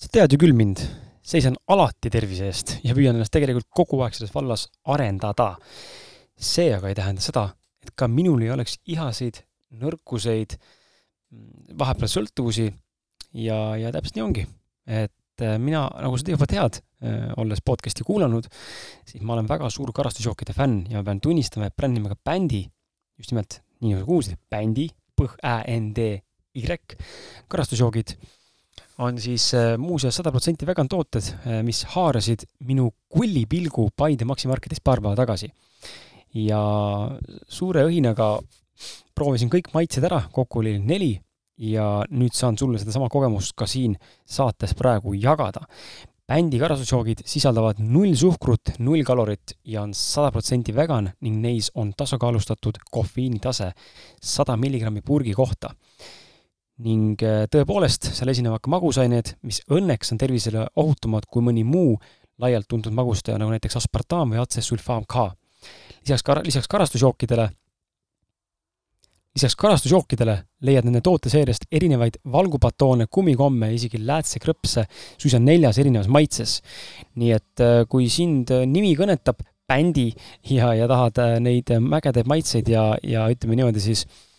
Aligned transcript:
sa 0.00 0.08
tead 0.08 0.32
ju 0.32 0.40
küll 0.40 0.56
mind, 0.56 0.80
seisan 1.20 1.58
alati 1.68 2.10
tervise 2.12 2.48
eest 2.48 2.78
ja 2.86 2.94
püüan 2.96 3.18
ennast 3.18 3.32
tegelikult 3.34 3.68
kogu 3.76 4.00
aeg 4.00 4.16
selles 4.16 4.32
vallas 4.32 4.66
arendada. 4.88 5.56
see 6.40 6.70
aga 6.72 6.88
ei 6.88 6.96
tähenda 6.96 7.20
seda, 7.20 7.50
et 7.84 7.92
ka 7.92 8.08
minul 8.08 8.40
ei 8.40 8.48
oleks 8.50 8.78
ihaseid, 8.88 9.42
nõrkuseid, 9.76 10.56
vahepeal 11.76 12.08
sõltuvusi 12.08 12.70
ja, 13.44 13.76
ja 13.76 13.92
täpselt 13.92 14.16
nii 14.16 14.24
ongi. 14.24 14.46
et 14.88 15.44
äh, 15.44 15.58
mina, 15.60 15.84
nagu 16.00 16.16
sa 16.16 16.32
juba 16.32 16.48
tead, 16.48 16.80
äh, 17.04 17.28
olles 17.36 17.60
podcast'i 17.60 18.06
kuulanud, 18.06 18.48
siis 19.04 19.20
ma 19.20 19.36
olen 19.36 19.52
väga 19.52 19.68
suur 19.68 19.92
karastusjookide 19.92 20.56
fänn 20.56 20.86
ja 20.88 21.02
ma 21.02 21.10
pean 21.10 21.20
tunnistama, 21.20 21.68
et 21.68 21.76
bränd 21.76 22.00
nimega 22.00 22.16
Bändi, 22.16 22.64
just 23.20 23.36
nimelt 23.36 23.60
nii 23.84 23.92
nagu 23.92 24.00
sa 24.00 24.08
kuulsid, 24.08 24.40
Bändi, 24.48 24.88
P-Ä-N-D-Y, 25.20 26.96
karastusjoogid 27.52 28.16
on 29.00 29.18
siis 29.20 29.50
äh, 29.54 29.74
muuseas 29.78 30.16
sada 30.20 30.32
protsenti 30.32 30.66
vegan 30.68 30.88
tooted, 30.88 31.32
äh, 31.46 31.60
mis 31.66 31.82
haarasid 31.94 32.44
minu 32.68 32.90
kullipilgu 33.08 33.88
Paide 33.96 34.26
Maxi 34.28 34.48
Marketis 34.48 34.82
paar 34.84 35.00
päeva 35.00 35.16
tagasi. 35.16 35.50
ja 36.34 36.60
suure 37.50 37.82
õhinaga 37.88 38.36
proovisin 39.18 39.50
kõik 39.50 39.72
maitsed 39.74 40.04
ära, 40.06 40.20
kokku 40.32 40.60
oli 40.60 40.76
neli 40.78 41.16
ja 41.58 42.04
nüüd 42.10 42.36
saan 42.36 42.58
sulle 42.58 42.78
sedasama 42.78 43.08
kogemust 43.10 43.56
ka 43.58 43.66
siin 43.66 43.96
saates 44.24 44.76
praegu 44.78 45.14
jagada. 45.14 45.66
bändi 46.30 46.60
karastusjoogid 46.62 47.24
sisaldavad 47.26 47.80
null 47.82 48.14
suhkrut, 48.14 48.76
null 48.78 49.02
kalorit 49.02 49.56
ja 49.64 49.82
on 49.82 49.94
sada 49.94 50.30
protsenti 50.30 50.74
vegan 50.76 51.10
ning 51.20 51.40
neis 51.42 51.72
on 51.74 51.92
tasakaalustatud 51.96 52.78
kofeiinitase 52.90 53.72
sada 54.22 54.56
milligrammi 54.56 55.02
purgi 55.02 55.34
kohta 55.34 55.74
ning 56.84 57.20
äh, 57.24 57.44
tõepoolest, 57.52 58.10
seal 58.16 58.32
esinevad 58.32 58.62
ka 58.64 58.72
magusained, 58.72 59.34
mis 59.46 59.60
õnneks 59.72 60.14
on 60.14 60.20
tervisele 60.20 60.66
ohutumad 60.80 61.26
kui 61.30 61.44
mõni 61.44 61.64
muu 61.66 61.96
laialt 62.40 62.68
tuntud 62.70 62.94
magustaja, 62.96 63.38
nagu 63.40 63.52
näiteks 63.52 63.76
aspartam 63.82 64.32
või 64.32 64.40
atsesulfaam 64.40 65.04
K. 65.08 65.30
lisaks 66.06 66.24
kar-, 66.24 66.44
lisaks 66.46 66.70
karastusjookidele, 66.72 67.50
lisaks 69.36 69.58
karastusjookidele 69.60 70.38
leiad 70.64 70.88
nende 70.88 71.02
tooteseeriast 71.04 71.68
erinevaid 71.70 72.16
valgupatoone, 72.32 73.06
kummikomme 73.12 73.74
isegi 73.76 74.00
läätsekrõpse 74.00 74.86
suisa 75.18 75.38
neljas 75.38 75.78
erinevas 75.78 76.08
maitses. 76.08 76.60
nii 77.20 77.36
et 77.36 77.66
äh, 77.66 77.84
kui 77.88 78.08
sind 78.08 78.54
äh, 78.56 78.64
nimi 78.66 78.96
kõnetab, 78.96 79.44
bändi 79.70 80.08
ja, 80.50 80.72
ja 80.74 80.88
tahad 80.90 81.20
neid 81.44 81.68
mägedaid 81.78 82.26
maitseid 82.26 82.66
ja, 82.68 82.96
ja 83.06 83.28
ütleme 83.30 83.54
niimoodi 83.54 83.78
siis 83.84 84.00
äh, 84.02 84.29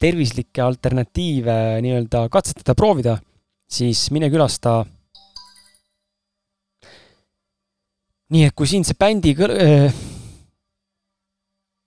tervislikke 0.00 0.62
alternatiive 0.64 1.80
nii-öelda 1.84 2.24
katsetada, 2.32 2.74
proovida, 2.78 3.18
siis 3.70 4.10
mine 4.14 4.30
külasta. 4.32 4.84
nii 8.30 8.44
et 8.46 8.54
kui 8.54 8.68
sind 8.70 8.86
see 8.86 8.94
bändi 8.94 9.32
kõr- 9.34 9.56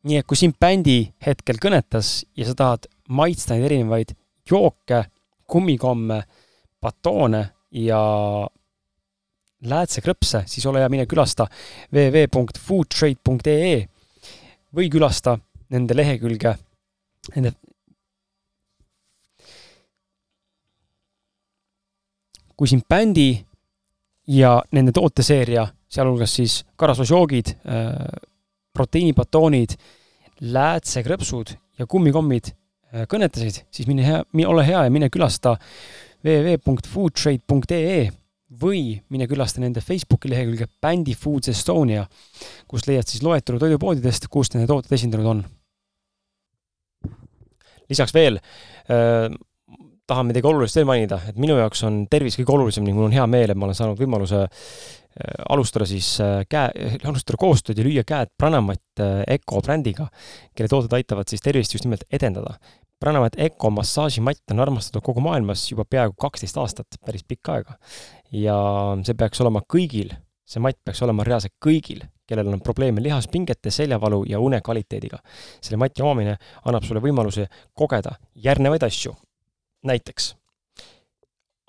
nii 0.04 0.18
et 0.20 0.28
kui 0.28 0.36
sind 0.36 0.58
bändi 0.60 0.98
hetkel 1.24 1.56
kõnetas 1.64 2.26
ja 2.36 2.46
sa 2.50 2.54
tahad 2.60 2.88
maitsta 3.08 3.56
neid 3.56 3.66
erinevaid 3.70 4.12
jooke, 4.50 5.06
kummikomme, 5.48 6.20
batoone 6.84 7.44
ja 7.80 8.02
läätsekrõpse, 9.64 10.44
siis 10.52 10.66
ole 10.68 10.80
hea, 10.84 10.90
mine 10.92 11.06
külasta 11.08 11.48
www.foodtrade.ee 11.94 13.88
või 14.76 14.90
külasta 14.92 15.38
nende 15.72 15.96
lehekülge, 15.96 16.58
nende 17.36 17.54
kui 22.64 22.70
siin 22.72 22.84
bändi 22.88 23.34
ja 24.32 24.54
nende 24.72 24.94
tooteseeria, 24.96 25.66
sealhulgas 25.92 26.36
siis 26.38 26.62
karastusjoogid, 26.80 27.50
äh, 27.68 27.98
proteiinibatoonid, 28.72 29.76
läätsekrõpsud 30.56 31.52
ja 31.82 31.90
kummikommid 31.92 32.54
äh, 32.54 33.04
kõnetasid, 33.12 33.66
siis 33.68 33.92
mine 33.92 34.08
hea, 34.08 34.24
ole 34.48 34.64
hea 34.64 34.86
ja 34.88 34.96
mine 34.96 35.12
külasta 35.12 35.58
www.foodtrade.ee 36.24 38.08
või 38.64 38.96
mine 39.12 39.28
külasta 39.28 39.60
nende 39.60 39.84
Facebooki 39.84 40.32
lehekülge 40.32 40.72
Bändi 40.80 41.20
Foods 41.20 41.52
Estonia, 41.52 42.08
kust 42.72 42.88
leiad 42.88 43.12
siis 43.12 43.28
loetelu 43.28 43.60
toidupoodidest, 43.60 44.32
kust 44.32 44.56
nende 44.56 44.72
tooted 44.72 44.96
esindatud 44.96 45.34
on. 45.36 45.44
lisaks 47.92 48.16
veel 48.16 48.40
äh, 48.40 49.28
tahan 50.10 50.28
midagi 50.28 50.48
olulist 50.50 50.78
veel 50.78 50.88
mainida, 50.88 51.20
et 51.30 51.38
minu 51.40 51.56
jaoks 51.60 51.86
on 51.88 52.04
tervis 52.12 52.36
kõige 52.40 52.56
olulisem 52.58 52.84
ning 52.84 52.98
mul 52.98 53.08
on 53.08 53.16
hea 53.16 53.26
meel, 53.30 53.54
et 53.54 53.60
ma 53.60 53.70
olen 53.70 53.78
saanud 53.78 54.00
võimaluse 54.00 54.42
äh, 54.44 54.50
alustada 55.54 55.88
siis 55.88 56.10
äh, 56.24 56.42
käe, 56.50 56.90
alustada 57.08 57.40
koostööd 57.40 57.80
ja 57.80 57.88
lüüa 57.88 58.04
käed 58.08 58.34
Pranamat 58.40 59.04
Eco 59.28 59.62
äh, 59.62 59.66
brändiga, 59.68 60.10
kelle 60.56 60.72
tooted 60.72 60.96
aitavad 61.00 61.32
siis 61.32 61.44
tervist 61.46 61.78
just 61.78 61.88
nimelt 61.88 62.04
edendada. 62.12 62.58
Pranamat 63.00 63.40
Eco 63.42 63.72
massaažimatt 63.76 64.52
on 64.52 64.64
armastatud 64.64 65.04
kogu 65.04 65.24
maailmas 65.24 65.66
juba 65.72 65.88
peaaegu 65.88 66.16
kaksteist 66.20 66.60
aastat, 66.60 67.00
päris 67.06 67.24
pikka 67.28 67.58
aega. 67.58 67.80
ja 68.32 68.56
see 69.08 69.16
peaks 69.16 69.42
olema 69.44 69.64
kõigil, 69.70 70.14
see 70.48 70.64
matt 70.64 70.80
peaks 70.84 71.04
olema 71.04 71.24
reaalselt 71.28 71.56
kõigil, 71.64 72.04
kellel 72.28 72.52
on 72.52 72.64
probleeme 72.64 73.04
lihaspingete, 73.04 73.72
seljavalu 73.72 74.24
ja 74.28 74.40
une 74.40 74.62
kvaliteediga. 74.64 75.20
selle 75.62 75.80
mati 75.80 76.04
omamine 76.04 76.38
annab 76.64 76.88
sulle 76.88 77.04
võimaluse 77.04 77.48
kogeda 77.76 78.18
järgnevaid 78.36 78.88
asju 78.88 79.16
näiteks 79.84 80.34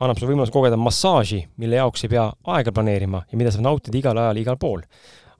annab 0.02 0.18
sulle 0.18 0.32
võimaluse 0.32 0.52
kogeda 0.54 0.78
massaaži, 0.80 1.40
mille 1.60 1.78
jaoks 1.78 2.04
ei 2.04 2.12
pea 2.12 2.24
aega 2.56 2.72
planeerima 2.74 3.22
ja 3.30 3.38
mida 3.38 3.52
saab 3.54 3.66
nautida 3.68 3.98
igal 3.98 4.18
ajal, 4.18 4.40
igal 4.42 4.58
pool. 4.60 4.82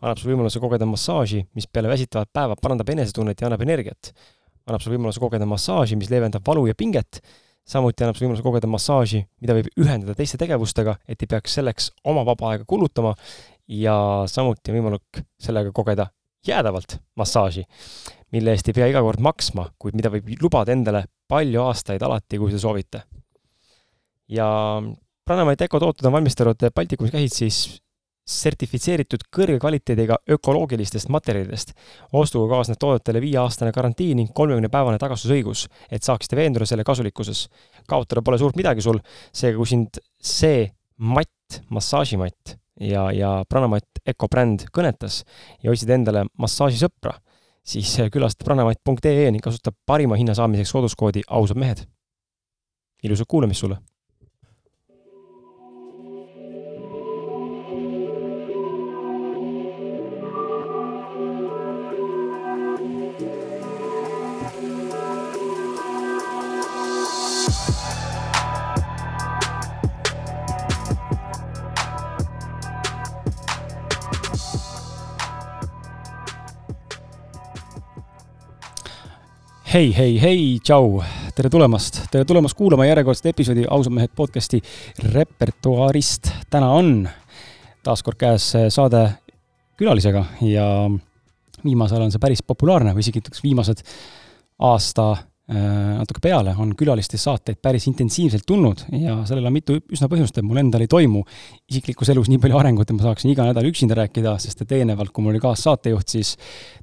annab 0.01 0.21
sulle 0.21 0.35
võimaluse 0.35 0.61
kogeda 0.61 0.87
massaaži, 0.87 1.43
mis 1.57 1.67
peale 1.67 1.89
väsitavat 1.89 2.31
päeva 2.33 2.57
parandab 2.61 2.91
enesetunnet 2.95 3.41
ja 3.41 3.49
annab 3.49 3.65
energiat. 3.67 4.13
annab 4.67 4.83
sulle 4.83 4.97
võimaluse 4.97 5.21
kogeda 5.21 5.47
massaaži, 5.47 5.97
mis 5.97 6.11
leevendab 6.11 6.47
valu 6.47 6.67
ja 6.67 6.75
pinget, 6.75 7.21
samuti 7.67 8.05
annab 8.05 8.17
sulle 8.17 8.29
võimaluse 8.29 8.47
kogeda 8.47 8.71
massaaži, 8.71 9.25
mida 9.41 9.57
võib 9.59 9.71
ühendada 9.81 10.15
teiste 10.15 10.39
tegevustega, 10.39 10.97
et 11.09 11.23
ei 11.23 11.27
peaks 11.29 11.59
selleks 11.59 11.91
oma 12.05 12.25
vaba 12.25 12.53
aega 12.53 12.65
kulutama 12.65 13.15
ja 13.69 13.97
samuti 14.31 14.71
on 14.71 14.79
võimalik 14.79 15.25
sellega 15.41 15.73
kogeda 15.73 16.09
jäädavalt 16.47 16.99
massaaži, 17.17 17.65
mille 18.33 18.53
eest 18.53 18.69
ei 18.69 18.77
pea 18.77 18.87
iga 18.93 19.03
kord 19.03 19.21
maksma, 19.25 19.71
kuid 19.81 19.97
mida 19.97 20.13
võib 20.13 20.29
lubada 20.43 20.73
endale 20.73 21.07
palju 21.29 21.63
aastaid 21.63 22.03
alati, 22.03 22.39
kui 22.39 22.53
te 22.53 22.59
soovite. 22.59 23.03
ja 24.29 24.47
Pranamaid 25.25 25.61
Eco 25.65 25.81
tooted 25.81 26.05
on 26.07 26.13
valmistanud 26.13 26.69
Baltikumis 26.75 27.13
käsid 27.13 27.33
siis 27.33 27.59
sertifitseeritud 28.25 29.27
kõrge 29.33 29.59
kvaliteediga 29.61 30.17
ökoloogilistest 30.37 31.11
materjalidest. 31.13 31.75
ostuga 32.13 32.55
kaasneb 32.55 32.79
toodetele 32.81 33.21
viieaastane 33.21 33.73
garantii 33.73 34.15
ning 34.15 34.33
kolmekümnepäevane 34.35 34.99
tagastusõigus, 34.99 35.67
et 35.91 36.03
saaksite 36.03 36.37
veenduda 36.37 36.67
selle 36.67 36.85
kasulikkuses. 36.85 37.49
kaotada 37.89 38.23
pole 38.23 38.39
suurt 38.39 38.57
midagi 38.57 38.81
sul, 38.81 38.99
seega 39.33 39.57
kui 39.57 39.67
sind 39.67 40.01
see 40.21 40.71
matt, 40.97 41.61
massaažimatt 41.69 42.57
ja, 42.81 43.11
ja 43.13 43.45
Pranamatt 43.49 44.01
Eco 44.07 44.29
bränd 44.29 44.67
kõnetas 44.73 45.25
ja 45.63 45.71
otsid 45.71 45.91
endale 45.91 46.25
massaažisõpra, 46.39 47.19
siis 47.65 47.97
külasta 48.13 48.45
pranamatt.ee 48.45 49.31
ning 49.31 49.43
kasuta 49.43 49.73
parima 49.87 50.17
hinna 50.17 50.35
saamiseks 50.35 50.71
sooduskoodi 50.71 51.23
ausad 51.29 51.57
mehed. 51.57 51.87
ilusat 53.03 53.29
kuulamist 53.29 53.61
sulle! 53.61 53.79
Hei, 79.75 79.89
hei, 79.91 80.13
hei, 80.23 80.43
tšau, 80.63 81.01
tere 81.35 81.49
tulemast, 81.51 81.97
tere 82.13 82.23
tulemast 82.29 82.55
kuulama 82.55 82.85
järjekordset 82.87 83.33
episoodi 83.33 83.65
Ausad 83.75 83.91
mehed 83.97 84.13
podcasti 84.15 84.61
repertuaarist. 85.11 86.31
täna 86.51 86.69
on 86.79 87.09
taas 87.83 88.05
kord 88.07 88.21
käes 88.21 88.53
saade 88.71 89.01
külalisega 89.75 90.23
ja 90.47 90.69
viimasel 91.65 91.99
ajal 91.99 92.07
on 92.07 92.15
see 92.15 92.23
päris 92.23 92.45
populaarne 92.47 92.95
või 92.95 93.03
isegi 93.03 93.19
ütleks 93.25 93.43
viimased 93.43 93.83
aasta 94.63 95.09
Äh, 95.45 95.99
natuke 95.99 96.23
peale, 96.25 96.55
on 96.57 96.71
külaliste 96.73 97.19
saateid 97.21 97.59
päris 97.61 97.85
intensiivselt 97.91 98.47
tulnud 98.49 98.87
ja 98.97 99.19
sellel 99.29 99.45
on 99.45 99.53
mitu 99.53 99.75
üsna 99.93 100.07
põhjust, 100.09 100.39
et 100.41 100.47
mul 100.49 100.57
endal 100.63 100.81
ei 100.81 100.89
toimu 100.89 101.21
isiklikus 101.69 102.09
elus 102.15 102.31
nii 102.33 102.41
palju 102.41 102.57
arengut, 102.57 102.89
et 102.89 102.97
ma 102.97 103.05
saaksin 103.05 103.29
iga 103.29 103.45
nädal 103.45 103.69
üksinda 103.69 103.99
rääkida, 103.99 104.33
sest 104.41 104.65
et 104.65 104.73
eelnevalt, 104.73 105.13
kui 105.13 105.21
mul 105.21 105.35
oli 105.35 105.43
kaassaatejuht, 105.45 106.15
siis 106.17 106.31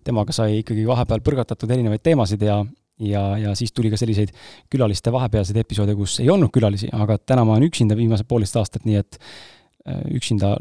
temaga 0.06 0.36
sai 0.38 0.60
ikkagi 0.60 0.86
vahepeal 0.86 1.26
põrgatatud 1.26 1.74
erinevaid 1.74 2.06
teemasid 2.06 2.46
ja, 2.46 2.60
ja, 3.02 3.24
ja 3.42 3.56
siis 3.58 3.74
tuli 3.76 3.92
ka 3.92 4.00
selliseid 4.00 4.34
külaliste 4.72 5.14
vahepealseid 5.14 5.62
episoode, 5.64 5.96
kus 5.98 6.20
ei 6.24 6.30
olnud 6.32 6.52
külalisi, 6.54 6.90
aga 6.94 7.18
täna 7.20 7.46
ma 7.48 7.58
olen 7.58 7.70
üksinda 7.70 7.98
viimased 7.98 8.30
poolteist 8.30 8.58
aastat, 8.62 8.86
nii 8.88 9.00
et 9.02 9.18
äh, 9.20 10.02
üksinda 10.18 10.56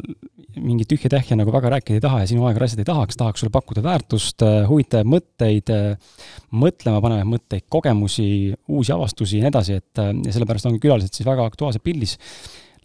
mingit 0.57 0.91
tühja 0.91 1.11
tähja 1.13 1.39
nagu 1.39 1.53
väga 1.55 1.71
rääkida 1.77 2.01
ei 2.01 2.05
taha 2.05 2.23
ja 2.25 2.31
sinu 2.33 2.47
aega 2.49 2.65
raisata 2.65 2.83
ei 2.83 2.89
tahaks, 2.89 3.19
tahaks 3.21 3.45
sulle 3.45 3.55
pakkuda 3.55 3.85
väärtust, 3.87 4.43
äh, 4.47 4.65
huvitavaid 4.69 5.11
mõtteid, 5.15 5.75
mõtlema 6.51 7.03
panevaid 7.05 7.31
mõtteid, 7.31 7.67
kogemusi, 7.71 8.29
uusi 8.69 8.95
avastusi 8.97 9.39
ja 9.39 9.47
nii 9.47 9.55
edasi, 9.55 9.81
et 9.81 10.05
ja 10.27 10.37
sellepärast 10.37 10.71
ongi 10.71 10.83
külalised 10.83 11.15
siis 11.15 11.29
väga 11.29 11.47
aktuaalsed 11.53 11.85
pildis. 11.85 12.17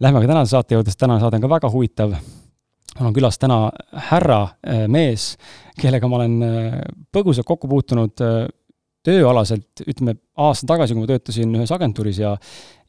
Lähme 0.04 0.20
ka 0.22 0.28
tänase 0.28 0.52
saate 0.52 0.76
juurde, 0.76 0.92
sest 0.92 1.00
tänane 1.00 1.24
saade 1.24 1.40
on 1.40 1.46
ka 1.46 1.56
väga 1.56 1.72
huvitav 1.72 2.18
mul 2.96 3.10
on 3.10 3.16
külas 3.16 3.40
täna 3.40 3.58
härra 4.10 4.40
mees, 4.92 5.34
kellega 5.80 6.08
ma 6.08 6.20
olen 6.22 6.36
põgusalt 7.14 7.48
kokku 7.48 7.68
puutunud 7.72 8.24
tööalaselt, 9.06 9.86
ütleme 9.86 10.18
aasta 10.42 10.68
tagasi, 10.74 10.96
kui 10.96 11.06
ma 11.06 11.12
töötasin 11.14 11.56
ühes 11.56 11.74
agentuuris 11.76 12.20
ja 12.22 12.36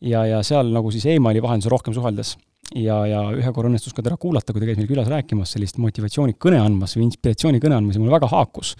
ja, 0.00 0.26
ja 0.28 0.42
seal 0.44 0.72
nagu 0.74 0.92
siis 0.92 1.06
emaili 1.14 1.42
vahendusel 1.44 1.72
rohkem 1.72 1.94
suheldes 1.96 2.34
ja, 2.74 2.96
ja 3.06 3.20
ühe 3.36 3.52
korra 3.54 3.70
õnnestus 3.70 3.94
ka 3.94 4.02
teda 4.04 4.16
kuulata, 4.20 4.52
kui 4.52 4.62
ta 4.62 4.68
käis 4.68 4.78
meil 4.80 4.88
külas 4.90 5.08
rääkimas 5.10 5.52
sellist 5.54 5.78
motivatsioonikõne 5.82 6.58
andmas 6.60 6.96
või 6.96 7.06
inspiratsioonikõne 7.06 7.78
andmas 7.78 7.98
ja 7.98 8.02
mulle 8.02 8.16
väga 8.16 8.30
haakus. 8.32 8.74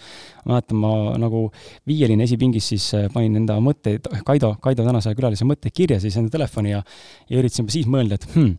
ma 0.45 0.57
mäletan, 0.57 0.81
ma 0.83 0.93
nagu 1.23 1.45
viieline 1.87 2.27
esipingis 2.27 2.73
siis 2.73 2.89
äh, 2.99 3.07
panin 3.13 3.37
enda 3.43 3.59
mõtteid, 3.63 4.11
Kaido, 4.27 4.57
Kaido 4.63 4.87
tänase 4.87 5.15
külalise 5.19 5.47
mõtteid 5.47 5.75
kirja 5.77 6.01
siis 6.03 6.17
enda 6.19 6.33
telefoni 6.35 6.75
ja 6.75 6.83
ja 7.31 7.41
üritasin 7.41 7.71
siis 7.71 7.87
mõelda, 7.91 8.19
et 8.19 8.29
hmm, 8.35 8.57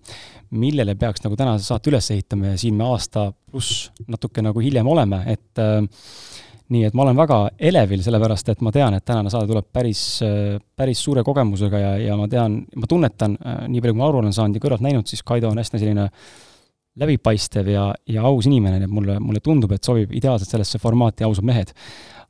millele 0.52 0.96
peaks 0.96 1.24
nagu 1.26 1.36
tänase 1.40 1.68
saate 1.68 1.92
üles 1.92 2.12
ehitama 2.16 2.54
ja 2.54 2.58
siin 2.58 2.78
me 2.80 2.88
aasta 2.88 3.32
pluss 3.52 3.92
natuke 4.08 4.44
nagu 4.46 4.64
hiljem 4.64 4.88
oleme, 4.88 5.24
et 5.34 5.64
äh, 5.64 5.84
nii 6.74 6.84
et 6.88 6.96
ma 6.98 7.06
olen 7.06 7.16
väga 7.18 7.38
elevil, 7.70 8.02
sellepärast 8.04 8.52
et 8.52 8.64
ma 8.66 8.74
tean, 8.76 8.98
et 8.98 9.06
tänane 9.08 9.32
saade 9.32 9.48
tuleb 9.48 9.70
päris, 9.74 10.02
päris 10.76 11.00
suure 11.04 11.24
kogemusega 11.24 11.80
ja, 11.80 11.94
ja 12.10 12.18
ma 12.20 12.28
tean, 12.32 12.60
ma 12.76 12.90
tunnetan, 12.90 13.38
nii 13.72 13.84
palju 13.84 13.96
kui 13.96 14.02
ma 14.02 14.10
aru 14.10 14.22
olen 14.24 14.36
saanud 14.36 14.60
ja 14.60 14.64
kõrvalt 14.66 14.84
näinud, 14.84 15.08
siis 15.08 15.24
Kaido 15.28 15.52
on 15.52 15.62
hästi 15.62 15.80
selline 15.80 16.10
läbipaistev 16.98 17.70
ja, 17.72 17.88
ja 18.10 18.26
aus 18.28 18.48
inimene, 18.50 18.82
nii 18.82 18.90
et 18.90 18.94
mulle, 18.94 19.18
mulle 19.24 19.42
tundub, 19.44 19.72
et 19.76 19.86
sobib 19.86 20.14
ideaalselt 20.18 20.52
sellesse 20.52 20.82
formaati 20.82 21.28
ausad 21.28 21.46
mehed. 21.48 21.74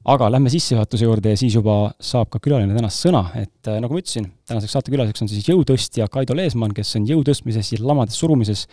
aga 0.07 0.29
lähme 0.31 0.47
sissejuhatuse 0.47 1.03
juurde 1.03 1.33
ja 1.33 1.37
siis 1.37 1.55
juba 1.57 1.91
saab 1.99 2.29
ka 2.31 2.39
külaline 2.39 2.71
tänast 2.75 3.01
sõna, 3.03 3.25
et 3.35 3.67
nagu 3.81 3.91
ma 3.91 3.99
ütlesin, 3.99 4.29
tänaseks 4.47 4.77
saatekülaliseks 4.77 5.25
on 5.25 5.29
siis 5.31 5.49
jõutõstja 5.49 6.07
Kaido 6.11 6.35
Leesmann, 6.37 6.75
kes 6.75 6.95
on 6.95 7.07
jõu 7.09 7.25
tõstmises 7.27 7.73
ja 7.73 7.79
lamades 7.83 8.15
surumises 8.15 8.67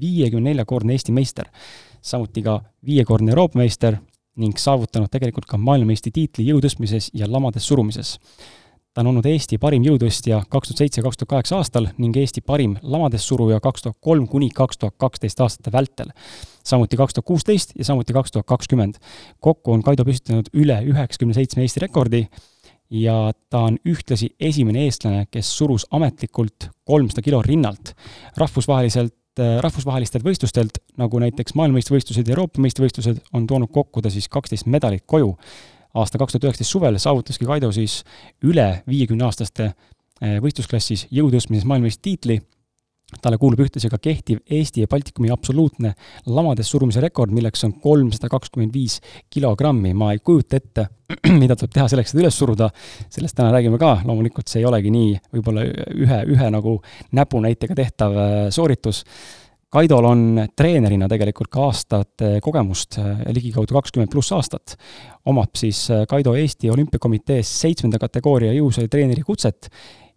viiekümne 0.00 0.50
neljakordne 0.50 0.92
Eesti 0.92 1.12
meister. 1.12 1.48
samuti 2.02 2.42
ka 2.42 2.58
viiekordne 2.84 3.32
Euroopa 3.32 3.58
meister 3.58 3.96
ning 4.40 4.58
saavutanud 4.58 5.10
tegelikult 5.12 5.46
ka 5.50 5.58
maailmameistritiitli 5.60 6.46
jõutõstmises 6.48 7.10
ja 7.14 7.30
lamades 7.30 7.66
surumises. 7.68 8.18
ta 8.94 9.02
on 9.02 9.10
olnud 9.10 9.26
Eesti 9.26 9.58
parim 9.58 9.82
jõutõstja 9.82 10.44
kaks 10.48 10.68
tuhat 10.68 10.78
seitse, 10.78 11.02
kaks 11.02 11.16
tuhat 11.18 11.28
kaheksa 11.28 11.56
aastal 11.58 11.88
ning 11.98 12.16
Eesti 12.16 12.40
parim 12.40 12.76
lamades 12.82 13.26
suruja 13.26 13.60
kaks 13.60 13.82
tuhat 13.82 13.96
kolm 14.00 14.28
kuni 14.28 14.50
kaks 14.54 14.78
tuhat 14.78 14.94
kaksteist 14.98 15.40
aastate 15.40 15.72
vältel. 15.72 16.10
samuti 16.64 16.96
kaks 16.96 17.14
tuhat 17.14 17.26
kuusteist 17.26 17.72
ja 17.78 17.84
samuti 17.84 18.12
kaks 18.12 18.32
tuhat 18.32 18.46
kakskümmend. 18.46 18.94
kokku 19.40 19.72
on 19.72 19.82
Kaido 19.82 20.04
püstitanud 20.04 20.50
üle 20.52 20.82
üheksakümne 20.82 21.34
seitsme 21.34 21.62
Eesti 21.62 21.80
rekordi 21.80 22.26
ja 22.90 23.32
ta 23.50 23.66
on 23.68 23.78
ühtlasi 23.86 24.30
esimene 24.40 24.84
eestlane, 24.84 25.26
kes 25.30 25.50
surus 25.58 25.86
ametlikult 25.90 26.70
kolmsada 26.84 27.22
kilo 27.22 27.42
rinnalt. 27.42 27.94
rahvusvaheliselt 28.36 29.14
Äh, 29.34 29.56
rahvusvahelistelt 29.58 30.22
võistlustelt, 30.22 30.76
nagu 30.94 31.18
näiteks 31.18 31.56
maailmameistrivõistlused 31.58 32.28
ja 32.28 32.36
Euroopa 32.36 32.62
meistrivõistlused, 32.62 33.16
on 33.34 33.48
toonud 33.50 33.72
kokku 33.74 33.98
ta 33.98 34.12
siis 34.14 34.28
kaksteist 34.30 34.68
medalit 34.70 35.02
koju. 35.10 35.32
aasta 35.94 36.18
kaks 36.18 36.32
tuhat 36.32 36.44
üheksateist 36.44 36.70
suvel 36.70 36.98
saavutaski 36.98 37.46
Kaido 37.46 37.72
siis 37.72 38.04
üle 38.46 38.84
viiekümneaastaste 38.86 39.64
äh, 39.64 40.36
võistlusklassis 40.38 41.08
jõutõstmises 41.10 41.66
maailmameistritiitli 41.66 42.38
talle 43.22 43.38
kuulub 43.38 43.60
ühtlasi 43.64 43.90
ka 43.92 43.98
kehtiv 44.02 44.40
Eesti 44.50 44.84
ja 44.84 44.90
Baltikumi 44.90 45.30
absoluutne 45.32 45.92
lamades 46.26 46.70
surumise 46.72 47.02
rekord, 47.04 47.32
milleks 47.34 47.64
on 47.66 47.76
kolmsada 47.82 48.30
kakskümmend 48.32 48.74
viis 48.74 49.00
kilogrammi. 49.30 49.94
ma 49.94 50.12
ei 50.12 50.18
kujuta 50.24 50.56
ette, 50.56 50.86
mida 51.42 51.56
tuleb 51.56 51.74
teha 51.74 51.88
selleks, 51.92 52.14
et 52.14 52.22
üles 52.22 52.38
suruda, 52.38 52.70
sellest 53.12 53.36
täna 53.36 53.52
räägime 53.54 53.78
ka, 53.80 53.98
loomulikult 54.04 54.50
see 54.50 54.62
ei 54.62 54.68
olegi 54.68 54.92
nii 54.94 55.14
võib-olla 55.36 55.64
ühe, 55.94 56.20
ühe 56.34 56.50
nagu 56.54 56.78
näpunäitega 57.12 57.76
tehtav 57.78 58.16
äh, 58.18 58.36
sooritus. 58.54 59.04
Kaidol 59.74 60.06
on 60.06 60.20
treenerina 60.54 61.08
tegelikult 61.10 61.50
ka 61.50 61.64
aastate 61.66 62.36
kogemust, 62.42 63.00
äh, 63.02 63.24
ligikaudu 63.34 63.74
kakskümmend 63.74 64.12
pluss 64.12 64.32
aastat. 64.32 64.76
omab 65.26 65.56
siis 65.58 65.90
äh, 65.90 66.06
Kaido 66.08 66.34
Eesti 66.38 66.70
Olümpiakomitees 66.70 67.60
seitsmenda 67.60 67.98
kategooria 67.98 68.52
jõusaali 68.54 68.88
treeneri 68.88 69.22
kutset 69.26 69.68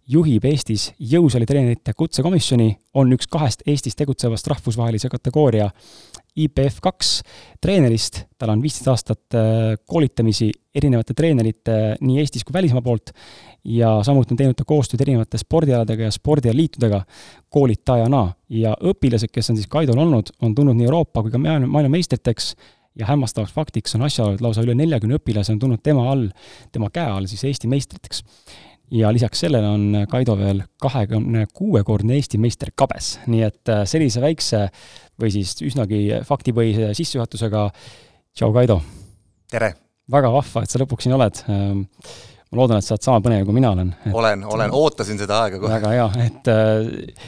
juhib 0.08 0.44
Eestis 0.48 0.88
jõusaalitreenerite 0.98 1.92
kutsekomisjoni, 1.96 2.68
on 2.96 3.12
üks 3.12 3.28
kahest 3.30 3.64
Eestis 3.68 3.96
tegutsevast 3.98 4.48
rahvusvahelise 4.48 5.10
kategooria. 5.12 5.68
IPF 6.38 6.78
kaks 6.82 7.10
treenerist, 7.60 8.22
tal 8.38 8.52
on 8.54 8.62
viisteist 8.62 8.88
aastat 8.88 9.36
äh, 9.36 9.74
koolitamisi 9.86 10.48
erinevate 10.74 11.16
treenerite 11.18 11.98
nii 12.00 12.20
Eestis 12.22 12.46
kui 12.46 12.54
välismaa 12.54 12.82
poolt 12.84 13.10
ja 13.66 13.98
samuti 14.06 14.32
on 14.32 14.40
teinud 14.40 14.56
ta 14.56 14.64
koostööd 14.68 15.02
erinevate 15.02 15.40
spordialadega 15.40 16.06
ja 16.06 16.14
spordialiitudega 16.14 17.02
koolitajana. 17.50 18.24
Ja 18.54 18.76
õpilased, 18.80 19.32
kes 19.34 19.50
on 19.50 19.58
siis 19.58 19.68
Kaidol 19.68 19.98
olnud, 19.98 20.30
on 20.40 20.54
tulnud 20.54 20.78
nii 20.78 20.88
Euroopa 20.88 21.24
kui 21.24 21.34
ka 21.34 21.42
maailmameistriteks 21.42 22.54
ja 22.98 23.10
hämmastavaks 23.10 23.52
faktiks 23.52 23.98
on 23.98 24.06
asjaolu, 24.06 24.38
et 24.38 24.46
lausa 24.46 24.62
üle 24.64 24.78
neljakümne 24.78 25.18
õpilase 25.18 25.52
on 25.52 25.60
tulnud 25.60 25.82
tema 25.84 26.06
all, 26.12 26.30
tema 26.72 26.88
käe 26.94 27.10
all 27.10 27.28
siis 27.30 27.44
Eesti 27.50 27.68
meistriteks 27.70 28.22
ja 28.90 29.10
lisaks 29.12 29.40
sellele 29.44 29.68
on 29.68 30.06
Kaido 30.10 30.36
veel 30.38 30.62
kahekümne 30.80 31.46
kuuekordne 31.54 32.16
Eesti 32.18 32.38
meister 32.40 32.72
kabes, 32.76 33.18
nii 33.26 33.42
et 33.46 33.72
äh, 33.72 33.82
sellise 33.88 34.22
väikse 34.24 34.64
või 35.20 35.32
siis 35.34 35.56
üsnagi 35.66 36.22
faktipõhise 36.26 36.94
sissejuhatusega, 36.96 37.68
tšau, 38.36 38.52
Kaido! 38.56 38.80
tere! 39.50 39.74
väga 40.12 40.30
vahva, 40.32 40.64
et 40.64 40.72
sa 40.72 40.80
lõpuks 40.80 41.04
siin 41.06 41.16
oled. 41.16 41.40
Ähm, 41.52 41.82
ma 42.48 42.62
loodan, 42.62 42.80
et 42.80 42.86
sa 42.86 42.94
oled 42.96 43.04
sama 43.04 43.20
põnev, 43.24 43.44
kui 43.44 43.56
mina 43.56 43.72
olen. 43.74 43.92
olen, 44.12 44.44
olen, 44.48 44.72
ootasin 44.72 45.20
seda 45.20 45.42
aega 45.44 45.60
kohe. 45.60 45.72
väga 45.74 45.90
hea, 45.92 46.06
et 46.24 46.52
äh, 46.52 47.26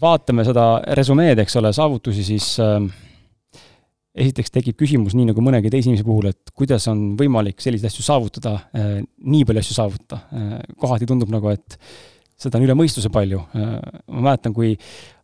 vaatame 0.00 0.46
seda 0.48 0.68
resümeed, 0.96 1.42
eks 1.44 1.60
ole, 1.60 1.74
saavutusi 1.76 2.24
siis 2.24 2.54
äh, 2.64 2.78
esiteks 4.14 4.52
tekib 4.54 4.78
küsimus, 4.78 5.14
nii 5.18 5.28
nagu 5.32 5.42
mõnegi 5.42 5.72
teise 5.72 5.90
inimese 5.90 6.06
puhul, 6.06 6.30
et 6.30 6.52
kuidas 6.54 6.86
on 6.90 7.14
võimalik 7.18 7.62
selliseid 7.62 7.90
asju 7.90 8.04
saavutada, 8.06 8.56
äh, 8.76 8.98
nii 9.02 9.46
palju 9.48 9.64
asju 9.64 9.76
saavutada. 9.78 10.20
Äh, 10.30 10.52
kohati 10.80 11.08
tundub 11.10 11.32
nagu, 11.34 11.50
et 11.50 11.78
seda 12.40 12.60
on 12.60 12.66
üle 12.66 12.76
mõistuse 12.78 13.10
palju. 13.14 13.42
Äh, 13.58 13.74
ma 14.14 14.28
mäletan, 14.28 14.54
kui 14.54 14.76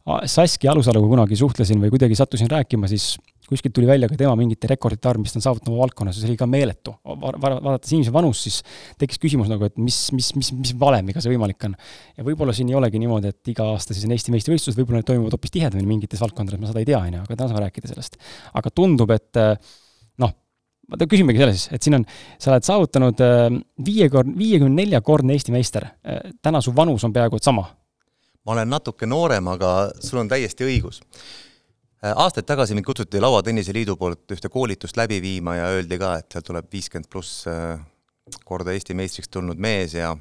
Saski 0.09 0.69
Alusaluga 0.71 1.11
kunagi 1.13 1.37
suhtlesin 1.37 1.81
või 1.83 1.93
kuidagi 1.93 2.17
sattusin 2.17 2.49
rääkima, 2.51 2.89
siis 2.89 3.15
kuskilt 3.51 3.75
tuli 3.75 3.89
välja 3.89 4.09
ka 4.09 4.17
tema 4.19 4.33
mingite 4.39 4.69
rekordite 4.71 5.11
arv, 5.11 5.21
mis 5.23 5.35
ta 5.35 5.41
on 5.41 5.45
saavutanud 5.45 5.75
oma 5.75 5.85
valdkonnas 5.85 6.17
ja 6.17 6.23
see 6.23 6.31
oli 6.31 6.39
ka 6.41 6.47
meeletu. 6.51 6.95
vaadates 7.05 7.93
inimese 7.93 8.13
vanust, 8.15 8.47
siis 8.47 8.61
tekkis 9.01 9.21
küsimus 9.23 9.51
nagu, 9.51 9.67
et 9.67 9.77
mis, 9.79 9.99
mis, 10.17 10.31
mis, 10.39 10.53
mis 10.57 10.73
valemiga 10.79 11.23
see 11.23 11.33
võimalik 11.33 11.67
on. 11.69 11.75
ja 12.17 12.27
võib-olla 12.27 12.55
siin 12.57 12.71
ei 12.71 12.79
olegi 12.79 13.03
niimoodi, 13.03 13.35
et 13.35 13.53
iga 13.53 13.67
aasta 13.73 13.97
siis 13.97 14.07
on 14.07 14.15
Eesti 14.15 14.35
meistrivõistlused, 14.35 14.79
võib-olla 14.79 15.03
need 15.03 15.11
toimuvad 15.11 15.37
hoopis 15.37 15.55
tihedamini 15.57 15.91
mingites 15.91 16.23
valdkondades, 16.23 16.63
ma 16.63 16.71
seda 16.71 16.85
ei 16.85 16.89
tea, 16.93 17.01
on 17.01 17.19
ju, 17.19 17.25
aga 17.27 17.37
täna 17.37 17.51
saame 17.51 17.65
rääkida 17.67 17.91
sellest. 17.91 18.21
aga 18.61 18.73
tundub, 18.81 19.11
et 19.17 19.43
noh, 20.23 20.37
küsimegi 21.11 21.43
selles, 21.43 21.67
et 21.75 21.83
siin 21.83 21.99
on, 21.99 22.07
sa 22.39 22.55
oled 22.55 22.71
saavutanud 22.71 23.27
viiekord, 23.91 24.31
viiekümne 24.39 24.85
neljakordne 24.85 25.35
Eesti 25.35 25.55
meister. 25.55 25.91
täna 26.43 26.63
su 26.63 26.75
vanus 26.77 27.05
on 27.05 27.13
peaaegu 27.15 27.43
et 27.43 27.51
sama. 27.51 27.67
Ma 28.47 28.57
olen 28.57 28.71
natuke 28.73 29.09
noorem, 29.09 29.49
aga 29.53 29.91
sul 30.01 30.23
on 30.23 30.31
täiesti 30.31 30.67
õigus. 30.67 31.03
Äh, 32.01 32.15
aastaid 32.15 32.49
tagasi 32.49 32.77
mind 32.77 32.89
kutsuti 32.89 33.21
Lauatennise 33.21 33.75
Liidu 33.77 33.97
poolt 34.01 34.33
ühte 34.33 34.49
koolitust 34.53 34.97
läbi 34.97 35.21
viima 35.23 35.59
ja 35.59 35.71
öeldi 35.77 36.01
ka, 36.01 36.17
et 36.21 36.33
sealt 36.33 36.49
tuleb 36.49 36.71
viiskümmend 36.73 37.11
pluss 37.13 37.45
äh, 37.51 37.79
korda 38.47 38.73
Eesti 38.73 38.97
meistriks 38.97 39.29
tulnud 39.29 39.61
mees 39.61 39.95
ja 39.99 40.15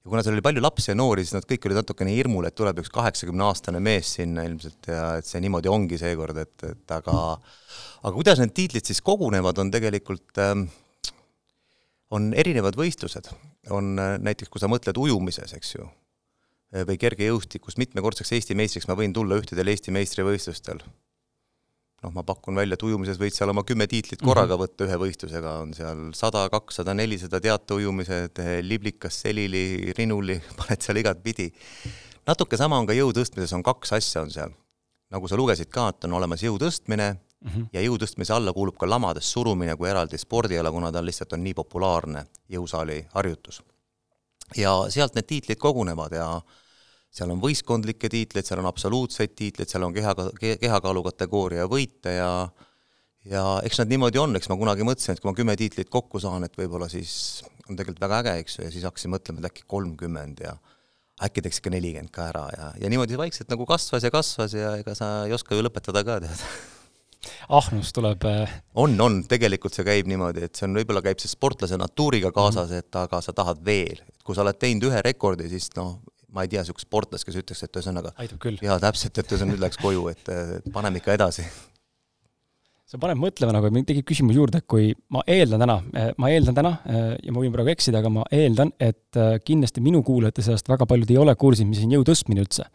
ja 0.00 0.08
kuna 0.08 0.22
seal 0.24 0.36
oli 0.36 0.44
palju 0.44 0.62
lapsi 0.64 0.90
ja 0.92 0.96
noori, 0.96 1.24
siis 1.24 1.36
nad 1.36 1.46
kõik 1.48 1.66
olid 1.68 1.80
natukene 1.82 2.12
hirmul, 2.14 2.46
et 2.48 2.56
tuleb 2.56 2.80
üks 2.80 2.92
kaheksakümneaastane 2.94 3.82
mees 3.84 4.14
sinna 4.16 4.46
ilmselt 4.48 4.88
ja 4.88 5.02
et 5.20 5.28
see 5.28 5.42
niimoodi 5.44 5.68
ongi 5.68 5.98
seekord, 6.00 6.40
et, 6.40 6.56
et 6.64 6.94
aga 6.96 7.16
aga 8.00 8.12
kuidas 8.14 8.40
need 8.40 8.54
tiitlid 8.56 8.88
siis 8.88 9.02
kogunevad, 9.04 9.60
on 9.60 9.72
tegelikult 9.72 10.40
ähm, 10.40 10.68
on 12.16 12.30
erinevad 12.32 12.78
võistlused, 12.80 13.28
on 13.76 13.92
äh, 14.00 14.14
näiteks, 14.24 14.48
kui 14.48 14.62
sa 14.62 14.70
mõtled 14.72 14.96
ujumises, 15.00 15.52
eks 15.58 15.76
ju, 15.76 15.88
või 16.70 16.98
kergejõustikus 17.00 17.78
mitmekordseks 17.80 18.36
Eesti 18.36 18.56
meistriks 18.58 18.86
ma 18.88 18.96
võin 18.98 19.14
tulla 19.14 19.38
ühtedel 19.40 19.72
Eesti 19.72 19.94
meistrivõistlustel. 19.94 20.82
noh, 22.00 22.12
ma 22.14 22.22
pakun 22.24 22.56
välja, 22.56 22.78
et 22.78 22.82
ujumises 22.86 23.18
võid 23.20 23.34
seal 23.36 23.50
oma 23.52 23.64
kümme 23.66 23.86
tiitlit 23.86 24.22
korraga 24.22 24.54
-hmm. 24.54 24.62
võtta 24.62 24.86
ühe 24.86 24.96
võistlusega, 25.02 25.50
on 25.64 25.74
seal 25.76 25.98
sada, 26.16 26.46
kakssada, 26.48 26.94
nelisada 26.94 27.40
teateujumised, 27.40 28.38
eh, 28.38 28.62
liblikas, 28.64 29.20
selili, 29.20 29.92
rinuli, 29.98 30.40
paned 30.58 30.80
seal 30.80 30.96
igatpidi. 30.96 31.52
natuke 32.26 32.56
sama 32.56 32.78
on 32.78 32.86
ka 32.86 32.96
jõu 32.96 33.12
tõstmises, 33.12 33.52
on 33.54 33.62
kaks 33.62 33.92
asja 33.92 34.22
on 34.22 34.30
seal. 34.30 34.54
nagu 35.10 35.28
sa 35.28 35.36
lugesid 35.36 35.68
ka, 35.68 35.88
et 35.88 36.04
on 36.04 36.12
olemas 36.12 36.42
jõu 36.42 36.56
tõstmine 36.58 37.16
mm. 37.40 37.50
-hmm. 37.50 37.66
ja 37.72 37.82
jõu 37.82 37.98
tõstmise 37.98 38.32
alla 38.32 38.52
kuulub 38.52 38.78
ka 38.78 38.88
lamades 38.88 39.32
surumine 39.32 39.76
kui 39.76 39.88
eraldi 39.88 40.18
spordiala, 40.18 40.70
kuna 40.70 40.92
ta 40.92 41.04
lihtsalt 41.04 41.32
on 41.32 41.44
nii 41.44 41.54
populaarne 41.54 42.24
jõusaali 42.48 43.06
harjutus. 43.14 43.62
Ja 44.56 44.72
sealt 44.90 45.14
need 45.18 45.28
tiitlid 45.28 45.60
kogunevad 45.60 46.16
ja 46.16 46.26
seal 47.10 47.30
on 47.32 47.42
võistkondlikke 47.42 48.10
tiitleid, 48.10 48.46
seal 48.46 48.62
on 48.62 48.70
absoluutseid 48.70 49.34
tiitleid, 49.38 49.70
seal 49.70 49.86
on 49.86 49.94
keha, 49.94 50.14
kehakaalu 50.40 51.04
kategooria 51.10 51.68
võite 51.70 52.16
ja 52.16 52.32
ja 53.28 53.44
eks 53.66 53.82
nad 53.82 53.90
niimoodi 53.90 54.20
on, 54.20 54.36
eks 54.38 54.48
ma 54.48 54.56
kunagi 54.56 54.86
mõtlesin, 54.86 55.12
et 55.12 55.20
kui 55.20 55.28
ma 55.28 55.36
kümme 55.36 55.56
tiitlit 55.60 55.90
kokku 55.92 56.20
saan, 56.22 56.46
et 56.46 56.56
võib-olla 56.56 56.88
siis 56.88 57.42
on 57.68 57.76
tegelikult 57.76 58.00
väga 58.06 58.22
äge, 58.22 58.36
eks 58.44 58.58
ju, 58.58 58.64
ja 58.64 58.72
siis 58.72 58.86
hakkasin 58.88 59.12
mõtlema, 59.12 59.42
et 59.42 59.50
äkki 59.50 59.66
kolmkümmend 59.68 60.40
ja 60.46 60.56
äkki 61.26 61.44
teeks 61.44 61.60
ikka 61.60 61.74
nelikümmend 61.74 62.12
ka 62.14 62.30
ära 62.30 62.46
ja, 62.56 62.72
ja 62.80 62.90
niimoodi 62.92 63.18
vaikselt 63.20 63.50
nagu 63.52 63.66
kasvas 63.68 64.06
ja 64.06 64.12
kasvas 64.14 64.56
ja 64.56 64.76
ega 64.80 64.96
sa 64.96 65.10
ei 65.26 65.36
oska 65.36 65.58
ju 65.58 65.66
lõpetada 65.66 66.04
ka, 66.06 66.20
tead. 66.24 66.46
Ahnus 67.48 67.92
tuleb 67.96 68.24
äh, 68.28 68.54
on, 68.74 68.94
on, 69.00 69.20
tegelikult 69.28 69.76
see 69.76 69.86
käib 69.86 70.08
niimoodi, 70.10 70.46
et 70.46 70.56
see 70.56 70.68
on, 70.68 70.78
võib-olla 70.80 71.02
käib 71.04 71.20
see 71.22 71.30
sportlase 71.30 71.78
natuuriga 71.80 72.32
kaasas, 72.36 72.72
et 72.76 73.00
aga 73.00 73.20
sa 73.24 73.34
tahad 73.36 73.60
veel, 73.64 74.00
et 74.00 74.24
kui 74.24 74.36
sa 74.36 74.44
oled 74.44 74.60
teinud 74.60 74.88
ühe 74.90 75.02
rekordi, 75.04 75.48
siis 75.52 75.68
noh, 75.76 75.98
ma 76.34 76.46
ei 76.46 76.52
tea 76.52 76.62
niisugust 76.62 76.88
sportlast, 76.88 77.26
kes 77.26 77.40
ütleks, 77.42 77.64
et 77.66 77.80
ühesõnaga 77.80 78.14
jaa, 78.16 78.78
täpselt, 78.82 79.18
et 79.18 79.34
ühesõnaga 79.34 79.52
nüüd 79.54 79.66
läks 79.66 79.82
koju, 79.82 80.06
et 80.14 80.32
paneme 80.72 81.02
ikka 81.02 81.18
edasi 81.18 81.46
see 82.90 82.98
paneb 82.98 83.20
mõtlema 83.22 83.52
nagu, 83.54 83.68
mind 83.70 83.86
tekib 83.86 84.06
küsimus 84.08 84.34
juurde, 84.34 84.58
et 84.58 84.66
kui 84.70 84.88
ma 85.14 85.22
eeldan 85.30 85.62
täna, 85.62 85.76
eh, 85.94 86.08
ma 86.18 86.30
eeldan 86.32 86.56
täna 86.56 86.72
eh, 86.90 87.12
ja 87.22 87.34
ma 87.34 87.42
võin 87.44 87.52
praegu 87.54 87.70
eksida, 87.70 88.00
aga 88.00 88.10
ma 88.10 88.24
eeldan, 88.34 88.72
et 88.82 89.18
eh, 89.20 89.36
kindlasti 89.46 89.82
minu 89.84 90.00
kuulajate 90.06 90.42
seast 90.42 90.70
väga 90.70 90.88
paljud 90.90 91.12
ei 91.14 91.20
ole 91.22 91.36
kursis, 91.38 91.68
mis 91.68 91.84
on 91.86 91.94
jõu 91.94 92.06
tõstmine 92.08 92.42
üldse. 92.42 92.66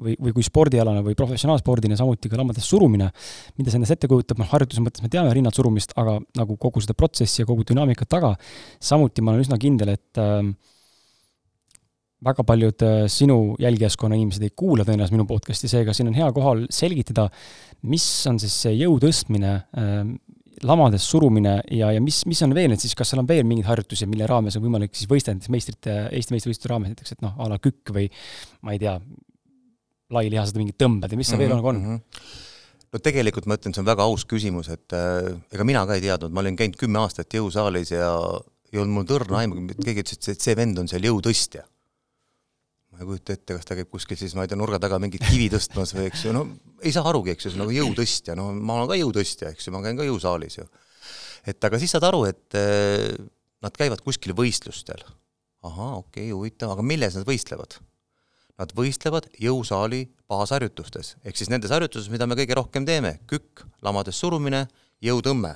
või, 0.00 0.16
või 0.18 0.34
kui 0.34 0.42
spordialane 0.46 1.04
või 1.06 1.14
professionaalspordina, 1.18 1.98
samuti 1.98 2.30
ka 2.32 2.38
lammadest 2.40 2.66
surumine, 2.66 3.10
mida 3.60 3.70
see 3.70 3.78
endast 3.78 3.94
ette 3.94 4.08
kujutab, 4.10 4.40
noh, 4.40 4.48
harjutuse 4.50 4.82
mõttes 4.82 5.04
me 5.04 5.10
teame 5.12 5.34
rinnad 5.36 5.54
surumist, 5.54 5.92
aga 6.00 6.16
nagu 6.40 6.56
kogu 6.58 6.82
seda 6.82 6.96
protsessi 6.96 7.42
ja 7.42 7.48
kogu 7.48 7.66
dünaamikat 7.68 8.10
taga, 8.10 8.32
samuti 8.80 9.22
ma 9.22 9.34
olen 9.34 9.44
üsna 9.44 9.60
kindel, 9.60 9.92
et 9.94 10.18
äh, 10.18 10.40
väga 12.24 12.44
paljud 12.46 12.82
äh, 12.84 13.04
sinu 13.12 13.38
jälgijaskonna 13.60 14.18
inimesed 14.18 14.44
ei 14.44 14.52
kuula 14.56 14.84
tõenäoliselt 14.84 15.16
minu 15.16 15.28
podcast'i, 15.28 15.70
seega 15.72 15.94
siin 15.96 16.10
on 16.10 16.18
hea 16.18 16.28
kohal 16.36 16.66
selgitada, 16.72 17.28
mis 17.88 18.06
on 18.28 18.40
siis 18.42 18.56
see 18.66 18.74
jõu 18.82 18.98
tõstmine 19.02 19.54
äh,, 19.56 20.02
lamades 20.66 21.06
surumine 21.08 21.54
ja, 21.72 21.88
ja 21.94 22.02
mis, 22.04 22.20
mis 22.28 22.42
on 22.44 22.52
veel 22.56 22.68
need 22.72 22.82
siis, 22.82 22.92
kas 22.98 23.12
seal 23.12 23.22
on 23.22 23.28
veel 23.28 23.46
mingeid 23.48 23.68
harjutusi, 23.70 24.08
mille 24.10 24.28
raames 24.28 24.58
on 24.58 24.64
võimalik 24.66 24.92
siis 24.96 25.08
võistelda 25.08 25.38
näiteks 25.38 25.54
meistrite, 25.54 25.96
Eesti 26.12 26.36
meistrivõistluste 26.36 26.72
raames 26.72 26.92
näiteks, 26.92 27.16
et 27.16 27.24
noh, 27.24 27.32
a 27.40 27.48
la 27.48 27.56
kükk 27.62 27.94
või 27.96 28.10
ma 28.66 28.76
ei 28.76 28.82
tea, 28.82 28.98
lailihased 30.12 30.60
mingid 30.60 30.76
tõmbed 30.80 31.08
ja 31.08 31.16
mis 31.16 31.30
seal 31.30 31.40
mm 31.40 31.46
-hmm, 31.46 31.64
veel 31.64 31.64
on, 31.64 31.76
on 31.76 31.80
mm? 31.80 31.96
-hmm. 31.96 32.86
no 32.92 33.02
tegelikult 33.08 33.48
ma 33.48 33.56
ütlen, 33.56 33.74
see 33.74 33.80
on 33.80 33.88
väga 33.88 34.04
aus 34.04 34.26
küsimus, 34.28 34.68
et 34.68 34.96
äh, 34.96 35.32
ega 35.54 35.64
mina 35.64 35.86
ka 35.86 35.96
ei 35.96 36.04
teadnud, 36.04 36.34
ma 36.34 36.44
olin 36.44 36.58
käinud 36.58 36.76
kümme 36.76 37.00
aastat 37.00 37.32
jõusaalis 37.32 37.94
ja 37.94 38.12
ei 38.72 38.78
olnud 38.78 38.94
mul 38.98 39.08
tõrna 39.08 39.40
aimu, 39.40 39.64
keegi 39.80 40.04
ütles, 40.04 40.28
et 40.28 40.44
see 40.44 40.56
vend 40.58 40.78
on 40.82 40.90
seal 40.90 41.08
jõutõstja 41.08 41.64
ma 43.00 43.06
ei 43.06 43.08
kujuta 43.08 43.32
ette, 43.32 43.56
kas 43.56 43.64
ta 43.64 43.76
käib 43.78 43.88
kuskil 43.88 44.18
siis, 44.20 44.34
ma 44.36 44.44
ei 44.44 44.50
tea, 44.50 44.58
nurga 44.60 44.76
taga 44.82 44.98
mingit 45.00 45.22
kivi 45.24 45.46
tõstmas 45.48 45.94
või 45.96 46.10
eks 46.10 46.26
ju, 46.26 46.34
no 46.36 46.42
ei 46.84 46.92
saa 46.92 47.06
arugi, 47.08 47.32
eks 47.32 47.46
ju, 47.46 47.52
see 47.52 47.56
on 47.56 47.62
nagu 47.64 47.72
jõutõstja, 47.72 48.34
no 48.36 48.50
ma 48.52 48.76
olen 48.76 48.90
ka 48.90 48.98
jõutõstja, 48.98 49.52
eks 49.54 49.68
ju, 49.68 49.72
ma 49.72 49.80
käin 49.84 49.96
ka 49.96 50.04
jõusaalis 50.04 50.58
ju. 50.58 50.66
et 51.48 51.64
aga 51.64 51.78
siis 51.80 51.94
saad 51.96 52.04
aru, 52.10 52.26
et 52.28 52.56
eh, 52.60 53.14
nad 53.64 53.76
käivad 53.76 54.02
kuskil 54.04 54.34
võistlustel. 54.36 55.00
ahaa, 55.64 55.94
okei 56.02 56.26
okay,, 56.28 56.34
huvitav, 56.36 56.74
aga 56.74 56.84
milles 56.84 57.16
nad 57.16 57.24
võistlevad? 57.28 57.78
Nad 58.60 58.74
võistlevad 58.76 59.30
jõusaali 59.40 60.02
baasharjutustes, 60.28 61.14
ehk 61.24 61.40
siis 61.40 61.48
nendes 61.48 61.72
harjutustes, 61.72 62.10
mida 62.12 62.28
me 62.28 62.36
kõige 62.36 62.58
rohkem 62.58 62.84
teeme, 62.84 63.14
kükk, 63.28 63.64
lamades 63.80 64.20
surumine, 64.20 64.66
jõutõmme. 65.00 65.54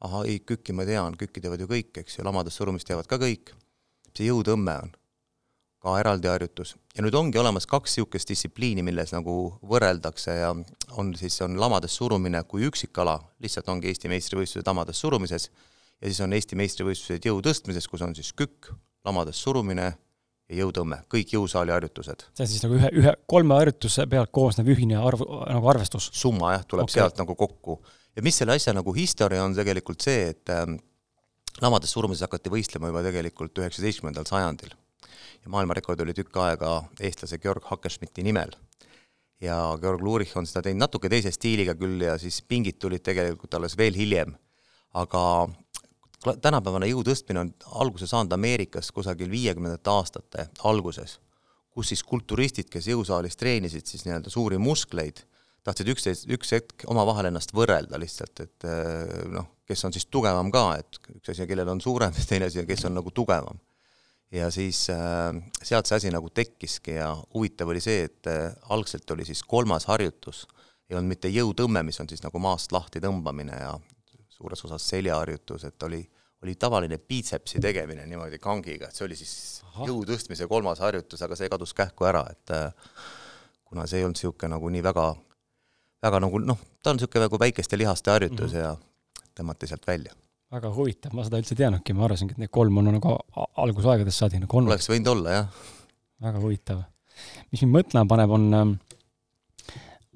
ahah, 0.00 0.24
ei, 0.24 0.40
kükki 0.40 0.72
ma 0.72 0.88
tean, 0.88 1.20
kükki 1.20 1.44
teevad 1.44 1.60
ju 1.60 1.68
kõik, 1.68 1.92
eks 2.00 2.16
ju, 2.16 2.24
lamades 2.24 2.56
surumist 2.56 2.88
teevad 2.88 3.04
ka 3.04 3.20
kõik. 3.20 3.52
see 4.16 4.26
jõutõmme 4.26 4.78
on 4.82 4.96
ka 5.80 5.96
eraldi 6.00 6.28
harjutus. 6.28 6.74
ja 6.94 7.02
nüüd 7.04 7.16
ongi 7.16 7.40
olemas 7.40 7.66
kaks 7.66 7.96
niisugust 7.96 8.28
distsipliini, 8.28 8.84
milles 8.84 9.14
nagu 9.14 9.36
võrreldakse 9.66 10.36
ja 10.36 10.52
on 11.00 11.14
siis, 11.16 11.40
on 11.44 11.56
lamades 11.60 11.96
surumine 11.96 12.42
kui 12.48 12.66
üksikala, 12.68 13.16
lihtsalt 13.40 13.68
ongi 13.72 13.88
Eesti 13.88 14.10
meistrivõistlused 14.12 14.68
lamades 14.68 15.00
surumises, 15.00 15.48
ja 16.00 16.10
siis 16.10 16.20
on 16.24 16.36
Eesti 16.36 16.58
meistrivõistlused 16.60 17.28
jõu 17.30 17.40
tõstmises, 17.44 17.88
kus 17.88 18.04
on 18.04 18.12
siis 18.16 18.32
kükk, 18.36 18.72
lamades 19.08 19.40
surumine 19.40 19.86
ja 20.50 20.58
jõutõmme, 20.58 21.00
kõik 21.12 21.32
jõusaali 21.36 21.72
harjutused. 21.72 22.26
see 22.34 22.44
on 22.44 22.52
siis 22.52 22.66
nagu 22.66 22.76
ühe, 22.76 22.92
ühe, 23.00 23.14
kolme 23.30 23.56
harjutuse 23.56 24.04
pealt 24.10 24.32
koosnev 24.34 24.68
ühine 24.74 25.00
arv, 25.00 25.24
nagu 25.48 25.72
arvestus? 25.72 26.10
summa 26.12 26.56
jah, 26.58 26.66
tuleb 26.68 26.90
okay. 26.90 26.98
sealt 26.98 27.22
nagu 27.22 27.38
kokku. 27.38 27.78
ja 28.16 28.26
mis 28.26 28.36
selle 28.36 28.58
asja 28.58 28.76
nagu 28.76 28.92
historia 28.92 29.46
on 29.46 29.56
tegelikult 29.56 30.04
see, 30.04 30.28
et 30.34 30.52
ähm, 30.52 30.76
lamades 31.62 31.96
surumises 31.96 32.28
hakati 32.28 32.52
võistlema 32.52 32.92
juba 32.92 33.06
tegelikult 33.06 33.64
üheksateistkümnendal 33.64 34.28
sajandil 34.28 34.76
ja 35.44 35.52
maailmarekord 35.52 36.00
oli 36.04 36.14
tükk 36.16 36.36
aega 36.42 36.74
eestlase 37.00 37.38
Georg 37.38 37.64
Hackerschmidti 37.64 38.22
nimel. 38.26 38.52
ja 39.40 39.56
Georg 39.80 40.02
Lurich 40.04 40.36
on 40.36 40.46
seda 40.46 40.62
teinud 40.62 40.82
natuke 40.84 41.08
teise 41.08 41.32
stiiliga 41.32 41.74
küll 41.74 42.02
ja 42.04 42.18
siis 42.20 42.42
pingid 42.42 42.76
tulid 42.78 43.02
tegelikult 43.02 43.54
alles 43.54 43.76
veel 43.76 43.96
hiljem. 43.96 44.34
aga 44.94 45.48
tänapäevane 46.20 46.90
jõu 46.90 47.02
tõstmine 47.06 47.40
on 47.40 47.52
alguse 47.80 48.06
saanud 48.06 48.32
Ameerikas 48.36 48.90
kusagil 48.92 49.30
viiekümnendate 49.30 49.90
aastate 49.90 50.48
alguses, 50.64 51.18
kus 51.70 51.92
siis 51.92 52.02
kulturistid, 52.04 52.68
kes 52.68 52.90
jõusaalis 52.90 53.38
treenisid 53.40 53.86
siis 53.86 54.04
nii-öelda 54.04 54.30
suuri 54.30 54.58
muskleid, 54.58 55.22
tahtsid 55.64 55.88
üksteist, 55.94 56.28
üks 56.28 56.52
hetk 56.56 56.84
omavahel 56.92 57.30
ennast 57.30 57.54
võrrelda 57.56 58.00
lihtsalt, 58.00 58.44
et 58.44 58.68
noh, 59.32 59.48
kes 59.68 59.84
on 59.88 59.96
siis 59.96 60.08
tugevam 60.10 60.50
ka, 60.52 60.66
et 60.80 61.00
üks 61.16 61.32
asi, 61.32 61.48
kellel 61.48 61.72
on 61.72 61.80
suurem, 61.80 62.12
teine 62.28 62.50
asi, 62.50 62.66
kes 62.68 62.84
on 62.90 62.98
nagu 63.00 63.12
tugevam 63.14 63.60
ja 64.32 64.50
siis 64.50 64.84
äh, 64.90 65.34
sealt 65.62 65.86
see 65.86 65.96
asi 65.96 66.10
nagu 66.14 66.30
tekkiski 66.30 66.94
ja 66.98 67.10
huvitav 67.34 67.70
oli 67.72 67.82
see, 67.82 68.04
et 68.06 68.30
äh, 68.30 68.52
algselt 68.70 69.10
oli 69.10 69.26
siis 69.26 69.42
kolmas 69.42 69.88
harjutus, 69.90 70.46
ei 70.90 70.96
olnud 70.96 71.10
mitte 71.10 71.30
jõutõmme, 71.30 71.82
mis 71.86 72.00
on 72.02 72.08
siis 72.10 72.22
nagu 72.22 72.42
maast 72.42 72.72
lahti 72.74 73.02
tõmbamine 73.02 73.58
ja 73.58 73.74
suures 74.30 74.64
osas 74.64 74.86
seljaharjutus, 74.88 75.66
et 75.68 75.82
oli, 75.86 76.00
oli 76.44 76.54
tavaline 76.54 76.98
biitsepsi 76.98 77.60
tegemine 77.62 78.06
niimoodi 78.06 78.38
kangiga, 78.42 78.88
et 78.88 78.96
see 78.96 79.06
oli 79.08 79.18
siis 79.18 79.34
Aha. 79.72 79.90
jõu 79.90 80.04
tõstmise 80.08 80.48
kolmas 80.50 80.82
harjutus, 80.82 81.22
aga 81.26 81.38
see 81.38 81.50
kadus 81.52 81.74
kähku 81.76 82.06
ära, 82.08 82.24
et 82.30 82.54
äh, 82.54 82.70
kuna 83.66 83.86
see 83.86 84.00
ei 84.00 84.06
olnud 84.06 84.18
niisugune 84.18 84.54
nagu 84.54 84.70
nii 84.70 84.86
väga, 84.86 85.10
väga 86.06 86.24
nagu 86.26 86.42
noh, 86.46 86.64
ta 86.82 86.94
on 86.94 87.00
niisugune 87.00 87.26
nagu 87.26 87.42
väikeste 87.42 87.78
lihaste 87.78 88.14
harjutus 88.14 88.54
mm 88.54 88.58
-hmm. 88.58 89.20
ja 89.20 89.30
tõmmati 89.34 89.66
sealt 89.70 89.86
välja 89.86 90.14
väga 90.50 90.70
huvitav, 90.74 91.14
ma 91.14 91.24
seda 91.26 91.38
üldse 91.40 91.54
ei 91.54 91.60
teadnudki, 91.62 91.94
ma 91.94 92.06
arvasingi, 92.08 92.34
et 92.34 92.42
need 92.42 92.52
kolm 92.54 92.80
on 92.80 92.90
nagu 92.90 93.14
algusaegadest 93.62 94.22
saadik 94.22 94.42
nagu 94.42 94.58
olnud. 94.58 94.72
oleks 94.72 94.90
võinud 94.90 95.12
olla, 95.12 95.36
jah. 95.36 95.60
väga 96.26 96.42
huvitav. 96.42 96.82
mis 97.52 97.62
mind 97.62 97.76
mõtlema 97.76 98.10
paneb, 98.10 98.34
on, 98.34 98.48
ähm, 98.58 98.72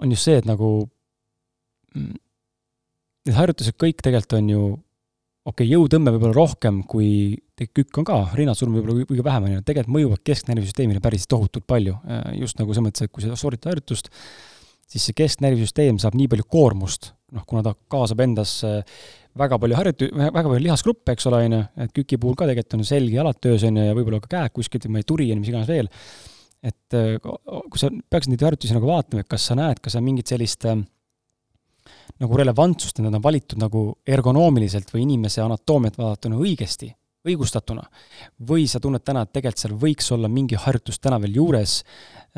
on 0.03 0.15
just 0.15 0.27
see, 0.27 0.41
et 0.41 0.49
nagu 0.49 0.71
mm, 1.95 2.19
need 3.29 3.39
harjutused 3.39 3.79
kõik 3.81 4.03
tegelikult 4.03 4.39
on 4.41 4.51
ju 4.51 4.65
okei 5.45 5.53
okay,, 5.53 5.71
jõutõmme 5.71 6.15
võib-olla 6.15 6.37
rohkem 6.37 6.83
kui 6.89 7.09
kükk 7.55 8.01
on 8.01 8.09
ka, 8.09 8.19
rinnasurm 8.35 8.75
võib-olla 8.75 9.07
kõige 9.07 9.25
vähem, 9.27 9.47
on 9.47 9.57
ju, 9.59 9.65
tegelikult 9.69 9.97
mõjuvad 9.99 10.23
kesknärvisüsteemile 10.27 11.03
päris 11.05 11.29
tohutult 11.31 11.67
palju. 11.71 11.99
Äh, 12.09 12.31
just 12.41 12.59
nagu 12.59 12.75
selles 12.75 12.89
mõttes, 12.89 13.07
et 13.07 13.15
kui 13.15 13.23
sa 13.23 13.39
sooritad 13.39 13.71
harjutust, 13.71 14.11
siis 14.91 15.05
see 15.07 15.17
kesknärvisüsteem 15.21 16.01
saab 16.03 16.17
nii 16.19 16.27
palju 16.33 16.49
koormust, 16.51 17.13
noh, 17.35 17.45
kuna 17.47 17.63
ta 17.67 17.77
kaasab 17.93 18.25
endas 18.25 18.57
äh, 18.67 18.81
väga 19.39 19.59
palju 19.61 19.79
harjutu-, 19.79 20.11
väga 20.15 20.45
palju 20.45 20.63
lihasgruppe, 20.63 21.15
eks 21.15 21.29
ole, 21.31 21.43
on 21.49 21.57
ju, 21.57 21.65
et 21.85 21.95
küki 21.97 22.19
puhul 22.21 22.39
ka 22.39 22.49
tegelikult 22.51 22.79
on 22.79 22.87
selg, 22.89 23.15
jalad 23.15 23.41
töös, 23.43 23.67
on 23.67 23.81
ju, 23.81 23.87
ja 23.89 23.97
võib-olla 23.97 24.23
ka 24.23 24.31
käed 24.37 24.55
kuskilt, 24.55 24.89
ma 24.93 25.03
ei 25.03 25.09
turi 25.09 25.29
ja 25.31 25.39
mis 25.39 25.51
iganes 25.51 25.71
veel. 25.71 25.91
et 26.65 26.97
äh, 26.97 27.19
kui 27.21 27.77
sa 27.77 27.91
peaksid 27.93 28.33
neid 28.33 28.43
harjutusi 28.47 28.73
nagu 28.73 28.89
vaatama, 28.89 29.21
et 29.21 29.29
kas 29.29 29.51
sa 29.51 29.57
näed, 29.59 29.83
kas 29.85 29.99
on 29.99 30.05
mingit 30.07 30.31
sellist 30.33 30.65
äh, 30.65 30.79
nagu 32.23 32.39
relevantsust, 32.41 32.99
et 32.99 33.05
nad 33.05 33.17
on 33.19 33.25
valitud 33.25 33.61
nagu 33.61 33.87
ergonoomiliselt 34.07 34.93
või 34.95 35.05
inimese 35.05 35.43
anatoomiat 35.45 35.99
vaadatuna 36.01 36.39
õigesti, 36.41 36.89
õigustatuna, 37.29 37.85
või 38.49 38.65
sa 38.71 38.81
tunned 38.81 39.05
täna, 39.05 39.27
et 39.27 39.33
tegelikult 39.35 39.61
seal 39.61 39.77
võiks 39.81 40.09
olla 40.17 40.31
mingi 40.33 40.57
harjutus 40.61 41.01
täna 41.05 41.21
veel 41.21 41.37
juures, 41.41 41.83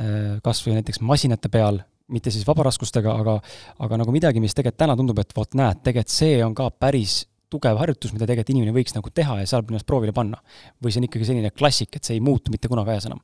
äh, 0.01 0.41
kas 0.43 0.65
või 0.67 0.81
näiteks 0.81 1.03
masinate 1.07 1.53
peal, 1.53 1.85
mitte 2.13 2.31
siis 2.31 2.47
vabaraskustega, 2.47 3.15
aga, 3.23 3.39
aga 3.83 3.99
nagu 4.03 4.15
midagi, 4.15 4.43
mis 4.43 4.55
tegelikult 4.55 4.83
täna 4.85 4.97
tundub, 4.99 5.19
et 5.23 5.33
vot 5.37 5.57
näed, 5.59 5.83
tegelikult 5.87 6.15
see 6.15 6.39
on 6.45 6.55
ka 6.57 6.69
päris 6.71 7.25
tugev 7.51 7.79
harjutus, 7.81 8.13
mida 8.15 8.27
tegelikult 8.27 8.55
inimene 8.55 8.75
võiks 8.75 8.95
nagu 8.97 9.11
teha 9.15 9.41
ja 9.41 9.49
saab 9.51 9.71
ennast 9.71 9.87
proovile 9.87 10.15
panna. 10.15 10.39
või 10.83 10.93
see 10.93 11.03
on 11.03 11.09
ikkagi 11.09 11.29
selline 11.29 11.51
klassik, 11.55 11.97
et 11.97 12.05
see 12.05 12.19
ei 12.19 12.23
muutu 12.23 12.55
mitte 12.55 12.69
kunagi 12.69 12.95
ajas 12.95 13.09
enam? 13.11 13.23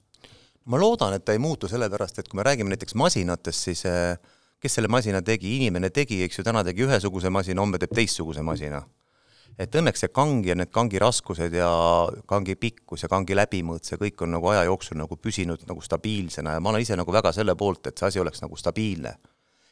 ma 0.65 0.79
loodan, 0.79 1.17
et 1.17 1.25
ta 1.27 1.35
ei 1.35 1.43
muutu, 1.43 1.69
sellepärast 1.69 2.21
et 2.23 2.29
kui 2.31 2.39
me 2.39 2.47
räägime 2.47 2.71
näiteks 2.71 2.95
masinatest, 2.95 3.69
siis 3.69 3.85
eh, 3.91 4.15
kes 4.63 4.79
selle 4.79 4.89
masina 4.89 5.23
tegi, 5.27 5.57
inimene 5.57 5.91
tegi, 5.91 6.21
eks 6.23 6.39
ju, 6.39 6.45
täna 6.47 6.63
tegi 6.63 6.87
ühesuguse 6.87 7.31
masina, 7.35 7.65
homme 7.65 7.81
teeb 7.83 7.91
teistsuguse 7.99 8.45
masina 8.47 8.85
et 9.61 9.75
õnneks 9.79 10.05
see 10.05 10.13
kang 10.15 10.47
ja 10.47 10.57
need 10.57 10.71
kangi 10.73 11.01
raskused 11.03 11.55
ja 11.57 11.69
kangi 12.29 12.57
pikkus 12.61 13.05
ja 13.05 13.11
kangi 13.13 13.37
läbimõõt, 13.37 13.85
see 13.87 13.99
kõik 14.01 14.25
on 14.25 14.33
nagu 14.37 14.49
aja 14.53 14.65
jooksul 14.69 14.99
nagu 15.01 15.19
püsinud 15.21 15.65
nagu 15.69 15.85
stabiilsena 15.85 16.57
ja 16.57 16.63
ma 16.63 16.73
olen 16.73 16.85
ise 16.85 16.97
nagu 16.99 17.13
väga 17.13 17.35
selle 17.37 17.55
poolt, 17.59 17.87
et 17.87 17.99
see 17.99 18.09
asi 18.09 18.23
oleks 18.23 18.43
nagu 18.45 18.57
stabiilne. 18.57 19.17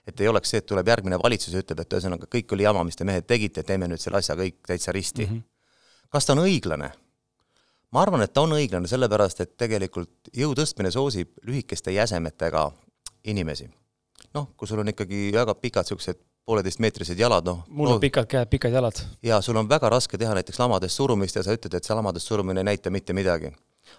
et 0.07 0.21
ei 0.21 0.29
oleks 0.29 0.51
see, 0.51 0.59
et 0.59 0.67
tuleb 0.67 0.89
järgmine 0.89 1.19
valitsus 1.23 1.53
ja 1.55 1.61
ütleb, 1.63 1.81
et 1.81 1.93
ühesõnaga 1.93 2.27
kõik 2.27 2.53
oli 2.57 2.65
jama, 2.65 2.83
mis 2.85 2.97
te 2.97 3.05
mehed 3.05 3.27
tegite, 3.29 3.63
teeme 3.63 3.87
nüüd 3.87 4.01
selle 4.01 4.19
asja 4.19 4.35
kõik 4.35 4.57
täitsa 4.67 4.93
risti 4.93 5.27
mm. 5.27 5.33
-hmm. 5.33 6.09
kas 6.11 6.27
ta 6.27 6.33
on 6.33 6.45
õiglane? 6.45 6.91
ma 7.91 8.03
arvan, 8.03 8.23
et 8.23 8.33
ta 8.33 8.41
on 8.41 8.53
õiglane, 8.57 8.89
sellepärast 8.89 9.41
et 9.41 9.57
tegelikult 9.57 10.33
jõu 10.35 10.55
tõstmine 10.55 10.91
soosib 10.91 11.37
lühikeste 11.43 11.93
jäsemetega 11.93 12.71
inimesi. 13.25 13.71
noh, 14.35 14.49
kui 14.57 14.69
sul 14.69 14.79
on 14.79 14.89
ikkagi 14.89 15.31
väga 15.33 15.55
pikad 15.55 15.85
niisugused 15.85 16.30
pooleteistmeetrised 16.49 17.19
jalad, 17.19 17.47
noh. 17.47 17.65
mul 17.69 17.93
on 17.93 17.99
no, 17.99 18.03
pikad 18.03 18.29
käed, 18.31 18.49
pikad 18.51 18.75
jalad. 18.75 19.01
jaa, 19.27 19.41
sul 19.45 19.59
on 19.61 19.69
väga 19.69 19.91
raske 19.93 20.19
teha 20.19 20.35
näiteks 20.39 20.59
lamadest 20.63 20.99
surumist 20.99 21.37
ja 21.37 21.45
sa 21.47 21.55
ütled, 21.57 21.77
et 21.77 21.87
see 21.87 21.97
lamadest 21.97 22.31
surumine 22.31 22.63
ei 22.63 22.71
näita 22.73 22.93
mitte 22.95 23.17
midagi. 23.17 23.53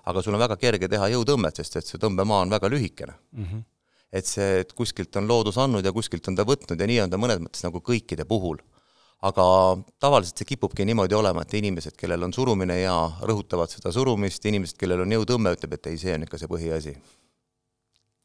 aga 0.07 0.21
sul 0.23 0.33
on 0.33 0.41
väga 0.41 0.57
kerge 0.57 0.87
teha 0.87 1.09
jõutõmmet, 1.13 1.61
sest 1.61 1.75
et 1.77 1.87
see 1.87 2.01
tõmbemaa 2.01 2.45
on 2.45 2.53
väga 2.53 2.69
lühikene 2.71 3.13
mm. 3.13 3.45
-hmm. 3.45 3.63
et 4.11 4.25
see, 4.25 4.59
et 4.65 4.73
kuskilt 4.73 5.15
on 5.15 5.27
loodus 5.27 5.57
andnud 5.57 5.85
ja 5.85 5.91
kuskilt 5.91 6.27
on 6.27 6.35
ta 6.35 6.47
võtnud 6.47 6.79
ja 6.79 6.87
nii 6.87 7.01
on 7.05 7.09
ta 7.09 7.17
mõnes 7.17 7.41
mõttes 7.43 7.63
nagu 7.67 7.79
kõikide 7.79 8.25
puhul. 8.25 8.57
aga 9.21 9.43
tavaliselt 9.99 10.37
see 10.37 10.45
kipubki 10.49 10.85
niimoodi 10.85 11.13
olema, 11.13 11.41
et 11.41 11.53
inimesed, 11.53 11.93
kellel 11.93 12.23
on 12.23 12.33
surumine 12.33 12.79
ja 12.79 12.95
rõhutavad 13.21 13.69
seda 13.69 13.91
surumist, 13.91 14.45
inimesed, 14.45 14.77
kellel 14.77 15.03
on 15.03 15.11
jõutõmme, 15.11 15.53
ütleb, 15.53 15.75
et 15.77 15.87
ei, 15.91 15.97
see 15.97 16.15
on 16.15 16.23
ikka 16.25 16.39
see 16.41 16.49
põhiasi. 16.49 16.95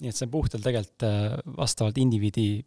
nii 0.00 0.08
et 0.08 0.16
see 0.16 0.24
on 0.24 0.30
puhtalt 0.30 0.64
tegelikult 0.64 1.04
äh, 1.04 1.36
vastavalt 1.58 1.98
indiviidi 1.98 2.64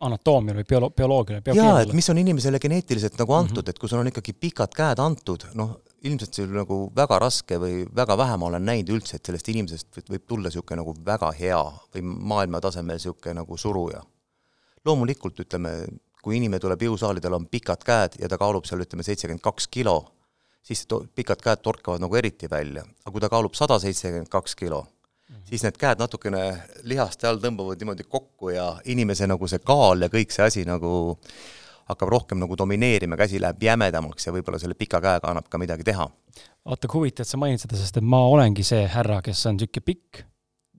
anatoomiale 0.00 0.62
või 0.62 0.68
biolo-, 0.68 0.90
bioloogiale, 0.96 1.42
jaa, 1.54 1.80
et 1.84 1.92
mis 1.96 2.08
on 2.10 2.18
inimesele 2.18 2.58
geneetiliselt 2.60 3.18
nagu 3.20 3.32
antud 3.32 3.56
mm, 3.56 3.62
-hmm. 3.62 3.70
et 3.70 3.78
kui 3.78 3.88
sul 3.88 4.00
on 4.02 4.10
ikkagi 4.10 4.32
pikad 4.32 4.74
käed 4.74 5.00
antud, 5.00 5.46
noh, 5.54 5.76
ilmselt 6.04 6.34
see 6.34 6.46
on 6.46 6.56
nagu 6.58 6.78
väga 6.96 7.18
raske 7.22 7.58
või 7.60 7.84
väga 7.96 8.16
vähe 8.18 8.36
ma 8.40 8.48
olen 8.50 8.66
näinud 8.66 8.90
üldse, 8.96 9.16
et 9.16 9.26
sellest 9.26 9.48
inimesest 9.48 10.02
võib 10.10 10.26
tulla 10.28 10.50
niisugune 10.50 10.82
nagu 10.82 10.94
väga 11.06 11.30
hea 11.38 11.62
või 11.94 12.02
maailmatasemel 12.32 12.98
niisugune 12.98 13.38
nagu 13.40 13.56
suruja. 13.56 14.02
loomulikult 14.84 15.38
ütleme, 15.40 15.70
kui 16.22 16.36
inimene 16.36 16.60
tuleb 16.60 16.82
jõusaali, 16.82 17.20
tal 17.20 17.38
on 17.38 17.46
pikad 17.48 17.84
käed 17.84 18.18
ja 18.20 18.28
ta 18.28 18.36
kaalub 18.38 18.66
seal 18.68 18.82
ütleme 18.84 19.02
seitsekümmend 19.02 19.40
kaks 19.40 19.68
kilo, 19.68 20.12
siis 20.62 20.84
pikad 21.14 21.40
käed 21.40 21.62
torkavad 21.62 22.00
nagu 22.00 22.16
eriti 22.16 22.50
välja, 22.50 22.84
aga 22.84 23.12
kui 23.12 23.20
ta 23.20 23.30
kaalub 23.32 23.54
sada 23.56 23.78
seitsekümmend 23.78 24.28
kaks 24.28 24.54
kilo, 24.54 24.84
siis 25.48 25.64
need 25.64 25.76
käed 25.80 26.00
natukene 26.00 26.42
lihaste 26.88 27.28
all 27.28 27.40
tõmbavad 27.42 27.80
niimoodi 27.80 28.06
kokku 28.08 28.52
ja 28.54 28.70
inimese 28.90 29.28
nagu 29.30 29.48
see 29.50 29.62
kaal 29.64 30.04
ja 30.04 30.10
kõik 30.12 30.34
see 30.34 30.46
asi 30.46 30.64
nagu 30.68 31.16
hakkab 31.88 32.08
rohkem 32.08 32.40
nagu 32.40 32.56
domineerima, 32.56 33.16
käsi 33.20 33.40
läheb 33.40 33.62
jämedamaks 33.62 34.26
ja 34.26 34.32
võib-olla 34.32 34.60
selle 34.60 34.76
pika 34.78 35.00
käega 35.04 35.28
annab 35.30 35.50
ka 35.52 35.60
midagi 35.60 35.84
teha. 35.84 36.06
vaata, 36.64 36.88
kui 36.88 37.02
huvitav, 37.02 37.26
et 37.26 37.30
sa 37.30 37.40
mainid 37.40 37.60
seda, 37.60 37.76
sest 37.76 38.00
et 38.00 38.06
ma 38.14 38.22
olengi 38.28 38.64
see 38.64 38.86
härra, 38.88 39.20
kes 39.24 39.44
on 39.50 39.58
niisugune 39.58 39.84
pikk, 39.84 40.24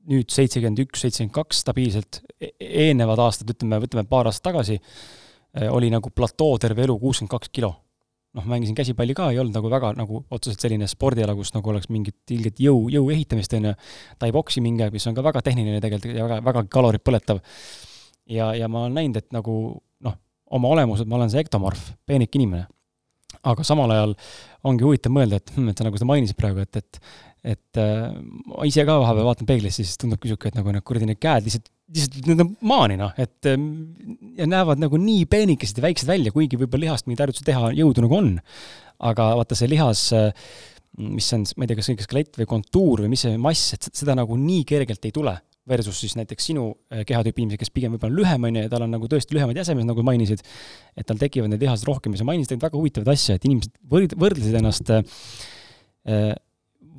nüüd 0.09 0.33
seitsekümmend 0.33 0.81
üks, 0.81 1.03
seitsekümmend 1.05 1.35
kaks 1.35 1.61
stabiilselt, 1.61 2.21
e-, 2.41 2.55
eelnevad 2.85 3.21
aastad, 3.21 3.53
ütleme, 3.53 3.77
võtame 3.83 4.05
paar 4.09 4.29
aastat 4.29 4.49
tagasi, 4.49 4.79
eh, 4.79 5.69
oli 5.69 5.91
nagu 5.93 6.09
platoo 6.09 6.57
terve 6.61 6.87
elu 6.87 6.97
kuuskümmend 7.01 7.33
kaks 7.37 7.53
kilo 7.53 7.75
noh, 8.35 8.45
mängisin 8.49 8.75
käsipalli 8.77 9.15
ka, 9.17 9.29
ei 9.31 9.39
olnud 9.41 9.55
nagu 9.55 9.71
väga 9.71 9.93
nagu 9.97 10.21
otseselt 10.33 10.63
selline 10.63 10.87
spordiala, 10.91 11.35
kus 11.37 11.53
nagu 11.55 11.71
oleks 11.71 11.89
mingit 11.93 12.35
ilget 12.35 12.59
jõu, 12.61 12.85
jõu 12.93 13.09
ehitamist, 13.13 13.53
on 13.57 13.69
ju, 13.69 13.73
tai-boksi 14.21 14.63
mingi 14.65 14.85
aeg, 14.85 14.95
mis 14.95 15.07
on 15.09 15.17
ka 15.17 15.23
väga 15.25 15.43
tehniline 15.45 15.81
tegelikult 15.83 16.17
ja 16.17 16.27
väga, 16.27 16.39
väga 16.45 16.65
kalorit 16.71 17.05
põletav. 17.05 17.41
ja, 18.29 18.53
ja 18.57 18.69
ma 18.71 18.85
olen 18.85 18.99
näinud, 18.99 19.21
et 19.21 19.31
nagu 19.35 19.57
noh, 20.05 20.17
oma 20.57 20.73
olemuselt 20.75 21.09
ma 21.09 21.19
olen 21.19 21.31
see 21.33 21.43
ektomorf, 21.45 21.91
peenik 22.07 22.35
inimene. 22.35 22.67
Aga 23.51 23.65
samal 23.67 23.93
ajal 23.95 24.17
ongi 24.65 24.85
huvitav 24.87 25.13
mõelda, 25.15 25.39
et 25.41 25.55
hm, 25.55 25.71
et 25.71 25.79
sa 25.79 25.87
nagu 25.87 25.99
seda 25.99 26.09
mainisid 26.11 26.39
praegu, 26.39 26.65
et, 26.65 26.81
et 26.81 27.01
et 27.45 27.77
äh, 27.77 28.09
ma 28.49 28.65
ise 28.65 28.81
ka 28.87 28.95
vahepeal 29.03 29.27
vaatan 29.27 29.45
peeglisse, 29.45 29.83
siis 29.83 29.99
tundub 30.01 30.23
niisugune, 30.25 30.49
et 30.49 30.55
nagu 30.57 30.71
need 30.73 30.85
kuradi 30.87 31.05
need 31.05 31.19
käed 31.21 31.45
lihtsalt, 31.45 31.67
lihtsalt 31.93 32.29
need 32.31 32.41
on 32.41 32.55
maani 32.65 32.97
noh, 32.97 33.11
et 33.21 33.49
äh, 33.51 33.67
ja 34.39 34.47
näevad 34.49 34.81
nagu 34.81 34.97
nii 34.97 35.27
peenikesed 35.29 35.77
ja 35.77 35.85
väiksed 35.85 36.09
välja, 36.09 36.33
kuigi 36.33 36.57
võib-olla 36.57 36.87
lihast 36.87 37.05
mingeid 37.05 37.27
harjutusi 37.27 37.45
teha 37.51 37.69
jõudu 37.77 38.07
nagu 38.07 38.17
on. 38.17 38.31
aga 39.05 39.27
vaata, 39.37 39.57
see 39.59 39.69
lihas 39.69 40.07
äh, 40.17 40.31
mis 40.97 41.27
on, 41.35 41.43
ma 41.55 41.65
ei 41.65 41.69
tea, 41.69 41.79
kas 41.79 41.91
õige 41.91 42.05
skelett 42.07 42.39
või 42.39 42.49
kontuur 42.49 43.03
või 43.03 43.11
mis 43.13 43.25
see 43.25 43.37
mass, 43.41 43.75
et 43.75 43.89
seda 43.91 44.15
nagu 44.17 44.37
nii 44.39 44.63
kergelt 44.67 45.05
ei 45.05 45.13
tule. 45.15 45.35
Versus 45.65 45.97
siis 45.97 46.13
näiteks 46.13 46.51
sinu 46.51 46.67
äh, 46.93 47.01
kehatüüpi 47.09 47.41
inimesed, 47.41 47.63
kes 47.63 47.73
pigem 47.73 47.95
võib-olla 47.95 48.13
on 48.13 48.19
lühem, 48.19 48.43
on 48.45 48.59
ju, 48.59 48.65
ja 48.67 48.69
tal 48.69 48.85
on 48.85 48.91
nagu 48.93 49.09
tõesti 49.09 49.33
lühemad 49.33 49.57
jäsemed, 49.57 49.87
nagu 49.89 50.03
mainisid, 50.05 50.43
et 50.93 51.07
tal 51.09 51.17
tekivad 51.17 51.49
need 51.49 51.65
lihased 51.65 51.87
rohkem 51.89 52.13
ja 52.13 52.21
sa 52.21 52.27
mainisid 52.29 52.51
tegelikult 52.51 52.67
väga 52.67 52.81
huvitavat 52.81 53.13
asja, 53.15 53.37
et 53.39 53.47
inimesed 53.49 53.73
võrd-, 53.89 54.13
võrdlesid 54.21 54.59
ennast 54.61 54.93
äh, 54.93 56.35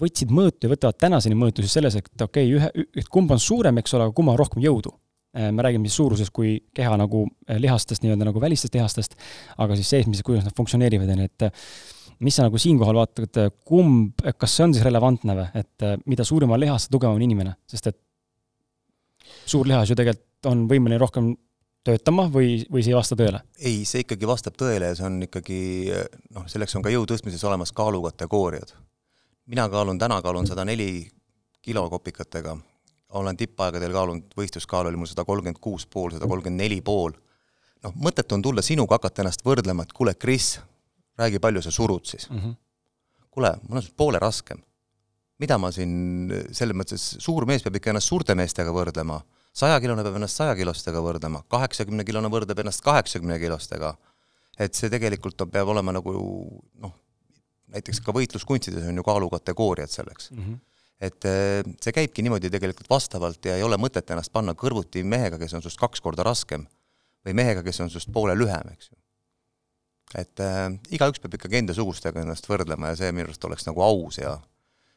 võtsid 0.00 0.32
mõõtu 0.34 0.66
ja 0.66 0.72
võtavad 0.72 0.98
tänaseni 1.00 1.38
mõõtu 1.38 1.64
siis 1.64 1.76
selles, 1.78 1.96
et 1.98 2.26
okei 2.26 2.50
okay,, 2.50 2.54
ühe, 2.58 2.86
et 3.00 3.10
kumb 3.12 3.32
on 3.32 3.42
suurem, 3.42 3.78
eks 3.80 3.96
ole, 3.96 4.08
aga 4.08 4.16
kummal 4.16 4.36
on 4.36 4.42
rohkem 4.42 4.64
jõudu. 4.64 4.92
Äh, 5.36 5.50
me 5.52 5.64
räägime 5.64 5.88
siis 5.88 5.98
suurusest 6.00 6.32
kui 6.36 6.56
keha 6.76 6.96
nagu 7.00 7.26
äh, 7.48 7.60
lihastest, 7.62 8.04
nii-öelda 8.04 8.28
nagu 8.28 8.40
välistest 8.40 8.76
lihastest, 8.76 9.18
aga 9.62 9.76
siis 9.78 9.90
seesmised, 9.94 10.24
kuidas 10.26 10.46
nad 10.46 10.56
funktsioneerivad, 10.56 11.12
on 11.12 11.24
ju, 11.24 11.30
et 11.30 11.46
äh, 11.48 11.64
mis 12.24 12.36
sa 12.38 12.46
nagu 12.46 12.60
siinkohal 12.60 12.96
vaatad, 12.96 13.40
kumb, 13.68 14.24
kas 14.40 14.56
see 14.56 14.64
on 14.64 14.72
siis 14.72 14.84
relevantne 14.86 15.34
või, 15.36 15.48
et 15.60 15.84
mida 16.08 16.24
suurem 16.24 16.54
on 16.54 16.62
lihas, 16.62 16.86
seda 16.86 16.96
tugevam 16.96 17.18
on 17.18 17.24
inimene, 17.26 17.52
sest 17.68 17.90
et 17.90 17.98
suur 19.46 19.66
lihas 19.66 19.90
ju 19.90 19.98
tegelikult 19.98 20.46
on 20.46 20.66
võimeline 20.70 20.98
rohkem 21.00 21.34
töötama 21.86 22.26
või, 22.30 22.66
või 22.70 22.82
see 22.82 22.92
ei 22.92 22.98
vasta 22.98 23.16
tõele? 23.18 23.42
ei, 23.58 23.84
see 23.84 24.04
ikkagi 24.04 24.26
vastab 24.26 24.58
tõele 24.58 24.90
ja 24.90 24.98
see 24.98 25.06
on 25.06 25.22
ikkagi 25.28 25.60
noh, 26.34 26.46
selleks 26.50 26.76
on 26.76 26.82
ka 26.82 26.92
jõu 26.94 27.06
tõstmises 27.08 27.44
olemas 27.46 27.72
kaalukategooriad 27.72 28.74
mina 29.46 29.68
kaalun, 29.68 29.98
täna 29.98 30.22
kaalun 30.22 30.46
sada 30.46 30.64
neli 30.64 31.08
kilo 31.62 31.90
kopikatega, 31.90 32.56
olen 33.18 33.36
tippaegadel 33.36 33.92
kaalunud, 33.94 34.34
võistluskaal 34.38 34.90
oli 34.90 34.98
mul 34.98 35.10
sada 35.10 35.24
kolmkümmend 35.24 35.60
kuus 35.62 35.86
pool, 35.86 36.12
sada 36.14 36.26
kolmkümmend 36.26 36.62
neli 36.62 36.80
pool. 36.82 37.14
noh, 37.84 37.92
mõttetu 38.02 38.34
on 38.34 38.42
tulla 38.42 38.62
sinuga 38.62 38.96
hakata 38.96 39.22
ennast 39.22 39.44
võrdlema, 39.46 39.84
et 39.84 39.92
kuule, 39.94 40.14
Kris, 40.14 40.56
räägi, 41.18 41.38
palju 41.38 41.62
sa 41.62 41.70
surud 41.70 42.06
siis 42.06 42.30
mm. 42.30 42.38
-hmm. 42.38 42.54
kuule, 43.30 43.52
mul 43.68 43.76
on 43.76 43.82
sinust 43.82 43.96
poole 43.96 44.18
raskem. 44.18 44.62
Mida 45.42 45.58
ma 45.60 45.70
siin, 45.74 46.30
selles 46.54 46.76
mõttes, 46.76 47.06
suur 47.22 47.46
mees 47.48 47.64
peab 47.64 47.76
ikka 47.78 47.92
ennast 47.92 48.12
suurte 48.12 48.36
meestega 48.38 48.72
võrdlema, 48.72 49.18
sajakilone 49.56 50.04
peab 50.04 50.18
ennast 50.20 50.40
sajakilostega 50.40 51.02
võrdlema, 51.04 51.42
kaheksakümnekilone 51.52 52.30
võrdleb 52.32 52.62
ennast 52.64 52.84
kaheksakümne 52.84 53.38
kilostega. 53.42 53.96
et 54.58 54.74
see 54.74 54.88
tegelikult 54.88 55.40
on, 55.44 55.50
peab 55.52 55.68
olema 55.68 55.92
nagu 55.92 56.12
noh, 56.80 56.94
näiteks 57.74 58.00
ka 58.04 58.14
võitluskunstides 58.16 58.86
on 58.88 58.96
ju 58.96 59.04
kaalukategooriad 59.04 59.92
selleks 59.92 60.30
mm. 60.30 60.44
-hmm. 60.44 60.58
et 61.08 61.24
eh, 61.28 61.62
see 61.82 61.92
käibki 61.92 62.24
niimoodi 62.24 62.50
tegelikult 62.50 62.88
vastavalt 62.90 63.44
ja 63.44 63.56
ei 63.56 63.62
ole 63.62 63.76
mõtet 63.76 64.10
ennast 64.10 64.32
panna 64.32 64.54
kõrvuti 64.54 65.04
mehega, 65.04 65.38
kes 65.38 65.54
on 65.54 65.64
sinust 65.64 65.80
kaks 65.80 66.00
korda 66.00 66.24
raskem 66.24 66.66
või 67.26 67.34
mehega, 67.34 67.62
kes 67.62 67.80
on 67.80 67.90
sinust 67.90 68.12
poole 68.12 68.36
lühem, 68.38 68.72
eks 68.72 68.90
ju. 68.90 68.96
et 70.22 70.40
äh, 70.40 70.72
igaüks 70.90 71.20
peab 71.20 71.34
ikkagi 71.34 71.60
endasugustega 71.60 72.24
ennast 72.24 72.48
võrdlema 72.48 72.94
ja 72.94 73.02
see 73.02 73.12
minu 73.12 73.28
arust 73.28 73.44
oleks 73.44 73.68
nagu 73.68 73.82
aus 73.84 74.22
ja 74.22 74.38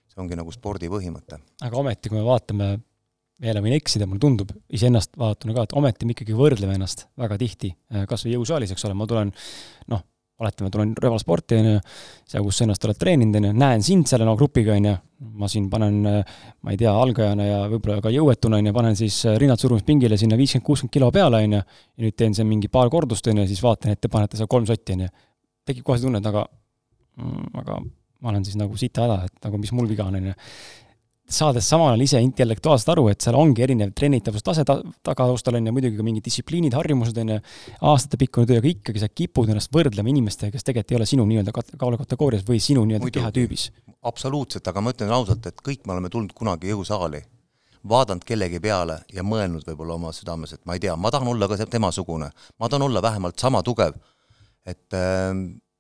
see 0.10 0.22
ongi 0.24 0.38
nagu 0.40 0.54
spordi 0.54 0.90
põhimõte. 0.92 1.40
aga 1.66 1.82
ometi, 1.82 2.12
kui 2.12 2.20
me 2.20 2.28
vaatame 2.28 2.70
jälle 3.40 3.64
võin 3.64 3.76
eksida, 3.78 4.08
mulle 4.10 4.22
tundub 4.24 4.52
iseennast 4.76 5.16
vaadatuna 5.20 5.56
ka, 5.56 5.68
et 5.68 5.76
ometi 5.80 6.08
me 6.08 6.16
ikkagi 6.16 6.36
võrdleme 6.36 6.76
ennast 6.76 7.08
väga 7.20 7.38
tihti, 7.40 7.72
eh, 7.94 8.06
kas 8.10 8.26
või 8.26 8.36
jõusaalis, 8.36 8.74
eks 8.76 8.88
ole, 8.88 8.98
ma 9.00 9.08
tulen 9.08 9.32
noh, 9.94 10.04
oletame, 10.40 10.70
tulen 10.72 10.92
röövalsporti, 10.96 11.58
on 11.60 11.68
ju, 11.68 11.80
seal, 12.32 12.44
kus 12.46 12.60
sa 12.60 12.66
ennast 12.66 12.86
oled 12.88 13.00
treeninud, 13.00 13.36
on 13.40 13.48
ju, 13.50 13.54
näen 13.60 13.84
sind 13.84 14.08
selle 14.12 14.28
no 14.28 14.36
grupiga, 14.40 14.76
on 14.80 14.88
ju, 14.88 14.94
ma 15.40 15.50
siin 15.52 15.68
panen, 15.72 15.98
ma 16.08 16.74
ei 16.74 16.80
tea, 16.80 16.94
algajana 16.96 17.48
ja 17.48 17.60
võib-olla 17.72 18.00
ka 18.04 18.14
jõuetuna, 18.14 18.62
on 18.62 18.70
ju, 18.70 18.76
panen 18.76 18.96
siis 19.00 19.18
rinnad 19.42 19.60
surumispingile 19.60 20.20
sinna 20.20 20.40
viiskümmend, 20.40 20.68
kuuskümmend 20.68 20.96
kilo 20.96 21.12
peale, 21.16 21.44
on 21.44 21.58
ju, 21.58 21.64
ja 21.64 22.06
nüüd 22.06 22.16
teen 22.20 22.38
seal 22.38 22.48
mingi 22.48 22.72
paar 22.72 22.92
kordust, 22.94 23.28
on 23.28 23.44
ju, 23.44 23.48
siis 23.52 23.64
vaatan, 23.64 23.96
et 23.96 24.04
te 24.04 24.12
panete 24.12 24.40
seal 24.40 24.52
kolm 24.52 24.68
sotti, 24.70 24.96
on 24.96 25.08
ju. 25.08 25.14
tekib 25.68 25.88
kohe 25.88 26.00
see 26.00 26.08
tunne, 26.08 26.24
et 26.24 26.32
aga, 26.32 26.46
mm, 27.20 27.50
aga 27.60 27.82
ma 28.20 28.34
olen 28.34 28.46
siis 28.46 28.60
nagu 28.60 28.78
sita 28.78 29.06
häda, 29.06 29.24
et 29.30 29.48
nagu 29.48 29.60
mis 29.62 29.72
mul 29.76 29.90
viga 29.90 30.08
on, 30.10 30.20
on 30.20 30.32
ju 30.32 30.38
saades 31.30 31.68
samal 31.70 31.92
ajal 31.92 32.04
ise 32.04 32.20
intellektuaalselt 32.24 32.92
aru, 32.96 33.06
et 33.12 33.22
seal 33.24 33.38
ongi 33.38 33.64
erinev 33.64 33.94
trennitavustase 33.98 34.66
ta-, 34.68 34.80
tagataustal, 35.06 35.60
on 35.60 35.70
ju, 35.70 35.74
muidugi 35.76 36.00
ka 36.00 36.06
mingid 36.06 36.26
distsipliinid, 36.26 36.76
harjumused, 36.78 37.18
on 37.22 37.36
ju, 37.36 37.40
aastatepikkune 37.92 38.50
töö, 38.50 38.62
aga 38.62 38.72
ikkagi 38.72 39.04
sa 39.04 39.10
kipud 39.14 39.52
ennast 39.54 39.74
võrdlema 39.76 40.12
inimestega, 40.12 40.56
kes 40.56 40.66
tegelikult 40.66 40.96
ei 40.96 41.00
ole 41.00 41.10
sinu 41.10 41.28
nii-öelda 41.30 41.54
kaalukategoorias 41.54 42.46
või 42.50 42.62
sinu 42.64 42.86
nii-öelda 42.90 43.12
kehatüübis. 43.20 43.70
absoluutselt, 44.10 44.68
aga 44.72 44.82
ma 44.82 44.96
ütlen 44.96 45.14
ausalt, 45.14 45.46
et 45.46 45.62
kõik 45.66 45.86
me 45.86 45.96
oleme 45.96 46.10
tulnud 46.10 46.34
kunagi 46.34 46.74
jõusaali, 46.74 47.22
vaadanud 47.90 48.26
kellegi 48.28 48.60
peale 48.64 49.02
ja 49.14 49.24
mõelnud 49.24 49.68
võib-olla 49.70 50.00
oma 50.00 50.14
südames, 50.16 50.56
et 50.56 50.66
ma 50.66 50.76
ei 50.76 50.84
tea, 50.84 50.98
ma 50.98 51.14
tahan 51.14 51.30
olla 51.32 51.48
ka 51.48 51.60
temasugune, 51.66 52.32
ma 52.60 52.70
tahan 52.70 52.90
olla 52.90 53.04
vähemalt 53.06 53.40
sama 53.40 53.62
tugev, 53.64 54.00
et 54.68 54.98
äh, 54.98 55.36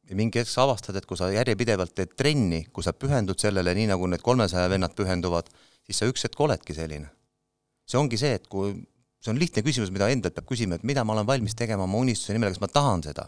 ja 0.10 0.18
mingi 0.18 0.42
hetk 0.42 0.50
sa 0.50 0.66
avastad, 0.66 0.98
et 0.98 1.06
kui 1.06 1.18
sa 1.18 1.30
järjepidevalt 1.32 1.94
teed 1.96 2.16
trenni, 2.18 2.64
kui 2.74 2.86
sa 2.86 2.96
pühendud 2.98 3.40
sellele, 3.40 3.76
nii 3.78 3.90
nagu 3.92 4.10
need 4.10 4.24
kolmesaja 4.26 4.70
vennad 4.72 4.96
pühenduvad, 4.98 5.52
siis 5.86 6.02
sa 6.02 6.10
üks 6.10 6.26
hetk 6.26 6.40
oledki 6.42 6.76
selline. 6.78 7.10
see 7.90 7.98
ongi 7.98 8.18
see, 8.22 8.36
et 8.38 8.46
kui, 8.50 8.74
see 9.18 9.32
on 9.34 9.40
lihtne 9.42 9.64
küsimus, 9.66 9.90
mida 9.94 10.10
endalt 10.14 10.36
peab 10.36 10.46
küsima, 10.50 10.78
et 10.78 10.86
mida 10.86 11.04
ma 11.06 11.16
olen 11.16 11.26
valmis 11.26 11.56
tegema 11.58 11.88
oma 11.88 11.98
unistuse 11.98 12.34
nimel, 12.34 12.54
kas 12.54 12.62
ma 12.62 12.70
tahan 12.74 13.06
seda? 13.06 13.26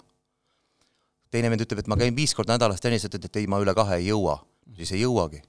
teine 1.32 1.50
vend 1.50 1.63
ütleb, 1.63 1.80
et 1.82 1.89
ma 1.89 1.98
käin 1.98 2.15
viis 2.15 2.34
korda 2.36 2.58
nädalas 2.58 2.84
trennis, 2.84 3.06
ütled, 3.08 3.26
et 3.26 3.38
ei, 3.39 3.48
ma 3.48 3.62
üle 3.63 3.74
kahe 3.78 4.02
ei 4.02 4.10
jõua. 4.10 4.41
siis 4.78 4.91
ei 4.98 5.04
jõuagi. 5.06 5.41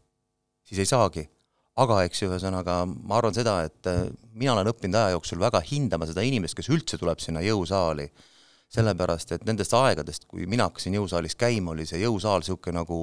siis 0.68 0.84
ei 0.84 0.88
saagi. 0.88 1.28
aga 1.76 2.02
eks 2.04 2.22
ju, 2.22 2.28
ühesõnaga 2.28 2.82
ma 2.86 3.16
arvan 3.16 3.34
seda, 3.34 3.62
et 3.64 3.88
äh, 3.88 4.04
mina 4.36 4.52
olen 4.52 4.68
õppinud 4.68 4.98
aja 5.00 5.16
jooksul 5.16 5.40
väga 5.40 5.62
hindama 5.64 6.06
seda 6.06 6.20
inimest, 6.20 6.54
kes 6.54 6.68
üldse 6.68 6.98
tuleb 7.00 7.20
sinna 7.20 7.40
jõusaali, 7.40 8.10
sellepärast 8.72 9.36
et 9.36 9.44
nendest 9.48 9.74
aegadest, 9.76 10.26
kui 10.30 10.46
mina 10.48 10.70
hakkasin 10.70 10.96
jõusaalis 10.96 11.36
käima, 11.38 11.74
oli 11.74 11.86
see 11.88 12.00
jõusaal 12.02 12.40
niisugune 12.40 12.78
nagu 12.80 12.98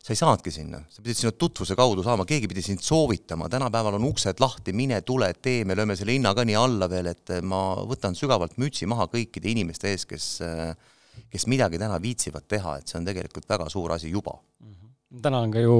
sa 0.00 0.14
ei 0.14 0.18
saanudki 0.18 0.50
sinna, 0.54 0.80
sa 0.88 1.02
pidid 1.04 1.18
sinna 1.18 1.32
tutvuse 1.36 1.76
kaudu 1.76 2.02
saama, 2.02 2.24
keegi 2.26 2.48
pidi 2.50 2.64
sind 2.64 2.80
soovitama, 2.82 3.50
tänapäeval 3.52 3.98
on 3.98 4.06
uksed 4.08 4.40
lahti, 4.40 4.72
mine, 4.72 5.02
tule, 5.06 5.28
tee, 5.42 5.64
me 5.68 5.76
lööme 5.76 5.96
selle 5.98 6.16
hinna 6.16 6.32
ka 6.34 6.46
nii 6.48 6.56
alla 6.56 6.88
veel, 6.90 7.10
et 7.12 7.34
ma 7.44 7.60
võtan 7.86 8.16
sügavalt 8.16 8.56
mütsi 8.58 8.88
maha 8.90 9.06
kõikide 9.12 9.52
inimeste 9.52 9.92
ees, 9.92 10.08
kes 10.08 10.30
kes 11.30 11.46
midagi 11.50 11.78
täna 11.78 11.98
viitsivad 12.02 12.46
teha, 12.48 12.78
et 12.80 12.90
see 12.90 12.98
on 13.00 13.08
tegelikult 13.08 13.48
väga 13.50 13.68
suur 13.72 13.92
asi 13.96 14.10
juba. 14.10 14.38
Mm. 14.60 14.72
-hmm 14.72 14.79
täna 15.22 15.40
on 15.44 15.50
ka 15.54 15.62
ju, 15.62 15.76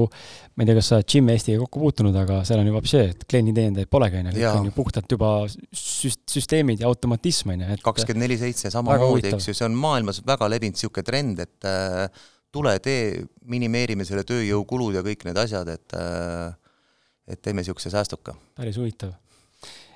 ma 0.55 0.63
ei 0.63 0.69
tea, 0.69 0.77
kas 0.77 0.89
sa 0.91 0.99
Jim 1.01 1.29
Eestiga 1.31 1.61
kokku 1.63 1.81
puutunud, 1.85 2.15
aga 2.19 2.41
seal 2.47 2.59
on 2.61 2.67
juba 2.67 2.81
see, 2.89 3.05
et 3.13 3.23
klienditeenindajaid 3.31 3.91
polegi, 3.91 4.19
on 4.19 4.29
ju, 4.31 4.35
kõik 4.35 4.59
on 4.59 4.67
ju 4.67 4.75
puhtalt 4.75 5.15
juba 5.15 5.31
süst-, 5.47 6.25
süsteemid 6.33 6.83
ja 6.83 6.91
automatism, 6.91 7.53
on 7.55 7.63
ju, 7.63 7.71
et 7.77 7.85
kakskümmend 7.85 8.25
neli 8.25 8.39
seitse 8.41 8.73
samamoodi, 8.73 9.31
eks 9.31 9.51
ju, 9.51 9.55
see 9.57 9.67
on 9.69 9.77
maailmas 9.79 10.19
väga 10.27 10.51
levinud 10.51 10.75
niisugune 10.75 11.07
trend, 11.07 11.43
et 11.45 11.69
äh, 11.69 12.27
tule 12.51 12.75
tee, 12.83 13.23
minimeerime 13.51 14.07
selle 14.07 14.25
tööjõukulud 14.27 14.99
ja 14.99 15.05
kõik 15.05 15.23
need 15.29 15.39
asjad, 15.39 15.71
et 15.71 15.97
äh, 15.97 16.51
et 17.31 17.39
teeme 17.39 17.61
niisuguse 17.61 17.91
säästuka. 17.93 18.35
päris 18.57 18.79
huvitav 18.81 19.15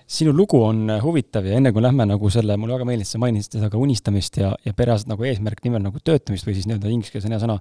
sinu 0.06 0.34
lugu 0.36 0.60
on 0.62 0.84
äh, 0.94 1.02
huvitav 1.04 1.48
ja 1.48 1.58
enne 1.58 1.72
kui 1.74 1.82
lähme 1.84 2.06
nagu 2.08 2.30
selle, 2.34 2.58
mulle 2.62 2.76
väga 2.78 2.88
meeldis, 2.88 3.14
sa 3.16 3.22
mainisid 3.22 3.58
seda 3.58 3.70
ka 3.74 3.80
unistamist 3.82 4.38
ja, 4.38 4.52
ja 4.66 4.74
perearst 4.78 5.10
nagu 5.10 5.26
eesmärk 5.26 5.64
nimel 5.66 5.82
nagu 5.88 6.02
töötamist 6.06 6.46
või 6.46 6.58
siis 6.58 6.68
nii-öelda 6.70 6.92
inglise 6.94 7.14
keeles 7.14 7.26
on 7.30 7.36
hea 7.36 7.42
sõna 7.42 7.58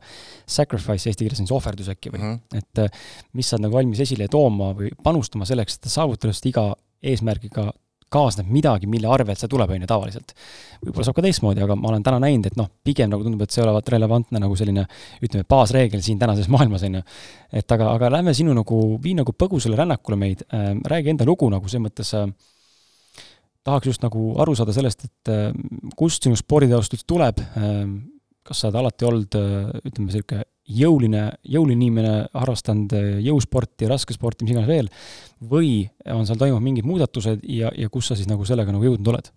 sacrifice, 0.56 1.08
eesti 1.08 1.24
keeles 1.24 1.40
on 1.40 1.48
siis 1.48 1.56
ohverdus 1.56 1.88
äkki 1.94 2.12
või 2.12 2.20
mm, 2.20 2.34
-hmm. 2.34 2.60
et 2.60 2.82
äh, 2.84 3.06
mis 3.32 3.48
sa 3.48 3.56
oled 3.56 3.68
nagu 3.68 3.78
valmis 3.78 4.02
esile 4.04 4.28
tooma 4.32 4.72
või 4.76 4.92
panustama 5.04 5.48
selleks, 5.48 5.80
et 5.80 5.88
saavutada 5.92 6.34
just 6.34 6.46
iga 6.52 6.68
eesmärgiga 7.04 7.70
kaasneb 8.12 8.48
midagi, 8.52 8.88
mille 8.90 9.08
arvelt 9.10 9.40
see 9.40 9.50
tuleb, 9.50 9.70
on 9.74 9.84
ju, 9.84 9.88
tavaliselt. 9.90 10.34
võib-olla 10.84 11.06
saab 11.08 11.18
ka 11.18 11.24
teistmoodi, 11.24 11.62
aga 11.64 11.76
ma 11.78 11.90
olen 11.90 12.04
täna 12.06 12.20
näinud, 12.22 12.48
et 12.50 12.58
noh, 12.58 12.70
pigem 12.86 13.10
nagu 13.12 13.26
tundub, 13.26 13.42
et 13.44 13.54
see 13.54 13.64
olevat 13.64 13.88
relevantne 13.94 14.42
nagu 14.42 14.56
selline 14.58 14.86
ütleme, 15.24 15.46
baasreegel 15.48 16.02
siin 16.04 16.20
tänases 16.20 16.50
maailmas, 16.52 16.86
on 16.86 17.00
ju. 17.00 17.04
et 17.60 17.76
aga, 17.76 17.90
aga 17.96 18.12
lähme 18.18 18.34
sinu 18.36 18.54
nagu, 18.56 18.80
vii 19.02 19.16
nagu 19.20 19.36
põgusale 19.36 19.78
rännakule 19.80 20.18
meid 20.20 20.46
äh,, 20.48 20.72
räägi 20.90 21.14
enda 21.14 21.28
lugu 21.28 21.50
nagu 21.52 21.68
selles 21.68 21.88
mõttes 21.88 22.14
äh, 22.18 22.28
tahaks 23.64 23.92
just 23.92 24.04
nagu 24.04 24.32
aru 24.44 24.56
saada 24.58 24.74
sellest, 24.76 25.06
et 25.08 25.32
äh, 25.32 25.46
kust 25.98 26.26
sinu 26.26 26.38
sporditaust 26.38 26.96
üldse 26.96 27.08
tuleb 27.08 27.40
äh,, 27.44 27.84
kas 28.44 28.60
sa 28.60 28.68
oled 28.68 28.82
alati 28.82 29.08
olnud, 29.08 29.38
äh, 29.40 29.70
ütleme, 29.88 30.10
niisugune 30.10 30.44
jõuline, 30.64 31.26
jõuline 31.44 31.76
inimene, 31.76 32.12
harrastanud 32.32 32.94
äh, 32.96 33.08
jõusporti, 33.26 33.88
raskesporti, 33.90 34.46
mis 34.46 34.54
iganes 34.54 34.70
veel, 34.70 34.90
või 35.50 35.84
on 36.12 36.24
seal 36.28 36.40
toimunud 36.40 36.64
mingid 36.64 36.88
muudatused 36.88 37.44
ja, 37.48 37.72
ja 37.76 37.90
kus 37.92 38.08
sa 38.10 38.16
siis 38.18 38.30
nagu 38.30 38.46
sellega 38.48 38.72
nagu 38.72 38.86
jõudnud 38.86 39.12
oled? 39.14 39.32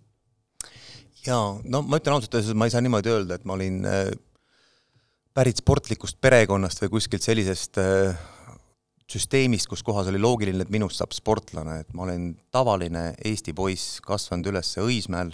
jaa, 1.26 1.58
no 1.68 1.82
ma 1.84 1.98
ütlen 2.00 2.14
ausalt 2.16 2.38
öeldes, 2.38 2.56
ma 2.56 2.68
ei 2.68 2.72
saa 2.72 2.80
niimoodi 2.84 3.12
öelda, 3.12 3.36
et 3.36 3.44
ma 3.48 3.58
olin 3.58 3.82
äh, 3.84 4.08
pärit 5.36 5.60
sportlikust 5.60 6.20
perekonnast 6.24 6.80
või 6.84 6.96
kuskilt 6.96 7.26
sellisest 7.26 7.78
süsteemist, 9.08 9.68
kus 9.68 9.82
kohas 9.84 10.08
oli 10.10 10.20
loogiline, 10.20 10.64
et 10.64 10.72
minust 10.72 11.00
saab 11.00 11.14
sportlane, 11.16 11.80
et 11.82 11.92
ma 11.96 12.04
olen 12.04 12.30
tavaline 12.52 13.12
Eesti 13.24 13.54
poiss, 13.56 14.02
kasvanud 14.04 14.50
üles 14.50 14.74
Õismäel, 14.82 15.32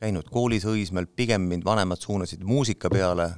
käinud 0.00 0.30
koolis 0.30 0.66
Õismäel, 0.68 1.08
pigem 1.10 1.48
mind 1.50 1.66
vanemad 1.66 2.02
suunasid 2.02 2.44
muusika 2.46 2.90
peale 2.92 3.32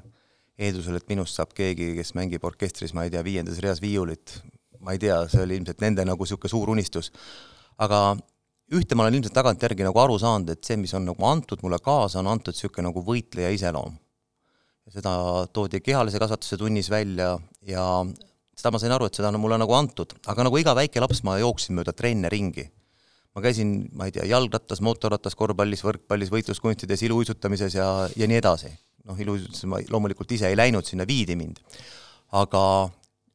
eeldusel, 0.61 0.99
et 0.99 1.09
minust 1.09 1.39
saab 1.39 1.55
keegi, 1.57 1.93
kes 1.97 2.13
mängib 2.19 2.45
orkestris, 2.45 2.93
ma 2.97 3.07
ei 3.07 3.13
tea, 3.13 3.23
viiendas 3.25 3.61
reas 3.65 3.81
viiulit, 3.83 4.37
ma 4.85 4.95
ei 4.95 5.01
tea, 5.03 5.17
see 5.31 5.43
oli 5.45 5.57
ilmselt 5.61 5.81
nende 5.85 6.05
nagu 6.09 6.27
niisugune 6.27 6.53
suur 6.53 6.73
unistus. 6.75 7.13
aga 7.83 8.13
ühte 8.77 8.97
ma 8.97 9.05
olen 9.05 9.19
ilmselt 9.19 9.35
tagantjärgi 9.37 9.87
nagu 9.87 10.01
aru 10.01 10.19
saanud, 10.21 10.53
et 10.53 10.65
see, 10.65 10.77
mis 10.81 10.93
on 10.95 11.07
nagu 11.09 11.25
antud 11.27 11.63
mulle 11.65 11.81
kaasa, 11.83 12.21
on 12.21 12.31
antud 12.35 12.57
niisugune 12.57 12.91
nagu 12.91 13.05
võitleja 13.07 13.53
iseloom. 13.57 13.97
seda 14.93 15.13
toodi 15.55 15.81
kehalise 15.81 16.19
kasvatuse 16.19 16.59
tunnis 16.59 16.91
välja 16.91 17.37
ja 17.65 17.85
seda 18.59 18.73
ma 18.75 18.81
sain 18.83 18.93
aru, 18.93 19.07
et 19.07 19.17
seda 19.17 19.31
on 19.31 19.41
mulle 19.41 19.57
nagu 19.63 19.73
antud, 19.73 20.13
aga 20.27 20.45
nagu 20.45 20.59
iga 20.59 20.75
väike 20.77 21.01
laps, 21.01 21.23
ma 21.25 21.39
jooksin 21.41 21.79
mööda 21.79 21.95
trenne 21.97 22.29
ringi. 22.29 22.69
ma 23.33 23.41
käisin, 23.41 23.89
ma 23.97 24.05
ei 24.05 24.13
tea, 24.13 24.27
jalgrattas, 24.29 24.83
mootorrattas, 24.85 25.35
korvpallis, 25.35 25.81
võrkpallis, 25.87 26.29
võitluskunstides, 26.29 27.01
iluuisutamises 27.07 27.79
ja, 27.79 27.87
ja 28.13 28.27
nii 28.29 28.37
edasi 28.37 28.75
noh, 29.09 29.19
iluuisutuses 29.19 29.69
ma 29.71 29.81
loomulikult 29.91 30.31
ise 30.35 30.51
ei 30.51 30.59
läinud, 30.59 30.87
sinna 30.87 31.07
viidi 31.09 31.37
mind. 31.39 31.61
aga 32.33 32.63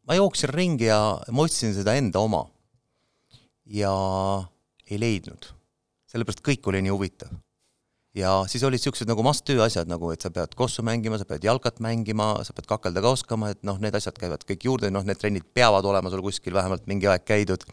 ma 0.07 0.15
jooksin 0.17 0.49
ringi 0.49 0.87
ja 0.87 0.99
ma 1.31 1.43
otsisin 1.45 1.75
seda 1.75 1.95
enda 1.99 2.19
oma. 2.23 2.45
ja 3.65 3.91
ei 4.87 4.99
leidnud. 4.99 5.51
sellepärast 6.07 6.41
kõik 6.45 6.71
oli 6.71 6.81
nii 6.85 6.93
huvitav. 6.95 7.33
ja 8.15 8.39
siis 8.47 8.63
olid 8.63 8.79
niisugused 8.79 9.09
nagu 9.09 9.23
must-töö 9.25 9.61
asjad, 9.65 9.89
nagu 9.91 10.11
et 10.13 10.23
sa 10.23 10.31
pead 10.33 10.55
kossu 10.55 10.83
mängima, 10.83 11.19
sa 11.19 11.27
pead 11.29 11.43
jalkat 11.43 11.81
mängima, 11.83 12.33
sa 12.47 12.55
pead 12.55 12.69
kakelda 12.69 13.03
ka 13.03 13.13
oskama, 13.13 13.51
et 13.53 13.63
noh, 13.67 13.77
need 13.83 13.95
asjad 13.95 14.17
käivad 14.17 14.47
kõik 14.47 14.65
juurde, 14.69 14.91
noh, 14.93 15.05
need 15.05 15.19
trennid 15.19 15.45
peavad 15.53 15.85
olema 15.85 16.09
sul 16.13 16.23
kuskil 16.25 16.55
vähemalt 16.55 16.87
mingi 16.87 17.11
aeg 17.11 17.27
käidud. 17.27 17.67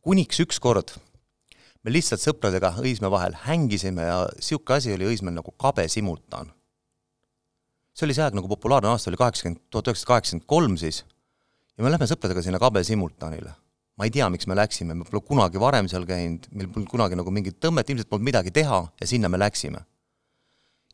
kuniks 0.00 0.40
ükskord 0.40 0.94
me 1.82 1.92
lihtsalt 1.92 2.22
sõpradega 2.22 2.72
Õismäe 2.80 3.10
vahel 3.12 3.36
hängisime 3.44 4.06
ja 4.06 4.22
niisugune 4.36 4.76
asi 4.78 4.94
oli 4.94 5.10
Õismäel 5.12 5.36
nagu 5.36 5.52
kabe 5.60 5.88
simultaan 5.88 6.52
see 7.94 8.06
oli 8.06 8.16
see 8.16 8.24
aeg 8.24 8.36
nagu 8.38 8.50
populaarne 8.50 8.90
aasta 8.92 9.10
oli 9.10 9.18
kaheksakümmend, 9.20 9.62
tuhat 9.72 9.90
üheksasada 9.90 10.12
kaheksakümmend 10.14 10.46
kolm 10.50 10.76
siis, 10.80 11.02
ja 11.76 11.84
me 11.84 11.92
lähme 11.92 12.08
sõpradega 12.08 12.42
sinna 12.44 12.60
Kabe 12.62 12.82
simultaanile. 12.86 13.54
ma 14.00 14.06
ei 14.08 14.12
tea, 14.14 14.30
miks 14.32 14.46
me 14.48 14.56
läksime, 14.56 14.94
me 14.96 15.04
pole 15.04 15.20
kunagi 15.26 15.60
varem 15.60 15.88
seal 15.90 16.06
käinud, 16.08 16.46
meil 16.56 16.70
polnud 16.72 16.88
kunagi 16.88 17.18
nagu 17.18 17.32
mingit 17.34 17.58
tõmmet, 17.60 17.90
ilmselt 17.92 18.08
polnud 18.08 18.24
midagi 18.30 18.52
teha 18.54 18.78
ja 19.00 19.08
sinna 19.08 19.28
me 19.28 19.40
läksime. 19.40 19.82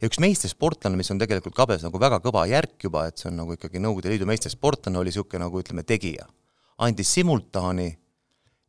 ja 0.00 0.08
üks 0.10 0.18
meistrisportlane, 0.22 0.96
mis 0.96 1.10
on 1.10 1.20
tegelikult 1.20 1.54
Kabes 1.56 1.84
nagu 1.86 2.00
väga 2.00 2.18
kõva 2.24 2.46
järk 2.50 2.88
juba, 2.88 3.06
et 3.06 3.20
see 3.20 3.30
on 3.30 3.38
nagu 3.42 3.54
ikkagi 3.54 3.82
Nõukogude 3.82 4.10
Liidu 4.12 4.26
meistrisportlane, 4.28 4.98
oli 4.98 5.12
niisugune 5.12 5.44
nagu 5.44 5.62
ütleme, 5.62 5.84
tegija. 5.86 6.26
andis 6.78 7.12
simultaani 7.12 7.88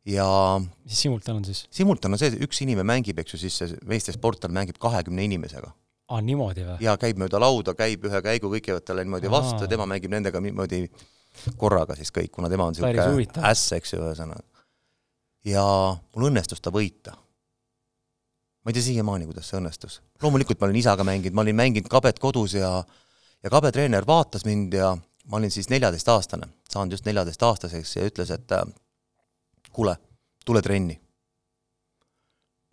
ja 0.08 0.28
mis 0.60 1.02
simultaan 1.02 1.40
on 1.40 1.44
siis? 1.44 1.66
simultaan 1.70 2.14
on 2.14 2.20
see, 2.20 2.32
üks 2.44 2.62
inimene 2.64 2.86
mängib, 2.88 3.18
eks 3.18 3.34
ju, 3.34 3.42
siis 3.44 3.58
see 3.60 3.82
meistrisportlane 3.88 4.54
mängib 4.54 4.78
kahekümne 4.80 5.26
inimesega 5.28 5.74
aa, 6.08 6.20
niimoodi 6.24 6.64
või? 6.66 6.78
jaa, 6.84 6.96
käib 7.00 7.20
mööda 7.20 7.40
lauda, 7.42 7.74
käib 7.78 8.04
ühe 8.08 8.22
käigu, 8.24 8.50
kõik 8.54 8.66
käivad 8.70 8.86
talle 8.88 9.04
niimoodi 9.06 9.30
vastu 9.32 9.64
ja 9.64 9.70
tema 9.70 9.86
mängib 9.90 10.12
nendega 10.12 10.40
niimoodi 10.44 10.84
korraga 11.60 11.96
siis 11.98 12.12
kõik, 12.14 12.32
kuna 12.34 12.50
tema 12.50 12.68
on 12.68 12.76
niisugune 12.76 13.48
äss, 13.50 13.72
eks 13.76 13.94
ju, 13.94 14.02
ühesõnaga. 14.02 14.44
ja 15.46 15.64
mul 16.14 16.30
õnnestus 16.30 16.62
ta 16.64 16.72
võita. 16.74 17.16
ma 18.64 18.72
ei 18.72 18.78
tea 18.78 18.88
siiamaani, 18.90 19.28
kuidas 19.28 19.50
see 19.50 19.60
õnnestus. 19.60 20.00
loomulikult 20.22 20.60
ma 20.60 20.70
olen 20.70 20.80
isaga 20.80 21.04
mänginud, 21.04 21.36
ma 21.36 21.46
olin 21.46 21.56
mänginud 21.56 21.90
kabet 21.92 22.18
kodus 22.18 22.54
ja 22.58 22.82
ja 23.42 23.50
kabe 23.50 23.72
treener 23.72 24.06
vaatas 24.06 24.44
mind 24.44 24.74
ja 24.74 24.96
ma 25.28 25.36
olin 25.36 25.50
siis 25.50 25.68
neljateistaastane, 25.70 26.48
saanud 26.70 26.96
just 26.96 27.06
neljateistaastaseks 27.06 27.96
ja 27.96 28.06
ütles, 28.08 28.32
et 28.34 28.52
äh, 28.52 28.64
kuule, 29.72 29.96
tule 30.44 30.62
trenni. 30.62 31.00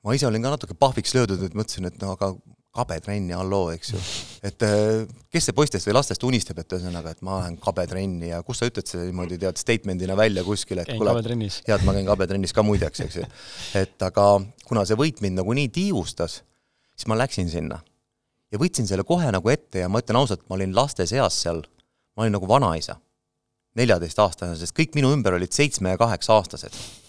ma 0.03 0.13
ise 0.13 0.27
olin 0.27 0.41
ka 0.41 0.53
natuke 0.53 0.73
pahviks 0.77 1.15
löödud, 1.17 1.41
et 1.43 1.53
mõtlesin, 1.57 1.87
et 1.89 2.01
no 2.01 2.13
aga 2.13 2.35
kabetrenni, 2.75 3.33
halloo, 3.35 3.69
eks 3.75 3.93
ju. 3.93 4.01
et 4.45 4.65
äh, 4.67 5.05
kes 5.31 5.49
see 5.49 5.55
poistest 5.55 5.87
või 5.89 5.95
lastest 5.97 6.25
unistab, 6.27 6.59
et 6.61 6.75
ühesõnaga, 6.75 7.13
et 7.15 7.23
ma 7.25 7.39
lähen 7.39 7.57
kabetrenni 7.61 8.31
ja 8.31 8.41
kus 8.45 8.61
sa 8.61 8.69
ütled 8.69 8.89
selle 8.89 9.07
niimoodi, 9.09 9.39
tead, 9.41 9.59
statement'ina 9.61 10.17
välja 10.19 10.43
kuskile, 10.47 10.83
et 10.83 10.91
kuule, 10.95 11.13
et 11.15 11.87
ma 11.87 11.95
käin 11.95 12.09
kabetrennis 12.09 12.55
ka 12.55 12.65
muideks, 12.67 13.05
eks 13.05 13.19
ju. 13.21 13.29
et 13.79 14.07
aga 14.09 14.27
kuna 14.67 14.85
see 14.87 14.99
võit 14.99 15.23
mind 15.23 15.41
nagu 15.41 15.55
nii 15.55 15.71
tiivustas, 15.75 16.41
siis 16.95 17.07
ma 17.11 17.19
läksin 17.19 17.51
sinna. 17.51 17.79
ja 18.51 18.61
võtsin 18.61 18.87
selle 18.87 19.07
kohe 19.07 19.31
nagu 19.31 19.51
ette 19.51 19.85
ja 19.85 19.89
ma 19.91 20.03
ütlen 20.03 20.19
ausalt, 20.19 20.45
ma 20.49 20.59
olin 20.59 20.75
laste 20.75 21.07
seas 21.09 21.39
seal, 21.45 21.63
ma 22.15 22.25
olin 22.25 22.37
nagu 22.39 22.49
vanaisa. 22.49 22.99
neljateistaastane, 23.75 24.55
sest 24.55 24.75
kõik 24.75 24.95
minu 24.95 25.09
ümber 25.11 25.35
olid 25.35 25.51
seitsme- 25.51 25.91
ja 25.95 25.99
kaheksa-aastased 25.99 27.04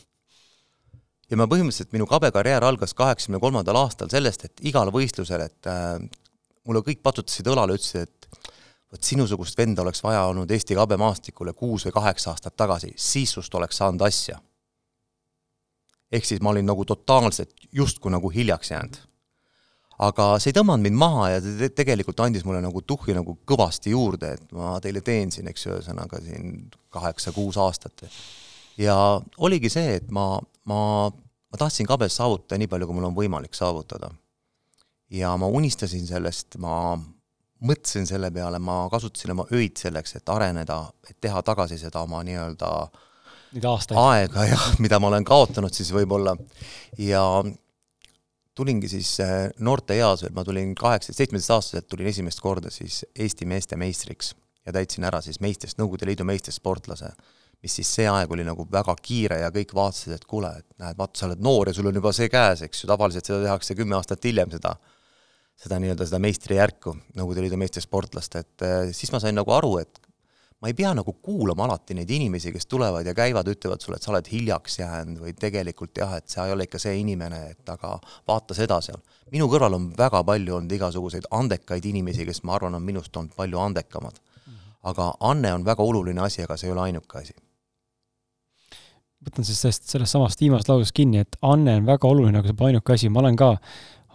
ja 1.31 1.39
ma 1.39 1.47
põhimõtteliselt, 1.51 1.93
minu 1.95 2.07
kabekarjäär 2.11 2.65
algas 2.67 2.95
kaheksakümne 2.95 3.41
kolmandal 3.43 3.81
aastal 3.81 4.11
sellest, 4.13 4.47
et 4.47 4.63
igal 4.71 4.93
võistlusel, 4.95 5.47
et 5.49 5.71
äh, 5.71 5.97
mulle 6.67 6.83
kõik 6.87 7.03
patsutasid 7.05 7.49
õlale, 7.51 7.79
ütlesid, 7.79 8.07
et 8.07 8.53
vot 8.93 9.03
sinusugust 9.03 9.59
venda 9.59 9.83
oleks 9.83 10.03
vaja 10.05 10.25
olnud 10.31 10.51
Eesti 10.51 10.77
kabemaastikule 10.79 11.57
kuus 11.59 11.87
või 11.89 11.97
kaheksa 11.99 12.33
aastat 12.33 12.57
tagasi, 12.57 12.93
siis 12.97 13.35
sust 13.35 13.55
oleks 13.55 13.83
saanud 13.83 14.07
asja. 14.07 14.39
ehk 16.13 16.25
siis 16.25 16.41
ma 16.41 16.53
olin 16.53 16.67
nagu 16.67 16.85
totaalselt 16.85 17.51
justkui 17.73 18.11
nagu 18.11 18.31
hiljaks 18.31 18.71
jäänud. 18.71 18.97
aga 19.99 20.39
see 20.39 20.53
ei 20.53 20.59
tõmmanud 20.61 20.85
mind 20.85 20.97
maha 20.97 21.29
ja 21.31 21.41
te 21.41 21.69
tegelikult 21.69 22.21
andis 22.21 22.45
mulle 22.45 22.61
nagu 22.61 22.83
tuhhi 22.83 23.15
nagu 23.17 23.39
kõvasti 23.47 23.91
juurde, 23.91 24.33
et 24.35 24.53
ma 24.53 24.79
teile 24.81 25.01
teen 25.01 25.33
siin, 25.33 25.49
eks 25.49 25.67
ju, 25.67 25.73
ühesõnaga 25.73 26.21
siin 26.23 26.71
kaheksa-kuus 26.91 27.57
aastat. 27.57 28.05
ja 28.79 29.21
oligi 29.39 29.71
see, 29.73 29.97
et 29.97 30.11
ma 30.11 30.39
ma, 30.71 30.81
ma 31.11 31.59
tahtsin 31.59 31.89
kabes 31.89 32.19
saavutada 32.19 32.59
nii 32.61 32.71
palju, 32.71 32.89
kui 32.89 32.99
mul 32.99 33.11
on 33.11 33.17
võimalik 33.17 33.55
saavutada. 33.55 34.11
ja 35.11 35.37
ma 35.39 35.47
unistasin 35.47 36.07
sellest, 36.07 36.57
ma 36.59 36.97
mõtlesin 37.67 38.07
selle 38.09 38.31
peale, 38.35 38.59
ma 38.59 38.85
kasutasin 38.93 39.33
oma 39.33 39.47
öid 39.55 39.79
selleks, 39.81 40.17
et 40.19 40.29
areneda, 40.29 40.83
et 41.09 41.17
teha 41.21 41.43
tagasi 41.43 41.79
seda 41.81 42.03
oma 42.05 42.23
nii-öelda 42.27 42.71
aega 43.97 44.49
jah, 44.51 44.67
mida 44.83 44.99
ma 45.01 45.09
olen 45.09 45.25
kaotanud 45.25 45.73
siis 45.73 45.93
võib-olla. 45.95 46.35
Ja 46.99 47.23
tulingi 48.57 48.89
siis 48.91 49.15
äh, 49.21 49.49
noorteeas 49.59 50.25
veel, 50.25 50.35
ma 50.37 50.45
tulin 50.45 50.75
kaheksateist, 50.77 51.21
seitsmeteistaastaselt 51.21 51.89
tulin 51.89 52.11
esimest 52.11 52.41
korda 52.41 52.73
siis 52.73 53.05
Eesti 53.15 53.49
meeste 53.49 53.77
meistriks 53.81 54.35
ja 54.67 54.75
täitsin 54.75 55.07
ära 55.07 55.21
siis 55.25 55.41
meistrist, 55.45 55.79
Nõukogude 55.79 56.09
Liidu 56.09 56.27
meistrisportlase, 56.29 57.13
mis 57.63 57.79
siis 57.81 57.89
see 57.99 58.09
aeg 58.11 58.31
oli 58.31 58.45
nagu 58.47 58.67
väga 58.71 58.95
kiire 59.03 59.41
ja 59.41 59.53
kõik 59.55 59.73
vaatasid, 59.75 60.17
et 60.17 60.27
kuule, 60.29 60.53
et 60.61 60.67
näed, 60.83 60.99
vaata, 60.99 61.19
sa 61.19 61.29
oled 61.31 61.41
noor 61.43 61.71
ja 61.71 61.75
sul 61.75 61.89
on 61.91 61.99
juba 61.99 62.13
see 62.15 62.29
käes, 62.33 62.63
eks 62.67 62.85
ju, 62.85 62.91
tavaliselt 62.91 63.27
seda 63.27 63.43
tehakse 63.45 63.79
kümme 63.79 63.97
aastat 63.99 64.25
hiljem, 64.29 64.53
seda 64.55 64.77
seda 65.57 65.79
nii-öelda 65.81 66.05
seda 66.09 66.21
meistrijärku 66.21 66.93
Nõukogude 67.17 67.47
Liidu 67.47 67.59
meistrisportlast, 67.61 68.35
et 68.41 68.65
äh, 68.67 68.91
siis 68.97 69.13
ma 69.13 69.21
sain 69.23 69.37
nagu 69.37 69.53
aru, 69.57 69.79
et 69.81 70.01
ma 70.61 70.71
ei 70.71 70.77
pea 70.77 70.93
nagu 70.97 71.13
kuulama 71.25 71.67
alati 71.67 71.97
neid 71.97 72.11
inimesi, 72.13 72.53
kes 72.53 72.69
tulevad 72.69 73.07
ja 73.07 73.15
käivad, 73.17 73.49
ütlevad 73.53 73.83
sulle, 73.85 73.99
et 74.01 74.07
sa 74.07 74.13
oled 74.13 74.29
hiljaks 74.33 74.79
jäänud 74.81 75.21
või 75.25 75.35
tegelikult 75.37 75.97
jah, 76.01 76.17
et 76.17 76.29
sa 76.33 76.47
ei 76.47 76.55
ole 76.55 76.69
ikka 76.69 76.81
see 76.81 76.97
inimene, 77.01 77.43
et 77.53 77.73
aga 77.73 77.97
vaata 78.29 78.57
seda 78.57 78.81
seal. 78.85 79.01
minu 79.33 79.49
kõrval 79.53 79.77
on 79.77 79.91
väga 79.97 80.23
palju 80.25 80.57
olnud 80.61 80.73
igasuguseid 80.73 81.29
andekaid 81.31 81.85
inimesi, 81.93 82.25
kes 82.29 82.43
ma 82.45 82.57
arvan, 82.57 82.77
on 82.77 82.85
minust 82.85 83.17
olnud 83.17 83.37
palju 83.37 83.61
andekamad. 83.61 84.21
aga 84.87 85.15
anne 85.21 85.53
on 85.53 85.65
väga 85.65 85.83
oluline 85.83 86.21
asi, 86.23 86.43
aga 86.43 86.57
see 86.57 86.69
ei 86.69 86.73
ole 86.73 86.81
ainuke 86.81 87.19
asi. 87.19 87.35
Võtan 89.27 89.47
siis 89.47 89.59
sellest, 89.63 89.89
sellest 89.91 90.17
samast 90.17 90.41
viimasest 90.43 90.71
lausest 90.71 90.95
kinni, 90.97 91.25
et 91.25 91.37
anne 91.47 91.77
on 91.81 91.89
väga 91.89 92.09
oluline, 92.09 92.41
aga 92.41 92.51
see 92.51 92.59
pole 92.59 92.73
ainuke 92.73 92.95
asi, 92.95 93.11
ma 93.13 93.23
olen 93.23 93.39
ka 93.39 93.51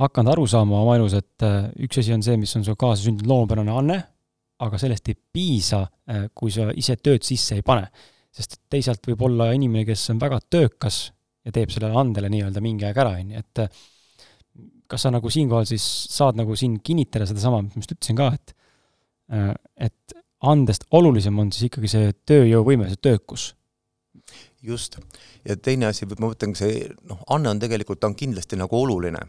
hakanud 0.02 0.34
aru 0.34 0.48
saama 0.50 0.80
oma 0.82 0.96
elus, 0.98 1.16
et 1.20 1.46
äh, 1.46 1.68
üks 1.86 2.02
asi 2.02 2.16
on 2.16 2.24
see, 2.26 2.38
mis 2.42 2.54
on 2.58 2.66
su 2.66 2.76
kaasasündinud 2.80 3.30
loomupärane 3.30 3.76
anne, 3.76 4.00
aga 4.62 4.80
sellest 4.82 5.12
ei 5.12 5.18
piisa, 5.18 5.84
äh, 6.10 6.26
kui 6.38 6.54
sa 6.54 6.70
ise 6.78 6.98
tööd 7.02 7.26
sisse 7.28 7.60
ei 7.60 7.66
pane. 7.66 7.90
sest 8.32 8.62
teisalt 8.72 9.04
võib 9.10 9.26
olla 9.28 9.50
inimene, 9.52 9.84
kes 9.84 10.06
on 10.14 10.20
väga 10.22 10.38
töökas 10.48 11.10
ja 11.44 11.52
teeb 11.52 11.68
sellele 11.74 11.98
andele 12.00 12.30
nii-öelda 12.32 12.62
mingi 12.64 12.86
aeg 12.88 13.00
ära, 13.04 13.18
on 13.20 13.34
ju, 13.34 13.42
et 13.44 13.62
äh, 13.66 13.82
kas 14.88 15.04
sa 15.04 15.12
nagu 15.12 15.28
siinkohal 15.32 15.68
siis 15.68 15.84
saad 16.12 16.40
nagu 16.40 16.56
siin 16.56 16.78
kinnitada 16.80 17.28
sedasama, 17.28 17.60
mis 17.66 17.76
ma 17.76 17.84
just 17.84 17.96
ütlesin 17.98 18.20
ka, 18.20 18.32
et 18.36 18.58
et 19.80 20.16
andest 20.44 20.84
olulisem 20.92 21.38
on 21.40 21.52
siis 21.54 21.70
ikkagi 21.70 21.88
see 21.92 22.14
tööjõuvõime, 22.28 22.90
see 22.92 23.00
töökus. 23.00 23.52
Just, 24.62 24.98
ja 25.46 25.58
teine 25.58 25.90
asi, 25.90 26.06
ma 26.06 26.28
mõtlen, 26.28 26.56
see 26.58 26.86
noh, 27.10 27.22
anne 27.34 27.50
on 27.50 27.62
tegelikult, 27.62 28.00
ta 28.02 28.10
on 28.12 28.18
kindlasti 28.18 28.60
nagu 28.60 28.78
oluline 28.78 29.24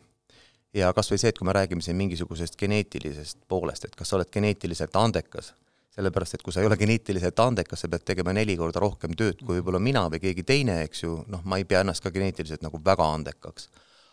ja 0.77 0.93
kas 0.97 1.11
või 1.13 1.21
see, 1.21 1.33
et 1.33 1.39
kui 1.39 1.49
me 1.49 1.55
räägime 1.57 1.85
siin 1.85 1.99
mingisugusest 1.99 2.57
geneetilisest 2.61 3.43
poolest, 3.49 3.87
et 3.87 3.97
kas 3.97 4.13
sa 4.13 4.19
oled 4.19 4.31
geneetiliselt 4.33 4.97
andekas, 4.97 5.53
sellepärast 5.93 6.39
et 6.39 6.45
kui 6.45 6.55
sa 6.55 6.63
ei 6.63 6.69
ole 6.69 6.79
geneetiliselt 6.81 7.41
andekas, 7.45 7.85
sa 7.85 7.91
pead 7.93 8.05
tegema 8.09 8.33
neli 8.37 8.57
korda 8.57 8.81
rohkem 8.81 9.17
tööd 9.19 9.43
kui 9.43 9.59
võib-olla 9.59 9.81
mina 9.83 10.07
või 10.13 10.23
keegi 10.23 10.45
teine, 10.49 10.83
eks 10.87 11.05
ju, 11.05 11.19
noh, 11.33 11.45
ma 11.45 11.61
ei 11.61 11.69
pea 11.69 11.83
ennast 11.85 12.05
ka 12.05 12.13
geneetiliselt 12.15 12.65
nagu 12.65 12.81
väga 12.85 13.09
andekaks. 13.19 13.69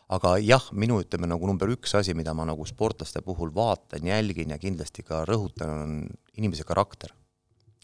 aga 0.10 0.38
jah, 0.41 0.63
minu 0.73 0.97
ütleme 1.03 1.27
nagu 1.29 1.47
number 1.47 1.69
üks 1.69 1.93
asi, 1.95 2.15
mida 2.17 2.34
ma 2.34 2.45
nagu 2.45 2.65
sportlaste 2.65 3.21
puhul 3.21 3.51
vaatan, 3.53 4.08
jälgin 4.08 4.49
ja 4.49 4.58
kindlasti 4.58 5.03
ka 5.03 5.23
rõhutan, 5.25 5.69
on 5.69 6.08
inimese 6.34 6.63
karakter. 6.65 7.13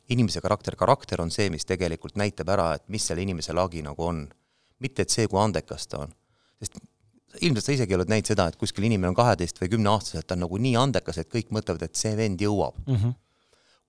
Inimese 0.09 0.41
karakter, 0.41 0.75
karakter 0.75 1.21
on 1.21 1.31
see, 1.33 1.49
mis 1.49 1.65
tegelikult 1.65 2.17
näitab 2.19 2.49
ära, 2.53 2.73
et 2.77 2.83
mis 2.93 3.05
selle 3.07 3.23
inimese 3.25 3.53
lagi 3.53 3.81
nagu 3.85 4.03
on. 4.03 4.27
mitte 4.79 5.05
et 5.05 5.09
see, 5.09 5.27
kui 5.31 5.39
andekas 5.39 5.87
ta 5.87 6.03
on. 6.03 6.11
sest 6.59 6.75
ilmselt 7.41 7.65
sa 7.65 7.75
isegi 7.75 7.95
oled 7.95 8.09
näinud 8.11 8.29
seda, 8.29 8.47
et 8.47 8.57
kuskil 8.59 8.85
inimene 8.87 9.11
on 9.11 9.17
kaheteist 9.17 9.59
või 9.61 9.71
kümneaastaselt, 9.75 10.27
ta 10.27 10.35
on 10.35 10.45
nagu 10.45 10.59
nii 10.61 10.75
andekas, 10.79 11.19
et 11.19 11.31
kõik 11.31 11.51
mõtlevad, 11.55 11.87
et 11.87 11.99
see 11.99 12.15
vend 12.17 12.41
jõuab 12.41 12.77
mm. 12.85 12.95
-hmm. 12.95 13.15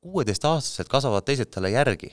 kuueteistaastaselt 0.07 0.91
kasvavad 0.91 1.27
teised 1.27 1.51
talle 1.55 1.71
järgi, 1.75 2.13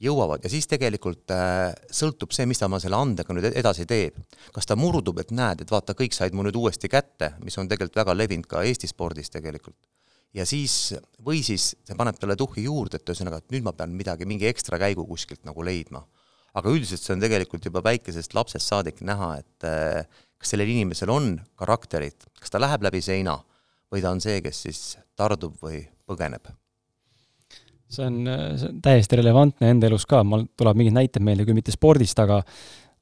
jõuavad 0.00 0.44
ja 0.44 0.52
siis 0.52 0.68
tegelikult 0.70 1.32
äh, 1.34 1.74
sõltub 1.90 2.32
see, 2.32 2.46
mis 2.46 2.60
ta 2.60 2.68
oma 2.70 2.80
selle 2.80 2.96
andega 2.96 3.34
nüüd 3.34 3.50
edasi 3.50 3.86
teeb. 3.86 4.16
kas 4.54 4.66
ta 4.66 4.76
murdub, 4.76 5.18
et 5.18 5.30
näed, 5.30 5.62
et 5.62 5.70
vaata, 5.70 5.96
kõik 5.98 6.14
said 6.14 6.34
mu 6.34 6.46
nüüd 6.46 6.56
uuesti 6.56 6.88
kätte, 6.88 7.34
mis 7.44 7.58
on 7.58 7.68
tegelikult 7.68 8.04
väga 8.04 8.16
levinud 8.16 8.46
ka 8.46 8.62
Eesti 8.62 8.86
spordis 8.86 9.30
tegelikult. 9.30 9.76
Ja 10.34 10.44
siis, 10.46 10.94
või 11.24 11.42
siis 11.46 11.72
see 11.86 11.96
paneb 11.98 12.18
talle 12.20 12.36
tuhhi 12.36 12.66
juurde, 12.66 13.00
et 13.00 13.10
ühesõnaga, 13.10 13.40
et 13.40 13.54
nüüd 13.54 13.64
ma 13.66 13.72
pean 13.76 13.94
midagi, 13.96 14.28
mingi 14.28 14.48
ekstra 14.50 14.78
käigu 14.80 15.06
kuskilt 15.08 15.44
nagu 15.48 15.64
leidma 15.64 16.04
aga 16.58 16.72
üldiselt 16.72 17.02
see 17.02 17.14
on 17.14 17.22
tegelikult 17.22 17.66
juba 17.68 17.82
väikesest 17.84 18.34
lapsest 18.36 18.70
saadik 18.70 19.02
näha, 19.06 19.34
et 19.42 19.68
äh, 19.68 20.22
kas 20.38 20.54
sellel 20.54 20.70
inimesel 20.72 21.12
on 21.12 21.34
karakterit, 21.58 22.28
kas 22.38 22.52
ta 22.54 22.60
läheb 22.62 22.84
läbi 22.86 23.02
seina 23.04 23.36
või 23.92 24.02
ta 24.04 24.12
on 24.14 24.22
see, 24.24 24.40
kes 24.44 24.64
siis 24.66 24.82
tardub 25.18 25.58
või 25.62 25.82
põgeneb? 26.08 26.50
see 27.88 28.04
on, 28.04 28.20
see 28.60 28.68
on 28.68 28.82
täiesti 28.84 29.16
relevantne 29.16 29.70
enda 29.72 29.88
elus 29.88 30.04
ka, 30.08 30.20
mul 30.26 30.44
tuleb 30.60 30.76
mingid 30.76 30.96
näited 30.96 31.24
meelde, 31.24 31.46
küll 31.48 31.56
mitte 31.56 31.72
spordist, 31.72 32.18
aga 32.20 32.42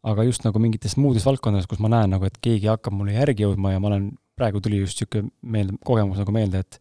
aga 0.07 0.23
just 0.23 0.45
nagu 0.47 0.61
mingites 0.63 0.95
muudes 1.03 1.25
valdkondades, 1.27 1.67
kus 1.67 1.81
ma 1.83 1.91
näen 1.91 2.13
nagu, 2.15 2.29
et 2.29 2.37
keegi 2.39 2.69
hakkab 2.71 2.95
mulle 2.95 3.17
järgi 3.17 3.43
jõudma 3.43 3.73
ja 3.73 3.81
ma 3.83 3.91
olen, 3.91 4.13
praegu 4.39 4.61
tuli 4.63 4.79
just 4.79 5.01
niisugune 5.01 5.33
meelde, 5.43 5.75
kogemus 5.83 6.21
nagu 6.21 6.35
meelde, 6.37 6.61
et 6.63 6.79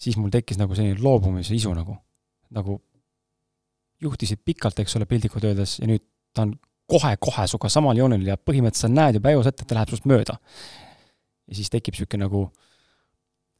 siis 0.00 0.16
mul 0.16 0.32
tekkis 0.32 0.58
nagu 0.60 0.76
selline 0.76 1.00
loobumise 1.02 1.54
isu 1.56 1.72
nagu, 1.76 1.96
nagu 2.56 2.78
juhtisid 4.00 4.40
pikalt, 4.44 4.78
eks 4.80 4.96
ole, 4.96 5.06
piltlikult 5.08 5.44
öeldes, 5.44 5.76
ja 5.82 5.88
nüüd 5.90 6.04
ta 6.34 6.46
on 6.46 6.54
kohe-kohe 6.90 7.46
sinuga 7.50 7.70
samal 7.72 7.98
joonel 7.98 8.24
ja 8.26 8.38
põhimõtteliselt 8.40 8.88
sa 8.88 8.92
näed 8.92 9.18
juba 9.20 9.34
eos 9.34 9.48
ette, 9.50 9.64
et 9.64 9.70
ta 9.70 9.76
läheb 9.76 9.92
sinust 9.92 10.08
mööda. 10.10 10.38
ja 11.50 11.58
siis 11.58 11.70
tekib 11.72 11.96
niisugune 11.96 12.24
nagu 12.24 12.46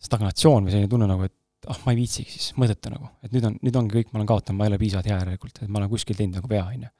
stagnatsioon 0.00 0.66
või 0.66 0.74
selline 0.74 0.90
tunne 0.90 1.08
nagu, 1.10 1.26
et 1.28 1.68
ah 1.68 1.80
ma 1.84 1.92
ei 1.92 1.98
viitsigi 2.00 2.32
siis, 2.32 2.50
mõttetu 2.56 2.92
nagu. 2.94 3.10
et 3.26 3.34
nüüd 3.34 3.46
on, 3.46 3.56
nüüd 3.60 3.76
ongi 3.76 3.98
kõik, 3.98 4.12
ma 4.12 4.20
olen 4.20 4.30
kaotanud, 4.30 4.58
ma 4.58 4.66
ei 4.66 4.72
ole 4.72 4.80
piisavalt 4.80 5.10
hea 5.10 5.18
järelikult, 5.18 5.60
et 5.60 5.68
ma 5.68 5.82
olen 5.82 5.90
kuskil 5.92 6.16
teinud 6.16 6.38
nagu 6.40 6.50
vea, 6.50 6.62
on 6.64 6.86
ju. 6.86 6.92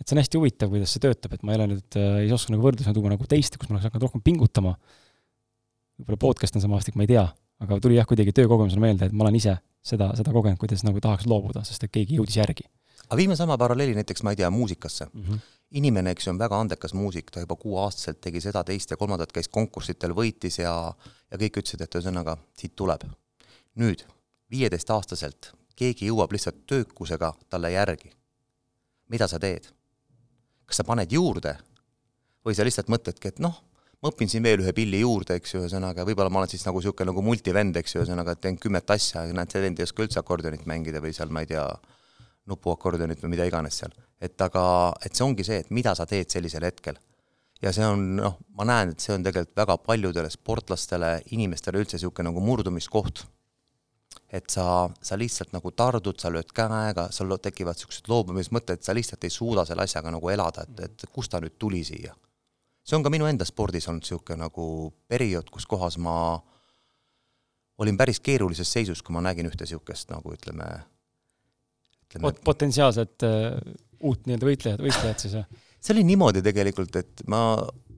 et 0.00 0.04
see 0.06 0.16
on 0.16 0.22
hästi 0.22 0.40
huvitav, 0.40 0.72
kuidas 0.72 0.94
see 0.94 1.04
töötab, 1.04 1.34
et 1.36 1.44
ma 1.44 1.52
ei 1.52 1.60
ole 1.60 1.68
nüüd 1.74 1.98
äh,, 2.00 2.20
ei 2.24 2.32
oska 2.32 2.54
nagu 2.54 2.64
võrdlusena 2.64 2.96
tuua 2.96 3.12
nagu 3.12 3.28
teist, 3.28 3.58
kus 3.60 3.68
ma 3.68 3.76
oleks 3.76 3.90
hakanud 3.90 4.06
rohkem 4.08 4.24
pingutama, 4.24 4.76
võib-olla 6.00 6.22
podcast 6.22 6.56
on 6.56 6.64
sama 6.64 6.80
aastik, 6.80 6.96
ma 6.96 7.04
ei 7.04 7.12
tea, 7.12 7.26
aga 7.64 7.80
tuli 7.80 7.96
jah, 7.98 8.06
kuidagi 8.08 8.34
töökogemusena 8.36 8.82
meelde, 8.82 9.08
et 9.08 9.16
ma 9.16 9.26
olen 9.26 9.38
ise 9.38 9.56
seda, 9.86 10.10
seda 10.18 10.32
kogenud, 10.34 10.58
kuidas 10.60 10.84
nagu 10.86 11.00
tahaks 11.02 11.28
loobuda, 11.30 11.64
sest 11.64 11.86
et 11.86 11.92
keegi 11.94 12.18
jõudis 12.20 12.36
järgi. 12.40 12.66
aga 13.06 13.16
viime 13.16 13.36
sama 13.36 13.58
paralleeli 13.58 13.94
näiteks, 13.94 14.22
ma 14.26 14.34
ei 14.34 14.42
tea, 14.42 14.50
muusikasse 14.50 15.08
mm. 15.12 15.22
-hmm 15.22 15.44
inimene, 15.70 16.10
eks 16.14 16.26
ju, 16.26 16.32
on 16.32 16.38
väga 16.38 16.58
andekas 16.60 16.94
muusik, 16.94 17.30
ta 17.30 17.42
juba 17.42 17.56
kuueaastaselt 17.58 18.20
tegi 18.22 18.40
seda, 18.40 18.62
teist 18.64 18.90
ja 18.90 18.96
kolmandat, 18.96 19.32
käis 19.34 19.48
konkursitel, 19.52 20.14
võitis 20.14 20.60
ja, 20.60 20.72
ja 21.30 21.38
kõik 21.40 21.60
ütlesid, 21.62 21.82
et 21.82 21.98
ühesõnaga, 21.98 22.36
siit 22.56 22.76
tuleb. 22.78 23.06
nüüd, 23.76 24.06
viieteistaastaselt, 24.50 25.50
keegi 25.76 26.06
jõuab 26.08 26.32
lihtsalt 26.32 26.62
töökusega 26.66 27.34
talle 27.50 27.72
järgi. 27.72 28.12
mida 29.08 29.28
sa 29.28 29.38
teed? 29.38 29.66
kas 30.66 30.76
sa 30.76 30.84
paned 30.84 31.12
juurde 31.12 31.56
või 32.44 32.54
sa 32.54 32.64
lihtsalt 32.64 32.88
mõtledki, 32.88 33.28
et 33.28 33.38
noh, 33.38 33.62
ma 34.02 34.12
õpin 34.12 34.30
siin 34.30 34.44
veel 34.44 34.60
ühe 34.62 34.72
pilli 34.76 35.00
juurde, 35.00 35.38
eks 35.40 35.54
ju, 35.54 35.62
ühesõnaga, 35.64 36.04
võib-olla 36.06 36.32
ma 36.32 36.42
olen 36.42 36.52
siis 36.52 36.64
nagu 36.66 36.80
niisugune 36.80 37.10
nagu 37.10 37.24
multivend, 37.24 37.78
eks 37.80 37.96
ju, 37.96 38.02
ühesõnaga, 38.02 38.36
et 38.36 38.42
teen 38.44 38.58
kümmet 38.60 38.90
asja 38.92 39.24
ja 39.26 39.36
näed, 39.36 39.52
see 39.52 39.62
vend 39.64 39.80
ei 39.80 39.86
oska 39.88 40.04
üldse 40.04 40.20
akordionit 40.20 40.66
mängida 40.68 41.00
või 41.04 41.14
seal, 41.16 41.32
ma 41.32 41.42
ei 41.44 41.50
tea, 41.50 41.64
nupuakordionit 42.50 43.22
või 43.22 43.34
mida 43.34 43.46
iganes 43.48 43.80
seal. 43.82 43.94
et 44.20 44.40
aga, 44.40 44.94
et 45.04 45.14
see 45.14 45.24
ongi 45.26 45.44
see, 45.44 45.58
et 45.60 45.70
mida 45.70 45.92
sa 45.94 46.06
teed 46.06 46.30
sellisel 46.32 46.64
hetkel. 46.64 46.98
ja 47.62 47.72
see 47.72 47.86
on 47.86 48.04
noh, 48.16 48.36
ma 48.58 48.66
näen, 48.68 48.92
et 48.92 49.00
see 49.00 49.14
on 49.14 49.24
tegelikult 49.24 49.56
väga 49.56 49.76
paljudele 49.84 50.30
sportlastele, 50.30 51.10
inimestele 51.36 51.80
üldse 51.80 51.96
niisugune 51.96 52.30
nagu 52.30 52.40
murdumiskoht. 52.40 53.24
et 54.32 54.50
sa, 54.50 54.88
sa 55.02 55.16
lihtsalt 55.16 55.52
nagu 55.52 55.70
tardud, 55.70 56.18
sa 56.20 56.30
lööd 56.30 56.52
käega, 56.54 57.10
sul 57.10 57.36
tekivad 57.42 57.76
niisugused 57.76 58.08
loobumismõtted, 58.08 58.82
sa 58.82 58.94
lihtsalt 58.94 59.24
ei 59.24 59.30
suuda 59.30 59.64
selle 59.64 59.82
asjaga 59.82 60.10
nagu 60.10 60.30
elada, 60.30 60.66
et, 60.66 60.80
et 60.80 61.10
kust 61.12 61.30
ta 61.30 61.40
nüüd 61.40 61.58
tuli 61.58 61.84
siia. 61.84 62.14
See 62.86 62.96
on 62.98 63.04
ka 63.06 63.10
minu 63.12 63.26
enda 63.28 63.46
spordis 63.48 63.88
olnud 63.90 64.04
niisugune 64.04 64.38
nagu 64.44 64.66
periood, 65.10 65.50
kus 65.50 65.66
kohas 65.66 65.98
ma 66.02 66.14
olin 67.82 67.98
päris 67.98 68.20
keerulises 68.24 68.70
seisus, 68.72 69.02
kui 69.02 69.16
ma 69.16 69.24
nägin 69.26 69.48
ühte 69.50 69.66
niisugust 69.66 70.12
nagu 70.14 70.32
ütleme, 70.32 70.68
ütleme 72.06 72.28
Pot. 72.28 72.40
potentsiaalset 72.46 73.26
uh, 73.26 73.58
uut 74.06 74.24
nii-öelda 74.28 74.48
võitlejat, 74.50 74.84
võistlejat 74.86 75.24
siis, 75.24 75.36
jah? 75.40 75.50
see 75.82 75.96
oli 75.96 76.06
niimoodi 76.08 76.44
tegelikult, 76.46 76.96
et 77.02 77.26
ma 77.30 77.42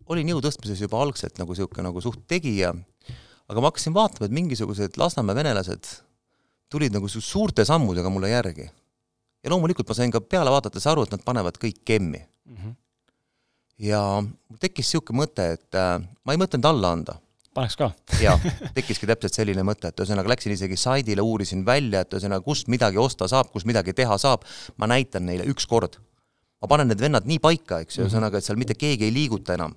olin 0.09 0.33
jõutõstmises 0.35 0.81
juba 0.87 1.03
algselt 1.05 1.39
nagu 1.41 1.55
niisugune 1.55 1.87
nagu 1.91 2.03
suht 2.03 2.25
tegija, 2.31 2.73
aga 3.49 3.63
ma 3.63 3.71
hakkasin 3.71 3.97
vaatama, 3.97 4.29
et 4.29 4.37
mingisugused 4.41 4.99
Lasnamäe 5.01 5.37
venelased 5.39 5.93
tulid 6.73 6.93
nagu 6.93 7.09
suurte 7.09 7.65
sammudega 7.65 8.11
mulle 8.13 8.33
järgi. 8.33 8.69
ja 9.45 9.51
loomulikult 9.53 9.89
ma 9.89 9.95
sain 9.95 10.11
ka 10.13 10.21
peale 10.21 10.51
vaadates 10.51 10.87
aru, 10.91 11.05
et 11.05 11.15
nad 11.15 11.23
panevad 11.25 11.61
kõik 11.61 11.85
kemmi 11.85 12.19
mm. 12.19 12.57
-hmm. 12.57 12.75
Ja 13.79 14.03
mul 14.23 14.61
tekkis 14.61 14.89
niisugune 14.89 15.23
mõte, 15.23 15.53
et 15.59 15.79
äh, 15.79 15.97
ma 16.25 16.35
ei 16.35 16.41
mõtelnud 16.41 16.71
alla 16.71 16.93
anda 16.97 17.19
paneks 17.59 17.79
ka 17.79 17.91
jaa, 18.25 18.37
tekkiski 18.77 19.09
täpselt 19.09 19.39
selline 19.39 19.65
mõte, 19.67 19.91
et 19.91 20.03
ühesõnaga 20.03 20.33
läksin 20.33 20.55
isegi 20.55 20.79
saidile, 20.81 21.25
uurisin 21.25 21.65
välja, 21.67 22.05
et 22.05 22.15
ühesõnaga, 22.15 22.45
kust 22.45 22.71
midagi 22.73 23.01
osta 23.03 23.29
saab, 23.31 23.51
kus 23.55 23.67
midagi 23.69 23.95
teha 23.97 24.19
saab, 24.21 24.47
ma 24.79 24.91
näitan 24.91 25.27
neile 25.29 25.49
ükskord. 25.51 25.99
ma 26.59 26.67
panen 26.67 26.89
need 26.91 27.01
vennad 27.01 27.27
nii 27.31 27.39
paika, 27.39 27.81
eks 27.85 27.99
ju, 27.99 28.05
mhm. 28.05 28.09
ühesõnaga, 28.11 28.39
et 28.39 28.47
seal 28.47 28.59
mitte 28.59 28.75
keegi 28.75 29.07
ei 29.09 29.15
liiguta 29.15 29.55
enam. 29.55 29.77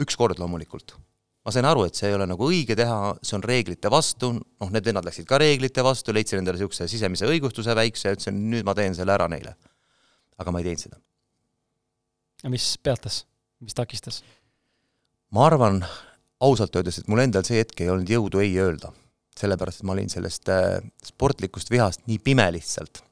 ükskord 0.00 0.38
loomulikult. 0.38 0.96
ma 1.44 1.52
sain 1.52 1.64
aru, 1.64 1.84
et 1.88 1.94
see 1.94 2.08
ei 2.10 2.14
ole 2.14 2.26
nagu 2.28 2.44
õige 2.44 2.76
teha, 2.76 3.16
see 3.22 3.36
on 3.36 3.42
reeglite 3.42 3.90
vastu, 3.90 4.32
noh, 4.36 4.70
need 4.70 4.84
vennad 4.84 5.04
läksid 5.04 5.26
ka 5.26 5.38
reeglite 5.38 5.84
vastu, 5.84 6.12
leidsin 6.12 6.42
endale 6.42 6.58
niisuguse 6.58 6.88
sisemise 6.88 7.26
õigustuse 7.26 7.74
väikse 7.74 8.08
ja 8.08 8.16
ütlesin, 8.16 8.42
nüüd 8.52 8.66
ma 8.68 8.74
teen 8.74 8.94
selle 8.94 9.14
ära 9.14 9.28
neile. 9.28 9.56
aga 10.38 10.52
ma 10.52 10.60
ei 10.60 10.68
teinud 10.68 10.84
seda. 10.84 11.00
ja 12.44 12.50
mis 12.50 12.76
peatas, 12.78 13.24
mis 13.60 13.74
takistas? 13.74 14.22
ma 15.30 15.46
arvan 15.46 15.82
ausalt 16.40 16.76
öeldes, 16.78 17.00
et 17.00 17.08
mul 17.10 17.22
endal 17.24 17.44
see 17.46 17.60
hetk 17.60 17.82
ei 17.82 17.90
olnud 17.92 18.08
jõudu 18.08 18.42
ei 18.42 18.54
öelda. 18.58 18.92
sellepärast, 19.38 19.80
et 19.80 19.86
ma 19.86 19.94
olin 19.94 20.08
sellest 20.10 20.48
äh, 20.50 20.80
sportlikust 21.04 21.70
vihast 21.70 22.06
nii 22.06 22.18
pime 22.18 22.48
lihtsalt. 22.52 23.02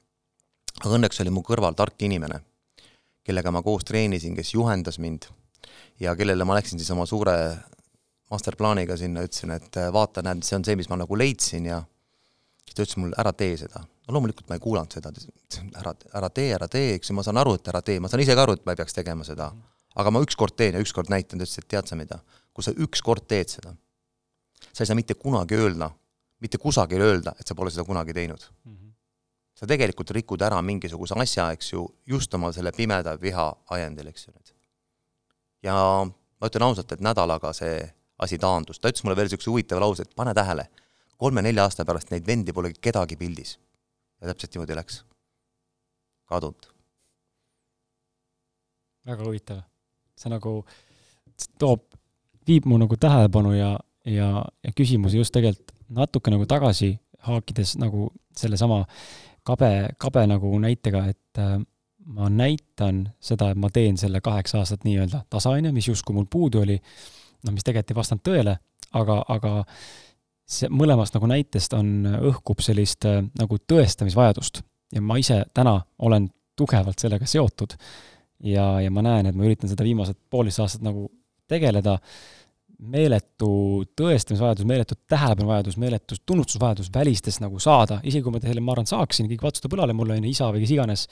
aga 0.82 0.94
õnneks 0.98 1.22
oli 1.22 1.30
mu 1.30 1.42
kõrval 1.46 1.74
tark 1.78 2.02
inimene, 2.02 2.40
kellega 3.24 3.50
ma 3.50 3.62
koos 3.62 3.84
treenisin, 3.84 4.34
kes 4.36 4.54
juhendas 4.54 4.98
mind 4.98 5.28
ja 6.00 6.16
kellele 6.16 6.44
ma 6.44 6.58
läksin 6.58 6.78
siis 6.78 6.90
oma 6.90 7.06
suure 7.06 7.36
masterplaaniga 8.30 8.96
sinna, 8.96 9.22
ütlesin, 9.26 9.54
et 9.54 9.76
äh, 9.78 9.92
vaata, 9.92 10.22
näed, 10.26 10.42
see 10.46 10.58
on 10.58 10.64
see, 10.66 10.76
mis 10.78 10.90
ma 10.90 10.98
nagu 10.98 11.18
leidsin 11.18 11.68
ja 11.70 11.82
siis 12.64 12.74
ta 12.74 12.82
ütles 12.82 12.98
mulle, 13.00 13.18
ära 13.18 13.32
tee 13.32 13.56
seda. 13.60 13.84
no 14.06 14.16
loomulikult 14.18 14.48
ma 14.50 14.58
ei 14.58 14.62
kuulanud 14.62 14.98
seda, 14.98 15.12
ära, 15.82 15.94
ära 16.14 16.30
tee, 16.30 16.50
ära 16.54 16.68
tee, 16.70 16.94
eks 16.96 17.10
ju, 17.10 17.18
ma 17.18 17.26
saan 17.26 17.38
aru, 17.42 17.56
et 17.58 17.70
ära 17.70 17.82
tee, 17.86 18.00
ma 18.00 18.10
saan 18.10 18.22
ise 18.22 18.34
ka 18.34 18.46
aru, 18.46 18.58
et 18.58 18.66
ma 18.66 18.74
ei 18.74 18.82
peaks 18.82 18.94
tegema 18.98 19.26
seda. 19.26 19.50
Aga 19.96 20.12
ma 20.12 20.22
ükskord 20.24 20.56
teen 20.56 20.76
ja 20.76 20.82
ükskord 20.82 21.10
näitan, 21.12 21.40
ta 21.40 21.46
ütles, 21.46 21.58
et 21.58 21.68
tead 21.68 21.88
sa 21.88 21.96
mida, 21.98 22.20
kui 22.54 22.64
sa 22.64 22.74
ükskord 22.76 23.26
teed 23.28 23.52
seda, 23.52 23.72
sa 24.72 24.84
ei 24.84 24.90
saa 24.90 24.98
mitte 24.98 25.16
kunagi 25.18 25.56
öelda, 25.56 25.90
mitte 26.44 26.60
kusagil 26.60 27.02
öelda, 27.02 27.34
et 27.40 27.48
sa 27.48 27.56
pole 27.56 27.72
seda 27.72 27.86
kunagi 27.88 28.14
teinud 28.16 28.42
mm. 28.64 28.74
-hmm. 28.74 28.92
sa 29.54 29.66
tegelikult 29.66 30.10
rikud 30.10 30.42
ära 30.42 30.62
mingisuguse 30.62 31.14
asja, 31.16 31.50
eks 31.52 31.72
ju, 31.72 31.86
just 32.06 32.34
oma 32.34 32.52
selle 32.52 32.72
pimeda 32.72 33.16
viha 33.20 33.52
ajendil, 33.70 34.08
eks 34.08 34.28
ju 34.28 34.32
nüüd. 34.32 34.54
ja 35.62 35.74
ma 36.40 36.46
ütlen 36.46 36.62
ausalt, 36.62 36.92
et 36.92 37.00
nädalaga 37.00 37.52
see 37.52 37.92
asi 38.18 38.38
taandus, 38.38 38.80
ta 38.80 38.88
ütles 38.88 39.04
mulle 39.04 39.16
veel 39.16 39.28
niisuguse 39.28 39.50
huvitava 39.50 39.80
lause, 39.80 40.02
et 40.02 40.14
pane 40.16 40.34
tähele, 40.34 40.68
kolme-nelja 41.16 41.64
aasta 41.64 41.84
pärast 41.84 42.10
neid 42.12 42.26
vendi 42.26 42.52
pole 42.52 42.72
kedagi 42.72 43.16
pildis. 43.16 43.58
ja 44.20 44.28
täpselt 44.28 44.54
niimoodi 44.54 44.76
läks. 44.76 45.04
kadunud. 46.24 46.68
väga 49.06 49.24
huvitav. 49.24 49.62
See 50.16 50.32
nagu 50.32 50.58
toob, 51.60 51.84
viib 52.48 52.66
mu 52.66 52.78
nagu 52.80 52.96
tähelepanu 52.96 53.52
ja, 53.56 53.72
ja, 54.08 54.30
ja 54.64 54.74
küsimusi 54.76 55.20
just 55.20 55.34
tegelikult 55.34 55.74
natuke 55.96 56.32
nagu 56.32 56.46
tagasi 56.50 56.96
haakides 57.26 57.76
nagu 57.78 58.10
sellesama 58.36 58.84
kabe, 59.46 59.90
kabe 59.98 60.26
nagu 60.26 60.50
näitega, 60.62 61.04
et 61.12 61.40
äh, 61.42 61.58
ma 62.06 62.30
näitan 62.30 63.04
seda, 63.22 63.50
et 63.50 63.60
ma 63.60 63.70
teen 63.74 63.98
selle 63.98 64.20
kaheksa 64.24 64.60
aastat 64.62 64.86
nii-öelda 64.86 65.24
tasa, 65.30 65.54
on 65.54 65.68
ju, 65.68 65.74
mis 65.74 65.88
justkui 65.88 66.14
mul 66.16 66.26
puudu 66.30 66.62
oli 66.62 66.76
noh, 66.78 67.52
mis 67.52 67.66
tegelikult 67.66 67.94
ei 67.94 68.00
vastanud 68.00 68.24
tõele, 68.26 68.56
aga, 68.98 69.20
aga 69.34 69.52
see 70.46 70.70
mõlemast 70.70 71.16
nagu 71.16 71.30
näitest 71.30 71.74
on, 71.78 71.92
õhkub 72.30 72.62
sellist 72.64 73.06
äh, 73.08 73.22
nagu 73.38 73.58
tõestamisvajadust. 73.58 74.62
Ja 74.94 75.02
ma 75.02 75.16
ise 75.18 75.40
täna 75.54 75.80
olen 76.06 76.28
tugevalt 76.56 77.02
sellega 77.02 77.26
seotud 77.26 77.74
ja, 78.44 78.66
ja 78.84 78.90
ma 78.92 79.04
näen, 79.06 79.30
et 79.30 79.36
ma 79.36 79.46
üritan 79.46 79.70
seda 79.70 79.86
viimased 79.86 80.18
poolteist 80.30 80.62
aastat 80.64 80.84
nagu 80.86 81.06
tegeleda, 81.50 81.96
meeletu 82.76 83.48
tõestamisvajadus, 83.96 84.66
meeletu 84.68 84.98
tähelepanuvajadus, 85.08 85.78
meeletu 85.80 86.18
tunnustusvajadus 86.28 86.90
välistes 86.92 87.38
nagu 87.40 87.60
saada, 87.62 88.00
isegi 88.04 88.24
kui 88.26 88.34
ma 88.34 88.42
selle, 88.42 88.60
ma 88.64 88.74
arvan, 88.74 88.88
saaksin, 88.88 89.30
kõik 89.30 89.46
vastutab 89.46 89.76
õlale 89.78 89.96
mulle, 89.96 90.18
on 90.18 90.26
ju, 90.26 90.32
isa 90.34 90.50
või 90.52 90.64
kes 90.64 90.74
iganes, 90.74 91.06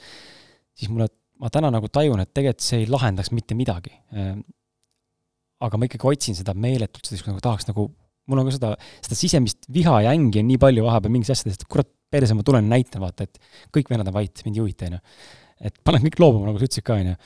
siis 0.77 0.91
mulle, 0.93 1.09
ma 1.41 1.49
täna 1.53 1.71
nagu 1.73 1.89
tajun, 1.89 2.21
et 2.21 2.31
tegelikult 2.35 2.67
see 2.67 2.83
ei 2.83 2.91
lahendaks 2.91 3.33
mitte 3.33 3.57
midagi. 3.57 3.95
Aga 5.65 5.79
ma 5.79 5.87
ikkagi 5.87 6.11
otsin 6.11 6.37
seda 6.37 6.53
meeletult, 6.53 7.07
seda 7.07 7.31
nagu 7.31 7.41
tahaks 7.41 7.65
nagu, 7.71 7.87
mul 8.29 8.41
on 8.41 8.49
ka 8.49 8.53
seda, 8.59 8.75
seda 9.07 9.17
sisemist 9.17 9.65
viha 9.73 10.03
ja 10.05 10.13
ängi 10.13 10.43
on 10.43 10.49
nii 10.51 10.61
palju 10.61 10.85
vahepeal 10.85 11.13
mingis 11.15 11.33
asjades, 11.33 11.57
et 11.57 11.65
kurat, 11.71 11.89
perse, 12.13 12.35
ma 12.37 12.45
tulen 12.45 12.69
näitan, 12.69 13.01
vaata, 13.01 13.25
et 13.25 13.41
kõik 13.73 13.89
vennad 13.89 14.11
on 14.11 14.15
vait, 14.15 14.45
mind 14.45 14.59
ei 14.59 14.61
huvita, 14.61 14.91
on 14.91 14.99
ju. 14.99 15.01
Et 15.61 15.75
panen 15.87 16.05
kõik 16.07 16.21
loobuma, 16.21 16.49
nagu 16.49 16.61
sa 16.61 16.67
ütlesid 16.67 16.85
ka, 16.85 16.99
on 16.99 17.11
ju. 17.13 17.17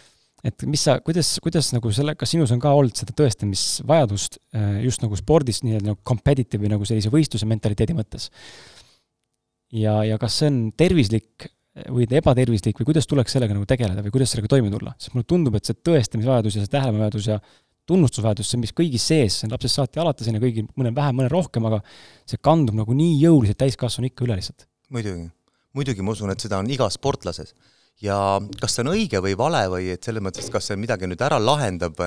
et 0.49 0.65
mis 0.69 0.83
sa, 0.87 0.97
kuidas, 1.03 1.31
kuidas 1.43 1.71
nagu 1.75 1.91
selle, 1.95 2.15
kas 2.19 2.33
sinus 2.35 2.53
on 2.55 2.61
ka 2.63 2.73
olnud 2.77 2.95
seda 2.97 3.15
tõestamisvajadust 3.17 4.39
äh, 4.55 4.81
just 4.85 5.05
nagu 5.05 5.17
spordis 5.19 5.63
nii-öelda 5.65 5.91
nagu 5.91 6.01
competitive 6.07 6.63
või 6.63 6.73
nagu 6.75 6.87
sellise 6.87 7.11
võistluse 7.13 7.49
mentaliteedi 7.49 7.97
mõttes? 7.97 8.29
ja, 9.75 10.01
ja 10.07 10.19
kas 10.21 10.41
see 10.41 10.51
on 10.51 10.61
tervislik 10.77 11.49
või 11.93 12.07
ebatervislik 12.09 12.79
või 12.81 12.89
kuidas 12.89 13.07
tuleks 13.07 13.35
sellega 13.35 13.55
nagu 13.55 13.67
tegeleda 13.69 14.03
või 14.03 14.13
kuidas 14.13 14.33
sellega 14.33 14.51
toime 14.51 14.71
tulla, 14.73 14.93
sest 14.97 15.15
mulle 15.15 15.27
tundub, 15.29 15.55
et 15.55 15.67
see 15.69 15.77
tõestamisvajadus 15.85 16.57
ja 16.57 16.63
see 16.63 16.73
tähelepanuvajadus 16.73 17.29
ja 17.29 17.39
tunnustusväärtus, 17.89 18.49
see 18.49 18.59
on 18.59 18.63
mis 18.65 18.75
kõigis 18.75 19.05
sees, 19.11 19.39
see 19.39 19.47
on 19.47 19.55
lapsest 19.55 19.79
saati 19.79 20.01
on 20.01 20.37
ju, 20.37 20.41
kõigil 20.43 20.67
mõnel 20.77 20.93
vähem, 20.95 21.17
mõnel 21.19 21.31
rohkem, 21.33 21.65
aga 21.69 21.81
see 22.29 22.41
kandub 22.41 22.77
nagu 22.77 22.95
nii 22.95 23.17
jõuliselt 23.23 23.59
täiskasvanu 23.61 24.11
ikka 24.11 24.25
üle 24.27 24.37
lihtsalt. 24.39 24.67
muidugi, 24.93 25.29
muidugi 25.73 26.05
ma 26.05 26.13
usun, 26.13 26.33
et 26.33 26.45
seda 26.45 26.59
on 26.61 26.69
igas 26.69 26.99
sportlases. 26.99 27.53
Ja 28.01 28.17
kas 28.61 28.75
see 28.75 28.85
on 28.85 28.93
õige 28.93 29.21
või 29.23 29.35
vale 29.37 29.65
või 29.71 29.89
et 29.95 30.03
selles 30.03 30.23
mõttes, 30.23 30.47
kas 30.51 30.69
see 30.69 30.79
midagi 30.79 31.09
nüüd 31.09 31.21
ära 31.21 31.39
lahendab, 31.41 31.99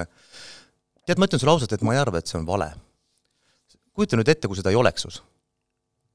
tead, 1.07 1.19
ma 1.19 1.29
ütlen 1.29 1.43
sulle 1.43 1.53
ausalt, 1.53 1.73
et 1.73 1.85
ma 1.85 1.95
ei 1.97 2.01
arva, 2.01 2.19
et 2.23 2.27
see 2.31 2.39
on 2.41 2.49
vale. 2.49 2.73
kujuta 3.93 4.17
nüüd 4.17 4.29
ette, 4.29 4.49
kui 4.49 4.57
seda 4.57 4.71
ei 4.71 4.81
oleks 4.81 5.03
sus. 5.03 5.23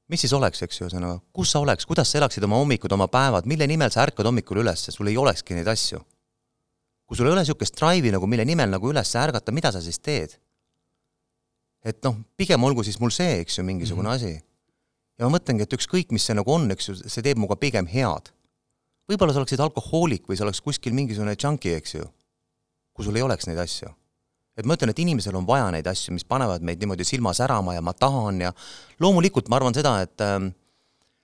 mis 0.08 0.20
siis 0.20 0.32
oleks, 0.32 0.62
eks 0.62 0.80
ju, 0.80 0.86
ühesõnaga, 0.86 1.20
kus 1.32 1.50
sa 1.52 1.60
oleks, 1.60 1.86
kuidas 1.86 2.10
sa 2.10 2.18
elaksid 2.18 2.44
oma 2.44 2.56
hommikud, 2.56 2.92
oma 2.92 3.08
päevad, 3.08 3.46
mille 3.46 3.66
nimel 3.66 3.90
sa 3.90 4.06
ärkad 4.06 4.26
hommikul 4.26 4.62
üles, 4.62 4.88
sul 4.90 5.06
ei 5.06 5.16
olekski 5.16 5.54
neid 5.54 5.68
asju 5.68 6.00
kui 7.08 7.16
sul 7.16 7.30
ei 7.30 7.32
ole 7.32 7.40
niisugust 7.40 7.78
drive'i 7.80 8.12
nagu, 8.12 8.28
mille 8.28 8.44
nimel 8.44 8.68
nagu 8.68 8.90
üles 8.92 9.14
ärgata, 9.16 9.54
mida 9.56 9.72
sa 9.72 9.80
siis 9.84 9.98
teed? 9.98 10.36
et 11.88 12.02
noh, 12.04 12.18
pigem 12.36 12.64
olgu 12.66 12.82
siis 12.84 12.98
mul 13.00 13.12
see, 13.14 13.38
eks 13.40 13.60
ju, 13.60 13.62
mingisugune 13.64 14.10
mm 14.10 14.12
-hmm. 14.12 14.32
asi. 14.36 14.42
ja 15.18 15.24
ma 15.24 15.38
mõtlengi, 15.38 15.62
et 15.64 15.72
ükskõik, 15.72 16.10
mis 16.12 16.26
see 16.26 16.34
nagu 16.36 16.52
on, 16.52 16.70
eks 16.74 16.88
ju, 16.88 16.94
see 17.06 17.22
teeb 17.22 17.38
muga 17.38 17.56
pigem 17.56 17.86
head. 17.86 18.28
Võib-olla 19.08 19.34
sa 19.34 19.42
oleksid 19.42 19.62
alkohoolik 19.64 20.28
või 20.28 20.36
sa 20.36 20.44
oleks 20.46 20.60
kuskil 20.64 20.94
mingisugune 20.96 21.36
junkie, 21.40 21.76
eks 21.80 21.96
ju, 21.96 22.04
kui 22.92 23.06
sul 23.06 23.16
ei 23.16 23.24
oleks 23.24 23.48
neid 23.48 23.58
asju. 23.62 23.90
et 24.58 24.66
ma 24.66 24.74
ütlen, 24.74 24.90
et 24.90 24.98
inimesel 24.98 25.36
on 25.38 25.46
vaja 25.46 25.68
neid 25.70 25.86
asju, 25.86 26.12
mis 26.12 26.24
panevad 26.26 26.64
meid 26.66 26.80
niimoodi 26.82 27.04
silma 27.06 27.30
särama 27.34 27.76
ja 27.76 27.82
ma 27.82 27.92
tahan 27.94 28.40
ja 28.40 28.52
loomulikult 29.00 29.48
ma 29.48 29.56
arvan 29.56 29.74
seda, 29.74 30.00
et 30.02 30.20
äh, 30.20 30.48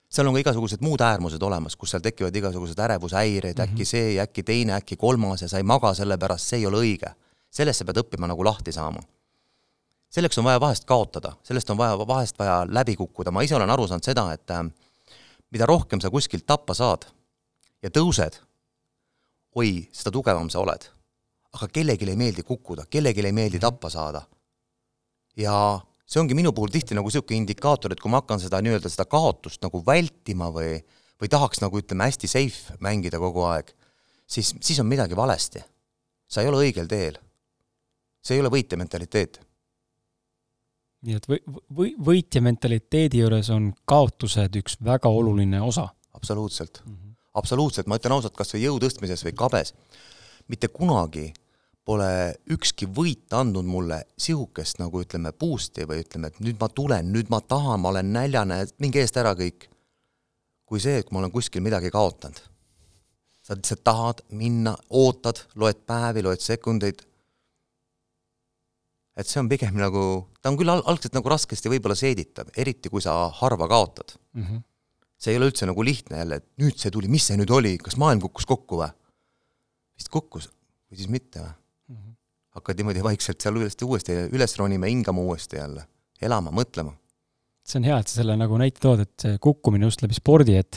seal 0.06 0.30
on 0.30 0.36
ka 0.36 0.44
igasugused 0.44 0.84
muud 0.86 1.02
äärmused 1.02 1.42
olemas, 1.42 1.74
kus 1.76 1.90
seal 1.90 2.04
tekivad 2.04 2.36
igasugused 2.36 2.78
ärevushäired 2.78 3.58
mm, 3.58 3.64
-hmm. 3.64 3.74
äkki 3.74 3.84
see 3.84 4.14
ja 4.14 4.22
äkki 4.22 4.42
teine, 4.42 4.76
äkki 4.76 4.96
kolmas 4.96 5.42
ja 5.42 5.48
sa 5.48 5.58
ei 5.58 5.66
maga 5.66 5.94
selle 5.94 6.18
pärast, 6.18 6.46
see 6.46 6.58
ei 6.62 6.66
ole 6.66 6.78
õige. 6.78 7.10
sellest 7.50 7.78
sa 7.78 7.84
pead 7.84 7.98
õppima 8.02 8.26
nagu 8.26 8.44
lahti 8.44 8.72
saama. 8.72 9.02
selleks 10.10 10.38
on 10.38 10.44
vaja 10.44 10.60
vahest 10.60 10.84
kaotada, 10.84 11.32
sellest 11.42 11.70
on 11.70 11.76
vaja, 11.76 11.98
vahest 11.98 12.38
vaja 12.38 12.66
läbi 12.68 12.96
kukkuda, 12.96 13.30
ma 13.30 13.42
ise 13.42 13.56
olen 13.56 13.70
aru 13.70 13.86
saanud 13.86 14.04
seda, 14.04 14.32
et 14.32 14.50
äh, 14.50 14.62
mida 15.50 15.66
rohkem 15.66 16.00
sa 16.00 16.10
kuskilt 16.10 16.46
tappa 16.46 16.74
saad 16.74 17.04
ja 17.84 17.92
tõused, 17.92 18.40
oi, 19.60 19.84
seda 19.92 20.12
tugevam 20.14 20.50
sa 20.50 20.64
oled. 20.64 20.90
aga 21.54 21.68
kellelegi 21.70 22.08
ei 22.10 22.16
meeldi 22.18 22.42
kukkuda, 22.42 22.88
kellelegi 22.90 23.22
ei 23.22 23.32
meeldi 23.32 23.60
tappa 23.62 23.90
saada. 23.90 24.24
ja 25.36 25.80
see 26.06 26.20
ongi 26.20 26.34
minu 26.34 26.52
puhul 26.52 26.72
tihti 26.72 26.94
nagu 26.94 27.08
niisugune 27.08 27.36
indikaator, 27.42 27.92
et 27.92 28.00
kui 28.00 28.10
ma 28.10 28.22
hakkan 28.22 28.40
seda 28.40 28.60
nii-öelda 28.60 28.90
seda 28.90 29.04
kaotust 29.04 29.62
nagu 29.62 29.82
vältima 29.86 30.50
või 30.50 30.80
või 31.20 31.30
tahaks 31.30 31.62
nagu 31.62 31.78
ütleme, 31.78 32.08
hästi 32.08 32.28
safe 32.30 32.76
mängida 32.84 33.20
kogu 33.22 33.44
aeg, 33.48 33.70
siis, 34.26 34.54
siis 34.60 34.80
on 34.82 34.90
midagi 34.90 35.16
valesti. 35.16 35.62
sa 36.28 36.42
ei 36.42 36.48
ole 36.48 36.64
õigel 36.66 36.88
teel. 36.88 37.18
see 38.24 38.36
ei 38.36 38.40
ole 38.40 38.50
võitja 38.50 38.78
mentaliteet. 38.78 39.40
nii 41.04 41.16
et 41.16 41.28
või, 41.28 41.40
või, 41.76 41.94
võitja 42.10 42.40
mentaliteedi 42.42 43.18
juures 43.18 43.50
on 43.50 43.72
kaotused 43.84 44.56
üks 44.56 44.76
väga 44.84 45.08
oluline 45.08 45.60
osa? 45.62 45.88
absoluutselt 46.12 46.82
mm, 46.84 46.94
-hmm. 46.94 47.03
Absoluutselt, 47.34 47.88
ma 47.90 47.98
ütlen 48.00 48.16
ausalt, 48.16 48.36
kas 48.38 48.54
või 48.54 48.64
jõu 48.64 48.80
tõstmises 48.82 49.24
või 49.26 49.34
kabes, 49.38 49.74
mitte 50.48 50.68
kunagi 50.72 51.32
pole 51.84 52.08
ükski 52.54 52.88
võit 52.88 53.32
andnud 53.36 53.66
mulle 53.68 54.00
sihukest 54.20 54.80
nagu 54.80 55.02
ütleme, 55.04 55.34
boost'i 55.36 55.84
või 55.88 56.00
ütleme, 56.04 56.30
et 56.30 56.40
nüüd 56.40 56.60
ma 56.60 56.70
tulen, 56.72 57.10
nüüd 57.12 57.30
ma 57.32 57.42
tahan, 57.44 57.82
ma 57.82 57.92
olen 57.92 58.12
näljane, 58.14 58.62
minge 58.80 59.02
eest 59.02 59.18
ära 59.20 59.34
kõik, 59.36 59.68
kui 60.64 60.80
see, 60.80 61.02
et 61.02 61.10
ma 61.12 61.20
olen 61.20 61.32
kuskil 61.34 61.64
midagi 61.64 61.92
kaotanud. 61.92 62.40
sa 63.44 63.52
lihtsalt 63.52 63.82
tahad 63.84 64.20
minna, 64.32 64.72
ootad, 64.88 65.42
loed 65.60 65.82
päevi, 65.84 66.22
loed 66.24 66.40
sekundeid, 66.40 67.02
et 69.20 69.28
see 69.28 69.40
on 69.42 69.50
pigem 69.50 69.76
nagu, 69.76 70.04
ta 70.40 70.48
on 70.48 70.56
küll 70.56 70.72
al-, 70.72 70.82
algselt 70.88 71.12
nagu 71.12 71.28
raskesti 71.28 71.68
võib-olla 71.68 71.96
seeditav, 71.98 72.48
eriti 72.56 72.88
kui 72.88 73.04
sa 73.04 73.28
harva 73.28 73.68
kaotad 73.68 74.16
mm. 74.32 74.42
-hmm. 74.42 74.62
See 75.24 75.34
ei 75.34 75.40
ole 75.40 75.50
üldse 75.50 75.68
nagu 75.68 75.84
lihtne 75.86 76.20
jälle, 76.20 76.40
et 76.42 76.48
nüüd 76.60 76.80
see 76.80 76.92
tuli, 76.94 77.10
mis 77.12 77.26
see 77.30 77.38
nüüd 77.40 77.52
oli, 77.54 77.76
kas 77.80 77.96
maailm 78.00 78.22
kukkus 78.26 78.48
kokku 78.48 78.80
või? 78.82 78.90
vist 79.94 80.10
kukkus 80.12 80.50
või 80.50 81.00
siis 81.00 81.12
mitte 81.12 81.44
või? 81.44 81.54
hakkad 82.54 82.78
niimoodi 82.78 83.02
vaikselt 83.02 83.42
seal 83.42 83.56
uuesti, 83.58 83.86
uuesti 83.86 84.18
üles 84.30 84.52
ronima, 84.60 84.86
hingama 84.90 85.24
uuesti 85.24 85.58
jälle, 85.58 85.88
elama, 86.22 86.52
mõtlema 86.54 86.94
see 87.64 87.80
on 87.80 87.86
hea, 87.88 87.96
et 87.96 88.10
sa 88.10 88.18
selle 88.18 88.34
nagu 88.36 88.58
näite 88.60 88.80
tood, 88.82 89.00
et 89.06 89.24
see 89.24 89.38
kukkumine 89.42 89.88
just 89.88 90.02
läbi 90.04 90.16
spordi, 90.16 90.58
et 90.60 90.76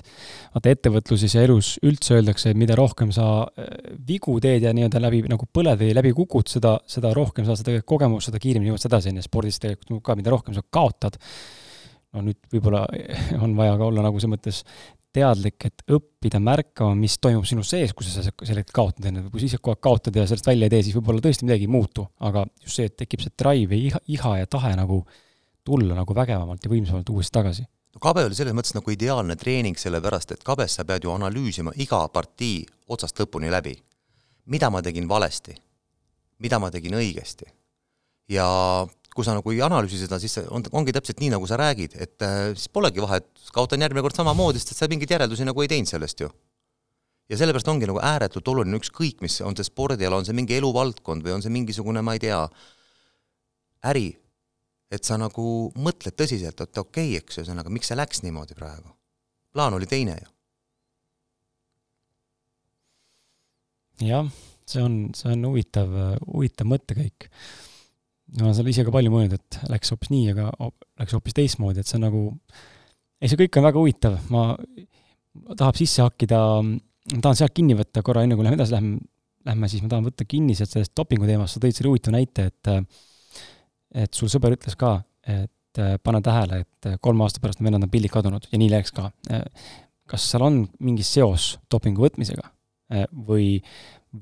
vaata 0.53 0.71
ettevõtluses 0.71 1.33
ja 1.35 1.43
elus 1.43 1.73
üldse 1.83 2.15
öeldakse, 2.15 2.53
et 2.53 2.59
mida 2.59 2.77
rohkem 2.79 3.11
sa 3.15 3.27
äh, 3.43 3.67
vigu 4.07 4.37
teed 4.43 4.63
ja 4.63 4.71
nii-öelda 4.75 5.01
läbi 5.03 5.19
nagu 5.27 5.49
põled 5.51 5.81
või 5.81 5.91
läbi 5.97 6.13
kukud, 6.15 6.47
seda, 6.51 6.77
seda 6.87 7.11
rohkem 7.15 7.47
sa 7.47 7.57
tegelikult 7.59 7.91
kogemust, 7.91 8.29
seda 8.29 8.39
kiiremini 8.39 8.71
jõuad 8.71 8.87
edasi, 8.87 9.11
on 9.11 9.19
ju, 9.19 9.25
spordis 9.27 9.59
tegelikult 9.63 10.05
ka, 10.07 10.15
mida 10.19 10.31
rohkem 10.31 10.55
sa 10.55 10.63
kaotad, 10.63 11.19
no 12.15 12.23
nüüd 12.23 12.39
võib-olla 12.53 12.85
on 13.43 13.55
vaja 13.57 13.75
ka 13.79 13.89
olla 13.89 14.05
nagu 14.05 14.21
selles 14.21 14.35
mõttes 14.37 14.63
teadlik, 15.17 15.65
et 15.65 15.83
õppida 15.97 16.39
märkama, 16.43 16.95
mis 16.97 17.15
toimub 17.21 17.45
sinu 17.47 17.63
sees, 17.65 17.93
kui 17.97 18.05
sa 18.05 18.21
selle 18.25 18.63
kaotad, 18.67 19.07
ju, 19.07 19.23
kui 19.31 19.41
sa 19.41 19.47
ise 19.49 19.59
kogu 19.59 19.73
aeg 19.73 19.83
kaotad 19.87 20.19
ja 20.19 20.25
sellest 20.29 20.49
välja 20.49 20.67
ei 20.67 20.73
tee, 20.73 20.83
siis 20.85 20.97
võib-olla 20.97 21.23
tõesti 21.23 21.47
midagi 21.47 21.65
ei 21.65 21.71
muutu, 21.71 22.05
aga 22.27 22.43
just 22.61 22.77
see, 22.77 22.89
et 22.89 22.97
tekib 22.99 23.23
see 23.23 23.33
drive 23.39 23.73
ja 23.73 23.91
iha, 23.91 24.01
iha 24.17 24.33
ja 24.41 24.49
tahe 24.51 24.75
nagu 24.77 25.01
tulla 25.67 25.97
nagu 25.97 26.15
vägevamalt 26.15 26.63
ja 26.63 26.71
võimsamalt 26.71 27.09
uuesti 27.11 27.35
tagasi. 27.39 27.65
no 27.95 28.03
kabe 28.03 28.25
oli 28.27 28.37
selles 28.37 28.55
mõttes 28.55 28.75
nagu 28.77 28.93
ideaalne 28.93 29.35
treening, 29.39 29.79
sellepärast 29.79 30.35
et 30.35 30.45
kabes 30.47 30.77
sa 30.77 30.85
pead 30.87 31.07
ju 31.07 31.13
analüüsima 31.15 31.73
iga 31.83 32.03
partii 32.13 32.65
otsast 32.87 33.19
lõpuni 33.19 33.51
läbi. 33.51 33.75
mida 34.45 34.69
ma 34.69 34.81
tegin 34.81 35.09
valesti? 35.09 35.55
mida 36.39 36.59
ma 36.59 36.71
tegin 36.71 36.99
õigesti? 36.99 37.49
ja 38.29 38.47
kui 39.17 39.25
sa 39.25 39.33
nagu 39.33 39.49
ei 39.49 39.63
analüüsi 39.65 39.97
seda, 40.03 40.19
siis 40.21 40.37
on, 40.53 40.61
ongi 40.77 40.93
täpselt 40.93 41.17
nii, 41.23 41.31
nagu 41.33 41.47
sa 41.49 41.57
räägid, 41.57 41.95
et 41.97 42.21
äh, 42.25 42.51
siis 42.53 42.69
polegi 42.69 43.01
vahet, 43.01 43.25
kaotan 43.55 43.81
järgmine 43.81 44.03
kord 44.05 44.17
samamoodi, 44.19 44.61
sest 44.61 44.77
sa 44.77 44.89
mingeid 44.91 45.15
järeldusi 45.15 45.47
nagu 45.47 45.63
ei 45.63 45.71
teinud 45.71 45.89
sellest 45.89 46.21
ju. 46.21 46.29
ja 47.27 47.39
sellepärast 47.39 47.67
ongi 47.67 47.89
nagu 47.89 47.99
ääretult 48.05 48.47
oluline 48.53 48.77
ükskõik, 48.77 49.23
mis 49.25 49.39
on 49.41 49.57
see 49.57 49.65
spordiala, 49.65 50.21
on 50.21 50.27
see 50.27 50.37
mingi 50.37 50.55
eluvaldkond 50.59 51.25
või 51.25 51.33
on 51.33 51.41
see 51.43 51.51
mingisugune, 51.51 52.03
ma 52.05 52.13
ei 52.13 52.21
tea, 52.23 52.37
äri, 53.89 54.11
et 54.93 55.03
sa 55.03 55.17
nagu 55.17 55.45
mõtled 55.75 56.15
tõsiselt, 56.15 56.61
et 56.61 56.81
okei 56.83 57.15
okay,, 57.15 57.21
eks 57.23 57.41
ühesõnaga, 57.41 57.73
miks 57.73 57.89
see 57.89 57.97
läks 57.97 58.21
niimoodi 58.23 58.55
praegu. 58.59 58.93
plaan 59.51 59.73
oli 59.73 59.89
teine 59.89 60.19
ju. 60.21 60.29
jah, 64.11 64.29
see 64.69 64.85
on, 64.85 65.07
see 65.17 65.33
on 65.33 65.49
huvitav, 65.49 65.97
huvitav 66.27 66.69
mõttekäik 66.69 67.31
ma 68.35 68.47
olen 68.47 68.55
seal 68.57 68.71
ise 68.71 68.85
ka 68.87 68.93
palju 68.93 69.11
mõelnud, 69.13 69.37
et 69.37 69.59
läks 69.71 69.93
hoopis 69.93 70.11
nii, 70.11 70.33
aga 70.33 70.49
läks 71.01 71.15
hoopis 71.15 71.37
teistmoodi, 71.37 71.81
et 71.83 71.89
see 71.89 71.97
on 71.99 72.05
nagu, 72.07 72.23
ei, 73.21 73.29
see 73.29 73.39
kõik 73.39 73.59
on 73.59 73.67
väga 73.67 73.81
huvitav, 73.83 74.17
ma, 74.33 74.43
tahab 75.53 75.79
sisse 75.79 76.03
hakkida, 76.03 76.41
ma 76.63 77.21
tahan 77.23 77.39
sealt 77.39 77.55
kinni 77.55 77.77
võtta 77.79 78.03
korra, 78.05 78.25
enne 78.27 78.37
kui 78.37 78.47
lähme 78.47 78.59
edasi, 78.59 78.75
lähme, 78.75 78.99
lähme 79.47 79.71
siis 79.71 79.85
ma 79.85 79.91
tahan 79.93 80.09
võtta 80.09 80.27
kinni 80.27 80.57
sealt 80.57 80.73
sellest 80.73 80.95
dopingu 80.97 81.29
teemast, 81.29 81.55
sa 81.55 81.63
tõid 81.63 81.77
selle 81.77 81.93
huvitava 81.93 82.17
näite, 82.17 82.49
et 82.51 82.73
et 83.97 84.13
sul 84.13 84.29
sõber 84.29 84.57
ütles 84.57 84.75
ka, 84.77 84.97
et 85.23 85.79
pane 86.03 86.19
tähele, 86.25 86.63
et 86.65 86.87
kolme 87.01 87.23
aasta 87.23 87.39
pärast 87.41 87.61
vennad 87.63 87.85
on 87.85 87.91
pildid 87.91 88.11
kadunud 88.11 88.47
ja 88.51 88.59
nii 88.59 88.69
läks 88.73 88.91
ka. 88.97 89.11
kas 90.07 90.25
seal 90.31 90.43
on 90.43 90.61
mingi 90.83 91.05
seos 91.05 91.57
dopingu 91.71 92.03
võtmisega? 92.03 92.49
Või, 93.27 93.57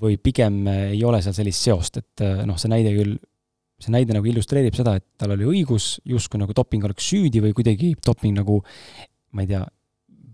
või 0.01 0.17
pigem 0.17 0.63
ei 0.69 1.01
ole 1.05 1.21
seal 1.21 1.35
sellist 1.37 1.65
seost, 1.67 1.99
et 2.01 2.23
noh, 2.45 2.57
see 2.57 2.71
näide 2.71 2.93
küll 2.95 3.17
see 3.81 3.91
näide 3.91 4.15
nagu 4.15 4.27
illustreerib 4.29 4.75
seda, 4.77 4.95
et 4.99 5.05
tal 5.19 5.33
oli 5.35 5.47
õigus, 5.49 5.95
justkui 6.07 6.39
nagu 6.39 6.55
doping 6.55 6.85
oleks 6.87 7.09
süüdi 7.11 7.41
või 7.43 7.55
kuidagi 7.57 7.93
doping 8.05 8.37
nagu 8.39 8.61
ma 9.35 9.43
ei 9.43 9.49
tea, 9.49 9.65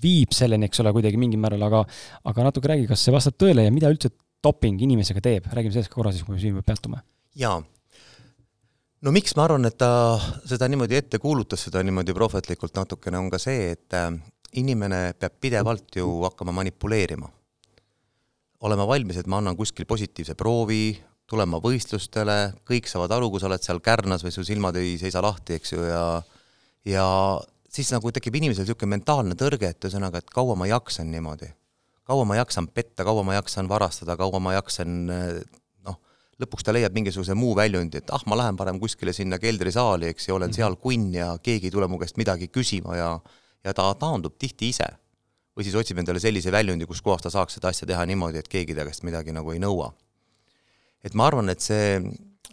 viib 0.01 0.33
selleni, 0.35 0.69
eks 0.69 0.81
ole, 0.83 0.93
kuidagi 0.95 1.19
mingil 1.19 1.41
määral, 1.41 1.61
aga 1.67 1.83
aga 2.29 2.47
natuke 2.47 2.71
räägi, 2.71 2.87
kas 2.89 3.05
see 3.05 3.13
vastab 3.13 3.37
tõele 3.41 3.65
ja 3.65 3.73
mida 3.73 3.89
üldse 3.91 4.11
doping 4.43 4.81
inimesega 4.81 5.21
teeb, 5.23 5.49
räägime 5.53 5.73
sellest 5.75 5.91
ka 5.91 5.99
korra 5.99 6.13
siis, 6.13 6.25
kui 6.25 6.35
me 6.35 6.41
siin 6.41 6.57
peatume. 6.65 7.01
jaa. 7.37 7.59
no 9.01 9.13
miks 9.13 9.35
ma 9.37 9.45
arvan, 9.47 9.65
et 9.69 9.77
ta 9.81 9.91
seda 10.49 10.69
niimoodi 10.71 10.97
ette 10.97 11.21
kuulutas, 11.21 11.67
seda 11.67 11.83
niimoodi 11.85 12.15
prohvetlikult 12.17 12.77
natukene, 12.77 13.19
on 13.21 13.29
ka 13.33 13.41
see, 13.41 13.71
et 13.75 13.97
äh, 13.97 14.09
inimene 14.61 15.11
peab 15.19 15.37
pidevalt 15.41 16.01
ju 16.01 16.07
hakkama 16.25 16.53
manipuleerima. 16.61 17.29
olema 18.61 18.85
valmis, 18.85 19.17
et 19.17 19.27
ma 19.27 19.39
annan 19.41 19.57
kuskil 19.57 19.87
positiivse 19.89 20.35
proovi, 20.37 20.93
tulema 21.31 21.61
võistlustele, 21.63 22.37
kõik 22.67 22.89
saavad 22.91 23.15
aru, 23.15 23.31
kui 23.31 23.41
sa 23.41 23.47
oled 23.47 23.63
seal 23.63 23.79
kärnas 23.83 24.25
või 24.25 24.33
su 24.35 24.43
silmad 24.47 24.77
ei 24.79 24.97
seisa 24.99 25.23
lahti, 25.23 25.57
eks 25.59 25.73
ju, 25.75 25.87
ja 25.87 26.03
ja 26.87 27.05
siis 27.71 27.91
nagu 27.93 28.11
tekib 28.11 28.35
inimesel 28.39 28.65
niisugune 28.65 28.97
mentaalne 28.97 29.37
tõrge, 29.39 29.69
et 29.71 29.87
ühesõnaga, 29.87 30.21
et 30.21 30.31
kaua 30.33 30.57
ma 30.59 30.67
jaksan 30.69 31.11
niimoodi. 31.13 31.51
kaua 32.11 32.25
ma 32.27 32.35
jaksan 32.35 32.67
petta, 32.67 33.05
kaua 33.07 33.23
ma 33.23 33.37
jaksan 33.37 33.69
varastada, 33.71 34.17
kaua 34.19 34.39
ma 34.43 34.55
jaksan 34.57 34.95
noh, 35.85 35.99
lõpuks 36.41 36.65
ta 36.67 36.73
leiab 36.75 36.97
mingisuguse 36.97 37.37
muu 37.37 37.53
väljundi, 37.55 38.01
et 38.01 38.11
ah, 38.11 38.25
ma 38.27 38.35
lähen 38.41 38.57
parem 38.59 38.79
kuskile 38.81 39.13
sinna 39.13 39.39
keldrisaali, 39.39 40.09
eks 40.11 40.27
ju, 40.27 40.35
olen 40.35 40.49
mm 40.49 40.51
-hmm. 40.51 40.55
seal 40.55 40.75
kunn 40.75 41.13
ja 41.15 41.37
keegi 41.37 41.69
ei 41.69 41.71
tule 41.71 41.87
mu 41.87 41.99
käest 42.01 42.17
midagi 42.17 42.47
küsima 42.47 42.97
ja 42.97 43.19
ja 43.63 43.73
ta 43.73 43.93
taandub 43.93 44.35
tihti 44.39 44.69
ise. 44.69 44.87
või 45.55 45.63
siis 45.63 45.75
otsib 45.75 45.97
endale 45.99 46.19
sellise 46.19 46.51
väljundi, 46.51 46.85
kus 46.87 47.01
kohas 47.01 47.21
ta 47.21 47.29
saaks 47.29 47.53
seda 47.53 47.67
asja 47.67 47.87
teha 47.87 48.05
niimoodi, 48.05 48.37
et 48.37 48.47
keegi 48.47 48.75
ta 48.75 48.85
käest 48.85 49.03
midagi 49.03 49.31
nagu 49.31 49.51
ei 49.51 49.59
nõua 49.59 49.91
et 51.03 51.15
ma 51.17 51.27
arvan, 51.29 51.49
et 51.49 51.61
see, 51.63 51.99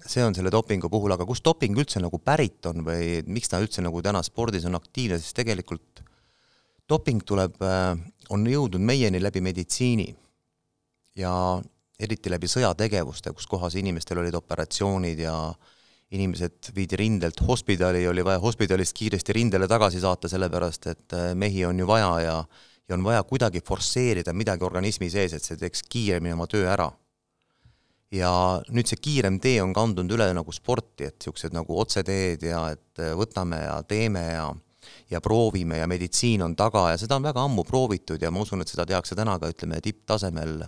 see 0.04 0.24
on 0.24 0.36
selle 0.36 0.52
dopingu 0.52 0.90
puhul, 0.92 1.12
aga 1.14 1.26
kust 1.28 1.44
doping 1.44 1.76
üldse 1.78 2.00
nagu 2.02 2.20
pärit 2.22 2.66
on 2.70 2.84
või 2.86 3.18
miks 3.28 3.52
ta 3.52 3.60
üldse 3.62 3.84
nagu 3.84 4.02
täna 4.04 4.22
spordis 4.26 4.66
on 4.68 4.78
aktiivne, 4.78 5.20
siis 5.20 5.36
tegelikult 5.36 6.02
doping 6.88 7.24
tuleb, 7.28 7.58
äh, 7.62 7.92
on 8.32 8.46
jõudnud 8.48 8.84
meieni 8.84 9.20
läbi 9.20 9.42
meditsiini 9.44 10.08
ja 11.20 11.32
eriti 11.98 12.30
läbi 12.30 12.48
sõjategevuste, 12.48 13.34
kus 13.34 13.48
kohas 13.50 13.76
inimestel 13.76 14.22
olid 14.22 14.36
operatsioonid 14.38 15.20
ja 15.20 15.34
inimesed 16.14 16.70
viidi 16.72 16.96
rindelt 16.96 17.42
hospidali, 17.44 18.06
oli 18.08 18.24
vaja 18.24 18.40
hospidalist 18.40 18.96
kiiresti 18.96 19.34
rindele 19.36 19.68
tagasi 19.68 20.00
saata, 20.00 20.30
sellepärast 20.30 20.88
et 20.94 21.16
äh, 21.16 21.34
mehi 21.36 21.66
on 21.68 21.84
ju 21.84 21.86
vaja 21.90 22.14
ja 22.24 22.40
ja 22.88 22.96
on 22.96 23.04
vaja 23.04 23.20
kuidagi 23.28 23.60
forsseerida 23.60 24.32
midagi 24.32 24.64
organismi 24.64 25.10
sees, 25.12 25.34
et 25.36 25.44
see 25.44 25.58
teeks 25.60 25.82
kiiremini 25.92 26.32
oma 26.32 26.46
töö 26.48 26.64
ära 26.72 26.88
ja 28.14 28.30
nüüd 28.72 28.88
see 28.88 29.00
kiirem 29.02 29.36
tee 29.42 29.58
on 29.62 29.74
kandunud 29.76 30.16
üle 30.16 30.30
nagu 30.36 30.54
sporti, 30.54 31.08
et 31.08 31.18
niisugused 31.18 31.54
nagu 31.56 31.76
otseteed 31.82 32.46
ja 32.48 32.64
et 32.72 33.02
äh, 33.02 33.12
võtame 33.18 33.60
ja 33.64 33.76
teeme 33.88 34.24
ja 34.32 34.48
ja 35.10 35.20
proovime 35.20 35.78
ja 35.78 35.86
meditsiin 35.88 36.42
on 36.44 36.54
taga 36.56 36.90
ja 36.92 36.98
seda 37.00 37.18
on 37.18 37.26
väga 37.28 37.42
ammu 37.44 37.64
proovitud 37.64 38.22
ja 38.22 38.30
ma 38.32 38.40
usun, 38.44 38.62
et 38.62 38.70
seda 38.72 38.86
tehakse 38.88 39.16
täna 39.16 39.38
ka 39.40 39.50
ütleme 39.52 39.80
tipptasemel 39.84 40.62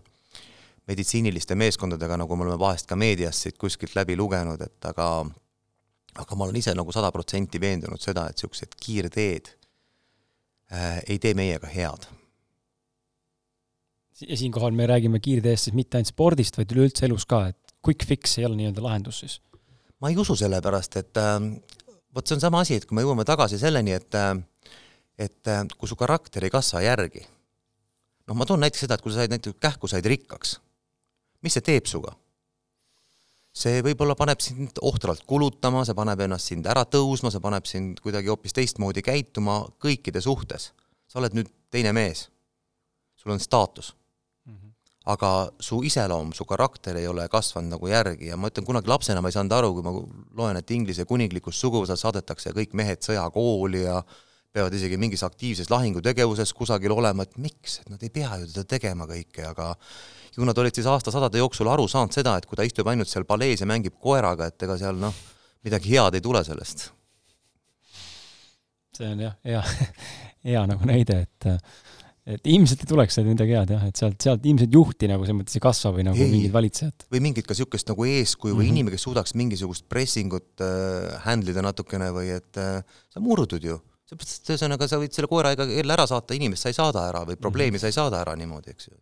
meditsiiniliste 0.88 1.54
meeskondadega, 1.56 2.18
nagu 2.20 2.36
me 2.36 2.44
oleme 2.44 2.60
vahest 2.60 2.88
ka 2.88 2.96
meediast 3.00 3.46
siit 3.46 3.58
kuskilt 3.60 3.94
läbi 3.96 4.16
lugenud, 4.16 4.60
et 4.60 4.88
aga 4.90 5.08
aga 6.20 6.36
ma 6.36 6.46
olen 6.46 6.58
ise 6.60 6.74
nagu 6.76 6.92
sada 6.92 7.12
protsenti 7.14 7.60
veendunud 7.62 8.02
seda, 8.02 8.26
et 8.28 8.36
niisugused 8.36 8.76
kiirteed 8.80 9.52
äh, 10.72 10.98
ei 11.06 11.20
tee 11.22 11.36
meiega 11.38 11.70
head 11.70 12.08
ja 14.28 14.36
siinkohal 14.36 14.70
me 14.70 14.86
räägime 14.86 15.20
kiirteest 15.20 15.68
siis 15.68 15.76
mitte 15.76 15.98
ainult 15.98 16.12
spordist, 16.12 16.58
vaid 16.58 16.72
üleüldse 16.74 17.06
elus 17.08 17.26
ka, 17.28 17.46
et 17.52 17.74
quick 17.86 18.06
fix 18.06 18.38
ei 18.38 18.46
ole 18.48 18.58
nii-öelda 18.58 18.84
lahendus 18.84 19.22
siis? 19.24 19.40
ma 20.00 20.08
ei 20.08 20.16
usu 20.20 20.36
sellepärast, 20.36 20.96
et 21.00 21.20
äh, 21.20 21.36
vot 22.14 22.26
see 22.26 22.36
on 22.36 22.44
sama 22.44 22.62
asi, 22.64 22.78
et 22.80 22.86
kui 22.88 22.96
me 22.96 23.04
jõuame 23.04 23.26
tagasi 23.28 23.60
selleni, 23.60 23.96
et 23.96 24.16
äh, 24.18 24.32
et 25.20 25.52
äh, 25.52 25.62
kui 25.76 25.88
su 25.88 25.98
karakter 26.00 26.44
ei 26.44 26.52
kasva 26.52 26.82
järgi, 26.84 27.22
noh, 28.26 28.36
ma 28.36 28.48
toon 28.48 28.62
näiteks 28.64 28.86
seda, 28.86 28.96
et 28.96 29.04
kui 29.04 29.12
sa 29.12 29.22
said 29.22 29.34
näiteks 29.34 29.60
kähku, 29.60 29.90
said 29.90 30.08
rikkaks, 30.08 30.58
mis 31.44 31.56
see 31.56 31.70
teeb 31.72 31.88
suga? 31.90 32.16
see 33.60 33.80
võib-olla 33.82 34.14
paneb 34.14 34.38
sind 34.38 34.78
ohtralt 34.86 35.24
kulutama, 35.26 35.82
see 35.84 35.96
paneb 35.98 36.20
ennast 36.22 36.52
sind 36.52 36.68
ära 36.70 36.84
tõusma, 36.86 37.32
see 37.34 37.42
paneb 37.42 37.66
sind 37.66 37.98
kuidagi 38.00 38.30
hoopis 38.30 38.54
teistmoodi 38.54 39.02
käituma 39.02 39.64
kõikide 39.82 40.22
suhtes. 40.22 40.70
sa 41.10 41.18
oled 41.18 41.34
nüüd 41.34 41.50
teine 41.70 41.92
mees. 41.92 42.28
sul 43.18 43.34
on 43.34 43.42
staatus 43.42 43.90
aga 45.08 45.50
su 45.60 45.80
iseloom, 45.86 46.34
su 46.36 46.44
karakter 46.44 46.98
ei 47.00 47.06
ole 47.08 47.24
kasvanud 47.32 47.72
nagu 47.72 47.88
järgi 47.88 48.28
ja 48.28 48.36
ma 48.36 48.50
ütlen, 48.50 48.66
kunagi 48.68 48.90
lapsena 48.90 49.22
ma 49.24 49.30
ei 49.30 49.36
saanud 49.36 49.54
aru, 49.56 49.70
kui 49.76 49.84
ma 49.86 49.94
loen, 50.42 50.58
et 50.60 50.70
Inglise 50.76 51.06
kuninglikus 51.08 51.60
suguvõsas 51.60 52.02
saadetakse 52.04 52.52
kõik 52.56 52.76
mehed 52.76 53.00
sõjakooli 53.06 53.86
ja 53.86 54.02
peavad 54.52 54.74
isegi 54.74 54.98
mingis 55.00 55.22
aktiivses 55.24 55.70
lahingutegevuses 55.70 56.52
kusagil 56.58 56.92
olema, 56.92 57.24
et 57.24 57.38
miks, 57.40 57.80
et 57.80 57.90
nad 57.92 58.02
ei 58.02 58.12
pea 58.12 58.42
ju 58.42 58.48
seda 58.50 58.66
tegema 58.68 59.06
kõike, 59.08 59.44
aga 59.46 59.72
ju 60.36 60.46
nad 60.46 60.58
olid 60.58 60.76
siis 60.76 60.88
aastasadade 60.90 61.40
jooksul 61.40 61.70
aru 61.70 61.86
saanud 61.88 62.14
seda, 62.14 62.36
et 62.36 62.48
kui 62.50 62.58
ta 62.58 62.66
istub 62.66 62.88
ainult 62.90 63.08
seal 63.08 63.24
palees 63.28 63.62
ja 63.62 63.68
mängib 63.70 63.96
koeraga, 64.02 64.50
et 64.50 64.66
ega 64.66 64.76
seal 64.80 64.98
noh, 65.00 65.14
midagi 65.64 65.94
head 65.94 66.18
ei 66.18 66.24
tule 66.24 66.42
sellest. 66.44 66.90
see 69.00 69.08
on 69.08 69.22
jah, 69.22 69.36
hea, 69.46 69.62
hea 70.50 70.66
nagu 70.68 70.84
näide, 70.92 71.22
et 71.24 71.48
et 72.28 72.48
ilmselt 72.52 72.82
ei 72.84 72.88
tuleks 72.90 73.16
sealt 73.16 73.28
midagi 73.30 73.54
head 73.56 73.70
jah, 73.74 73.84
et 73.88 74.00
sealt, 74.00 74.16
sealt 74.20 74.44
ilmselt 74.46 74.74
juhti 74.74 75.08
nagu 75.08 75.24
selles 75.24 75.38
mõttes 75.38 75.56
ei 75.56 75.62
kasva 75.64 75.92
või 75.96 76.04
nagu 76.06 76.20
ei, 76.20 76.32
mingid 76.32 76.52
valitsejad. 76.52 77.06
või 77.14 77.22
mingit 77.24 77.48
ka 77.48 77.56
niisugust 77.56 77.88
nagu 77.88 78.06
eeskuju 78.08 78.52
või 78.52 78.58
mm 78.58 78.66
-hmm. 78.66 78.74
inimene, 78.76 78.96
kes 78.96 79.06
suudaks 79.08 79.36
mingisugust 79.40 79.86
pressingut 79.88 80.64
äh, 80.64 81.16
handle 81.24 81.54
ida 81.54 81.64
natukene 81.64 82.10
või 82.16 82.34
et 82.36 82.60
äh, 82.60 82.82
sa 83.08 83.24
murdud 83.24 83.64
ju. 83.64 83.78
ühesõnaga 84.10 84.88
sa 84.90 84.98
võid 84.98 85.14
selle 85.14 85.30
koera 85.30 85.54
jälle 85.54 85.92
ära 85.94 86.06
saata, 86.06 86.34
inimest 86.34 86.66
sa 86.66 86.68
ei 86.68 86.76
saada 86.76 87.06
ära 87.08 87.24
või 87.24 87.36
probleemi 87.36 87.70
mm 87.70 87.76
-hmm. 87.76 87.80
sa 87.80 87.86
ei 87.86 87.98
saada 87.98 88.20
ära 88.20 88.36
niimoodi, 88.36 88.70
eks 88.70 88.88
ju. 88.88 88.96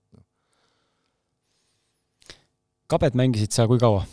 kabet 2.86 3.14
mängisid 3.14 3.52
sa 3.52 3.66
kui 3.66 3.78
kaua? 3.78 4.06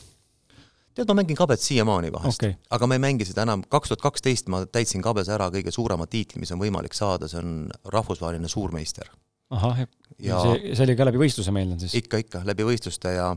Tead, 0.95 1.09
ma 1.11 1.17
mängin 1.19 1.37
kabet 1.37 1.63
siiamaani 1.63 2.11
vahest 2.15 2.41
okay., 2.41 2.55
aga 2.75 2.87
ma 2.89 2.97
ei 2.97 3.03
mängi 3.03 3.27
seda 3.27 3.45
enam, 3.45 3.63
kaks 3.71 3.91
tuhat 3.91 4.03
kaksteist 4.05 4.49
ma 4.51 4.63
täitsin 4.65 5.03
kabes 5.05 5.29
ära 5.33 5.49
kõige 5.53 5.73
suurema 5.75 6.07
tiitli, 6.09 6.41
mis 6.43 6.53
on 6.55 6.61
võimalik 6.61 6.95
saada, 6.97 7.29
see 7.31 7.41
on 7.41 7.55
rahvusvaheline 7.93 8.49
suurmeister. 8.51 9.09
ahah, 9.55 9.85
ja 10.19 10.41
see, 10.41 10.73
see 10.73 10.85
oli 10.87 10.97
ka 10.97 11.09
läbi 11.09 11.21
võistluse, 11.21 11.53
ma 11.53 11.63
eeldan 11.63 11.81
siis? 11.83 11.97
ikka, 12.01 12.21
ikka, 12.23 12.43
läbi 12.47 12.67
võistluste 12.67 13.11
ja 13.17 13.33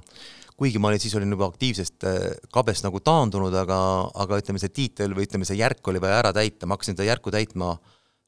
kuigi 0.59 0.81
ma 0.83 0.91
olin, 0.91 1.03
siis 1.03 1.15
olin 1.19 1.35
juba 1.35 1.49
aktiivsest 1.51 2.07
äh, 2.09 2.19
kabest 2.55 2.87
nagu 2.87 3.01
taandunud, 3.05 3.55
aga, 3.55 3.79
aga 4.25 4.41
ütleme, 4.43 4.61
see 4.63 4.75
tiitel 4.75 5.15
või 5.17 5.29
ütleme, 5.29 5.47
see 5.49 5.59
järk 5.59 5.87
oli 5.91 6.03
vaja 6.03 6.19
ära 6.23 6.35
täita, 6.37 6.67
ma 6.67 6.79
hakkasin 6.79 6.97
seda 6.97 7.07
järku 7.07 7.35
täitma 7.35 7.77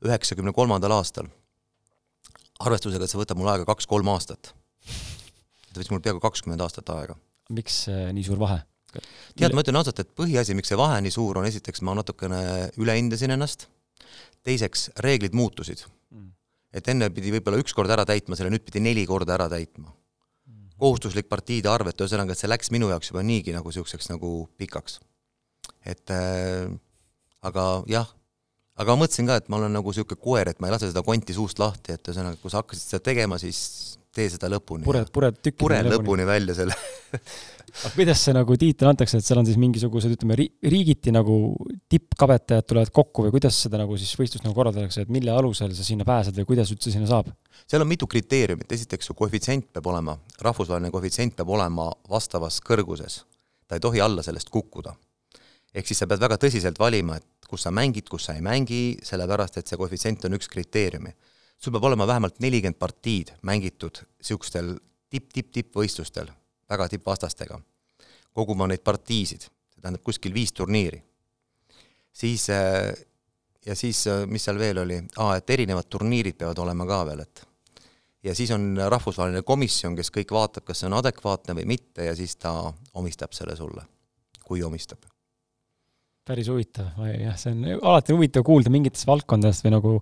üheksakümne 0.07 0.55
kolmandal 0.57 0.95
aastal. 0.97 1.29
arvestusega, 2.61 3.05
et 3.05 3.13
see 3.13 3.21
võtab 3.21 3.39
mul 3.41 3.51
aega 3.53 3.67
kaks-kolm 3.69 4.09
aastat. 4.13 4.53
ta 4.53 5.79
võttis 5.79 5.91
mul 5.93 6.03
peaaegu 6.05 6.23
kakskümmend 6.23 6.63
aastat 6.67 6.91
aega. 6.95 7.19
miks 7.51 7.87
äh, 7.91 8.11
nii 8.15 8.27
suur 8.27 8.39
vahe? 8.39 8.63
Tead, 8.93 9.55
ma 9.55 9.65
ütlen 9.65 9.79
ausalt, 9.81 10.03
et 10.03 10.11
põhiasi, 10.17 10.57
miks 10.59 10.73
see 10.73 10.79
vahe 10.79 10.99
nii 11.05 11.15
suur 11.15 11.41
on, 11.41 11.49
esiteks 11.49 11.85
ma 11.87 11.95
natukene 11.99 12.43
ülehindasin 12.81 13.35
ennast, 13.37 13.69
teiseks 14.47 14.89
reeglid 15.05 15.37
muutusid 15.37 15.85
mm. 15.87 16.29
et 16.81 16.93
enne 16.93 17.11
pidi 17.15 17.33
võib-olla 17.37 17.61
üks 17.63 17.77
kord 17.77 17.93
ära 17.93 18.07
täitma 18.09 18.39
selle, 18.39 18.53
nüüd 18.53 18.65
pidi 18.67 18.83
neli 18.85 19.05
korda 19.09 19.37
ära 19.37 19.49
täitma 19.53 19.91
mm. 19.91 20.77
kohustuslik 20.81 21.29
partiide 21.31 21.71
arv, 21.73 21.93
et 21.93 22.01
ühesõnaga, 22.01 22.35
et 22.35 22.43
see 22.43 22.51
läks 22.51 22.73
minu 22.75 22.91
jaoks 22.93 23.13
juba 23.13 23.25
niigi 23.27 23.55
nagu 23.57 23.71
niisuguseks 23.71 24.11
nagu 24.13 24.33
pikaks. 24.61 25.01
et 25.87 26.15
äh, 26.15 26.73
aga 27.47 27.67
jah, 27.91 28.11
aga 28.81 28.97
ma 28.97 29.05
mõtlesin 29.05 29.29
ka, 29.29 29.39
et 29.41 29.49
ma 29.53 29.61
olen 29.61 29.77
nagu 29.77 29.93
niisugune 29.93 30.21
koer, 30.21 30.51
et 30.51 30.61
ma 30.61 30.69
ei 30.69 30.77
lase 30.77 30.91
seda 30.91 31.05
konti 31.07 31.37
suust 31.37 31.61
lahti, 31.63 31.95
et 31.97 32.11
ühesõnaga, 32.11 32.41
kui 32.41 32.53
sa 32.53 32.63
hakkasid 32.63 32.97
seda 32.97 33.05
tegema, 33.11 33.39
siis 33.41 33.99
tee 34.15 34.29
seda 34.33 34.51
lõpuni. 34.51 34.85
pured, 34.85 35.11
pured 35.15 35.41
tükki 35.41 35.61
pured 35.63 35.87
lõpuni 35.93 36.27
välja 36.29 36.57
selle 36.59 36.77
aga 37.71 37.91
kuidas 37.95 38.23
see 38.25 38.35
nagu 38.35 38.57
tiitel 38.59 38.91
antakse, 38.91 39.21
et 39.21 39.27
seal 39.27 39.41
on 39.41 39.47
siis 39.49 39.59
mingisugused, 39.61 40.13
ütleme, 40.17 40.37
ri-, 40.39 40.49
riigiti 40.73 41.13
nagu 41.15 41.35
tippkabetajad 41.91 42.67
tulevad 42.69 42.93
kokku 42.95 43.27
või 43.27 43.35
kuidas 43.37 43.59
seda 43.67 43.81
nagu 43.81 43.99
siis 44.01 44.13
võistlust 44.19 44.47
nagu 44.47 44.57
korraldatakse, 44.57 45.05
et 45.05 45.13
mille 45.13 45.33
alusel 45.35 45.75
sa 45.77 45.87
sinna 45.87 46.07
pääsed 46.09 46.37
või 46.41 46.49
kuidas 46.53 46.73
üldse 46.75 46.93
sinna 46.95 47.09
saab? 47.11 47.31
seal 47.71 47.85
on 47.85 47.91
mitu 47.91 48.09
kriteeriumit, 48.11 48.71
esiteks 48.73 49.11
su 49.11 49.17
koefitsient 49.19 49.71
peab 49.75 49.87
olema, 49.93 50.17
rahvusvaheline 50.43 50.91
koefitsient 50.95 51.37
peab 51.39 51.53
olema 51.55 51.91
vastavas 52.11 52.59
kõrguses. 52.67 53.23
ta 53.69 53.79
ei 53.79 53.85
tohi 53.85 54.01
alla 54.03 54.23
sellest 54.27 54.51
kukkuda. 54.51 54.95
ehk 55.75 55.87
siis 55.87 56.03
sa 56.03 56.11
pead 56.11 56.21
väga 56.21 56.41
tõsiselt 56.43 56.79
valima, 56.79 57.17
et 57.17 57.49
kus 57.49 57.67
sa 57.67 57.71
mängid, 57.71 58.09
kus 58.09 58.25
sa 58.29 58.35
ei 58.35 58.43
mängi, 58.43 58.99
sellepärast 59.03 59.59
et 59.59 59.67
see 59.67 59.79
koefitsient 59.79 60.25
on 60.25 60.39
üks 60.39 60.49
kriteeriumi. 60.49 61.15
Sul 61.61 61.75
peab 61.75 61.85
olema 61.85 62.07
vähemalt 62.09 62.41
nelikümmend 62.41 62.79
partiid 62.79 63.35
mängitud 63.43 64.03
niisugustel 64.19 64.75
tipp-tipp-tippvõistlustel, 65.11 66.31
väga 66.71 66.89
tippvastastega, 66.89 67.59
koguma 68.33 68.69
neid 68.71 68.83
partiisid, 68.87 69.43
see 69.43 69.83
tähendab 69.83 70.05
kuskil 70.07 70.35
viis 70.35 70.53
turniiri. 70.53 71.03
siis 72.13 72.49
äh, 72.51 72.95
ja 73.67 73.77
siis, 73.77 74.07
äh, 74.07 74.27
mis 74.27 74.45
seal 74.45 74.59
veel 74.59 74.79
oli, 74.79 75.01
aa, 75.19 75.37
et 75.37 75.51
erinevad 75.51 75.89
turniirid 75.91 76.39
peavad 76.39 76.59
olema 76.59 76.87
ka 76.87 77.05
veel, 77.07 77.21
et 77.27 77.45
ja 78.23 78.35
siis 78.35 78.51
on 78.55 78.75
rahvusvaheline 78.89 79.43
komisjon, 79.43 79.97
kes 79.97 80.13
kõik 80.15 80.33
vaatab, 80.33 80.65
kas 80.69 80.83
see 80.83 80.89
on 80.91 80.99
adekvaatne 81.01 81.57
või 81.61 81.69
mitte 81.75 82.11
ja 82.11 82.17
siis 82.17 82.37
ta 82.37 82.55
omistab 82.95 83.37
selle 83.37 83.57
sulle, 83.57 83.85
kui 84.45 84.63
omistab. 84.63 85.03
päris 86.25 86.49
huvitav, 86.49 86.93
jah, 87.11 87.37
see 87.37 87.53
on 87.57 87.65
alati 87.83 88.15
huvitav 88.15 88.45
kuulda 88.47 88.71
mingitest 88.71 89.07
valdkondadest 89.09 89.65
või 89.65 89.75
nagu 89.75 89.95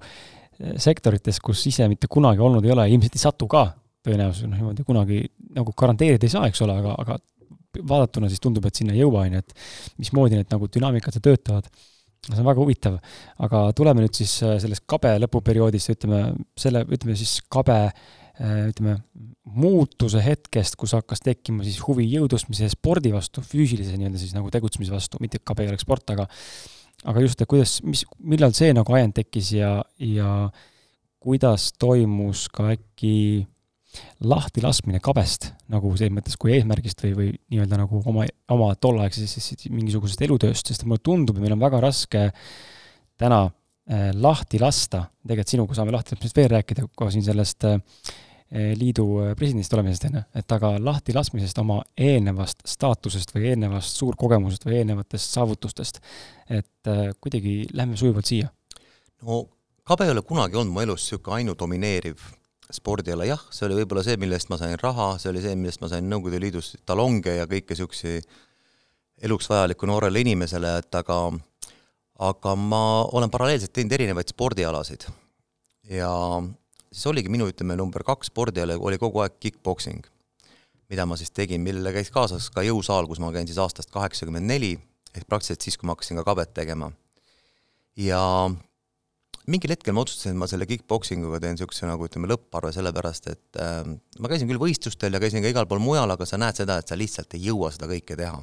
sektorites, 0.59 1.39
kus 1.45 1.67
ise 1.71 1.87
mitte 1.91 2.11
kunagi 2.11 2.43
olnud 2.43 2.65
ei 2.67 2.75
ole, 2.75 2.89
ilmselt 2.91 3.15
ei 3.15 3.23
satu 3.23 3.47
ka 3.51 3.69
tõenäoliselt 4.07 4.51
noh, 4.51 4.59
niimoodi 4.61 4.87
kunagi 4.87 5.21
nagu 5.57 5.75
garanteerida 5.79 6.27
ei 6.27 6.33
saa, 6.33 6.49
eks 6.51 6.63
ole, 6.67 6.77
aga, 6.83 6.95
aga 7.03 7.19
vaadatuna 7.89 8.31
siis 8.31 8.43
tundub, 8.43 8.67
et 8.67 8.79
sinna 8.79 8.95
ei 8.95 9.03
jõua, 9.03 9.27
on 9.27 9.39
ju, 9.39 9.43
et 9.45 9.99
mismoodi 10.01 10.39
need 10.39 10.53
nagu 10.53 10.69
dünaamikad 10.75 11.19
töötavad. 11.23 11.69
see 12.29 12.41
on 12.43 12.49
väga 12.49 12.61
huvitav, 12.61 12.97
aga 13.47 13.61
tuleme 13.77 14.03
nüüd 14.03 14.17
siis 14.19 14.41
äh, 14.43 14.57
sellest 14.61 14.85
kabe 14.91 15.15
lõpuperioodist, 15.23 15.93
ütleme 15.95 16.23
selle, 16.59 16.83
ütleme 16.91 17.15
siis 17.17 17.39
kabe 17.49 17.77
äh, 17.87 18.65
ütleme, 18.73 18.99
muutuse 19.49 20.21
hetkest, 20.21 20.77
kus 20.77 20.93
hakkas 20.97 21.23
tekkima 21.25 21.65
siis 21.65 21.79
huvi 21.87 22.09
jõutõstmise 22.11 22.67
ja 22.67 22.73
spordi 22.73 23.13
vastu, 23.15 23.45
füüsilise 23.45 23.95
nii-öelda 23.97 24.21
siis 24.21 24.35
nagu 24.37 24.51
tegutsemise 24.53 24.93
vastu, 24.93 25.23
mitte 25.23 25.41
kabe 25.41 25.65
ei 25.65 25.73
oleks 25.73 25.87
sport, 25.87 26.11
aga 26.17 26.27
aga 27.05 27.23
just, 27.23 27.41
et 27.41 27.51
kuidas, 27.51 27.79
mis, 27.87 28.03
millal 28.19 28.55
see 28.57 28.73
nagu 28.75 28.95
ajend 28.95 29.19
tekkis 29.21 29.53
ja, 29.55 29.77
ja 30.03 30.33
kuidas 31.23 31.71
toimus 31.79 32.47
ka 32.53 32.73
äkki 32.75 33.47
lahtilaskmine 34.23 35.01
kabest 35.03 35.53
nagu 35.73 35.91
selles 35.97 36.13
mõttes 36.15 36.37
kui 36.41 36.53
eesmärgist 36.57 37.01
või, 37.07 37.15
või 37.17 37.31
nii-öelda 37.55 37.79
nagu 37.81 38.03
oma, 38.11 38.27
oma 38.53 38.73
tolleaegsest 38.81 39.69
mingisugusest 39.73 40.23
elutööst, 40.27 40.69
sest 40.69 40.85
mulle 40.87 41.03
tundub, 41.05 41.39
et 41.39 41.47
meil 41.47 41.57
on 41.57 41.63
väga 41.63 41.81
raske 41.83 42.29
täna 43.19 43.47
äh, 43.47 44.11
lahti 44.15 44.61
lasta, 44.63 45.07
tegelikult 45.25 45.55
sinuga 45.55 45.79
saame 45.79 45.95
lahtilaskmisest 45.95 46.39
veel 46.39 46.53
rääkida, 46.57 46.87
kohe 46.99 47.15
siin 47.15 47.27
sellest 47.27 47.67
äh, 47.67 47.81
liidu 48.51 49.05
äh, 49.23 49.35
presidendist 49.37 49.75
olemisest, 49.77 50.09
on 50.09 50.19
ju, 50.21 50.23
et 50.41 50.57
aga 50.57 50.73
lahtilaskmisest 50.81 51.59
oma 51.61 51.83
eelnevast 52.01 52.65
staatusest 52.69 53.35
või 53.35 53.51
eelnevast 53.51 54.01
suurkogemusest 54.01 54.65
või 54.65 54.79
eelnevatest 54.81 55.37
saavutustest, 55.37 56.01
et 56.49 56.89
äh, 56.89 57.11
kuidagi 57.21 57.61
lähme 57.77 57.97
sujuvalt 58.01 58.31
siia. 58.31 58.49
no 59.23 59.45
kabe 59.85 60.09
ei 60.09 60.15
ole 60.15 60.23
kunagi 60.23 60.57
olnud 60.57 60.73
mu 60.73 60.81
elus 60.81 61.05
niisugune 61.05 61.43
ainudomineeriv 61.43 62.25
spordiala, 62.73 63.25
jah, 63.25 63.45
see 63.53 63.67
oli 63.67 63.79
võib-olla 63.81 64.05
see, 64.05 64.17
mille 64.21 64.37
eest 64.37 64.51
ma 64.53 64.59
sain 64.61 64.77
raha, 64.81 65.15
see 65.21 65.31
oli 65.31 65.45
see, 65.45 65.57
millest 65.57 65.81
ma 65.81 65.89
sain 65.89 66.09
Nõukogude 66.09 66.41
Liidus 66.41 66.75
talonge 66.89 67.39
ja 67.39 67.47
kõike 67.49 67.73
niisuguseid 67.73 68.29
eluks 69.25 69.49
vajalikku 69.51 69.89
noorele 69.89 70.21
inimesele, 70.25 70.75
et 70.83 70.99
aga 71.01 71.21
aga 72.19 72.55
ma 72.59 72.83
olen 73.15 73.31
paralleelselt 73.31 73.73
teinud 73.73 73.95
erinevaid 73.95 74.33
spordialasid. 74.33 75.07
ja 75.89 76.11
siis 76.93 77.09
oligi 77.11 77.33
minu, 77.33 77.49
ütleme, 77.51 77.77
number 77.79 78.05
kaks 78.07 78.31
spordiala 78.33 78.79
oli 78.79 78.99
kogu 79.01 79.23
aeg 79.25 79.37
kick-poksing, 79.43 80.07
mida 80.89 81.07
ma 81.09 81.19
siis 81.21 81.33
tegin, 81.35 81.63
millele 81.65 81.93
käis 81.97 82.13
kaasas 82.15 82.49
ka 82.55 82.65
jõusaal, 82.67 83.09
kus 83.11 83.21
ma 83.23 83.33
käin 83.35 83.49
siis 83.49 83.61
aastast 83.63 83.93
kaheksakümmend 83.95 84.49
neli, 84.49 84.75
ehk 85.15 85.29
praktiliselt 85.29 85.65
siis, 85.65 85.77
kui 85.79 85.89
ma 85.89 85.97
hakkasin 85.97 86.21
ka 86.21 86.27
kabet 86.29 86.55
tegema. 86.57 86.93
ja 87.99 88.21
mingil 89.49 89.73
hetkel 89.73 89.97
ma 89.97 90.05
otsustasin, 90.05 90.37
et 90.37 90.41
ma 90.43 90.47
selle 90.51 90.69
kick-poksinguga 90.69 91.41
teen 91.43 91.57
niisuguse 91.57 91.89
nagu 91.89 92.07
ütleme, 92.07 92.29
lõpparve, 92.31 92.71
sellepärast 92.77 93.31
et 93.33 93.61
äh, 93.63 93.83
ma 94.21 94.31
käisin 94.31 94.51
küll 94.51 94.61
võistlustel 94.61 95.15
ja 95.15 95.21
käisin 95.23 95.45
ka 95.45 95.51
igal 95.53 95.69
pool 95.69 95.83
mujal, 95.83 96.11
aga 96.15 96.29
sa 96.29 96.41
näed 96.41 96.61
seda, 96.61 96.79
et 96.79 96.89
sa 96.89 96.99
lihtsalt 96.99 97.35
ei 97.37 97.49
jõua 97.49 97.73
seda 97.75 97.89
kõike 97.91 98.17
teha. 98.19 98.39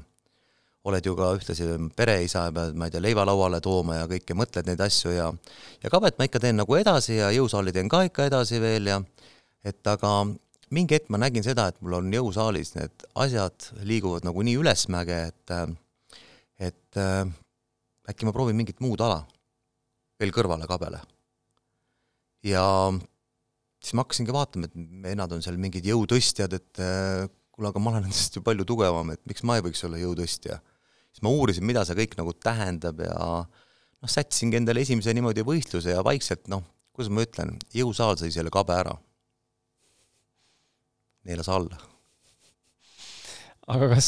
Oled 0.85 1.05
ju 1.05 1.15
ka 1.17 1.31
ühtlasi 1.37 1.67
pereisa 1.97 2.47
ja 2.47 2.53
pead, 2.53 2.75
ma 2.77 2.87
ei 2.87 2.93
tea, 2.93 3.01
leiva 3.03 3.25
lauale 3.25 3.59
tooma 3.63 3.99
ja 4.01 4.09
kõike, 4.09 4.37
mõtled 4.37 4.67
neid 4.69 4.81
asju 4.85 5.13
ja 5.15 5.31
ja 5.81 5.91
kabet 5.93 6.19
ma 6.19 6.27
ikka 6.29 6.41
teen 6.43 6.59
nagu 6.61 6.77
edasi 6.77 7.17
ja 7.17 7.31
jõusaali 7.33 7.73
teen 7.73 7.89
ka 7.91 8.03
ikka 8.05 8.27
edasi 8.29 8.61
veel 8.61 8.91
ja 8.91 8.99
et 9.65 9.81
aga 9.89 10.11
mingi 10.75 10.97
hetk 10.97 11.09
ma 11.13 11.21
nägin 11.21 11.45
seda, 11.45 11.67
et 11.69 11.81
mul 11.81 11.97
on 11.99 12.11
jõusaalis 12.13 12.75
need 12.77 13.07
asjad 13.21 13.69
liiguvad 13.85 14.25
nagu 14.27 14.45
nii 14.45 14.59
ülesmäge, 14.61 15.19
et 15.31 15.55
et 16.69 17.01
äkki 18.09 18.27
ma 18.27 18.33
proovin 18.35 18.57
mingit 18.57 18.81
muud 18.83 19.01
ala 19.01 19.23
veel 20.21 20.31
kõrvale 20.35 20.67
kabele. 20.69 21.01
ja 22.45 22.65
siis 23.81 23.97
ma 23.97 24.05
hakkasingi 24.05 24.33
vaatama, 24.33 24.69
et 24.69 24.77
vennad 25.03 25.33
on 25.33 25.41
seal 25.41 25.57
mingid 25.61 25.85
jõutõstjad, 25.85 26.53
et 26.53 26.81
kuule, 27.55 27.69
aga 27.71 27.81
ma 27.81 27.93
olen 27.93 28.07
nendest 28.07 28.37
ju 28.37 28.43
palju 28.45 28.65
tugevam, 28.67 29.11
et 29.13 29.21
miks 29.29 29.43
ma 29.47 29.57
ei 29.57 29.65
võiks 29.65 29.83
olla 29.87 29.99
jõutõstja. 30.01 30.59
Siis 31.15 31.23
ma 31.23 31.31
uurisin, 31.31 31.63
mida 31.63 31.85
see 31.87 31.95
kõik 32.01 32.17
nagu 32.19 32.35
tähendab 32.43 32.99
ja 32.99 33.15
noh, 33.15 34.11
sättisingi 34.11 34.59
endale 34.59 34.83
esimese 34.83 35.15
niimoodi 35.15 35.47
võistluse 35.47 35.95
ja 35.95 36.03
vaikselt 36.03 36.51
noh, 36.51 36.65
kuidas 36.91 37.11
ma 37.15 37.23
ütlen, 37.23 37.55
jõusaal 37.71 38.19
sõi 38.19 38.35
selle 38.35 38.51
kabe 38.51 38.75
ära. 38.75 38.99
neelas 41.25 41.47
alla 41.49 41.94
aga 43.65 43.87
kas, 43.95 44.07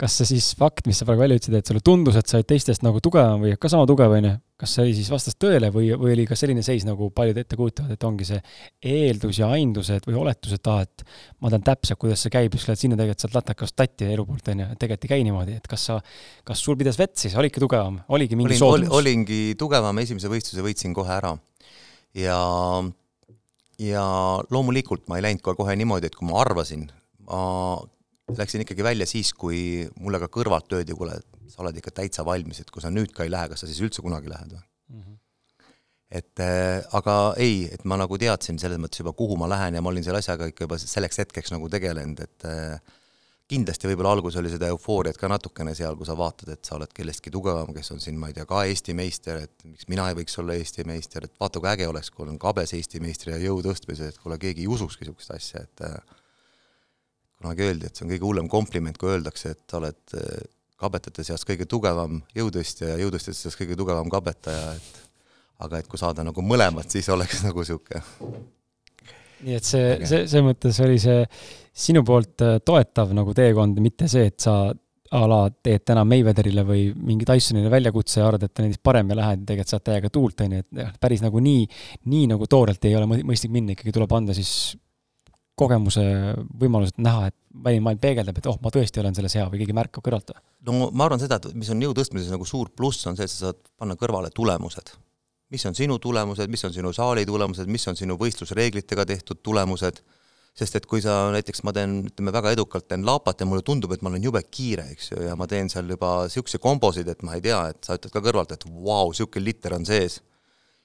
kas 0.00 0.14
see 0.18 0.28
siis 0.32 0.48
fakt, 0.58 0.88
mis 0.90 0.98
sa 0.98 1.06
praegu 1.06 1.22
välja 1.22 1.38
ütlesid, 1.38 1.54
et 1.54 1.68
sulle 1.70 1.82
tundus, 1.86 2.16
et 2.18 2.26
sa 2.26 2.40
olid 2.40 2.48
teistest 2.50 2.82
nagu 2.82 2.98
tugevam 3.04 3.44
või 3.44 3.54
ka 3.60 3.70
sama 3.70 3.86
tugev, 3.86 4.10
on 4.16 4.26
ju, 4.26 4.32
kas 4.58 4.72
see 4.74 4.82
oli 4.82 4.94
siis 4.96 5.10
vastas 5.12 5.38
tõele 5.38 5.70
või, 5.74 5.92
või 5.98 6.16
oli 6.16 6.24
ka 6.26 6.38
selline 6.38 6.64
seis, 6.66 6.82
nagu 6.86 7.06
paljud 7.14 7.38
ette 7.38 7.58
kujutavad, 7.58 7.94
et 7.94 8.06
ongi 8.08 8.26
see 8.26 8.40
eeldus 8.94 9.38
ja 9.38 9.52
aindused 9.54 10.08
või 10.08 10.18
oletused, 10.24 10.58
et 10.58 10.70
aa, 10.72 10.88
et 10.88 11.04
ma 11.38 11.52
tean 11.54 11.66
täpselt, 11.68 12.00
kuidas 12.02 12.26
see 12.26 12.34
käib, 12.34 12.56
siis 12.58 12.66
lähed 12.72 12.82
sinna 12.82 12.98
tegelikult 12.98 13.26
sealt 13.26 13.38
latakast 13.38 13.78
tatti 13.78 14.10
elu 14.10 14.26
poolt, 14.26 14.50
on 14.50 14.64
ju, 14.64 14.68
et 14.74 14.82
tegelikult 14.82 15.06
ei 15.06 15.14
käi 15.14 15.28
niimoodi, 15.30 15.56
et 15.62 15.70
kas 15.70 15.86
sa, 15.90 16.00
kas 16.50 16.66
sul 16.66 16.78
pidas 16.80 16.98
vett 16.98 17.14
siis, 17.22 17.38
olidki 17.38 17.62
tugevam, 17.62 18.02
oligi 18.10 18.38
mingi 18.38 18.50
olin, 18.50 18.62
soodumus? 18.64 18.98
olingi 18.98 19.40
tugevam, 19.62 20.02
esimese 20.02 20.30
võistluse 20.32 20.66
võitsin 20.66 20.98
kohe 20.98 21.14
ära. 21.20 21.36
ja, 22.18 22.42
ja 23.78 24.04
loomulikult 24.50 25.06
ma 25.06 25.22
ei 25.22 25.28
läinud 25.30 25.46
kohe, 25.46 25.58
kohe 25.62 25.78
niimoodi, 25.78 26.10
et 26.10 26.18
kui 26.18 26.26
ma 26.26 26.42
arvasin, 26.42 26.88
ma 27.30 27.42
läksin 28.30 28.64
ikkagi 28.64 28.84
välja 28.84 29.06
siis, 29.08 29.32
kui 29.34 29.88
mulle 30.00 30.20
ka 30.22 30.30
kõrvalt 30.32 30.72
öeldi, 30.76 30.94
kuule, 30.96 31.18
sa 31.50 31.64
oled 31.64 31.76
ikka 31.78 31.94
täitsa 31.98 32.24
valmis, 32.26 32.62
et 32.62 32.70
kui 32.70 32.82
sa 32.84 32.92
nüüd 32.92 33.12
ka 33.14 33.26
ei 33.26 33.32
lähe, 33.32 33.50
kas 33.50 33.64
sa 33.64 33.70
siis 33.70 33.82
üldse 33.84 34.04
kunagi 34.04 34.30
lähed 34.30 34.54
või 34.54 34.62
mm? 34.62 35.02
-hmm. 35.02 35.18
et 36.20 36.44
äh, 36.44 36.80
aga 36.98 37.16
ei, 37.36 37.68
et 37.72 37.84
ma 37.84 37.98
nagu 38.00 38.18
teadsin 38.18 38.58
selles 38.62 38.80
mõttes 38.80 39.02
juba, 39.02 39.12
kuhu 39.12 39.36
ma 39.36 39.50
lähen 39.50 39.74
ja 39.74 39.82
ma 39.82 39.90
olin 39.90 40.04
selle 40.04 40.22
asjaga 40.22 40.48
ikka 40.52 40.68
juba 40.68 40.78
selleks 40.78 41.18
hetkeks 41.24 41.52
nagu 41.52 41.68
tegelenud, 41.68 42.20
et 42.20 42.48
äh, 42.48 42.98
kindlasti 43.52 43.88
võib-olla 43.90 44.14
alguses 44.16 44.38
oli 44.40 44.50
seda 44.52 44.70
eufooriat 44.72 45.18
ka 45.20 45.28
natukene 45.28 45.74
seal, 45.76 45.96
kui 45.98 46.08
sa 46.08 46.16
vaatad, 46.16 46.54
et 46.54 46.64
sa 46.64 46.76
oled 46.78 46.92
kellestki 46.94 47.32
tugevam, 47.34 47.74
kes 47.74 47.92
on 47.92 48.00
siin, 48.00 48.16
ma 48.20 48.30
ei 48.30 48.36
tea, 48.36 48.46
ka 48.48 48.62
Eesti 48.68 48.94
meister, 48.96 49.42
et 49.44 49.66
miks 49.68 49.88
mina 49.92 50.08
ei 50.08 50.16
võiks 50.16 50.38
olla 50.40 50.56
Eesti 50.56 50.86
meister, 50.88 51.26
et 51.26 51.34
vaata, 51.40 51.60
kui 51.60 51.68
äge 51.72 51.88
oleks, 51.90 52.10
kui 52.14 52.24
olen 52.24 52.38
kabes 52.40 52.72
Eesti 52.78 53.02
meister 53.04 53.34
ja 53.34 53.40
jõu 53.42 53.60
tõstmises, 53.66 54.14
et 54.14 54.22
kuule, 54.22 54.38
keegi 54.40 54.64
ei 54.64 54.70
ususki 54.72 55.04
niisugust 55.04 55.34
asja, 55.36 55.66
et 55.66 55.84
äh, 55.88 56.21
kunagi 57.42 57.66
öeldi, 57.66 57.88
et 57.88 57.98
see 57.98 58.06
on 58.06 58.14
kõige 58.14 58.28
hullem 58.28 58.50
kompliment, 58.52 58.98
kui 58.98 59.12
öeldakse, 59.12 59.56
et 59.56 59.62
sa 59.70 59.80
oled 59.80 60.16
eh, 60.18 60.46
kabetajate 60.82 61.26
seas 61.26 61.44
kõige 61.46 61.68
tugevam 61.70 62.22
jõutõstja 62.36 62.94
ja 62.94 63.00
jõutõstjate 63.02 63.38
seas 63.38 63.58
kõige 63.58 63.78
tugevam 63.78 64.10
kabetaja, 64.12 64.76
et 64.78 65.02
aga 65.62 65.82
et 65.82 65.90
kui 65.90 66.00
saada 66.00 66.24
nagu 66.26 66.42
mõlemat, 66.42 66.90
siis 66.90 67.10
oleks 67.12 67.42
nagu 67.46 67.62
niisugune 67.62 68.02
nii 69.42 69.58
et 69.58 69.66
see, 69.66 69.86
see, 70.06 70.22
selles 70.30 70.46
mõttes 70.46 70.78
oli 70.84 71.00
see 71.02 71.24
sinu 71.84 72.04
poolt 72.06 72.44
äh, 72.46 72.60
toetav 72.64 73.10
nagu 73.16 73.34
teekond, 73.34 73.80
mitte 73.82 74.06
see, 74.10 74.28
et 74.30 74.38
sa 74.42 74.56
a 75.12 75.22
la 75.28 75.40
teed 75.52 75.82
täna 75.84 76.06
Mayweatherile 76.08 76.62
või 76.64 76.86
mingi 76.96 77.26
Tysonile 77.28 77.68
väljakutse 77.72 78.22
ja 78.22 78.28
arvad, 78.30 78.46
et 78.46 78.54
ta 78.54 78.64
näiteks 78.64 78.80
parem 78.84 79.10
ja 79.12 79.18
lähed 79.18 79.42
ja 79.42 79.48
tegelikult 79.50 79.72
saad 79.74 79.84
täiega 79.84 80.10
tuult, 80.12 80.40
on 80.40 80.54
ju, 80.56 80.62
et 80.62 80.80
jah, 80.80 80.94
päris 81.00 81.24
nagu 81.24 81.42
nii, 81.44 81.66
nii 82.14 82.30
nagu 82.30 82.48
toorelt 82.48 82.88
ei 82.88 82.96
ole 82.96 83.20
mõistlik 83.20 83.52
minna, 83.52 83.76
ikkagi 83.76 83.92
tuleb 83.92 84.14
anda 84.16 84.36
siis 84.36 84.54
kogemuse 85.58 86.02
võimalused 86.58 86.98
näha, 87.02 87.28
et 87.28 87.36
väline 87.64 87.84
maailm 87.84 88.00
peegeldab, 88.00 88.38
et 88.38 88.48
oh, 88.48 88.56
ma 88.64 88.72
tõesti 88.72 89.02
olen 89.02 89.14
selles 89.16 89.36
hea 89.36 89.44
või 89.52 89.60
keegi 89.62 89.76
märkab 89.76 90.04
kõrvalt 90.04 90.32
no 90.66 90.88
ma 90.90 91.06
arvan 91.06 91.20
seda, 91.20 91.38
et 91.38 91.52
mis 91.58 91.70
on 91.74 91.82
jõu 91.84 91.94
tõstmises 91.96 92.32
nagu 92.32 92.46
suur 92.48 92.70
pluss, 92.76 93.04
on 93.10 93.18
see, 93.18 93.28
et 93.28 93.32
sa 93.32 93.50
saad 93.50 93.60
panna 93.78 93.98
kõrvale 94.00 94.32
tulemused. 94.34 94.94
mis 95.52 95.66
on 95.68 95.74
sinu 95.76 95.98
tulemused, 95.98 96.48
mis 96.48 96.64
on 96.64 96.72
sinu 96.72 96.92
saali 96.96 97.26
tulemused, 97.28 97.68
mis 97.68 97.88
on 97.88 97.96
sinu 97.96 98.16
võistlusreeglitega 98.20 99.04
tehtud 99.06 99.42
tulemused 99.42 100.00
sest 100.52 100.76
et 100.76 100.86
kui 100.88 101.00
sa 101.00 101.30
näiteks, 101.32 101.62
ma 101.64 101.72
teen, 101.72 102.02
ütleme 102.10 102.32
väga 102.34 102.52
edukalt 102.52 102.84
teen 102.90 103.06
laapat 103.08 103.40
ja 103.40 103.48
mulle 103.48 103.64
tundub, 103.64 103.94
et 103.94 104.02
ma 104.04 104.10
olen 104.12 104.26
jube 104.26 104.42
kiire, 104.52 104.84
eks 104.92 105.12
ju, 105.14 105.22
ja 105.24 105.36
ma 105.38 105.48
teen 105.48 105.70
seal 105.72 105.88
juba 105.88 106.26
niisuguseid 106.26 106.62
kombosid, 106.62 107.08
et 107.08 107.24
ma 107.24 107.38
ei 107.38 107.44
tea, 107.44 107.62
et 107.72 107.80
sa 107.88 107.96
ütled 107.96 108.12
ka 108.12 108.20
kõrvalt, 108.24 108.52
et 108.52 108.66
vau 108.68 108.84
wow,, 108.90 109.12
niisugune 109.14 109.46
liter 109.46 109.76
on 109.78 109.88
sees. 109.88 110.20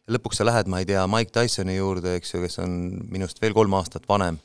ja 0.07 0.15
lõpuks 0.15 0.39
sa 0.39 0.47
lähed, 0.47 0.71
ma 0.71 0.79
ei 0.79 0.87
tea, 0.87 1.03
Mike 1.11 1.35
Tysoni 1.35 1.75
juurde, 1.75 2.15
eks 2.15 2.33
ju, 2.33 2.43
kes 2.45 2.61
on 2.63 2.77
minust 3.11 3.43
veel 3.43 3.55
kolm 3.57 3.75
aastat 3.75 4.07
vanem, 4.07 4.39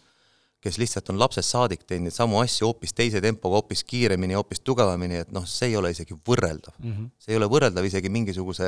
kes 0.62 0.78
lihtsalt 0.78 1.10
on 1.10 1.18
lapsest 1.18 1.54
saadik 1.54 1.82
teinud 1.88 2.14
samu 2.14 2.38
asju 2.40 2.68
hoopis 2.68 2.94
teise 2.94 3.20
tempoga, 3.20 3.58
hoopis 3.60 3.82
kiiremini, 3.84 4.38
hoopis 4.38 4.62
tugevamini, 4.62 5.22
et 5.24 5.32
noh, 5.34 5.46
see 5.48 5.72
ei 5.72 5.76
ole 5.76 5.90
isegi 5.94 6.14
võrreldav 6.14 6.74
mm. 6.78 6.92
-hmm. 6.92 7.12
see 7.18 7.34
ei 7.34 7.40
ole 7.40 7.50
võrreldav 7.50 7.86
isegi 7.88 8.12
mingisuguse 8.12 8.66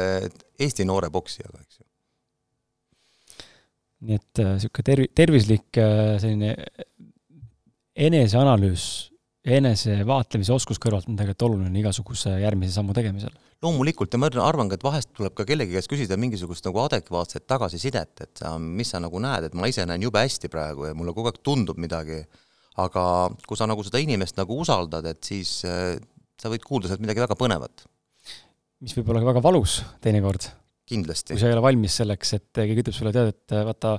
Eesti 0.59 0.85
noore 0.85 1.11
poksijaga, 1.15 1.63
eks 1.63 1.81
ju 1.81 1.85
nii 4.05 4.19
et 4.19 4.43
niisugune 4.43 4.83
äh, 4.83 4.89
tervi-, 4.91 5.11
tervislik 5.17 5.81
äh, 5.81 6.15
selline 6.21 6.55
eneseanalüüs, 7.95 8.85
enesevaatlemise 9.45 10.55
oskus 10.55 10.81
kõrvalt 10.83 11.09
on 11.09 11.19
tegelikult 11.19 11.49
oluline 11.49 11.81
igasuguse 11.81 12.33
järgmise 12.43 12.75
sammu 12.75 12.97
tegemisel. 12.97 13.33
Loomulikult 13.63 14.15
ja 14.15 14.21
ma 14.21 14.31
arvan 14.43 14.71
ka, 14.71 14.79
et 14.79 14.87
vahest 14.87 15.13
tuleb 15.17 15.35
ka 15.37 15.47
kellegi 15.49 15.77
käest 15.77 15.91
küsida 15.91 16.19
mingisugust 16.21 16.67
nagu 16.67 16.83
adekvaatset 16.85 17.47
tagasisidet, 17.51 18.25
et 18.27 18.43
sa, 18.43 18.57
mis 18.59 18.91
sa 18.91 19.01
nagu 19.03 19.21
näed, 19.23 19.49
et 19.49 19.55
ma 19.59 19.71
ise 19.71 19.87
näen 19.89 20.03
jube 20.05 20.23
hästi 20.23 20.51
praegu 20.53 20.89
ja 20.89 20.97
mulle 20.97 21.15
kogu 21.17 21.31
aeg 21.31 21.41
tundub 21.47 21.81
midagi, 21.81 22.21
aga 22.83 23.05
kui 23.47 23.61
sa 23.61 23.69
nagu 23.71 23.85
seda 23.87 24.03
inimest 24.03 24.41
nagu 24.41 24.59
usaldad, 24.65 25.07
et 25.13 25.23
siis 25.25 25.61
äh, 25.69 25.95
sa 26.41 26.53
võid 26.53 26.65
kuulda 26.67 26.91
sealt 26.91 27.05
midagi 27.05 27.23
väga 27.25 27.39
põnevat. 27.39 27.87
mis 28.85 28.97
võib 28.99 29.13
olla 29.13 29.23
ka 29.23 29.33
väga 29.33 29.45
valus 29.45 29.79
teinekord 30.05 30.49
kindlasti. 30.89 31.33
kui 31.35 31.41
sa 31.41 31.49
ei 31.49 31.57
ole 31.57 31.65
valmis 31.65 32.01
selleks, 32.01 32.35
et 32.39 32.51
keegi 32.59 32.83
ütleb 32.83 32.97
sulle, 32.97 33.15
tead, 33.15 33.33
et 33.33 33.55
vaata, 33.71 33.99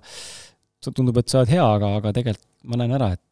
tundub, 0.91 1.17
et 1.17 1.31
sa 1.31 1.41
oled 1.41 1.53
hea, 1.55 1.63
aga, 1.65 1.95
aga 2.01 2.11
tegelikult 2.13 2.51
ma 2.65 2.81
näen 2.81 2.93
ära, 2.97 3.13
et 3.15 3.23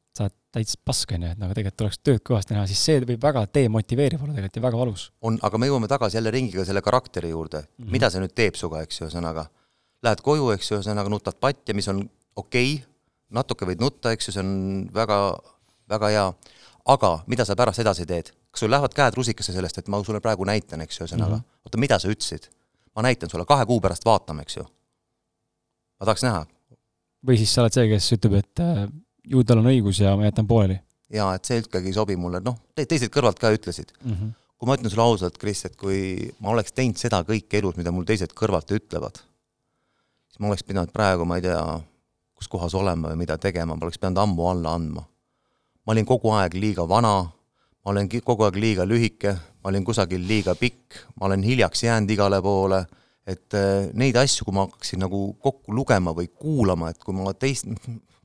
täitsa 0.54 0.78
pask, 0.86 1.12
on 1.16 1.26
ju, 1.26 1.32
et 1.34 1.42
nagu 1.42 1.56
tegelikult 1.56 1.80
tuleks 1.82 2.00
tööd 2.06 2.22
kõvasti 2.30 2.54
näha, 2.54 2.68
siis 2.70 2.82
see 2.86 3.02
võib 3.02 3.22
väga 3.26 3.46
demotiveeriv 3.58 4.22
olla 4.22 4.36
tegelikult 4.36 4.60
ja 4.60 4.64
väga 4.68 4.80
valus. 4.84 5.06
on, 5.26 5.40
aga 5.42 5.60
me 5.60 5.70
jõuame 5.70 5.90
tagasi 5.90 6.20
jälle 6.20 6.34
ringiga 6.34 6.66
selle 6.68 6.84
karakteri 6.86 7.32
juurde 7.34 7.64
mm, 7.64 7.70
-hmm. 7.86 7.92
mida 7.96 8.10
see 8.14 8.22
nüüd 8.22 8.36
teeb 8.38 8.60
sinuga, 8.60 8.84
eks 8.86 9.00
ju, 9.00 9.08
ühesõnaga. 9.08 9.48
Lähed 10.04 10.22
koju, 10.22 10.52
eks 10.54 10.72
ju, 10.72 10.78
ühesõnaga 10.78 11.10
nutad 11.10 11.40
patja, 11.42 11.74
mis 11.74 11.88
on 11.88 12.04
okei 12.36 12.76
okay,, 12.76 12.86
natuke 13.34 13.66
võid 13.66 13.82
nutta, 13.82 14.14
eks 14.14 14.30
ju, 14.30 14.36
see 14.36 14.44
on 14.44 14.90
väga, 14.94 15.20
väga 15.90 16.10
hea, 16.14 16.26
aga 16.94 17.14
mida 17.28 17.46
sa 17.46 17.56
pärast 17.56 17.82
edasi 17.82 18.06
teed? 18.06 18.34
kas 18.54 18.62
sul 18.62 18.70
lähevad 18.70 18.94
käed 18.94 19.16
rusikasse 19.18 19.54
sellest, 19.54 19.80
et 19.82 19.88
ma 19.90 19.98
sulle 20.06 20.22
praegu 20.22 20.46
näitan, 20.46 20.82
eks 20.86 21.00
ju, 21.00 21.08
ühesõnaga 21.08 21.40
mm 21.40 21.42
-hmm., 21.42 21.66
oota, 21.66 21.78
mida 21.82 22.00
sa 22.00 22.12
ütlesid? 22.14 22.52
ma 22.96 23.02
näitan 23.02 23.30
sulle, 23.30 23.46
kahe 23.46 23.66
kuu 23.66 23.82
pärast 23.82 24.06
vaatame, 24.06 24.46
eks 24.46 24.58
ju. 24.58 24.64
ma 26.00 26.06
tahaks 26.06 26.24
näha. 26.24 26.46
või 27.26 27.38
siis 27.42 27.54
sa 27.54 27.66
oled 27.66 27.74
see, 27.74 27.88
kes 27.90 28.12
ütleb, 28.14 28.38
et 28.44 28.62
äh, 28.62 28.86
ju 29.30 29.44
tal 29.48 29.62
on 29.64 29.70
õigus 29.72 30.02
ja 30.04 30.16
ma 30.20 30.28
jätan 30.28 30.48
pooleli. 30.48 30.80
jaa, 31.14 31.34
et 31.36 31.46
see 31.46 31.62
ikkagi 31.62 31.92
ei 31.92 31.98
sobi 31.98 32.18
mulle, 32.20 32.42
noh, 32.44 32.58
teised 32.76 33.12
kõrvalt 33.14 33.40
ka 33.40 33.54
ütlesid 33.54 33.94
mm. 34.02 34.12
-hmm. 34.14 34.34
kui 34.58 34.68
ma 34.68 34.78
ütlen 34.80 34.94
sulle 34.94 35.06
ausalt, 35.06 35.38
Kris, 35.38 35.66
et 35.66 35.78
kui 35.78 36.32
ma 36.40 36.54
oleks 36.56 36.74
teinud 36.74 36.98
seda 36.98 37.24
kõike 37.28 37.62
elus, 37.62 37.78
mida 37.78 37.92
mul 37.92 38.08
teised 38.10 38.34
kõrvalt 38.34 38.72
ütlevad, 38.72 39.22
siis 40.28 40.40
ma 40.40 40.52
oleks 40.52 40.64
pidanud 40.64 40.92
praegu, 40.92 41.26
ma 41.26 41.38
ei 41.38 41.48
tea, 41.48 41.62
kus 42.34 42.48
kohas 42.48 42.74
olema 42.74 43.14
või 43.14 43.24
mida 43.26 43.38
tegema, 43.38 43.76
ma 43.76 43.86
oleks 43.86 44.02
pidanud 44.02 44.24
ammu 44.26 44.50
alla 44.50 44.76
andma. 44.76 45.06
ma 45.86 45.92
olin 45.92 46.06
kogu 46.06 46.32
aeg 46.32 46.54
liiga 46.54 46.88
vana 46.88 47.32
ma 47.84 47.92
olen 47.92 48.08
kogu 48.24 48.46
aeg 48.48 48.58
liiga 48.60 48.86
lühike, 48.88 49.36
ma 49.64 49.72
olin 49.72 49.84
kusagil 49.86 50.24
liiga 50.28 50.56
pikk, 50.56 51.02
ma 51.20 51.28
olen 51.28 51.44
hiljaks 51.44 51.84
jäänud 51.84 52.12
igale 52.16 52.40
poole, 52.42 52.80
et 53.28 53.56
äh, 53.60 53.90
neid 54.00 54.16
asju, 54.20 54.48
kui 54.48 54.56
ma 54.56 54.66
hakkaksin 54.68 55.04
nagu 55.04 55.34
kokku 55.44 55.76
lugema 55.76 56.14
või 56.16 56.30
kuulama, 56.32 56.92
et 56.92 57.04
kui 57.04 57.16
ma 57.16 57.34
teist, 57.36 57.68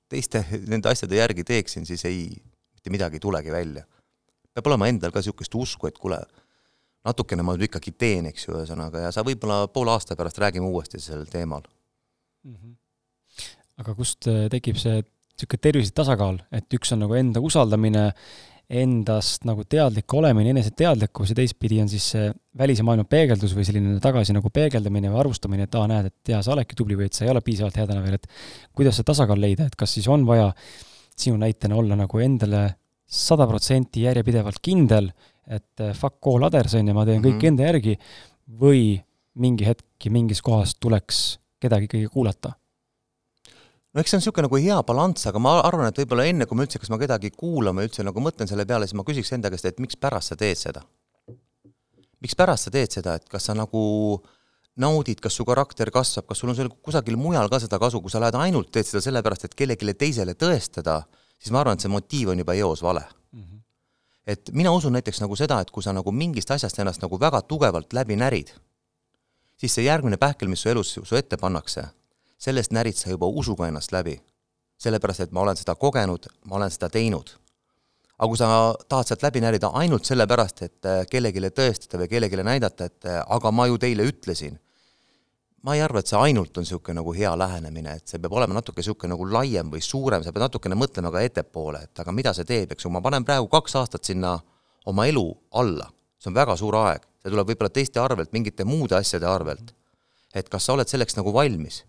teiste 0.09 0.43
nende 0.67 0.91
asjade 0.91 1.19
järgi 1.19 1.45
teeksin, 1.45 1.87
siis 1.87 2.05
ei, 2.09 2.27
mitte 2.75 2.93
midagi 2.93 3.19
ei 3.19 3.25
tulegi 3.25 3.53
välja. 3.53 3.85
peab 4.55 4.67
olema 4.67 4.89
endal 4.91 5.13
ka 5.15 5.23
niisugust 5.23 5.55
usku, 5.55 5.87
et 5.87 5.99
kuule, 5.99 6.19
natukene 7.07 7.45
ma 7.47 7.55
nüüd 7.55 7.69
ikkagi 7.69 7.93
teen, 7.95 8.27
eks 8.33 8.49
ju, 8.49 8.57
ühesõnaga, 8.57 9.07
ja 9.07 9.13
sa 9.15 9.25
võib-olla 9.27 9.67
poole 9.73 9.93
aasta 9.95 10.17
pärast 10.19 10.41
räägime 10.43 10.67
uuesti 10.67 11.01
sellel 11.01 11.29
teemal 11.31 11.63
mm. 12.45 12.55
-hmm. 12.55 12.75
aga 13.85 13.95
kust 13.95 14.29
äh, 14.29 14.49
tekib 14.51 14.81
see 14.81 15.03
niisugune 15.39 15.63
tervislik 15.63 15.95
tasakaal, 15.95 16.41
et 16.51 16.75
üks 16.75 16.93
on 16.93 17.05
nagu 17.05 17.15
enda 17.15 17.41
usaldamine 17.41 18.13
endast 18.69 19.47
nagu 19.49 19.65
teadlik 19.65 20.13
olemine, 20.13 20.53
eneseteadlikkus 20.53 21.33
ja 21.33 21.39
teistpidi 21.39 21.79
on 21.81 21.89
siis 21.89 22.05
see 22.13 22.27
välise 22.59 22.85
maailma 22.85 23.07
peegeldus 23.09 23.55
või 23.57 23.65
selline 23.65 23.97
tagasi 24.05 24.35
nagu 24.37 24.51
peegeldamine 24.53 25.09
või 25.13 25.23
arvustamine, 25.23 25.65
et 25.65 25.79
aa, 25.79 25.87
näed, 25.89 26.11
et 26.11 26.33
jaa, 26.35 26.43
sa 26.45 26.53
oledki 26.53 26.77
tubli 26.77 26.99
või 26.99 27.09
et 27.09 27.17
sa 27.17 27.25
ei 27.25 27.33
ole 27.33 27.41
piisavalt 27.45 27.79
hea 27.81 27.89
täna 27.89 28.05
veel, 28.05 28.19
et 28.19 28.29
kuidas 28.77 29.01
see 29.01 29.09
tasakaal 29.09 29.41
leida, 29.41 29.71
et 29.71 29.79
kas 29.79 29.97
siis 29.97 30.09
on 30.13 30.27
vaja 30.29 30.51
sinu 31.19 31.41
näitena 31.41 31.81
olla 31.81 31.97
nagu 31.97 32.21
endale 32.21 32.63
sada 33.09 33.49
protsenti 33.49 34.05
järjepidevalt 34.05 34.61
kindel, 34.61 35.11
et 35.49 35.81
eh, 35.81 35.95
fuck 35.97 36.29
all 36.29 36.45
others, 36.51 36.77
on 36.77 36.93
ju, 36.93 36.95
ma 36.95 37.07
teen 37.09 37.23
mm 37.23 37.25
-hmm. 37.25 37.39
kõik 37.41 37.49
enda 37.49 37.71
järgi, 37.71 37.99
või 38.61 38.83
mingi 39.41 39.65
hetk 39.65 40.05
ja 40.05 40.13
mingis 40.13 40.43
kohas 40.43 40.75
tuleks 40.77 41.39
kedagi 41.61 41.89
ikkagi 41.89 42.09
kuulata 42.13 42.53
no 43.99 44.05
eks 44.05 44.13
see 44.13 44.19
on 44.19 44.23
niisugune 44.23 44.47
nagu 44.47 44.59
hea 44.63 44.79
balanss, 44.87 45.27
aga 45.27 45.41
ma 45.43 45.57
arvan, 45.67 45.89
et 45.91 45.97
võib-olla 45.99 46.29
enne, 46.31 46.47
kui 46.47 46.55
ma 46.55 46.63
üldse, 46.63 46.79
kas 46.79 46.91
ma 46.93 47.01
kedagi 47.01 47.33
kuulan 47.35 47.75
või 47.75 47.89
üldse 47.89 48.05
nagu 48.07 48.23
mõtlen 48.23 48.47
selle 48.47 48.67
peale, 48.69 48.87
siis 48.87 48.95
ma 48.95 49.05
küsiks 49.07 49.33
enda 49.35 49.51
käest, 49.51 49.67
et 49.67 49.81
mikspärast 49.83 50.33
sa 50.33 50.39
teed 50.39 50.61
seda? 50.61 50.85
mikspärast 52.23 52.69
sa 52.69 52.73
teed 52.75 52.95
seda, 52.95 53.17
et 53.19 53.27
kas 53.31 53.49
sa 53.49 53.55
nagu 53.59 53.81
naudid, 54.79 55.19
kas 55.23 55.35
su 55.39 55.47
karakter 55.47 55.91
kasvab, 55.95 56.29
kas 56.31 56.43
sul 56.43 56.53
on 56.53 56.57
seal 56.59 56.71
kusagil 56.71 57.19
mujal 57.19 57.51
ka 57.51 57.61
seda 57.63 57.79
kasu, 57.83 58.01
kui 58.03 58.11
sa 58.15 58.23
lähed 58.23 58.39
ainult 58.39 58.71
teed 58.75 58.87
seda 58.87 59.03
sellepärast, 59.03 59.49
et 59.49 59.59
kellelegi 59.59 59.95
teisele 59.99 60.35
tõestada, 60.39 61.01
siis 61.39 61.55
ma 61.55 61.63
arvan, 61.65 61.79
et 61.79 61.87
see 61.87 61.93
motiiv 61.93 62.33
on 62.35 62.43
juba 62.43 62.55
eos 62.59 62.83
vale 62.87 63.03
mm. 63.03 63.43
-hmm. 63.43 63.61
et 64.35 64.51
mina 64.53 64.73
usun 64.75 64.95
näiteks 64.95 65.21
nagu 65.23 65.37
seda, 65.37 65.61
et 65.61 65.71
kui 65.71 65.83
sa 65.83 65.93
nagu 65.93 66.13
mingist 66.13 66.51
asjast 66.51 66.79
ennast 66.79 67.03
nagu 67.03 67.19
väga 67.19 67.43
tugevalt 67.43 67.93
läbi 67.93 68.17
närid, 68.17 68.55
siis 69.57 69.75
see 69.75 69.85
järgmine 69.85 70.17
pähkel, 70.17 70.49
mis 70.49 70.63
su 70.63 70.69
elus 70.69 70.99
su 71.03 71.17
ette 71.17 71.37
pannakse 71.37 71.87
sellest 72.39 72.73
närid 72.73 72.97
sa 72.97 73.11
juba 73.11 73.27
usuga 73.27 73.69
ennast 73.69 73.93
läbi. 73.93 74.21
sellepärast, 74.79 75.21
et 75.21 75.33
ma 75.35 75.41
olen 75.41 75.57
seda 75.59 75.75
kogenud, 75.75 76.29
ma 76.47 76.57
olen 76.57 76.71
seda 76.71 76.87
teinud. 76.89 77.31
aga 78.19 78.29
kui 78.29 78.39
sa 78.39 78.75
tahad 78.89 79.07
sealt 79.07 79.23
läbi 79.23 79.41
närida 79.41 79.71
ainult 79.75 80.05
sellepärast, 80.07 80.63
et 80.63 80.87
äh, 80.87 81.05
kellelegi 81.11 81.41
tõestada 81.51 81.99
või 82.03 82.09
kellelegi 82.09 82.43
näidata, 82.43 82.85
et 82.85 83.05
äh, 83.07 83.23
aga 83.27 83.51
ma 83.51 83.67
ju 83.67 83.79
teile 83.79 84.07
ütlesin, 84.07 84.59
ma 85.63 85.75
ei 85.75 85.83
arva, 85.83 85.99
et 85.99 86.07
see 86.07 86.19
ainult 86.19 86.57
on 86.59 86.67
niisugune 86.67 86.99
nagu 86.99 87.15
hea 87.15 87.35
lähenemine, 87.39 87.97
et 87.99 88.07
see 88.07 88.23
peab 88.23 88.33
olema 88.33 88.55
natuke 88.55 88.83
niisugune 88.83 89.15
nagu 89.15 89.27
laiem 89.27 89.71
või 89.71 89.83
suurem, 89.83 90.23
sa 90.23 90.33
pead 90.33 90.47
natukene 90.47 90.79
mõtlema 90.79 91.13
ka 91.15 91.23
ettepoole, 91.27 91.83
et 91.87 92.03
aga 92.03 92.15
mida 92.15 92.35
see 92.35 92.47
teeb, 92.47 92.73
eks 92.73 92.87
ju, 92.87 92.91
ma 92.95 93.03
panen 93.03 93.27
praegu 93.27 93.51
kaks 93.51 93.77
aastat 93.83 94.05
sinna 94.05 94.37
oma 94.87 95.07
elu 95.11 95.27
alla, 95.59 95.91
see 96.19 96.31
on 96.31 96.39
väga 96.39 96.57
suur 96.59 96.79
aeg, 96.85 97.07
see 97.23 97.35
tuleb 97.35 97.51
võib-olla 97.51 97.75
teiste 97.75 98.03
arvelt, 98.03 98.33
mingite 98.33 98.67
muude 98.67 98.99
asjade 98.99 99.27
arvelt. 99.27 99.75
et 100.35 100.49
kas 100.49 100.65
sa 100.65 100.75
oled 100.75 100.87
selleks 100.87 101.17
nagu 101.17 101.33
valmis 101.33 101.83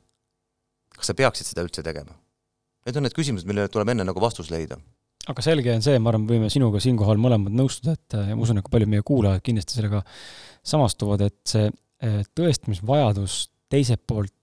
kas 1.00 1.12
sa 1.12 1.18
peaksid 1.18 1.52
seda 1.52 1.66
üldse 1.66 1.84
tegema? 1.86 2.16
Need 2.88 2.98
on 3.00 3.06
need 3.06 3.16
küsimused, 3.16 3.48
millele 3.50 3.72
tuleb 3.72 3.92
enne 3.94 4.08
nagu 4.08 4.24
vastus 4.24 4.52
leida. 4.54 4.80
aga 5.30 5.44
selge 5.46 5.74
on 5.76 5.84
see, 5.86 6.00
ma 6.02 6.10
arvan, 6.10 6.26
võime 6.30 6.48
sinuga 6.50 6.80
siinkohal 6.82 7.20
mõlemad 7.22 7.54
nõustuda, 7.54 7.94
et 7.98 8.16
ja 8.32 8.36
ma 8.36 8.46
usun, 8.46 8.58
et 8.58 8.66
ka 8.66 8.72
paljud 8.74 8.90
meie 8.90 9.06
kuulajad 9.06 9.44
kindlasti 9.46 9.78
sellega 9.78 10.02
samastuvad, 10.66 11.22
et 11.28 11.40
see 11.52 11.68
eh, 11.68 12.22
tõestamisvajadus 12.38 13.44
teiselt 13.70 14.02
poolt 14.10 14.34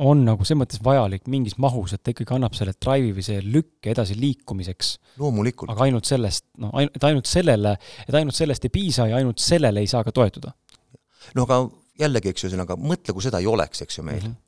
on 0.00 0.22
nagu 0.24 0.44
selles 0.44 0.62
mõttes 0.62 0.82
vajalik 0.84 1.26
mingis 1.32 1.56
mahus, 1.60 1.94
et 1.94 2.02
ta 2.02 2.12
ikkagi 2.12 2.34
annab 2.36 2.56
selle 2.56 2.74
drive'i 2.76 3.14
või 3.16 3.24
see 3.24 3.40
lükke 3.44 3.92
edasi 3.92 4.16
liikumiseks. 4.18 4.92
loomulikult. 5.20 5.72
aga 5.72 5.86
ainult 5.86 6.08
sellest, 6.08 6.46
noh, 6.60 6.72
et 6.82 7.08
ainult 7.08 7.28
sellele, 7.28 7.76
et 8.06 8.20
ainult 8.20 8.36
sellest 8.36 8.64
ei 8.68 8.74
piisa 8.74 9.08
ja 9.10 9.20
ainult 9.20 9.40
sellele 9.44 9.80
ei 9.80 9.90
saa 9.90 10.04
ka 10.04 10.12
toetuda. 10.12 10.52
no 11.36 11.48
aga 11.48 11.62
jällegi, 12.00 12.32
eks 12.32 12.44
ju, 12.44 12.50
ühesõnaga 12.50 12.76
mõtle, 12.80 13.16
kui 13.16 13.24
seda 13.24 13.40
ei 13.40 13.48
oleks, 13.48 13.84
eks 13.84 14.00
ju, 14.00 14.06
meil 14.06 14.22
mm. 14.22 14.28
-hmm 14.28 14.46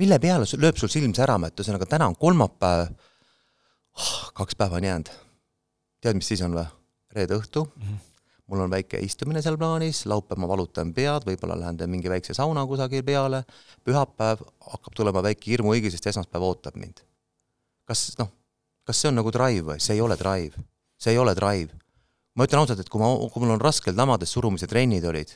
mille 0.00 0.18
peale 0.22 0.48
lööb 0.60 0.78
sul 0.80 0.92
silm 0.92 1.14
särama, 1.16 1.50
et 1.50 1.60
ühesõnaga 1.60 1.88
täna 1.88 2.08
on 2.10 2.16
kolmapäev 2.20 2.90
oh,, 3.96 4.32
kaks 4.36 4.58
päeva 4.58 4.80
on 4.80 4.88
jäänud. 4.88 5.12
tead, 6.00 6.18
mis 6.18 6.28
siis 6.32 6.42
on 6.44 6.56
või? 6.56 6.66
reede 7.16 7.36
õhtu 7.38 7.64
mm, 7.64 7.82
-hmm. 7.82 7.98
mul 8.52 8.64
on 8.66 8.70
väike 8.70 9.00
istumine 9.00 9.42
seal 9.42 9.56
plaanis, 9.58 10.04
laupäev 10.06 10.40
ma 10.42 10.48
valutan 10.48 10.92
pead, 10.94 11.24
võib-olla 11.28 11.58
lähen 11.60 11.76
teen 11.76 11.90
mingi 11.90 12.12
väikse 12.12 12.34
sauna 12.36 12.66
kusagil 12.66 13.04
peale, 13.04 13.44
pühapäev 13.84 14.44
hakkab 14.72 14.94
tulema 14.94 15.22
väike 15.22 15.50
hirmuõigi, 15.50 15.90
sest 15.90 16.12
esmaspäev 16.12 16.44
ootab 16.44 16.76
mind. 16.76 17.00
kas 17.86 18.12
noh, 18.18 18.30
kas 18.84 19.00
see 19.00 19.08
on 19.08 19.18
nagu 19.22 19.32
drive 19.32 19.64
või, 19.72 19.80
see 19.80 19.94
ei 19.96 20.00
ole 20.00 20.16
drive. 20.16 20.66
see 20.98 21.12
ei 21.12 21.18
ole 21.18 21.34
drive. 21.34 21.72
ma 22.34 22.44
ütlen 22.44 22.60
ausalt, 22.60 22.80
et 22.80 22.88
kui 22.92 23.00
ma, 23.00 23.08
kui 23.32 23.42
mul 23.42 23.56
on 23.56 23.60
raskel 23.60 23.96
tamades 23.96 24.32
surumise 24.32 24.66
trennid 24.66 25.04
olid, 25.04 25.32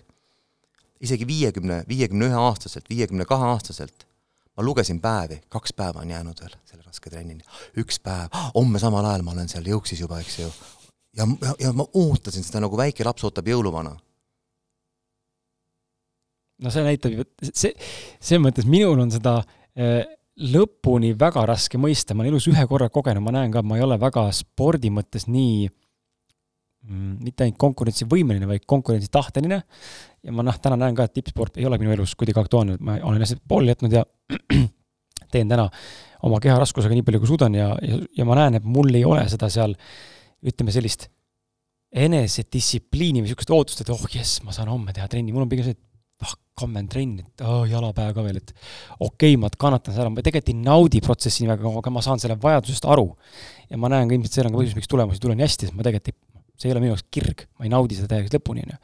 isegi 1.00 1.26
viiekümne, 1.26 1.84
viiekümne 1.88 2.28
ühe 2.28 2.40
aastaselt, 2.44 2.88
viiekümne 2.92 3.24
kahe 3.24 3.46
aastaselt, 3.54 4.04
ma 4.61 4.66
lugesin 4.66 5.00
päevi, 5.00 5.40
kaks 5.48 5.72
päeva 5.72 6.04
on 6.04 6.12
jäänud 6.12 6.44
veel 6.44 6.52
selle 6.68 6.84
raske 6.84 7.11
trennini. 7.11 7.40
üks 7.80 7.96
päev, 8.04 8.28
homme 8.54 8.78
samal 8.82 9.08
ajal 9.08 9.24
ma 9.24 9.32
olen 9.32 9.48
seal 9.48 9.64
jõuksis 9.72 10.04
juba, 10.04 10.20
eks 10.20 10.38
ju. 10.42 10.52
ja, 11.16 11.26
ja, 11.26 11.56
ja 11.66 11.72
ma 11.72 11.86
ootasin 11.96 12.44
seda 12.44 12.61
nagu 12.66 12.76
väike 12.76 13.06
laps 13.06 13.24
ootab 13.24 13.48
jõuluvana 13.48 13.96
no 16.61 16.72
see 16.74 16.84
näitab 16.84 17.16
ju, 17.16 17.26
see, 17.48 17.72
selles 18.20 18.44
mõttes 18.44 18.68
minul 18.68 19.00
on 19.00 19.12
seda 19.14 19.38
äh, 19.40 20.04
lõpuni 20.40 21.14
väga 21.18 21.46
raske 21.48 21.80
mõista, 21.80 22.14
ma 22.14 22.24
olen 22.24 22.34
elus 22.34 22.48
ühe 22.52 22.66
korra 22.68 22.88
kogenud, 22.92 23.24
ma 23.24 23.34
näen 23.36 23.52
ka, 23.54 23.64
ma 23.64 23.80
ei 23.80 23.84
ole 23.84 23.96
väga 24.00 24.26
spordi 24.36 24.92
mõttes 24.92 25.26
nii 25.28 25.68
mm, 25.68 25.89
mitte 26.91 27.47
ainult 27.47 27.59
konkurentsivõimeline, 27.61 28.49
vaid 28.51 28.66
konkurentsitahteline. 28.68 29.62
ja 30.26 30.34
ma 30.36 30.45
noh, 30.47 30.59
täna 30.62 30.78
näen 30.80 30.97
ka, 30.99 31.07
et 31.07 31.14
tippsport 31.16 31.59
ei 31.61 31.66
ole 31.68 31.78
minu 31.80 31.95
elus 31.95 32.16
kuidagi 32.18 32.41
aktuaalne, 32.43 32.76
ma 32.80 32.99
olen 33.03 33.22
lihtsalt 33.22 33.43
pooleli 33.49 33.74
jätnud 33.74 33.97
ja 33.97 34.05
teen 35.32 35.49
täna 35.49 35.68
oma 36.26 36.41
keha 36.43 36.59
raskusega 36.61 36.97
nii 36.97 37.07
palju, 37.07 37.22
kui 37.22 37.30
suudan 37.30 37.57
ja, 37.57 37.70
ja, 37.84 38.01
ja 38.18 38.26
ma 38.28 38.36
näen, 38.38 38.59
et 38.61 38.66
mul 38.66 38.93
ei 38.95 39.07
ole 39.09 39.24
seda 39.32 39.49
seal, 39.53 39.76
ütleme 40.47 40.74
sellist 40.74 41.09
enesedistsipliini 41.91 43.22
või 43.22 43.30
niisugust 43.30 43.55
ootust, 43.55 43.82
et 43.82 43.93
oh 43.93 44.03
jess, 44.12 44.43
ma 44.47 44.55
saan 44.55 44.70
homme 44.70 44.95
teha 44.95 45.09
trenni, 45.11 45.34
mul 45.34 45.47
on 45.47 45.51
pigem 45.51 45.66
see, 45.66 45.74
et 45.74 46.26
ah, 46.26 46.34
kammen 46.61 46.86
trenn, 46.91 47.18
et 47.24 47.45
oh, 47.47 47.64
jalapäev 47.68 48.12
ka 48.14 48.24
veel, 48.24 48.38
et 48.38 48.53
okei 48.53 49.32
okay,, 49.32 49.38
ma 49.41 49.51
kannatan 49.51 49.97
seda, 49.97 50.11
ma 50.12 50.22
tegelikult 50.22 50.53
ei 50.53 50.61
naudi 50.61 51.03
protsessi 51.05 51.45
nii 51.45 51.51
väga, 51.55 51.72
aga 51.80 51.95
ma 51.95 52.05
saan 52.05 52.22
selle 52.22 52.38
vajadusest 52.41 52.86
aru. 52.95 53.09
ja 53.70 53.80
ma 53.80 53.91
näen 53.91 54.11
ka 54.11 54.16
ilmselt 54.16 54.36
see 54.36 54.45
on 54.45 54.53
ka 54.53 54.61
põhjus, 54.61 54.76
miks 54.78 54.91
tulemusi 54.91 55.18
ei 55.18 55.24
tule 55.24 55.38
nii 55.38 55.47
hästi, 55.49 55.70
sest 55.70 55.78
ma 55.78 55.86
tegelikult 55.86 56.12
ei, 56.14 56.30
see 56.61 56.68
ei 56.68 56.74
ole 56.74 56.82
minu 56.84 56.92
jaoks 56.92 57.06
kirg, 57.12 57.46
ma 57.58 57.66
ei 57.66 57.72
naudi 57.72 57.96
seda 57.96 58.11
täielikult 58.11 58.36
lõpuni, 58.36 58.64
on 58.66 58.74
ju. 58.74 58.80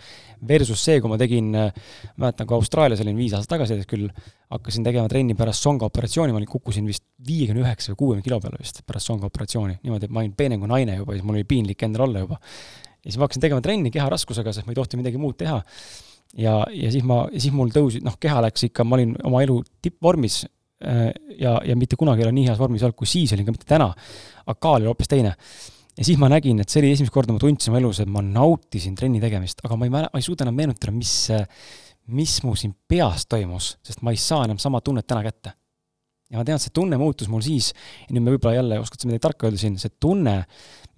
Versus 0.48 0.80
see, 0.84 1.00
kui 1.00 1.12
ma 1.12 1.18
tegin, 1.20 1.50
mäletan, 1.52 2.48
kui 2.48 2.56
Austraalias 2.56 3.02
olin 3.04 3.16
viis 3.18 3.34
aastat 3.36 3.54
tagasi, 3.56 3.78
küll 3.88 4.08
hakkasin 4.52 4.84
tegema 4.86 5.10
trenni 5.12 5.36
pärast 5.36 5.64
songa 5.64 5.88
operatsiooni, 5.88 6.34
ma 6.34 6.40
olin, 6.40 6.50
kukkusin 6.50 6.88
vist 6.88 7.04
viiekümne 7.26 7.64
üheksa 7.64 7.92
või 7.92 8.00
kuuekümne 8.02 8.26
kilo 8.26 8.40
peale 8.44 8.60
vist 8.60 8.82
pärast 8.86 9.12
songa 9.12 9.30
operatsiooni, 9.30 9.78
niimoodi, 9.82 10.08
et 10.08 10.16
ma 10.16 10.24
olin 10.24 10.34
peenem 10.36 10.62
kui 10.62 10.72
naine 10.72 10.98
juba, 11.00 11.16
siis 11.16 11.24
mul 11.26 11.40
oli 11.40 11.48
piinlik 11.48 11.86
endal 11.88 12.06
olla 12.08 12.24
juba. 12.24 12.40
ja 12.40 13.10
siis 13.10 13.20
ma 13.20 13.28
hakkasin 13.28 13.46
tegema 13.46 13.64
trenni 13.64 13.92
keha 13.94 14.10
raskusega, 14.12 14.52
sest 14.52 14.68
ma 14.68 14.74
ei 14.74 14.80
tohtinud 14.80 15.04
midagi 15.04 15.20
muud 15.20 15.36
teha 15.40 15.62
ja, 16.34 16.56
ja 16.72 16.90
siis 16.92 17.04
ma, 17.06 17.22
siis 17.36 17.54
mul 17.54 17.70
tõusis, 17.74 18.04
noh, 18.04 18.16
keha 18.20 18.42
läks 18.46 18.68
ikka, 18.68 18.84
ma 18.86 18.98
olin 18.98 19.14
oma 19.28 19.42
elu 19.44 19.60
tippvormis 19.84 20.42
äh, 20.46 21.08
ja, 21.40 21.56
ja 21.64 21.76
mitte 21.78 21.98
kunagi 21.98 22.22
ei 22.24 22.28
ole 22.28 22.36
nii 22.36 22.50
heas 22.50 22.60
vormis 22.60 22.84
olnud, 22.86 22.98
kui 22.98 23.10
siis 23.10 23.32
olin, 23.36 23.46
ka 23.48 23.54
mitte 23.54 23.68
täna. 23.68 23.88
aga 24.46 24.58
kaal 24.60 24.80
oli 24.80 24.90
hoopis 24.90 25.10
teine. 25.10 25.34
Ja 25.96 26.04
siis 26.04 26.18
ma 26.20 26.28
nägin, 26.30 26.60
et 26.60 26.72
see 26.72 26.82
oli 26.82 26.92
esimest 26.94 27.12
korda, 27.14 27.34
ma 27.34 27.40
tundsin 27.42 27.72
oma 27.72 27.80
elus, 27.80 28.00
et 28.02 28.10
ma 28.12 28.22
nautisin 28.24 28.96
trenni 28.98 29.20
tegemist, 29.22 29.62
aga 29.64 29.78
ma 29.80 29.88
ei 29.88 29.92
mäle-, 29.94 30.10
ma 30.12 30.20
ei 30.20 30.26
suuda 30.26 30.44
enam 30.44 30.58
meenutada, 30.58 30.92
mis, 30.94 31.12
mis 32.12 32.40
mu 32.44 32.56
siin 32.58 32.74
peas 32.88 33.24
toimus, 33.30 33.76
sest 33.86 34.04
ma 34.06 34.12
ei 34.14 34.20
saa 34.20 34.44
enam 34.48 34.60
sama 34.62 34.82
tunnet 34.84 35.08
täna 35.08 35.24
kätte. 35.26 35.54
ja 36.26 36.40
ma 36.40 36.44
tean, 36.44 36.58
et 36.58 36.64
see 36.64 36.74
tunne 36.74 36.98
muutus 36.98 37.30
mul 37.30 37.42
siis, 37.44 37.70
nüüd 38.10 38.24
me 38.24 38.34
võib-olla 38.34 38.56
jälle, 38.58 38.80
oskad 38.82 39.00
sa 39.00 39.08
midagi 39.08 39.22
tarka 39.28 39.46
öelda 39.46 39.60
siin, 39.62 39.76
see 39.78 39.92
tunne, 40.02 40.40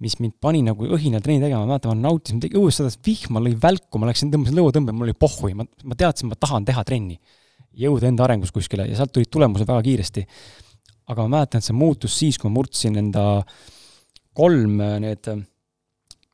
mis 0.01 0.15
mind 0.19 0.35
pani 0.41 0.63
nagu 0.65 0.87
õhinal 0.97 1.21
trenni 1.21 1.43
tegema, 1.43 1.67
ma 1.67 1.75
mäletan, 1.75 1.93
ma 1.93 2.09
nautisin, 2.09 2.41
õues 2.49 2.79
sadas 2.81 2.97
vihma, 3.05 3.43
lõi 3.45 3.53
välku, 3.61 4.01
ma 4.01 4.09
läksin, 4.09 4.31
tõmbasin 4.33 4.57
lõuatõmbe, 4.57 4.95
mul 4.95 5.11
oli 5.11 5.13
pohhui, 5.13 5.53
ma, 5.59 5.67
ma 5.85 5.97
teadsin, 5.99 6.31
ma 6.31 6.39
tahan 6.39 6.65
teha 6.65 6.83
trenni. 6.87 7.19
jõuda 7.79 8.09
enda 8.09 8.23
arengus 8.25 8.51
kuskile 8.51 8.87
ja 8.89 8.95
sealt 8.97 9.13
tulid 9.13 9.29
tulemused 9.31 9.69
väga 9.69 9.83
kiiresti. 9.85 10.25
aga 11.13 11.27
ma 11.27 11.37
mäletan, 11.37 11.61
et 11.61 11.67
see 11.67 11.77
muutus 11.77 12.17
siis, 12.17 12.39
kui 12.41 12.49
ma 12.49 12.57
murdsin 12.57 12.97
enda 12.97 13.43
kolm 14.39 14.79
need 15.03 15.27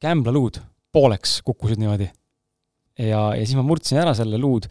kämblaluud 0.01 0.61
pooleks, 0.93 1.39
kukkusid 1.45 1.81
niimoodi. 1.81 2.07
ja, 2.99 3.21
ja 3.35 3.41
siis 3.41 3.57
ma 3.57 3.65
murdsin 3.65 3.99
ära 3.99 4.13
selle 4.15 4.37
luud 4.39 4.67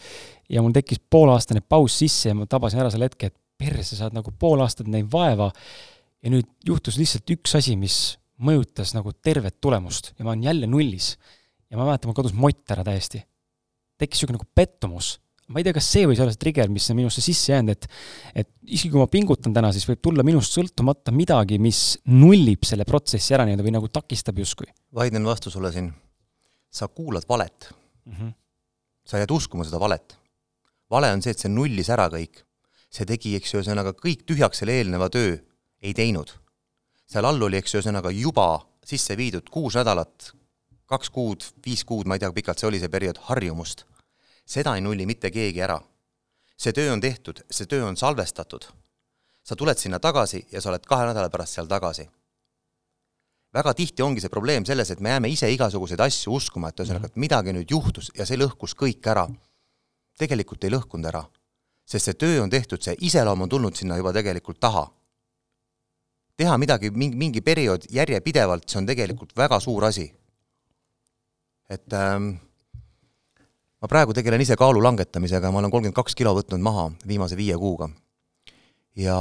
ja 0.51 0.62
mul 0.62 0.74
tekkis 0.76 1.03
pooleaastane 1.11 1.61
paus 1.61 1.99
sisse 1.99 2.30
ja 2.30 2.37
ma 2.39 2.47
tabasin 2.49 2.80
ära 2.85 2.93
selle 2.93 3.11
hetke, 3.11 3.32
et 3.32 3.37
perse, 3.59 3.97
sa 3.97 4.07
oled 4.07 4.18
nagu 4.20 4.32
pool 4.39 4.62
aastat 4.64 4.89
näinud 4.91 5.11
vaeva 5.12 5.51
ja 6.24 6.32
nüüd 6.32 6.49
juhtus 6.66 6.99
lihtsalt 7.01 7.35
üks 7.37 7.57
asi, 7.59 7.76
mis 7.76 8.16
mõjutas 8.41 8.95
nagu 8.97 9.12
tervet 9.12 9.61
tulemust 9.62 10.12
ja 10.18 10.24
ma 10.24 10.32
olen 10.32 10.47
jälle 10.49 10.70
nullis. 10.70 11.14
ja 11.70 11.78
ma 11.78 11.87
mäletan, 11.89 12.11
mul 12.11 12.18
kadus 12.18 12.35
mott 12.35 12.70
ära 12.70 12.85
täiesti. 12.87 13.24
tekkis 13.99 14.22
niisugune 14.22 14.39
nagu 14.39 14.51
pettumus. 14.55 15.18
Ma 15.49 15.61
ei 15.61 15.67
tea, 15.67 15.75
kas 15.77 15.89
see 15.93 16.07
võis 16.09 16.21
olla 16.23 16.33
see 16.33 16.41
trigger, 16.41 16.71
mis 16.73 16.87
on 16.93 16.99
minusse 16.99 17.25
sisse 17.25 17.53
jäänud, 17.53 17.75
et 17.75 17.89
et 18.45 18.51
isegi 18.65 18.93
kui 18.95 19.03
ma 19.03 19.09
pingutan 19.11 19.55
täna, 19.57 19.73
siis 19.77 19.87
võib 19.89 20.01
tulla 20.05 20.25
minust 20.27 20.57
sõltumata 20.57 21.13
midagi, 21.15 21.59
mis 21.61 21.99
nullib 22.09 22.65
selle 22.65 22.87
protsessi 22.89 23.37
ära 23.37 23.47
nii-öelda 23.49 23.67
või 23.67 23.77
nagu 23.77 23.91
takistab 23.93 24.39
justkui. 24.41 24.71
vaidlen 24.95 25.25
vastu 25.25 25.53
sulle 25.53 25.73
siin. 25.73 25.93
sa 26.71 26.89
kuulad 26.89 27.25
valet 27.29 27.71
mm. 28.05 28.13
-hmm. 28.13 28.33
sa 29.07 29.19
jääd 29.19 29.31
uskuma 29.31 29.65
seda 29.65 29.81
valet. 29.81 30.17
vale 30.91 31.13
on 31.13 31.23
see, 31.23 31.31
et 31.31 31.39
see 31.39 31.49
nullis 31.49 31.91
ära 31.91 32.09
kõik. 32.09 32.45
see 32.91 33.05
tegi, 33.05 33.37
eks 33.37 33.55
ju, 33.55 33.61
ühesõnaga 33.61 33.93
kõik 33.93 34.25
tühjaks 34.27 34.59
selle 34.59 34.73
eelneva 34.73 35.09
töö 35.09 35.37
ei 35.83 35.95
teinud 35.95 36.31
seal 37.07 37.29
all 37.29 37.43
oli, 37.47 37.61
eks 37.61 37.75
ju, 37.75 37.81
ühesõnaga 37.81 38.13
juba 38.15 38.49
sisse 38.85 39.17
viidud 39.19 39.49
kuus 39.53 39.77
nädalat, 39.79 40.33
kaks 40.91 41.11
kuud, 41.15 41.45
viis 41.65 41.85
kuud, 41.87 42.09
ma 42.09 42.17
ei 42.17 42.25
tea, 42.25 42.33
pikalt 42.35 42.61
see 42.61 42.69
oli, 42.69 42.81
see 42.83 42.93
periood, 42.93 43.21
harjumust. 43.31 43.87
Seda 44.45 44.75
ei 44.77 44.81
nulli 44.81 45.07
mitte 45.07 45.31
keegi 45.31 45.61
ära. 45.61 45.81
see 46.57 46.73
töö 46.73 46.93
on 46.93 47.01
tehtud, 47.01 47.43
see 47.51 47.67
töö 47.67 47.85
on 47.85 47.97
salvestatud. 47.97 48.65
sa 49.43 49.57
tuled 49.57 49.79
sinna 49.79 49.99
tagasi 49.99 50.47
ja 50.53 50.61
sa 50.61 50.71
oled 50.71 50.87
kahe 50.87 51.07
nädala 51.07 51.31
pärast 51.31 51.55
seal 51.55 51.67
tagasi. 51.67 52.09
väga 53.55 53.75
tihti 53.75 54.03
ongi 54.03 54.21
see 54.21 54.29
probleem 54.29 54.65
selles, 54.65 54.91
et 54.91 55.01
me 55.01 55.09
jääme 55.09 55.29
ise 55.29 55.51
igasuguseid 55.53 56.01
asju 56.01 56.35
uskuma, 56.35 56.69
et 56.69 56.81
ühesõnaga, 56.81 57.07
et 57.07 57.17
midagi 57.17 57.53
nüüd 57.53 57.71
juhtus 57.71 58.11
ja 58.15 58.27
see 58.27 58.37
lõhkus 58.37 58.75
kõik 58.75 59.07
ära. 59.07 59.29
tegelikult 60.19 60.65
ei 60.65 60.71
lõhkunud 60.71 61.07
ära, 61.07 61.25
sest 61.87 62.05
see 62.05 62.15
töö 62.15 62.43
on 62.43 62.51
tehtud, 62.51 62.83
see 62.83 62.97
iseloom 63.01 63.43
on 63.43 63.49
tulnud 63.49 63.77
sinna 63.77 63.97
juba 63.97 64.13
tegelikult 64.13 64.61
taha 64.61 64.91
teha 66.37 66.57
midagi 66.59 66.91
mingi, 66.91 67.17
mingi 67.17 67.43
periood 67.43 67.87
järjepidevalt, 67.95 68.67
see 68.69 68.81
on 68.81 68.89
tegelikult 68.89 69.35
väga 69.37 69.61
suur 69.61 69.85
asi. 69.91 70.13
et 71.71 71.93
ähm, 71.97 72.35
ma 73.85 73.89
praegu 73.91 74.14
tegelen 74.16 74.41
ise 74.41 74.57
kaalu 74.57 74.80
langetamisega, 74.80 75.51
ma 75.53 75.61
olen 75.61 75.68
kolmkümmend 75.72 75.97
kaks 75.99 76.16
kilo 76.16 76.32
võtnud 76.39 76.62
maha 76.64 76.87
viimase 77.05 77.37
viie 77.37 77.57
kuuga. 77.61 77.91
ja 78.97 79.16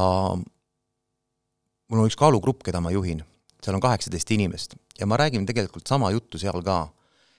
mul 1.92 2.00
on 2.00 2.08
üks 2.08 2.16
kaalugrupp, 2.16 2.64
keda 2.64 2.80
ma 2.80 2.94
juhin, 2.94 3.20
seal 3.60 3.76
on 3.76 3.84
kaheksateist 3.84 4.32
inimest 4.32 4.78
ja 5.00 5.08
ma 5.10 5.20
räägin 5.20 5.44
tegelikult 5.50 5.88
sama 5.88 6.14
juttu 6.16 6.40
seal 6.40 6.64
ka, 6.64 6.88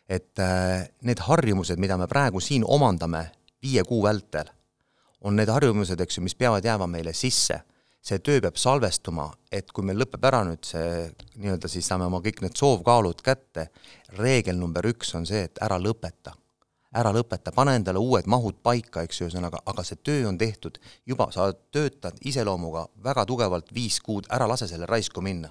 et 0.05 0.37
äh, 0.37 0.85
need 1.01 1.25
harjumused, 1.25 1.81
mida 1.81 1.97
me 1.97 2.11
praegu 2.11 2.45
siin 2.45 2.65
omandame 2.69 3.31
viie 3.65 3.87
kuu 3.89 4.03
vältel, 4.05 4.53
on 5.25 5.41
need 5.41 5.49
harjumused, 5.49 6.01
eks 6.01 6.19
ju, 6.19 6.27
mis 6.29 6.37
peavad 6.37 6.65
jääma 6.67 6.91
meile 6.91 7.17
sisse 7.17 7.63
see 8.05 8.21
töö 8.21 8.43
peab 8.45 8.61
salvestuma, 8.61 9.31
et 9.49 9.71
kui 9.73 9.87
meil 9.89 10.03
lõpeb 10.03 10.29
ära 10.29 10.43
nüüd 10.45 10.67
see 10.69 11.07
nii-öelda, 11.41 11.73
siis 11.73 11.89
saame 11.89 12.05
oma 12.05 12.21
kõik 12.21 12.45
need 12.45 12.61
soovkaalud 12.61 13.25
kätte, 13.25 13.71
reegel 14.19 14.61
number 14.61 14.85
üks 14.93 15.17
on 15.17 15.25
see, 15.25 15.47
et 15.49 15.63
ära 15.65 15.81
lõpeta. 15.81 16.37
Ära 16.95 17.13
lõpeta, 17.15 17.53
pane 17.55 17.75
endale 17.79 17.99
uued 17.99 18.29
mahud 18.31 18.61
paika, 18.63 19.03
eks 19.03 19.21
ju, 19.21 19.29
ühesõnaga, 19.29 19.61
aga 19.67 19.85
see 19.87 19.99
töö 20.07 20.29
on 20.29 20.39
tehtud, 20.39 20.79
juba 21.07 21.29
sa 21.35 21.51
töötad 21.75 22.21
iseloomuga 22.23 22.87
väga 23.05 23.27
tugevalt 23.27 23.73
viis 23.75 24.01
kuud, 24.05 24.29
ära 24.31 24.49
lase 24.51 24.69
selle 24.71 24.87
raisku 24.91 25.23
minna. 25.25 25.51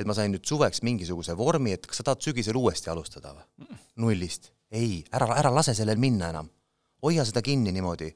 et 0.00 0.06
ma 0.08 0.14
sain 0.16 0.32
nüüd 0.32 0.46
suveks 0.48 0.80
mingisuguse 0.80 1.34
vormi, 1.36 1.74
et 1.76 1.86
kas 1.86 1.98
sa 2.00 2.04
tahad 2.06 2.22
sügisel 2.24 2.56
uuesti 2.56 2.90
alustada 2.90 3.34
või? 3.34 3.76
nullist. 3.96 4.52
ei, 4.70 5.04
ära, 5.12 5.34
ära 5.36 5.52
lase 5.52 5.74
sellel 5.74 5.98
minna 5.98 6.30
enam. 6.30 6.48
hoia 7.02 7.24
seda 7.24 7.42
kinni 7.42 7.72
niimoodi 7.72 8.08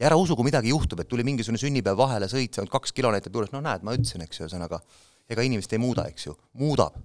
ja 0.00 0.08
ära 0.08 0.16
usu, 0.16 0.36
kui 0.36 0.48
midagi 0.48 0.72
juhtub, 0.72 1.00
et 1.00 1.08
tuli 1.08 1.24
mingisugune 1.26 1.60
sünnipäev 1.60 1.98
vahele, 2.00 2.28
sõit 2.32 2.56
seal 2.56 2.68
kaks 2.72 2.94
kilomeetrit 2.96 3.34
juures, 3.34 3.52
no 3.52 3.60
näed, 3.64 3.84
ma 3.84 3.94
ütlesin, 3.96 4.24
eks 4.24 4.40
ju, 4.40 4.46
ühesõnaga, 4.46 4.80
ega 5.30 5.44
inimest 5.46 5.72
ei 5.76 5.82
muuda, 5.82 6.08
eks 6.10 6.26
ju, 6.30 6.36
muudab. 6.60 6.96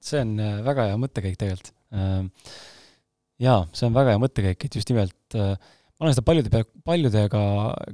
see 0.00 0.20
on 0.22 0.38
äh, 0.40 0.60
väga 0.64 0.88
hea 0.88 0.96
mõttekäik 1.00 1.36
tegelikult. 1.36 1.74
Ähm, 1.94 2.30
jaa, 3.40 3.62
see 3.76 3.88
on 3.88 3.96
väga 3.96 4.14
hea 4.14 4.22
mõttekäik, 4.22 4.64
et 4.66 4.78
just 4.78 4.90
nimelt 4.92 5.36
äh, 5.38 5.54
ma 5.98 6.06
olen 6.06 6.14
seda 6.14 6.26
paljude 6.26 6.52
pea, 6.52 6.66
paljudega, 6.86 7.42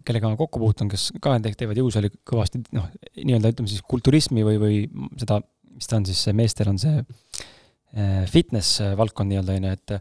kellega 0.05 0.30
ma 0.30 0.38
kokku 0.38 0.61
puutun, 0.61 0.90
kes 0.92 1.09
ka 1.24 1.38
teevad 1.45 1.80
jõusaali 1.80 2.11
kõvasti, 2.28 2.61
noh, 2.76 2.90
nii-öelda 3.16 3.55
ütleme 3.55 3.72
siis 3.72 3.84
kulturismi 3.88 4.45
või, 4.45 4.61
või 4.61 4.80
seda, 5.20 5.40
mis 5.72 5.88
ta 5.88 5.99
on 6.01 6.09
siis, 6.09 6.20
meestel 6.36 6.70
on 6.74 6.80
see 6.82 7.01
äh, 7.01 8.24
fitness 8.30 8.82
valdkond 8.99 9.32
nii-öelda, 9.32 9.57
on 9.57 9.68
ju, 9.70 9.78
et 9.78 9.97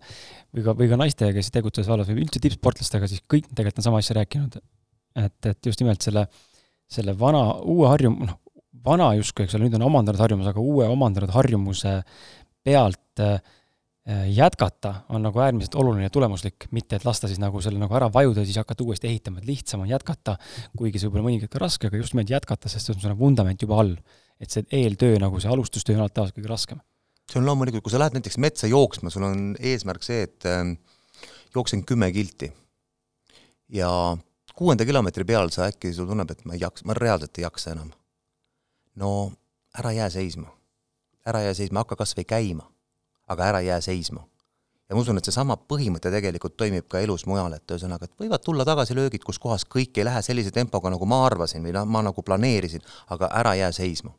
või 0.54 0.68
ka, 0.68 0.76
või 0.82 0.92
ka 0.92 1.00
naistega, 1.00 1.36
kes 1.38 1.54
tegutsevad 1.56 1.94
vallas 1.94 2.12
või 2.12 2.26
üldse 2.26 2.44
tippsportlastega, 2.44 3.10
siis 3.10 3.24
kõik 3.24 3.48
tegelikult 3.54 3.80
on 3.80 3.88
sama 3.88 4.04
asja 4.04 4.20
rääkinud. 4.20 4.60
et, 5.24 5.40
et 5.48 5.72
just 5.72 5.80
nimelt 5.80 6.04
selle, 6.04 6.28
selle 6.92 7.16
vana, 7.18 7.46
uue 7.64 7.88
harjum-, 7.88 8.20
noh, 8.28 8.40
vana 8.84 9.14
justkui, 9.16 9.48
eks 9.48 9.56
ole, 9.56 9.70
nüüd 9.70 9.80
on 9.80 9.88
omandanud 9.88 10.20
harjumuse, 10.20 10.52
aga 10.52 10.60
uue 10.62 10.92
omandanud 10.92 11.32
harjumuse 11.32 12.02
pealt 12.68 13.24
äh, 13.24 13.40
jätkata 14.28 14.94
on 15.10 15.24
nagu 15.24 15.40
äärmiselt 15.40 15.76
oluline 15.80 16.10
ja 16.10 16.12
tulemuslik, 16.12 16.66
mitte 16.76 16.98
et 17.00 17.06
lasta 17.08 17.30
siis 17.32 17.40
nagu 17.40 17.62
selle 17.64 17.80
nagu 17.80 17.96
ära 17.96 18.10
vajuda 18.12 18.42
ja 18.44 18.50
siis 18.50 18.58
hakata 18.60 18.84
uuesti 18.84 19.08
ehitama, 19.08 19.40
et 19.40 19.48
lihtsam 19.48 19.86
on 19.86 19.88
jätkata, 19.88 20.36
kuigi 20.78 21.00
see 21.00 21.08
võib 21.08 21.22
olla 21.22 21.30
mõnikord 21.30 21.54
ka 21.54 21.62
raske, 21.64 21.88
aga 21.88 22.02
just 22.02 22.16
nimelt 22.16 22.34
jätkata, 22.34 22.72
sest 22.72 22.90
see 22.90 22.98
on 22.98 23.00
sul 23.00 23.16
vundament 23.20 23.64
juba 23.64 23.80
all. 23.80 23.96
et 24.44 24.52
see 24.52 24.66
eeltöö 24.76 25.22
nagu 25.24 25.40
see 25.40 25.52
alustustöö 25.52 25.96
on 25.96 26.02
alati 26.04 26.18
tavaliselt 26.18 26.42
kõige 26.42 26.52
raskem. 26.52 26.82
see 27.32 27.40
on 27.40 27.48
loomulikult, 27.48 27.86
kui 27.86 27.94
sa 27.94 28.02
lähed 28.02 28.18
näiteks 28.18 28.38
metsa 28.44 28.68
jooksma, 28.68 29.10
sul 29.14 29.24
on 29.24 29.54
eesmärk 29.60 30.04
see, 30.04 30.28
et 30.28 30.50
äh, 30.52 30.76
jooksen 31.56 31.86
kümme 31.88 32.12
kilti 32.12 32.52
ja 33.72 34.18
kuuenda 34.56 34.86
kilomeetri 34.86 35.24
peal 35.24 35.50
sa 35.50 35.70
äkki, 35.72 35.94
sul 35.94 36.12
tunneb, 36.12 36.32
et 36.32 36.44
ma 36.46 36.58
ei 36.58 36.62
jaksa, 36.62 36.86
ma 36.86 36.98
reaalselt 36.98 37.40
ei 37.40 37.48
jaksa 37.48 37.72
enam. 37.72 37.96
no 38.96 39.32
ära 39.80 39.92
jää 39.92 40.10
seisma. 40.10 40.52
ära 41.26 41.42
jää 41.42 41.54
seisma, 41.54 41.80
hakka 41.80 41.96
kas 41.96 42.18
või 42.18 42.28
käima, 42.28 42.73
aga 43.28 43.50
ära 43.52 43.62
jää 43.62 43.82
seisma. 43.82 44.28
ja 44.90 44.96
ma 44.96 45.02
usun, 45.02 45.18
et 45.18 45.26
seesama 45.26 45.56
põhimõte 45.56 46.12
tegelikult 46.12 46.58
toimib 46.60 46.88
ka 46.92 47.00
elus 47.00 47.26
mujal, 47.26 47.54
et 47.56 47.72
ühesõnaga, 47.72 48.06
et 48.06 48.20
võivad 48.20 48.44
tulla 48.44 48.66
tagasilöögid, 48.68 49.24
kus 49.24 49.40
kohas 49.40 49.64
kõik 49.66 49.98
ei 49.98 50.06
lähe 50.06 50.22
sellise 50.22 50.52
tempoga, 50.52 50.92
nagu 50.94 51.06
ma 51.08 51.24
arvasin 51.26 51.64
või 51.64 51.74
ma 51.86 52.02
nagu 52.04 52.24
planeerisin, 52.24 52.84
aga 53.16 53.32
ära 53.40 53.56
jää 53.56 53.72
seisma. 53.72 54.12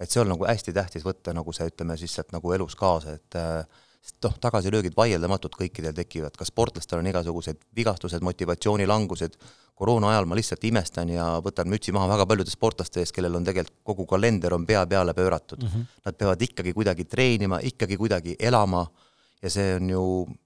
et 0.00 0.10
see 0.10 0.20
on 0.20 0.28
nagu 0.30 0.46
hästi 0.46 0.72
tähtis 0.72 1.04
võtta 1.04 1.34
nagu 1.34 1.52
see, 1.52 1.66
ütleme 1.66 1.96
siis 1.98 2.14
sealt 2.14 2.32
nagu 2.32 2.52
elus 2.52 2.76
kaasa, 2.78 3.18
et 3.18 3.36
äh, 3.36 3.66
sest 4.02 4.24
noh, 4.24 4.34
tagasilöögid 4.40 4.96
vaieldamatult 4.96 5.56
kõikidel 5.58 5.94
tekivad, 5.96 6.36
ka 6.38 6.46
sportlastel 6.46 7.00
on 7.02 7.10
igasugused 7.10 7.60
vigastused, 7.76 8.24
motivatsioonilangused, 8.24 9.36
koroona 9.78 10.12
ajal 10.12 10.28
ma 10.30 10.38
lihtsalt 10.38 10.64
imestan 10.68 11.12
ja 11.12 11.26
võtan 11.44 11.70
mütsi 11.70 11.94
maha 11.94 12.08
väga 12.14 12.26
paljude 12.30 12.52
sportlaste 12.52 13.02
ees, 13.02 13.12
kellel 13.14 13.36
on 13.38 13.46
tegelikult 13.46 13.76
kogu 13.86 14.06
kalender 14.10 14.56
on 14.56 14.66
pea 14.66 14.84
peale 14.90 15.14
pööratud 15.14 15.62
mm. 15.62 15.68
-hmm. 15.68 15.84
Nad 16.04 16.18
peavad 16.18 16.42
ikkagi 16.42 16.72
kuidagi 16.72 17.04
treenima, 17.04 17.60
ikkagi 17.62 17.96
kuidagi 17.96 18.36
elama 18.38 18.86
ja 19.42 19.50
see 19.50 19.76
on 19.76 19.90
ju 19.90 20.02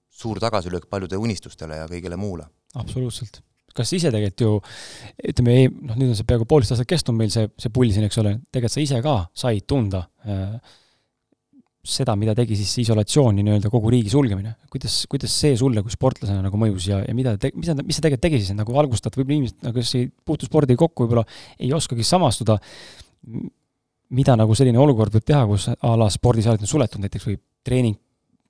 suur 0.09 0.39
tagasilöök 0.39 0.85
paljude 0.89 1.17
unistustele 1.17 1.75
ja 1.75 1.87
kõigele 1.89 2.17
muule. 2.17 2.45
absoluutselt 2.75 3.41
kas 3.73 3.93
ise 3.93 4.11
tegelikult 4.13 4.41
ju, 4.41 4.51
ütleme, 5.31 5.55
noh, 5.81 5.97
nüüd 5.97 6.13
on 6.13 6.17
see 6.17 6.27
peaaegu 6.29 6.45
poolteist 6.45 6.75
aastat 6.75 6.89
kestnud 6.89 7.17
meil 7.17 7.31
see, 7.33 7.47
see 7.57 7.73
pull 7.73 7.89
siin, 7.89 8.05
eks 8.05 8.19
ole, 8.21 8.35
tegelikult 8.51 8.75
sa 8.75 8.83
ise 8.83 9.01
ka 9.01 9.15
said 9.33 9.65
tunda 9.67 10.03
äh, 10.29 10.59
seda, 11.83 12.15
mida 12.15 12.31
tegi 12.35 12.55
siis 12.55 12.71
isolatsiooni 12.85 13.43
nii-öelda 13.43 13.67
kogu 13.71 13.89
riigi 13.91 14.11
sulgemine. 14.13 14.53
kuidas, 14.71 15.01
kuidas 15.11 15.33
see 15.35 15.57
sulle 15.59 15.81
kui 15.83 15.91
sportlasena 15.91 16.39
nagu 16.45 16.59
mõjus 16.59 16.87
ja, 16.87 17.01
ja 17.03 17.15
mida 17.15 17.35
te, 17.37 17.51
mis 17.57 17.67
sa, 17.67 17.75
mis 17.75 17.99
sa 17.99 18.05
tegelikult 18.05 18.23
tegi 18.23 18.39
siis, 18.39 18.55
nagu 18.55 18.75
valgustad, 18.75 19.15
võib-olla 19.17 19.35
inimesed, 19.35 19.57
nagu 19.67 19.75
kes 19.75 19.91
ei 19.99 20.07
puutu 20.07 20.47
spordiga 20.47 20.79
kokku, 20.79 21.03
võib-olla 21.03 21.25
ei 21.59 21.73
oskagi 21.75 22.07
samastuda, 22.07 22.55
mida 24.15 24.37
nagu 24.39 24.55
selline 24.55 24.79
olukord 24.79 25.17
võib 25.17 25.27
teha, 25.27 25.43
kus 25.49 25.67
a 25.75 25.93
la 25.99 26.07
spordisaalid 26.13 26.63
on 26.63 26.71
suletud 26.71 27.03
näiteks 27.03 27.27
või 27.27 27.37
treening, 27.67 27.99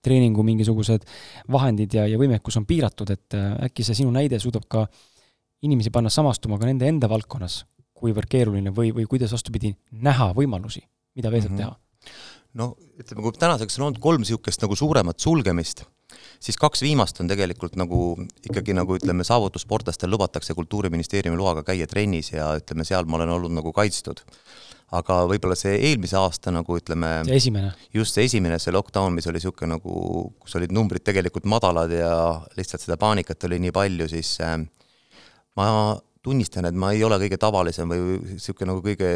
treeningu 0.06 0.46
mingisugused 0.46 1.10
vahendid 1.52 1.98
ja, 1.98 2.06
ja 2.06 2.22
võimekus 2.22 2.60
on 2.62 2.70
piiratud, 2.70 3.10
et 3.18 3.38
äh, 3.40 3.54
äkki 3.66 3.88
see 3.88 4.04
sinu 4.04 4.14
näide 4.14 4.38
suudab 4.44 4.70
ka 4.70 4.86
inimesi 5.66 5.90
panna 5.96 6.14
samastuma 6.14 6.62
ka 6.62 6.70
nende 6.70 6.86
enda 6.86 7.10
valdkonnas, 7.10 7.64
kuivõrd 7.98 8.30
keeruline 8.30 8.70
või, 8.76 8.94
või 8.94 9.10
kuidas 9.10 9.34
vastupidi, 9.34 9.74
näha 10.06 10.36
võimalusi, 10.38 10.86
mida 11.18 11.34
veel 11.34 11.48
saab 11.48 11.56
mm 11.56 11.58
-hmm. 11.58 11.72
teha 11.72 11.83
noh, 12.60 12.76
ütleme, 13.00 13.24
kui 13.26 13.36
tänaseks 13.40 13.80
on 13.80 13.88
olnud 13.88 14.02
kolm 14.04 14.24
niisugust 14.24 14.62
nagu 14.64 14.78
suuremat 14.78 15.22
sulgemist, 15.24 15.86
siis 16.44 16.58
kaks 16.62 16.84
viimast 16.86 17.22
on 17.24 17.30
tegelikult 17.32 17.78
nagu 17.80 18.04
ikkagi 18.46 18.76
nagu 18.78 18.98
ütleme, 19.00 19.26
saavutussportlastel 19.28 20.12
lubatakse 20.14 20.56
Kultuuriministeeriumi 20.58 21.40
loaga 21.40 21.66
käia 21.68 21.88
trennis 21.90 22.34
ja 22.34 22.52
ütleme, 22.60 22.86
seal 22.88 23.10
ma 23.10 23.20
olen 23.20 23.34
olnud 23.38 23.58
nagu 23.62 23.74
kaitstud. 23.76 24.24
aga 24.94 25.24
võib-olla 25.26 25.56
see 25.58 25.72
eelmise 25.88 26.14
aasta 26.20 26.52
nagu 26.54 26.76
ütleme 26.78 27.24
just 27.98 28.14
see 28.14 28.28
esimene, 28.28 28.60
see 28.62 28.74
lockdown, 28.76 29.16
mis 29.16 29.26
oli 29.26 29.40
niisugune 29.40 29.72
nagu, 29.72 29.94
kus 30.38 30.54
olid 30.60 30.76
numbrid 30.76 31.02
tegelikult 31.02 31.48
madalad 31.50 31.90
ja 31.90 32.12
lihtsalt 32.54 32.84
seda 32.84 33.00
paanikat 33.02 33.48
oli 33.50 33.58
nii 33.64 33.74
palju, 33.74 34.06
siis 34.12 34.36
äh, 34.46 34.60
ma 35.58 35.98
tunnistan, 36.24 36.70
et 36.70 36.78
ma 36.78 36.92
ei 36.94 37.02
ole 37.04 37.18
kõige 37.26 37.40
tavalisem 37.42 37.90
või 37.90 38.20
niisugune 38.36 38.70
nagu 38.70 38.86
kõige 38.86 39.10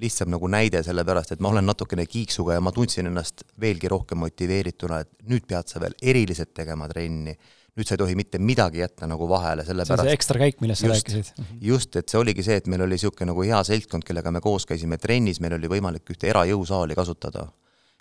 lihtsam 0.00 0.30
nagu 0.32 0.48
näide, 0.50 0.82
sellepärast 0.84 1.34
et 1.34 1.42
ma 1.44 1.50
olen 1.52 1.66
natukene 1.66 2.06
kiiksuga 2.10 2.56
ja 2.56 2.62
ma 2.64 2.72
tundsin 2.74 3.08
ennast 3.10 3.44
veelgi 3.60 3.90
rohkem 3.90 4.20
motiveerituna, 4.24 5.02
et 5.04 5.28
nüüd 5.30 5.46
pead 5.50 5.70
sa 5.70 5.82
veel 5.82 5.94
eriliselt 6.02 6.54
tegema 6.56 6.88
trenni. 6.90 7.36
nüüd 7.74 7.88
sa 7.88 7.96
ei 7.96 7.98
tohi 7.98 8.14
mitte 8.14 8.38
midagi 8.38 8.78
jätta 8.78 9.08
nagu 9.10 9.26
vahele, 9.26 9.64
sellepärast 9.66 9.98
see 9.98 10.04
on 10.04 10.08
see 10.08 10.14
ekstra 10.14 10.38
käik, 10.38 10.60
millest 10.62 10.84
sa 10.84 10.90
rääkisid. 10.92 11.30
Mhm. 11.38 11.56
just, 11.66 11.96
et 11.96 12.08
see 12.08 12.20
oligi 12.20 12.42
see, 12.46 12.58
et 12.62 12.68
meil 12.70 12.84
oli 12.86 12.94
niisugune 12.94 13.32
nagu 13.32 13.42
hea 13.42 13.62
seltskond, 13.66 14.06
kellega 14.06 14.30
me 14.30 14.40
koos 14.40 14.66
käisime 14.66 14.98
trennis, 15.02 15.40
meil 15.42 15.56
oli 15.58 15.70
võimalik 15.72 16.14
ühte 16.14 16.30
erajõusaali 16.30 16.94
kasutada. 16.94 17.48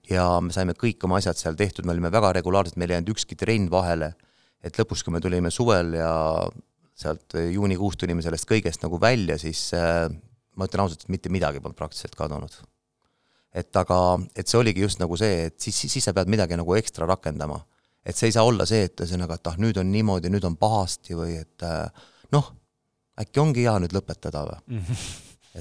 ja 0.09 0.27
me 0.41 0.51
saime 0.53 0.73
kõik 0.73 1.03
oma 1.03 1.17
asjad 1.17 1.37
seal 1.39 1.55
tehtud, 1.55 1.85
me 1.85 1.93
olime 1.95 2.11
väga 2.11 2.33
regulaarsed, 2.37 2.77
meil 2.77 2.91
ei 2.91 2.99
jäänud 2.99 3.15
ükski 3.15 3.35
trenn 3.35 3.71
vahele. 3.71 4.13
et 4.63 4.77
lõpus, 4.77 5.03
kui 5.03 5.11
me 5.11 5.19
tulime 5.19 5.51
suvel 5.51 5.93
ja 5.93 6.11
sealt 6.93 7.33
juunikuus 7.33 7.97
tulime 7.97 8.21
sellest 8.21 8.45
kõigest 8.47 8.85
nagu 8.85 8.99
välja, 9.01 9.37
siis 9.41 9.73
äh, 9.73 10.07
ma 10.55 10.67
ütlen 10.69 10.83
ausalt, 10.85 11.05
et 11.05 11.13
mitte 11.13 11.31
midagi 11.33 11.61
polnud 11.63 11.77
praktiliselt 11.77 12.15
kadunud. 12.17 12.55
et 13.53 13.77
aga, 13.77 13.97
et 14.35 14.49
see 14.49 14.57
oligi 14.57 14.81
just 14.81 14.99
nagu 15.01 15.17
see, 15.17 15.45
et 15.49 15.59
siis, 15.61 15.77
siis 15.91 16.03
sa 16.07 16.13
pead 16.13 16.31
midagi 16.31 16.57
nagu 16.57 16.75
ekstra 16.75 17.07
rakendama. 17.09 17.59
et 18.05 18.15
see 18.15 18.31
ei 18.31 18.35
saa 18.35 18.43
olla 18.43 18.65
see, 18.69 18.83
et 18.89 18.99
ühesõnaga, 18.99 19.37
et 19.39 19.47
ah, 19.51 19.59
nüüd 19.61 19.77
on 19.79 19.91
niimoodi, 19.91 20.31
nüüd 20.33 20.43
on 20.49 20.57
pahasti 20.59 21.15
või 21.17 21.37
et 21.41 21.63
äh, 21.63 22.09
noh, 22.35 22.51
äkki 23.19 23.39
ongi 23.39 23.67
hea 23.67 23.77
nüüd 23.83 23.95
lõpetada 23.95 24.43
või 24.49 24.59
mm. 24.75 24.83
-hmm. 24.89 25.05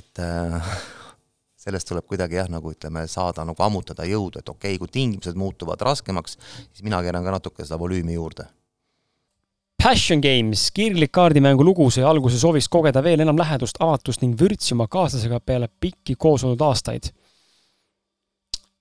et 0.01 0.22
äh, 0.24 0.72
sellest 1.62 1.88
tuleb 1.88 2.09
kuidagi 2.09 2.40
jah, 2.40 2.49
nagu 2.51 2.72
ütleme, 2.72 3.07
saada 3.09 3.45
nagu 3.47 3.62
ammutada 3.62 4.09
jõudu, 4.09 4.40
et 4.40 4.49
okei 4.49 4.74
okay,, 4.74 4.78
kui 4.78 4.88
tingimused 4.88 5.38
muutuvad 5.38 5.80
raskemaks, 5.80 6.38
siis 6.72 6.82
mina 6.82 7.03
keeran 7.03 7.24
ka 7.24 7.38
natuke 7.38 7.64
seda 7.64 7.78
volüümi 7.78 8.18
juurde 8.18 8.49
Passion 9.83 10.20
Games, 10.22 10.68
kirglik 10.70 11.11
kaardimängu 11.11 11.64
lugu 11.66 11.89
sai 11.91 12.05
alguse 12.07 12.37
soovist 12.39 12.68
kogeda 12.70 13.01
veel 13.03 13.24
enam 13.24 13.41
lähedust, 13.41 13.80
avatust 13.83 14.20
ning 14.22 14.37
vürtsi 14.39 14.76
oma 14.76 14.87
kaaslasega 14.87 15.41
peale 15.43 15.66
pikki 15.66 16.14
koos 16.14 16.45
olnud 16.47 16.62
aastaid. 16.62 17.09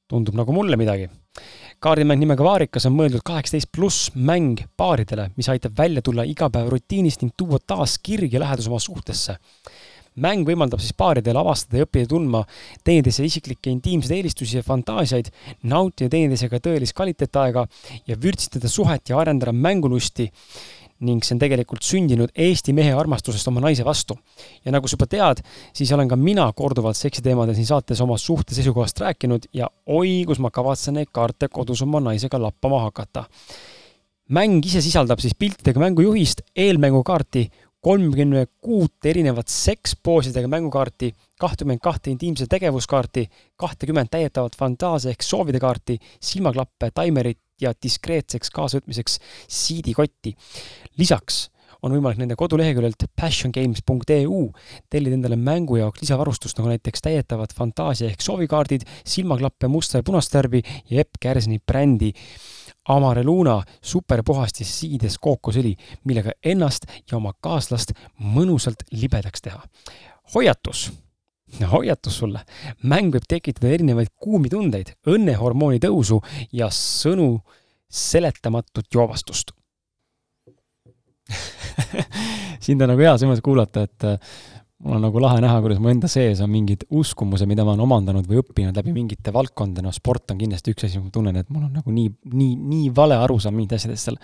tundub 0.06 0.38
nagu 0.38 0.54
mulle 0.54 0.78
midagi. 0.78 1.10
kaardimäng 1.80 2.22
nimega 2.22 2.46
Vaarikas 2.46 2.86
on 2.86 2.94
mõeldud 2.94 3.26
kaheksateist 3.26 3.72
pluss 3.74 4.12
mäng 4.14 4.62
paaridele, 4.78 5.32
mis 5.38 5.50
aitab 5.50 5.74
välja 5.78 6.02
tulla 6.06 6.22
igapäevarutiinist 6.22 7.26
ning 7.26 7.34
tuua 7.38 7.58
taas 7.58 7.98
kirg 7.98 8.34
ja 8.34 8.40
lähedus 8.40 8.70
oma 8.70 8.80
suhtesse 8.80 9.40
mäng 10.20 10.44
võimaldab 10.48 10.82
siis 10.84 10.94
paaridel 10.98 11.38
avastada 11.40 11.80
ja 11.80 11.86
õppida 11.88 12.10
tundma 12.12 12.44
teineteise 12.84 13.24
isiklikke 13.26 13.72
intiimseid 13.72 14.18
eelistusi 14.18 14.58
ja 14.58 14.64
fantaasiaid, 14.66 15.30
nautida 15.64 16.12
teineteisega 16.12 16.60
tõelist 16.60 16.96
kvaliteetaega 16.98 17.66
ja 18.08 18.18
vürtsitada 18.20 18.70
suhet 18.70 19.10
ja 19.10 19.20
arendada 19.22 19.54
mängulusti 19.56 20.28
ning 21.06 21.24
see 21.26 21.36
on 21.36 21.42
tegelikult 21.42 21.86
sündinud 21.86 22.34
Eesti 22.38 22.74
mehe 22.78 22.94
armastusest 22.98 23.48
oma 23.50 23.64
naise 23.64 23.86
vastu. 23.86 24.18
ja 24.66 24.72
nagu 24.72 24.88
sa 24.88 24.96
juba 24.96 25.08
tead, 25.08 25.42
siis 25.74 25.92
olen 25.92 26.10
ka 26.10 26.16
mina 26.16 26.48
korduvalt 26.54 26.98
seksiteemadel 26.98 27.58
siin 27.58 27.70
saates 27.70 28.02
oma 28.02 28.18
suhte 28.18 28.56
seisukohast 28.56 29.02
rääkinud 29.02 29.50
ja 29.54 29.70
oi, 29.86 30.24
kus 30.28 30.40
ma 30.40 30.52
kavatsen 30.52 31.00
neid 31.00 31.12
kaarte 31.12 31.50
kodus 31.50 31.82
oma 31.82 32.00
naisega 32.00 32.42
lappama 32.42 32.84
hakata. 32.88 33.26
mäng 34.30 34.66
ise 34.66 34.82
sisaldab 34.82 35.20
siis 35.20 35.36
piltidega 35.36 35.80
mängujuhist, 35.80 36.42
eelmängukaarti, 36.56 37.50
kolmkümmend 37.82 38.48
kuut 38.62 39.06
erinevat 39.06 39.48
sekspoosidega 39.50 40.48
mängukaarti, 40.48 41.12
kahtekümmend 41.42 41.82
kahte 41.82 42.12
intiimse 42.12 42.46
tegevuskaarti, 42.50 43.26
kahtekümmend 43.58 44.12
täietavat 44.14 44.56
fantaasia 44.58 45.12
ehk 45.16 45.26
soovide 45.26 45.60
kaarti, 45.60 45.98
silmaklappe, 46.22 46.92
taimerit 46.94 47.40
ja 47.62 47.74
diskreetseks 47.84 48.52
kaasavõtmiseks 48.52 49.20
siidikotti. 49.48 50.36
lisaks 50.98 51.50
on 51.82 51.96
võimalik 51.96 52.20
nende 52.22 52.38
koduleheküljelt 52.38 53.08
passiongames.eu 53.18 54.42
tellida 54.90 55.18
endale 55.18 55.38
mängu 55.38 55.80
jaoks 55.80 56.04
lisavarustust, 56.04 56.60
nagu 56.60 56.70
näiteks 56.70 57.02
täietavad 57.02 57.54
fantaasia 57.58 58.12
ehk 58.12 58.22
soovikaardid, 58.22 58.86
silmaklappe 59.06 59.68
musta 59.72 60.00
ja 60.00 60.06
punast 60.06 60.34
värvi 60.34 60.62
ja 60.90 61.02
Epp 61.02 61.18
Kärsini 61.22 61.60
brändi 61.60 62.12
Amareluna 62.90 63.60
superpuhastis 63.82 64.72
siides 64.80 65.20
kookosõli, 65.22 65.76
millega 66.06 66.34
ennast 66.44 66.88
ja 67.12 67.18
oma 67.18 67.34
kaaslast 67.38 67.94
mõnusalt 68.18 68.88
libedaks 68.92 69.42
teha. 69.42 69.62
hoiatus 70.34 70.90
hoiatus 71.72 72.20
sulle, 72.22 72.44
mäng 72.84 73.14
võib 73.14 73.26
tekitada 73.30 73.72
erinevaid 73.74 74.12
kuumi 74.22 74.52
tundeid, 74.52 74.94
õnnehormooni 75.10 75.82
tõusu 75.84 76.22
ja 76.56 76.70
sõnu 76.74 77.34
seletamatut 77.92 78.88
joovastust. 78.94 79.52
Sind 82.64 82.82
on 82.84 82.92
nagu 82.92 83.02
hea 83.04 83.14
selles 83.16 83.32
mõttes 83.32 83.46
kuulata, 83.46 83.84
et 83.88 84.08
äh, 84.08 84.34
mul 84.84 84.98
on 84.98 85.06
nagu 85.06 85.22
lahe 85.22 85.42
näha, 85.44 85.60
kuidas 85.64 85.80
mu 85.82 85.92
enda 85.92 86.10
sees 86.12 86.42
on 86.44 86.52
mingid 86.52 86.86
uskumused, 86.90 87.48
mida 87.50 87.66
ma 87.66 87.76
olen 87.76 87.86
omandanud 87.86 88.28
või 88.30 88.42
õppinud 88.42 88.78
läbi 88.78 88.94
mingite 88.96 89.34
valdkondade, 89.34 89.86
noh, 89.86 89.96
sport 89.96 90.34
on 90.34 90.42
kindlasti 90.42 90.74
üks 90.76 90.88
asi, 90.88 91.02
ma 91.02 91.14
tunnen, 91.14 91.38
et 91.42 91.50
mul 91.54 91.68
on 91.68 91.80
nagu 91.82 91.94
nii, 91.94 92.10
nii, 92.32 92.56
nii 92.74 92.92
vale 92.96 93.20
arusaam 93.22 93.56
mingitest 93.58 93.86
asjadest 93.86 94.10
seal. 94.10 94.20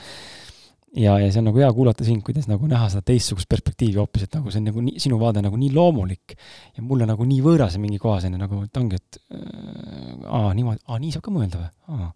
Ja, 0.97 1.15
ja 1.21 1.29
see 1.31 1.41
on 1.41 1.49
nagu 1.49 1.61
hea 1.61 1.69
kuulata 1.75 2.05
sind, 2.07 2.23
kuidas 2.25 2.47
nagu 2.49 2.67
näha 2.69 2.89
seda 2.91 3.03
teistsugust 3.07 3.49
perspektiivi 3.51 3.99
hoopis, 3.99 4.27
et 4.27 4.37
nagu 4.37 4.53
see 4.53 4.61
on 4.61 4.69
nagu 4.71 4.83
nii, 4.83 5.01
sinu 5.03 5.19
vaade 5.21 5.43
nagu 5.45 5.59
nii 5.59 5.73
loomulik 5.75 6.37
ja 6.37 6.85
mulle 6.85 7.07
nagu 7.09 7.27
nii 7.27 7.41
võõras 7.45 7.77
mingi 7.81 7.99
on 8.03 8.31
ju 8.33 8.39
nagu, 8.39 8.61
et 8.65 8.79
ongi, 8.81 8.99
et 8.99 9.19
äh, 9.33 10.15
aa, 10.25 10.53
niimoodi, 10.57 10.81
aa, 10.87 11.01
nii 11.03 11.13
saab 11.15 11.27
ka 11.27 11.35
mõelda 11.35 11.65
või? 11.65 12.07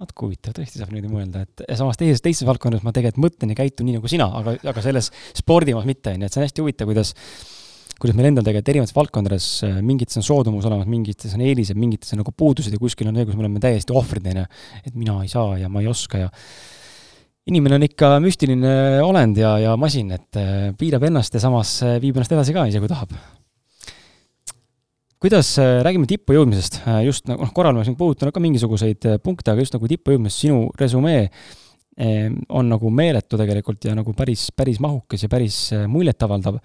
vaat 0.00 0.12
kui 0.16 0.30
huvitav, 0.30 0.54
tõesti 0.56 0.80
saab 0.80 0.92
niimoodi 0.94 1.12
mõelda, 1.12 1.44
et 1.44 1.64
ja 1.68 1.76
samas 1.76 1.98
teises, 2.00 2.22
teises 2.24 2.46
valdkonnas 2.48 2.84
ma 2.86 2.92
tegelikult 2.96 3.26
mõtlen 3.26 3.52
ja 3.52 3.58
käitun 3.58 3.88
nii 3.88 3.98
nagu 3.98 4.08
sina, 4.08 4.30
aga, 4.38 4.56
aga 4.72 4.84
selles 4.84 5.10
spordimas 5.36 5.88
mitte, 5.88 6.14
on 6.14 6.24
ju, 6.24 6.30
et 6.30 6.36
see 6.36 6.40
on 6.40 6.48
hästi 6.48 6.64
huvitav, 6.64 6.88
kuidas 6.88 7.14
kuidas 8.00 8.16
meil 8.16 8.30
endal 8.30 8.46
tegelikult 8.46 8.70
erinevates 8.72 8.96
valdkondades 8.96 9.46
äh, 9.66 9.78
mingites 9.84 10.16
on 10.16 10.24
soodumus 10.24 10.64
olemas, 10.64 10.88
mingites 10.88 11.34
on 11.36 11.44
eelised, 11.44 11.76
mingites 11.76 12.14
on 12.14 12.22
nagu 12.22 12.32
puudused 12.32 12.72
ja 12.72 12.80
kuskil 12.80 13.10
on 13.10 13.18
see, 13.20 13.26
kus 13.28 13.36
me 13.36 13.44
oleme 13.44 13.60
täiesti 13.60 13.92
ohvrid, 13.92 14.24
on 14.32 14.40
ju. 14.40 14.44
et 14.80 14.94
mina 14.96 15.18
ei 15.20 15.28
saa 15.28 15.58
ja 15.60 15.68
ma 15.68 15.82
ei 15.84 15.90
oska 15.90 16.22
ja 16.22 16.30
inimene 17.48 17.78
on 17.78 17.86
ikka 17.86 18.14
müstiline 18.22 18.72
olend 19.04 19.38
ja, 19.40 19.54
ja 19.62 19.76
masin, 19.80 20.12
et 20.16 20.38
äh, 20.38 20.70
piirab 20.78 21.06
ennast 21.08 21.34
ja 21.34 21.42
samas 21.42 21.78
äh, 21.86 21.96
viib 22.02 22.18
ennast 22.18 22.34
edasi 22.36 22.56
ka, 22.56 22.66
isegi 22.68 22.84
kui 22.84 22.92
tahab. 22.92 23.14
kuidas, 25.20 25.52
räägime 25.84 26.08
tippu 26.08 26.32
jõudmisest, 26.32 26.78
just 27.04 27.26
nagu 27.28 27.44
noh, 27.44 27.50
korral 27.52 27.74
ma 27.76 27.82
siin 27.84 27.96
puudutanud 27.98 28.32
ka 28.32 28.40
mingisuguseid 28.40 29.08
punkte, 29.20 29.52
aga 29.52 29.60
just 29.60 29.74
nagu 29.76 29.88
tippu 29.88 30.14
jõudmisest, 30.14 30.46
sinu 30.46 30.62
resümee 30.80 31.26
on 32.00 32.68
nagu 32.70 32.90
meeletu 32.94 33.36
tegelikult 33.36 33.84
ja 33.84 33.92
nagu 33.96 34.12
päris, 34.16 34.46
päris 34.56 34.78
mahukas 34.80 35.24
ja 35.26 35.28
päris 35.28 35.56
äh, 35.76 35.86
muljetavaldav. 35.90 36.56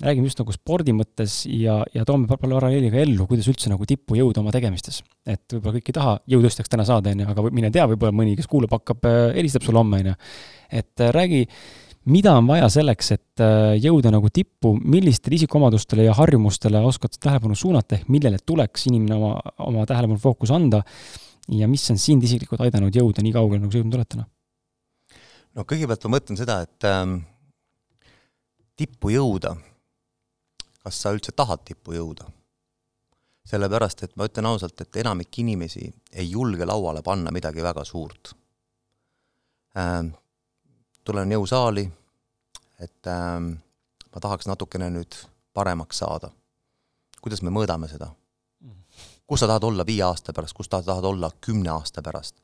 räägime 0.00 0.30
just 0.30 0.38
nagu 0.40 0.52
spordi 0.54 0.94
mõttes 0.96 1.42
ja, 1.50 1.82
ja 1.94 2.04
toome 2.08 2.28
paralleeli 2.30 2.88
ka 2.92 3.00
ellu, 3.02 3.26
kuidas 3.28 3.48
üldse 3.50 3.68
nagu 3.68 3.84
tippu 3.84 4.16
jõuda 4.16 4.40
oma 4.40 4.54
tegemistes. 4.54 5.02
et 5.26 5.44
võib-olla 5.52 5.76
kõik 5.76 5.90
ei 5.90 5.98
taha 5.98 6.14
jõutõstjaks 6.34 6.72
täna 6.72 6.86
saada, 6.88 7.12
on 7.12 7.20
ju, 7.20 7.28
aga 7.34 7.44
mine 7.50 7.72
tea, 7.74 7.84
võib-olla 7.90 8.14
mõni, 8.16 8.36
kes 8.38 8.48
kuulab, 8.48 8.72
hakkab, 8.78 9.04
äh, 9.10 9.18
helistab 9.36 9.66
sulle 9.66 9.82
homme, 9.82 10.00
on 10.00 10.10
ju. 10.12 10.16
et 10.80 11.04
äh, 11.04 11.12
räägi, 11.12 11.42
mida 12.08 12.32
on 12.38 12.48
vaja 12.48 12.70
selleks, 12.72 13.12
et 13.12 13.44
jõuda 13.84 14.08
nagu 14.14 14.30
tippu, 14.32 14.72
millistele 14.80 15.36
isikuomadustele 15.36 16.06
ja 16.06 16.14
harjumustele 16.16 16.80
oskad 16.80 17.18
tähelepanu 17.20 17.58
suunata, 17.58 17.98
ehk 17.98 18.08
millele 18.08 18.40
tuleks 18.40 18.88
inimene 18.88 19.18
oma, 19.18 19.34
oma 19.66 19.84
tähelepanu 19.84 20.16
fookus 20.22 20.54
anda 20.54 20.80
ja 21.52 21.68
mis 21.68 21.84
on 21.92 22.00
sind 22.00 22.24
isiklikult 22.24 22.64
aidanud 22.64 22.96
jõuda 22.96 23.20
nii 23.20 23.36
kaugele, 23.36 23.60
nagu 23.60 23.74
sa 23.74 23.82
jõudnud 23.82 24.00
oled 24.00 24.12
täna? 24.16 24.28
No 25.58 25.66
kõigepealt 25.66 26.06
ma 26.06 26.14
mõtlen 26.14 26.38
seda, 26.38 26.60
et 26.62 26.86
ähm, 26.86 27.18
tippu 28.78 29.10
jõuda, 29.10 29.56
kas 30.84 31.00
sa 31.02 31.12
üldse 31.14 31.34
tahad 31.34 31.66
tippu 31.66 31.96
jõuda? 31.98 32.30
sellepärast, 33.48 34.02
et 34.04 34.12
ma 34.20 34.26
ütlen 34.28 34.44
ausalt, 34.44 34.76
et 34.84 34.96
enamik 35.00 35.38
inimesi 35.40 35.86
ei 36.12 36.26
julge 36.28 36.66
lauale 36.68 37.00
panna 37.00 37.30
midagi 37.32 37.62
väga 37.64 37.80
suurt 37.88 38.34
ähm,. 39.72 40.10
tulen 41.00 41.32
jõusaali, 41.32 41.86
et 42.84 43.08
ähm, 43.08 43.54
ma 44.12 44.20
tahaks 44.20 44.50
natukene 44.50 44.90
nüüd 44.92 45.16
paremaks 45.56 46.04
saada. 46.04 46.30
kuidas 47.22 47.42
me 47.42 47.50
mõõdame 47.50 47.88
seda? 47.88 48.10
kus 49.26 49.40
sa 49.40 49.48
tahad 49.48 49.64
olla 49.64 49.86
viie 49.86 50.04
aasta 50.04 50.32
pärast, 50.36 50.52
kus 50.52 50.68
sa 50.68 50.82
tahad 50.82 51.08
olla 51.08 51.30
kümne 51.40 51.72
aasta 51.72 52.04
pärast? 52.04 52.36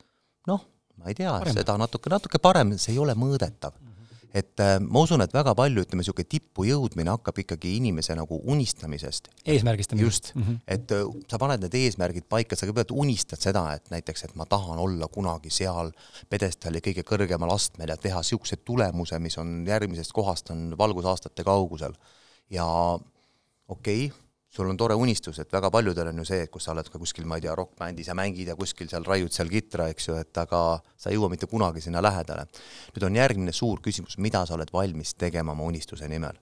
noh, 0.48 0.64
ma 1.00 1.10
ei 1.10 1.18
tea, 1.18 1.32
seda 1.52 1.76
natuke, 1.80 2.12
natuke 2.12 2.40
parem, 2.42 2.76
see 2.78 2.94
ei 2.94 3.02
ole 3.02 3.16
mõõdetav 3.18 3.74
et 4.34 4.60
äh, 4.60 4.76
ma 4.82 5.04
usun, 5.04 5.22
et 5.22 5.34
väga 5.34 5.54
palju, 5.56 5.84
ütleme, 5.86 6.02
niisugune 6.02 6.26
tippu 6.26 6.66
jõudmine 6.66 7.12
hakkab 7.14 7.38
ikkagi 7.44 7.76
inimese 7.78 8.16
nagu 8.18 8.40
unistamisest. 8.50 9.30
eesmärgistamisest. 9.46 10.04
just 10.06 10.32
mm, 10.34 10.42
-hmm. 10.42 10.58
et 10.66 10.92
äh, 10.92 11.04
sa 11.30 11.38
paned 11.38 11.62
need 11.62 11.76
eesmärgid 11.78 12.26
paika, 12.28 12.56
sa 12.56 12.66
kõigepealt 12.66 12.90
unistad 12.90 13.40
seda, 13.40 13.62
et 13.74 13.90
näiteks, 13.94 14.24
et 14.24 14.34
ma 14.34 14.46
tahan 14.46 14.78
olla 14.78 15.08
kunagi 15.08 15.50
seal 15.54 15.92
pjedestaali 16.28 16.82
kõige 16.82 17.06
kõrgemal 17.06 17.54
astmel 17.54 17.94
ja 17.94 17.96
teha 17.96 18.24
niisuguse 18.24 18.56
tulemuse, 18.56 19.18
mis 19.18 19.38
on 19.38 19.62
järgmisest 19.66 20.12
kohast, 20.12 20.50
on 20.50 20.74
valgusaastate 20.78 21.44
kaugusel. 21.44 21.94
ja 22.50 22.66
okei 23.68 24.06
okay,, 24.06 24.23
sul 24.54 24.68
on 24.70 24.76
tore 24.78 24.94
unistus, 24.94 25.40
et 25.42 25.50
väga 25.52 25.70
paljudel 25.74 26.12
on 26.12 26.20
ju 26.22 26.26
see, 26.28 26.44
et 26.46 26.50
kus 26.52 26.68
sa 26.68 26.72
oled 26.74 26.86
ka 26.90 26.98
kuskil, 27.02 27.26
ma 27.26 27.38
ei 27.40 27.42
tea, 27.42 27.54
rokkbändis 27.58 28.10
ja 28.10 28.14
mängid 28.14 28.52
ja 28.52 28.54
kuskil 28.58 28.90
seal 28.90 29.06
raiud 29.06 29.34
seal 29.34 29.50
kitra, 29.50 29.88
eks 29.90 30.08
ju, 30.08 30.18
et 30.20 30.42
aga 30.44 30.60
sa 30.94 31.10
ei 31.10 31.18
jõua 31.18 31.32
mitte 31.32 31.48
kunagi 31.50 31.82
sinna 31.82 32.02
lähedale. 32.04 32.46
nüüd 32.94 33.06
on 33.08 33.18
järgmine 33.18 33.52
suur 33.52 33.82
küsimus, 33.82 34.18
mida 34.18 34.44
sa 34.46 34.54
oled 34.54 34.70
valmis 34.72 35.14
tegema 35.18 35.52
oma 35.56 35.66
unistuse 35.66 36.08
nimel. 36.08 36.38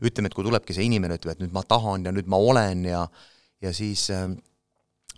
ütleme, 0.00 0.30
et 0.30 0.34
kui 0.34 0.44
tulebki 0.44 0.76
see 0.76 0.86
inimene, 0.86 1.18
ütleb, 1.18 1.34
et 1.34 1.42
nüüd 1.42 1.52
ma 1.52 1.64
tahan 1.66 2.06
ja 2.06 2.12
nüüd 2.12 2.30
ma 2.30 2.36
olen 2.36 2.84
ja 2.84 3.08
ja 3.60 3.72
siis 3.74 4.06
äh, 4.10 4.30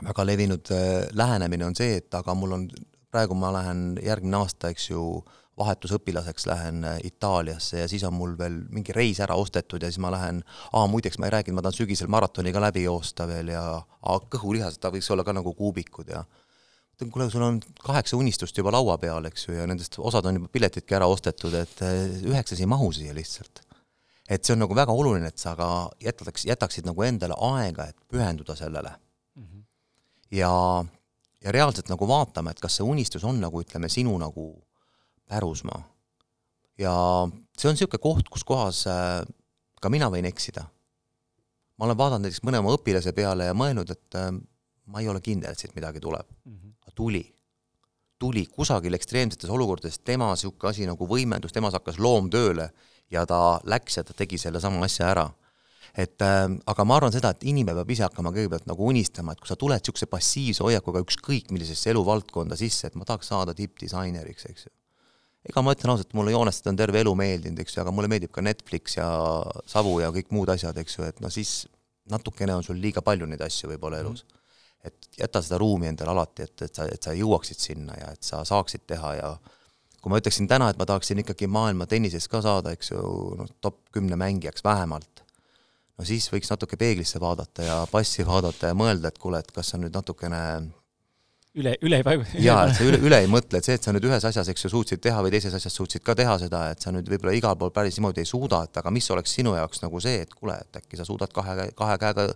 väga 0.02 0.26
levinud 0.26 0.72
äh, 0.72 1.08
lähenemine 1.12 1.66
on 1.66 1.76
see, 1.76 2.00
et 2.00 2.14
aga 2.14 2.34
mul 2.34 2.56
on, 2.56 2.66
praegu 3.12 3.36
ma 3.36 3.52
lähen 3.52 3.98
järgmine 4.02 4.40
aasta, 4.40 4.72
eks 4.72 4.90
ju 4.90 5.22
vahetusõpilaseks 5.58 6.46
lähen 6.48 6.84
äh, 6.84 6.98
Itaaliasse 7.04 7.82
ja 7.82 7.88
siis 7.88 8.04
on 8.08 8.14
mul 8.16 8.36
veel 8.38 8.62
mingi 8.72 8.94
reis 8.96 9.20
ära 9.20 9.36
ostetud 9.36 9.82
ja 9.82 9.90
siis 9.90 10.00
ma 10.00 10.12
lähen, 10.14 10.40
aa 10.72 10.86
muideks 10.88 11.18
ma 11.20 11.28
ei 11.28 11.34
rääkinud, 11.36 11.58
ma 11.58 11.64
tahan 11.66 11.76
sügisel 11.76 12.08
maratoni 12.12 12.54
ka 12.54 12.62
läbi 12.62 12.86
joosta 12.86 13.26
veel 13.28 13.52
ja 13.52 13.64
aa, 13.76 14.22
kõhulihased, 14.32 14.80
ta 14.80 14.92
võiks 14.94 15.10
olla 15.12 15.26
ka 15.28 15.34
nagu 15.36 15.52
kuubikud 15.58 16.08
ja 16.14 16.24
ütlen, 16.96 17.12
kuule, 17.12 17.28
sul 17.32 17.44
on 17.44 17.60
kaheksa 17.84 18.16
unistust 18.16 18.56
juba 18.56 18.72
laua 18.72 18.96
peal, 19.02 19.28
eks 19.28 19.46
ju, 19.48 19.58
ja 19.58 19.68
nendest 19.68 20.00
osad 20.00 20.26
on 20.28 20.40
juba 20.40 20.48
piletidki 20.52 20.96
ära 20.96 21.10
ostetud, 21.10 21.54
et 21.60 21.84
äh, 21.84 22.00
üheksas 22.32 22.64
ei 22.64 22.70
mahu 22.70 22.88
siia 22.96 23.14
lihtsalt. 23.16 23.66
et 24.32 24.44
see 24.44 24.54
on 24.54 24.62
nagu 24.64 24.74
väga 24.74 24.92
oluline, 24.96 25.28
et 25.28 25.38
sa 25.38 25.52
ka 25.58 25.68
jätaks, 26.00 26.46
jätaksid 26.48 26.86
nagu 26.88 27.02
endale 27.04 27.36
aega, 27.36 27.90
et 27.90 27.96
pühenduda 28.08 28.56
sellele 28.56 28.94
mm. 29.36 29.44
-hmm. 29.44 29.64
ja, 30.30 30.84
ja 31.44 31.52
reaalselt 31.52 31.88
nagu 31.92 32.08
vaatama, 32.08 32.50
et 32.50 32.60
kas 32.60 32.76
see 32.76 32.84
unistus 32.86 33.24
on 33.24 33.40
nagu 33.40 33.60
ütleme, 33.60 33.88
sinu 33.88 34.16
nagu 34.18 34.54
pärusmaa. 35.32 35.82
ja 36.78 36.92
see 37.58 37.68
on 37.68 37.76
niisugune 37.76 38.00
koht, 38.02 38.30
kus 38.32 38.44
kohas 38.48 38.84
äh, 38.90 39.20
ka 39.80 39.90
mina 39.92 40.08
võin 40.12 40.28
eksida. 40.28 40.64
ma 41.76 41.88
olen 41.88 41.98
vaadanud 41.98 42.26
näiteks 42.26 42.44
mõne 42.46 42.62
oma 42.62 42.74
õpilase 42.76 43.12
peale 43.16 43.48
ja 43.50 43.56
mõelnud, 43.56 43.92
et 43.92 44.18
äh, 44.18 44.32
ma 44.92 45.02
ei 45.02 45.08
ole 45.08 45.22
kindel, 45.24 45.52
et 45.52 45.62
siit 45.62 45.76
midagi 45.78 46.00
tuleb 46.00 46.26
mm. 46.28 46.56
-hmm. 46.56 46.74
aga 46.82 46.94
tuli. 46.94 47.24
tuli 48.18 48.46
kusagil 48.46 48.94
ekstreemsetes 48.94 49.50
olukordades, 49.50 49.98
tema 49.98 50.30
niisugune 50.30 50.70
asi 50.70 50.86
nagu 50.86 51.06
võimendus, 51.06 51.52
temas 51.52 51.74
hakkas 51.74 51.98
loom 51.98 52.30
tööle 52.30 52.70
ja 53.10 53.26
ta 53.26 53.60
läks 53.64 53.96
ja 53.96 54.04
ta 54.04 54.14
tegi 54.14 54.38
selle 54.38 54.60
sama 54.60 54.84
asja 54.84 55.08
ära 55.10 55.30
et 55.94 56.22
äh, 56.22 56.48
aga 56.66 56.84
ma 56.84 56.96
arvan 56.96 57.12
seda, 57.12 57.30
et 57.30 57.44
inimene 57.44 57.76
peab 57.76 57.90
ise 57.90 58.06
hakkama 58.06 58.32
kõigepealt 58.32 58.66
nagu 58.66 58.86
unistama, 58.88 59.32
et 59.32 59.40
kui 59.40 59.48
sa 59.48 59.56
tuled 59.60 59.80
niisuguse 59.80 60.06
passiivse 60.06 60.64
hoiakuga 60.64 61.02
ükskõik 61.04 61.50
millisesse 61.52 61.90
eluvaldkonda 61.90 62.56
sisse, 62.56 62.86
et 62.86 62.94
ma 62.94 63.04
tahaks 63.04 63.28
saada 63.28 63.54
tippdisaineriks, 63.54 64.46
eks 64.48 64.64
ju 64.66 64.72
ega 65.48 65.62
ma 65.64 65.74
ütlen 65.74 65.92
ausalt, 65.94 66.12
mulle 66.14 66.34
joonestada 66.34 66.72
on 66.72 66.78
terve 66.78 67.00
elu 67.02 67.14
meeldinud, 67.18 67.62
eks 67.62 67.76
ju, 67.76 67.82
aga 67.82 67.94
mulle 67.94 68.10
meeldib 68.10 68.32
ka 68.34 68.44
Netflix 68.44 68.96
ja 68.98 69.08
Savu 69.66 69.96
ja 70.02 70.12
kõik 70.14 70.30
muud 70.34 70.52
asjad, 70.54 70.78
eks 70.78 70.98
ju, 70.98 71.06
et 71.08 71.18
no 71.24 71.30
siis 71.34 71.64
natukene 72.12 72.54
on 72.58 72.66
sul 72.66 72.78
liiga 72.82 73.02
palju 73.04 73.26
neid 73.30 73.42
asju 73.46 73.70
võib-olla 73.72 74.02
elus 74.02 74.24
mm. 74.24 74.28
-hmm. 74.28 74.90
et 74.90 75.18
jäta 75.18 75.42
seda 75.42 75.58
ruumi 75.62 75.90
endale 75.90 76.14
alati, 76.14 76.46
et, 76.46 76.62
et 76.62 76.74
sa, 76.74 76.86
et 76.86 77.02
sa 77.02 77.14
jõuaksid 77.16 77.58
sinna 77.58 77.98
ja 77.98 78.12
et 78.12 78.22
sa 78.22 78.44
saaksid 78.44 78.86
teha 78.86 79.14
ja 79.18 79.32
kui 80.02 80.10
ma 80.10 80.18
ütleksin 80.18 80.48
täna, 80.50 80.70
et 80.70 80.78
ma 80.78 80.86
tahaksin 80.86 81.22
ikkagi 81.22 81.46
maailma 81.46 81.86
tennises 81.86 82.26
ka 82.28 82.42
saada, 82.42 82.72
eks 82.74 82.90
ju, 82.90 83.02
noh, 83.38 83.50
top 83.60 83.78
kümne 83.94 84.18
mängijaks 84.18 84.64
vähemalt, 84.66 85.22
no 85.98 86.04
siis 86.04 86.26
võiks 86.32 86.50
natuke 86.50 86.76
peeglisse 86.76 87.20
vaadata 87.22 87.62
ja 87.62 87.76
passi 87.90 88.26
vaadata 88.26 88.72
ja 88.72 88.78
mõelda, 88.78 89.12
et 89.12 89.18
kuule, 89.22 89.38
et 89.38 89.52
kas 89.54 89.70
sa 89.74 89.78
nüüd 89.78 89.94
natukene 89.94 90.42
üle, 91.58 91.74
üle 91.84 91.98
ei 92.00 92.04
vaju. 92.06 92.24
jaa, 92.40 92.60
et 92.68 92.76
sa 92.78 92.84
üle, 92.86 92.98
üle 93.04 93.18
ei 93.24 93.28
mõtle, 93.30 93.60
et 93.60 93.66
see, 93.66 93.76
et 93.76 93.84
sa 93.84 93.92
nüüd 93.94 94.06
ühes 94.08 94.24
asjas, 94.28 94.48
eks 94.52 94.66
ju, 94.66 94.70
suutsid 94.72 95.02
teha 95.04 95.20
või 95.24 95.32
teises 95.34 95.54
asjas 95.56 95.76
suutsid 95.76 96.04
ka 96.06 96.14
teha 96.18 96.36
seda, 96.40 96.62
et 96.72 96.84
sa 96.84 96.92
nüüd 96.94 97.08
võib-olla 97.12 97.34
igal 97.36 97.56
pool 97.60 97.72
päris 97.74 97.98
niimoodi 97.98 98.24
ei 98.24 98.28
suuda, 98.28 98.62
et 98.68 98.80
aga 98.80 98.92
mis 98.94 99.08
oleks 99.14 99.34
sinu 99.38 99.54
jaoks 99.58 99.82
nagu 99.84 100.00
see, 100.02 100.22
et 100.24 100.32
kuule, 100.34 100.56
et 100.64 100.80
äkki 100.80 101.00
sa 101.00 101.06
suudad 101.08 101.32
kahe, 101.34 101.68
kahe 101.78 101.98
käega 102.02 102.28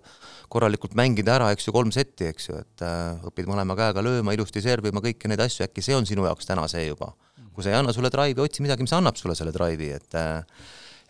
korralikult 0.52 0.96
mängida 0.98 1.36
ära, 1.38 1.50
eks 1.56 1.68
ju, 1.68 1.76
kolm 1.76 1.92
setti, 1.96 2.28
eks 2.32 2.50
ju, 2.50 2.60
et 2.60 2.86
äh, 2.86 3.28
õpid 3.30 3.48
mõlema 3.50 3.78
käega 3.78 4.04
lööma, 4.04 4.36
ilusti 4.36 4.64
servima, 4.64 5.04
kõiki 5.04 5.32
neid 5.32 5.44
asju, 5.46 5.64
äkki 5.68 5.84
see 5.84 5.96
on 5.96 6.08
sinu 6.08 6.28
jaoks 6.28 6.48
täna 6.48 6.68
see 6.70 6.88
juba. 6.88 7.14
kui 7.56 7.64
see 7.64 7.72
ei 7.72 7.78
anna 7.78 7.92
sulle 7.96 8.10
drive'i, 8.12 8.42
otsi 8.44 8.60
midagi, 8.60 8.84
mis 8.84 8.92
annab 8.92 9.16
sulle 9.16 9.32
selle 9.32 9.52
drive'i, 9.54 9.94
et 9.96 10.16
äh, 10.20 10.42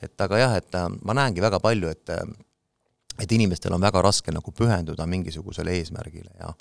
et 0.06 0.20
aga 0.20 0.38
jah, 0.38 0.56
et 0.60 0.76
äh, 0.78 0.88
ma 1.02 1.16
näengi 1.16 1.42
väga 1.42 1.58
palju, 1.58 1.90
et 1.90 2.12
äh, 2.14 2.22
et 3.18 3.32
inimestel 3.32 3.72
on 3.72 3.82
väga 3.82 4.02
raske 4.04 4.30
nagu 4.30 4.52
pühenduda 4.52 5.06
mingisugusele 5.08 5.72
eesmärgile 5.80 6.34
ja 6.38 6.52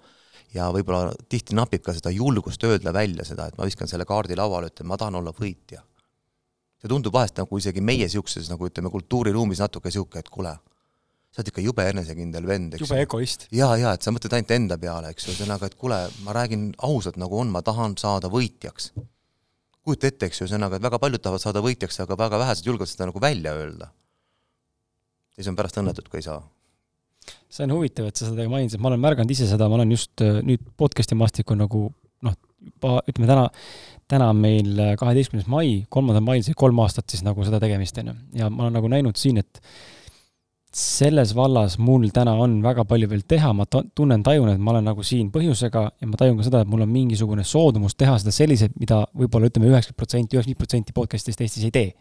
ja 0.53 0.67
võib-olla 0.73 1.13
tihti 1.29 1.55
napib 1.57 1.83
ka 1.85 1.93
seda 1.95 2.11
julgust 2.13 2.63
öelda 2.67 2.93
välja 2.95 3.25
seda, 3.27 3.49
et 3.49 3.57
ma 3.57 3.67
viskan 3.67 3.89
selle 3.89 4.05
kaardi 4.07 4.37
lauale, 4.37 4.71
ütlen, 4.71 4.87
ma 4.89 4.97
tahan 4.99 5.19
olla 5.21 5.33
võitja. 5.35 5.81
see 6.81 6.91
tundub 6.91 7.13
vahest 7.15 7.37
nagu 7.39 7.57
isegi 7.57 7.81
meie 7.81 8.05
niisuguses 8.05 8.49
nagu 8.51 8.67
ütleme, 8.67 8.91
kultuuriruumis 8.93 9.63
natuke 9.63 9.89
niisugune, 9.89 10.21
et 10.21 10.29
kuule, 10.29 10.53
sa 11.31 11.41
oled 11.41 11.51
ikka 11.51 11.63
jube 11.65 11.87
enesekindel 11.89 12.47
vend, 12.47 12.75
eks 12.75 12.85
jube 12.85 13.01
egoist. 13.01 13.47
jaa, 13.51 13.75
jaa, 13.81 13.95
et 13.95 14.05
sa 14.05 14.13
mõtled 14.15 14.37
ainult 14.37 14.55
enda 14.57 14.77
peale, 14.77 15.11
eks 15.11 15.27
ju, 15.27 15.33
ühesõnaga, 15.33 15.71
et 15.71 15.77
kuule, 15.79 15.99
ma 16.27 16.35
räägin 16.37 16.71
ausalt, 16.87 17.19
nagu 17.21 17.39
on, 17.41 17.51
ma 17.51 17.63
tahan 17.65 17.97
saada 18.01 18.31
võitjaks. 18.31 18.91
kujuta 19.85 20.11
ette, 20.11 20.29
eks 20.29 20.41
ju, 20.41 20.49
ühesõnaga, 20.49 20.77
et 20.77 20.85
väga 20.85 20.99
paljud 20.99 21.23
tahavad 21.23 21.43
saada 21.43 21.63
võitjaks, 21.65 22.01
aga 22.05 22.19
väga 22.19 22.41
vähesed 22.43 22.69
julgevad 22.69 22.91
seda 22.91 23.09
nagu 23.11 23.23
välja 23.23 23.55
öelda. 23.55 23.91
ja 25.35 25.41
siis 25.41 25.51
on 25.51 25.57
pärast 25.59 25.81
õnnetud, 25.81 26.07
kui 26.11 26.21
ei 26.21 26.29
saa 26.29 26.43
see 27.49 27.65
on 27.67 27.75
huvitav, 27.77 28.09
et 28.09 28.19
sa 28.19 28.29
seda 28.29 28.47
mainisid, 28.51 28.81
ma 28.83 28.91
olen 28.91 29.03
märganud 29.03 29.31
ise 29.31 29.47
seda, 29.49 29.69
ma 29.71 29.79
olen 29.79 29.93
just 29.95 30.23
äh, 30.25 30.41
nüüd 30.45 30.63
podcast'i 30.79 31.17
maastikul 31.17 31.59
nagu 31.59 31.87
noh, 32.25 32.37
ütleme 33.05 33.27
täna, 33.29 33.49
täna 34.11 34.29
on 34.33 34.39
meil 34.41 34.71
kaheteistkümnes 34.99 35.49
mai, 35.51 35.83
kolmandal 35.93 36.23
mail 36.25 36.45
sai 36.45 36.55
kolm 36.57 36.79
aastat 36.83 37.09
siis 37.13 37.25
nagu 37.25 37.45
seda 37.45 37.61
tegemist, 37.63 37.97
on 38.01 38.11
ju. 38.11 38.17
ja 38.41 38.49
ma 38.49 38.65
olen 38.65 38.79
nagu 38.79 38.89
näinud 38.91 39.19
siin, 39.19 39.41
et 39.43 39.61
selles 40.75 41.31
vallas 41.35 41.77
mul 41.79 42.09
täna 42.13 42.33
on 42.43 42.57
väga 42.63 42.83
palju 42.87 43.07
veel 43.07 43.21
teha, 43.27 43.53
ma 43.55 43.63
tunnen, 43.65 44.23
tajun, 44.23 44.49
et 44.51 44.59
ma 44.59 44.73
olen 44.73 44.89
nagu 44.89 45.05
siin 45.07 45.29
põhjusega 45.31 45.83
ja 46.01 46.09
ma 46.09 46.19
tajun 46.19 46.41
ka 46.41 46.47
seda, 46.49 46.63
et 46.65 46.71
mul 46.71 46.83
on 46.83 46.91
mingisugune 46.91 47.45
soodumus 47.47 47.95
teha 47.95 48.17
seda 48.19 48.33
selliselt, 48.35 48.75
mida 48.81 49.05
võib-olla 49.15 49.47
ütleme, 49.47 49.69
üheksakümmend 49.71 50.01
protsenti, 50.01 50.35
üheksakümmend 50.35 50.59
protsenti 50.59 50.95
podcast'ist 50.97 51.45
Eestis 51.45 51.63
ei 51.69 51.71
tee. 51.77 51.93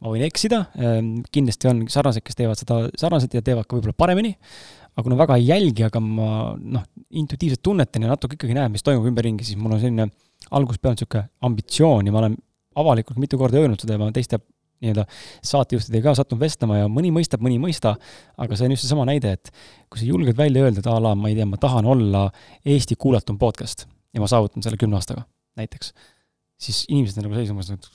Ma 0.00 0.12
võin 0.12 0.24
eksida, 0.26 0.64
ehm, 0.80 1.10
kindlasti 1.32 1.70
on 1.70 1.82
sarnaseid, 1.92 2.24
kes 2.26 2.38
teevad 2.38 2.60
seda 2.60 2.82
sarnaselt 3.00 3.34
ja 3.36 3.42
teevad 3.44 3.68
ka 3.68 3.76
võib-olla 3.76 3.96
paremini, 3.96 4.34
aga 4.94 5.06
kuna 5.06 5.18
väga 5.20 5.36
ei 5.38 5.48
jälgi, 5.48 5.86
aga 5.86 6.02
ma 6.02 6.30
noh, 6.58 6.86
intuitiivselt 7.22 7.62
tunnetan 7.64 8.06
ja 8.06 8.12
natuke 8.12 8.38
ikkagi 8.38 8.56
näen, 8.56 8.72
mis 8.74 8.84
toimub 8.86 9.08
ümberringi, 9.10 9.46
siis 9.46 9.60
mul 9.60 9.76
on 9.76 9.82
selline 9.82 10.08
algusest 10.56 10.82
peale 10.82 10.96
niisugune 10.96 11.28
ambitsioon 11.46 12.08
ja 12.08 12.14
ma 12.14 12.24
olen 12.24 12.38
avalikult 12.80 13.20
mitu 13.20 13.38
korda 13.38 13.60
öelnud 13.60 13.82
seda 13.82 13.96
ja 13.96 14.02
ma 14.02 14.10
teiste 14.14 14.40
nii-öelda 14.80 15.04
saatejuhtidega 15.44 16.08
ka 16.08 16.16
sattunud 16.22 16.40
vestlema 16.40 16.78
ja 16.78 16.88
mõni 16.88 17.10
mõistab, 17.12 17.42
mõni 17.44 17.58
ei 17.58 17.62
mõista, 17.62 17.94
aga 18.40 18.56
see 18.56 18.68
on 18.68 18.74
just 18.74 18.86
seesama 18.86 19.04
näide, 19.08 19.34
et 19.36 19.50
kui 19.92 20.00
sa 20.00 20.08
julged 20.08 20.38
välja 20.38 20.64
öelda, 20.64 20.80
et 20.80 20.88
a 20.88 20.94
la, 21.02 21.12
ma 21.18 21.28
ei 21.28 21.36
tea, 21.36 21.48
ma 21.48 21.60
tahan 21.60 21.88
olla 21.90 22.28
Eesti 22.64 22.96
kuulatum 23.00 23.36
podcast 23.40 23.84
ja 24.16 24.22
ma 24.22 24.30
saavutan 24.30 24.64
selle 24.64 24.80
kümne 24.80 24.96
aastaga 24.96 25.26
näiteks, 25.60 25.92
siis 26.60 26.86
inimesed 26.88 27.20
on 27.20 27.28
nagu 27.28 27.36
seisumas, 27.36 27.68
et 27.74 27.90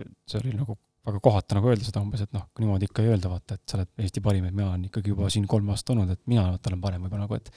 see 0.00 0.40
oli 0.40 0.54
nagu 0.56 0.76
väga 1.04 1.20
kohatu 1.20 1.58
nagu 1.58 1.68
öelda 1.68 1.84
seda 1.84 2.00
umbes, 2.00 2.22
et 2.24 2.32
noh, 2.32 2.46
niimoodi 2.60 2.88
ikka 2.88 3.02
ei 3.04 3.10
öelda, 3.12 3.28
vaata, 3.28 3.58
et 3.58 3.68
sa 3.68 3.76
oled 3.76 3.90
Eesti 4.00 4.22
parim, 4.24 4.46
et 4.48 4.54
mina 4.56 4.70
olen 4.70 4.86
ikkagi 4.88 5.12
juba 5.12 5.28
siin 5.32 5.44
kolm 5.50 5.68
aastat 5.74 5.92
olnud, 5.92 6.14
et 6.14 6.20
mina 6.30 6.46
vaata 6.48 6.70
olen 6.70 6.80
parem 6.80 7.04
võib-olla 7.04 7.26
nagu, 7.26 7.36
et 7.36 7.50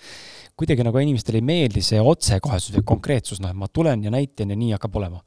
kuidagi 0.60 0.84
nagu 0.84 1.00
inimestele 1.00 1.40
ei 1.40 1.48
meeldi 1.48 1.84
see 1.86 2.02
otsekohesus 2.04 2.76
või 2.76 2.84
konkreetsus, 2.92 3.40
noh, 3.44 3.54
et 3.56 3.60
ma 3.60 3.70
tulen 3.72 4.04
ja 4.04 4.12
näitan 4.12 4.52
ja 4.52 4.60
nii 4.60 4.74
hakkab 4.76 5.00
olema. 5.00 5.24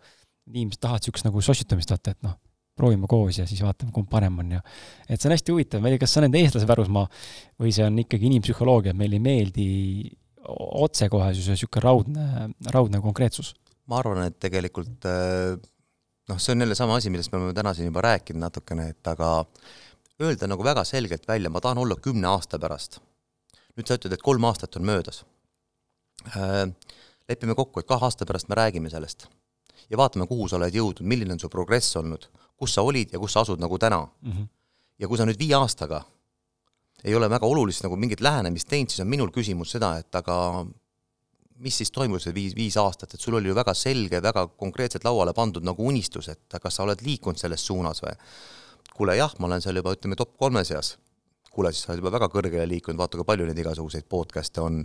inimesed 0.51 0.81
tahavad 0.83 1.05
niisugust 1.05 1.25
nagu 1.29 1.41
sossitamist, 1.47 1.93
vaata, 1.95 2.13
et 2.13 2.23
noh, 2.27 2.37
proovime 2.77 3.09
koos 3.09 3.39
ja 3.39 3.47
siis 3.49 3.61
vaatame, 3.65 3.93
kumb 3.95 4.09
parem 4.11 4.39
on 4.43 4.57
ja 4.57 4.61
et 5.07 5.21
see 5.21 5.29
on 5.29 5.35
hästi 5.37 5.55
huvitav, 5.55 5.83
ma 5.83 5.89
ei 5.89 5.97
tea, 5.97 6.05
kas 6.05 6.15
see 6.15 6.21
on 6.21 6.27
nende 6.29 6.41
eestlase 6.41 6.69
pärusmaa 6.69 7.07
või 7.61 7.73
see 7.77 7.85
on 7.87 7.99
ikkagi 8.03 8.29
inimpsühholoogia, 8.31 8.93
et 8.93 9.01
meile 9.01 9.17
ei 9.17 9.25
meeldi 9.25 9.67
otsekohesus 10.85 11.49
ja 11.49 11.57
niisugune 11.57 11.85
raudne, 11.85 12.29
raudne 12.75 13.01
konkreetsus? 13.05 13.55
ma 13.91 14.01
arvan, 14.01 14.23
et 14.29 14.37
tegelikult 14.43 15.07
äh, 15.09 15.57
noh, 16.31 16.39
see 16.39 16.55
on 16.55 16.65
jälle 16.65 16.75
sama 16.79 16.97
asi, 16.97 17.11
millest 17.11 17.33
me 17.33 17.39
oleme 17.39 17.55
täna 17.57 17.75
siin 17.75 17.91
juba 17.91 18.05
rääkinud 18.07 18.41
natukene, 18.41 18.89
et 18.95 19.11
aga 19.11 19.31
öelda 20.23 20.49
nagu 20.51 20.65
väga 20.65 20.85
selgelt 20.85 21.27
välja, 21.29 21.51
ma 21.51 21.61
tahan 21.61 21.79
olla 21.83 21.97
kümne 21.97 22.29
aasta 22.31 22.59
pärast. 22.59 23.01
nüüd 23.79 23.87
sa 23.87 23.97
ütled, 23.97 24.13
et 24.13 24.23
kolm 24.23 24.45
aastat 24.45 24.77
on 24.77 24.85
möödas 24.85 25.25
äh,. 26.37 26.67
lepime 27.29 27.55
kokku, 27.55 27.81
et 27.81 27.87
kahe 27.87 28.05
aasta 28.05 28.27
pärast 28.27 28.49
me 28.49 28.59
räägime 28.59 28.91
sellest 28.91 29.29
ja 29.91 29.99
vaatame, 29.99 30.27
kuhu 30.27 30.49
sa 30.49 30.59
oled 30.59 30.75
jõudnud, 30.75 31.07
milline 31.07 31.35
on 31.35 31.41
su 31.41 31.49
progress 31.49 31.97
olnud, 31.97 32.27
kus 32.59 32.75
sa 32.75 32.83
olid 32.83 33.15
ja 33.15 33.19
kus 33.19 33.33
sa 33.33 33.45
asud 33.45 33.61
nagu 33.63 33.79
täna 33.79 34.01
mm. 34.07 34.33
-hmm. 34.33 34.49
ja 34.99 35.09
kui 35.09 35.19
sa 35.19 35.27
nüüd 35.27 35.39
viie 35.39 35.55
aastaga 35.55 36.05
ei 37.05 37.15
ole 37.15 37.31
väga 37.31 37.47
olulist 37.47 37.83
nagu 37.83 37.97
mingit 37.97 38.21
lähenemist 38.21 38.69
teinud, 38.69 38.91
siis 38.91 39.01
on 39.01 39.09
minul 39.09 39.31
küsimus 39.31 39.71
seda, 39.71 39.97
et 39.99 40.15
aga 40.15 40.67
mis 41.61 41.77
siis 41.81 41.93
toimus 41.95 42.27
see 42.27 42.35
viis, 42.35 42.57
viis 42.57 42.77
aastat, 42.81 43.15
et 43.15 43.21
sul 43.21 43.37
oli 43.39 43.51
ju 43.51 43.57
väga 43.57 43.75
selge, 43.77 44.23
väga 44.23 44.47
konkreetselt 44.61 45.05
lauale 45.05 45.35
pandud 45.37 45.67
nagu 45.67 45.87
unistus, 45.87 46.31
et 46.33 46.59
kas 46.63 46.79
sa 46.79 46.87
oled 46.87 47.05
liikunud 47.05 47.41
selles 47.41 47.67
suunas 47.67 48.03
või? 48.05 48.17
kuule 48.97 49.15
jah, 49.17 49.33
ma 49.41 49.49
olen 49.49 49.63
seal 49.65 49.79
juba 49.81 49.95
ütleme 49.97 50.17
top 50.17 50.35
kolme 50.37 50.65
seas. 50.65 50.97
kuule, 51.51 51.73
siis 51.73 51.87
sa 51.87 51.93
oled 51.93 52.03
juba 52.03 52.13
väga 52.19 52.29
kõrgele 52.33 52.67
liikunud, 52.69 52.99
vaata 53.01 53.19
kui 53.19 53.29
palju 53.29 53.47
neid 53.49 53.59
igasuguseid 53.59 54.09
podcast'e 54.09 54.61
on 54.63 54.83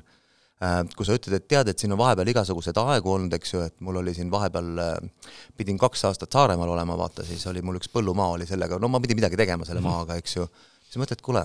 Äh, 0.63 0.86
kui 0.95 1.03
sa 1.03 1.17
ütled, 1.17 1.36
et 1.36 1.47
tead, 1.51 1.67
et 1.67 1.82
siin 1.82 1.91
on 1.91 1.99
vahepeal 1.99 2.30
igasuguseid 2.32 2.78
aegu 2.80 3.11
olnud, 3.11 3.34
eks 3.36 3.49
ju, 3.51 3.63
et 3.67 3.73
mul 3.84 3.99
oli 3.99 4.13
siin 4.15 4.30
vahepeal, 4.32 4.69
äh, 4.80 5.34
pidin 5.59 5.76
kaks 5.82 6.05
aastat 6.07 6.32
Saaremaal 6.32 6.71
olema, 6.71 6.95
vaata, 6.95 7.26
siis 7.28 7.43
oli 7.51 7.59
mul 7.65 7.76
üks 7.82 7.91
põllumaa 7.91 8.30
oli 8.38 8.47
sellega, 8.47 8.80
no 8.80 8.88
ma 8.88 9.01
pidin 9.03 9.19
midagi 9.19 9.36
tegema 9.36 9.67
selle 9.67 9.82
-hmm. 9.82 9.91
maaga, 9.91 10.15
eks 10.15 10.38
ju, 10.38 10.47
siis 10.88 11.01
mõtled, 11.01 11.19
kuule, 11.28 11.43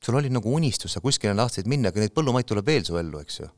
sul 0.00 0.16
oli 0.16 0.32
nagu 0.32 0.54
unistus, 0.56 0.96
sa 0.96 1.04
kuskile 1.04 1.34
tahtsid 1.36 1.68
minna, 1.68 1.92
aga 1.92 2.00
neid 2.00 2.16
põllumaid 2.16 2.48
tuleb 2.48 2.64
veel 2.66 2.88
su 2.88 2.96
ellu, 2.96 3.20
eks 3.20 3.40
ju. 3.40 3.50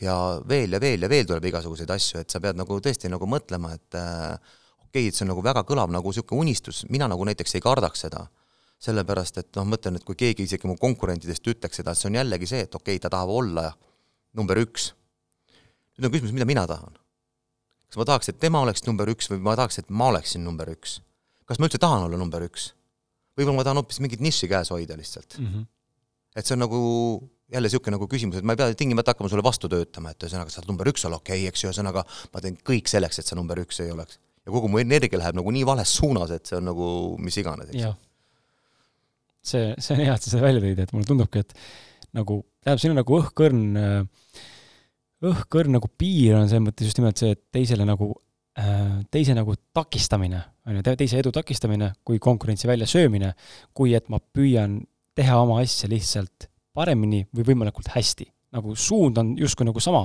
Ja 0.00 0.16
veel 0.48 0.72
ja 0.72 0.80
veel 0.80 1.02
ja 1.02 1.08
veel 1.12 1.28
tuleb 1.28 1.44
igasuguseid 1.50 1.90
asju, 1.90 2.20
et 2.20 2.30
sa 2.30 2.40
pead 2.40 2.58
nagu 2.58 2.80
tõesti 2.80 3.10
nagu 3.12 3.28
mõtlema, 3.28 3.74
et 3.76 3.98
äh, 3.98 4.34
okei 4.86 4.90
okay,, 4.90 5.08
et 5.08 5.16
see 5.16 5.26
on 5.26 5.34
nagu 5.34 5.44
väga 5.44 5.64
kõlav 5.68 5.92
nagu 5.92 6.12
niisugune 6.12 6.46
unistus, 6.46 6.84
mina 6.88 7.08
nagu 7.10 7.24
näiteks 7.28 7.58
ei 7.58 7.64
kardaks 7.64 8.06
seda 8.06 8.26
sellepärast 8.80 9.42
et 9.42 9.50
noh, 9.58 9.66
mõtlen, 9.68 9.98
et 9.98 10.06
kui 10.08 10.16
keegi 10.18 10.46
isegi 10.48 10.68
mu 10.68 10.76
konkurentidest 10.80 11.46
ütleks 11.52 11.80
seda, 11.82 11.92
see 11.96 12.08
on 12.08 12.16
jällegi 12.16 12.48
see, 12.48 12.64
et 12.64 12.74
okei 12.74 12.96
okay,, 12.96 13.02
ta 13.02 13.12
tahab 13.12 13.32
olla 13.34 13.68
number 14.36 14.60
üks. 14.62 14.92
nüüd 15.98 16.08
on 16.08 16.14
küsimus, 16.14 16.32
mida 16.36 16.48
mina 16.48 16.64
tahan. 16.70 16.96
kas 17.90 18.00
ma 18.00 18.06
tahaks, 18.08 18.30
et 18.32 18.38
tema 18.40 18.62
oleks 18.64 18.86
number 18.86 19.10
üks 19.12 19.28
või 19.32 19.42
ma 19.44 19.56
tahaks, 19.58 19.82
et 19.82 19.90
ma 19.90 20.08
oleksin 20.14 20.44
number 20.44 20.70
üks? 20.72 21.00
kas 21.44 21.60
ma 21.60 21.68
üldse 21.68 21.80
tahan 21.82 22.06
olla 22.08 22.20
number 22.20 22.46
üks? 22.46 22.70
võib-olla 23.36 23.60
ma 23.60 23.66
tahan 23.68 23.82
hoopis 23.82 24.00
mingit 24.00 24.24
nišši 24.24 24.48
käes 24.48 24.72
hoida 24.72 24.96
lihtsalt 24.96 25.36
mm. 25.38 25.52
-hmm. 25.52 25.68
et 26.36 26.46
see 26.46 26.56
on 26.56 26.64
nagu 26.64 26.80
jälle 27.50 27.68
niisugune 27.68 27.96
nagu 27.96 28.08
küsimus, 28.10 28.40
et 28.40 28.46
ma 28.46 28.54
ei 28.54 28.60
pea 28.60 28.74
tingimata 28.78 29.14
hakkama 29.14 29.30
sulle 29.32 29.44
vastu 29.46 29.68
töötama, 29.70 30.12
et 30.14 30.26
ühesõnaga, 30.26 30.52
sa 30.52 30.62
oled 30.62 30.70
number 30.70 30.90
üks 30.92 31.06
olla, 31.08 31.18
okei 31.20 31.42
okay,, 31.42 31.50
eks 31.50 31.64
ju, 31.64 31.70
ühesõnaga 31.70 32.04
ma 32.34 32.44
teen 32.44 32.58
kõik 32.66 32.90
selleks, 32.90 33.22
et 33.22 33.30
sa 33.30 33.38
number 33.38 33.58
üks 33.62 33.82
ei 33.84 33.90
oleks. 33.94 34.20
ja 34.46 34.52
kogu 34.54 34.70
mu 34.72 34.80
energia 34.80 35.18
läheb 35.20 35.36
nagu 35.36 35.50
nii 35.52 35.66
vales 35.68 35.90
suunas, 35.98 36.30
et 36.32 36.46
see 36.46 36.56
on 36.56 36.70
nagu 36.70 36.86
mis 37.20 37.36
iganes, 37.42 37.72
eks 37.72 37.98
see, 39.42 39.74
see 39.78 39.94
on 39.96 40.02
hea, 40.04 40.14
et 40.14 40.24
sa 40.24 40.32
seda 40.32 40.44
välja 40.44 40.62
tõid, 40.64 40.82
et 40.84 40.94
mulle 40.94 41.08
tundubki, 41.08 41.44
et 41.44 41.54
nagu, 42.16 42.40
tähendab, 42.62 42.82
siin 42.82 42.94
on 42.94 43.00
nagu 43.00 43.16
õhkõrn, 43.20 43.62
õhkõrn 45.30 45.76
nagu 45.76 45.90
piir 46.00 46.36
on 46.38 46.50
selles 46.50 46.64
mõttes 46.66 46.90
just 46.90 47.00
nimelt 47.00 47.20
see, 47.20 47.32
et 47.36 47.42
teisele 47.54 47.86
nagu, 47.88 48.12
äh, 48.60 49.00
teise 49.12 49.36
nagu 49.36 49.56
takistamine, 49.76 50.42
on 50.68 50.78
ju, 50.78 50.84
teise 50.92 51.20
edu 51.20 51.32
takistamine 51.34 51.92
kui 52.06 52.20
konkurentsi 52.22 52.68
väljasöömine, 52.70 53.34
kui 53.76 53.96
et 53.98 54.08
ma 54.12 54.20
püüan 54.20 54.80
teha 55.16 55.40
oma 55.42 55.60
asja 55.64 55.90
lihtsalt 55.90 56.48
paremini 56.74 57.24
või 57.34 57.46
võimalikult 57.52 57.90
hästi. 57.94 58.28
nagu 58.50 58.72
suund 58.74 59.18
on 59.20 59.28
justkui 59.38 59.62
nagu 59.62 59.78
sama, 59.78 60.00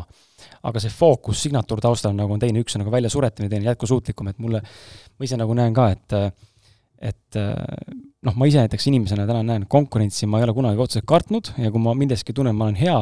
aga 0.70 0.82
see 0.82 0.92
fookus 0.94 1.40
signatuur 1.42 1.80
taustal 1.82 2.14
nagu 2.14 2.30
on 2.30 2.40
teine, 2.40 2.62
üks 2.62 2.76
on 2.78 2.84
nagu 2.84 2.92
väljasuretamine, 2.94 3.50
teine 3.50 3.66
jätkusuutlikum, 3.72 4.28
et 4.30 4.38
mulle, 4.38 4.62
ma 4.62 5.26
ise 5.26 5.40
nagu 5.40 5.56
näen 5.58 5.74
ka, 5.74 5.88
et 5.96 6.14
et 7.06 7.38
noh, 8.26 8.36
ma 8.38 8.48
ise 8.48 8.62
näiteks 8.62 8.86
inimesena 8.92 9.26
täna 9.28 9.42
näen 9.46 9.66
konkurentsi, 9.70 10.30
ma 10.30 10.40
ei 10.40 10.46
ole 10.46 10.54
kunagi 10.58 10.82
otseselt 10.82 11.08
kartnud 11.10 11.52
ja 11.58 11.72
kui 11.74 11.82
ma 11.82 11.96
milleski 11.98 12.34
tunnen, 12.38 12.56
ma 12.56 12.68
olen 12.68 12.78
hea, 12.80 13.00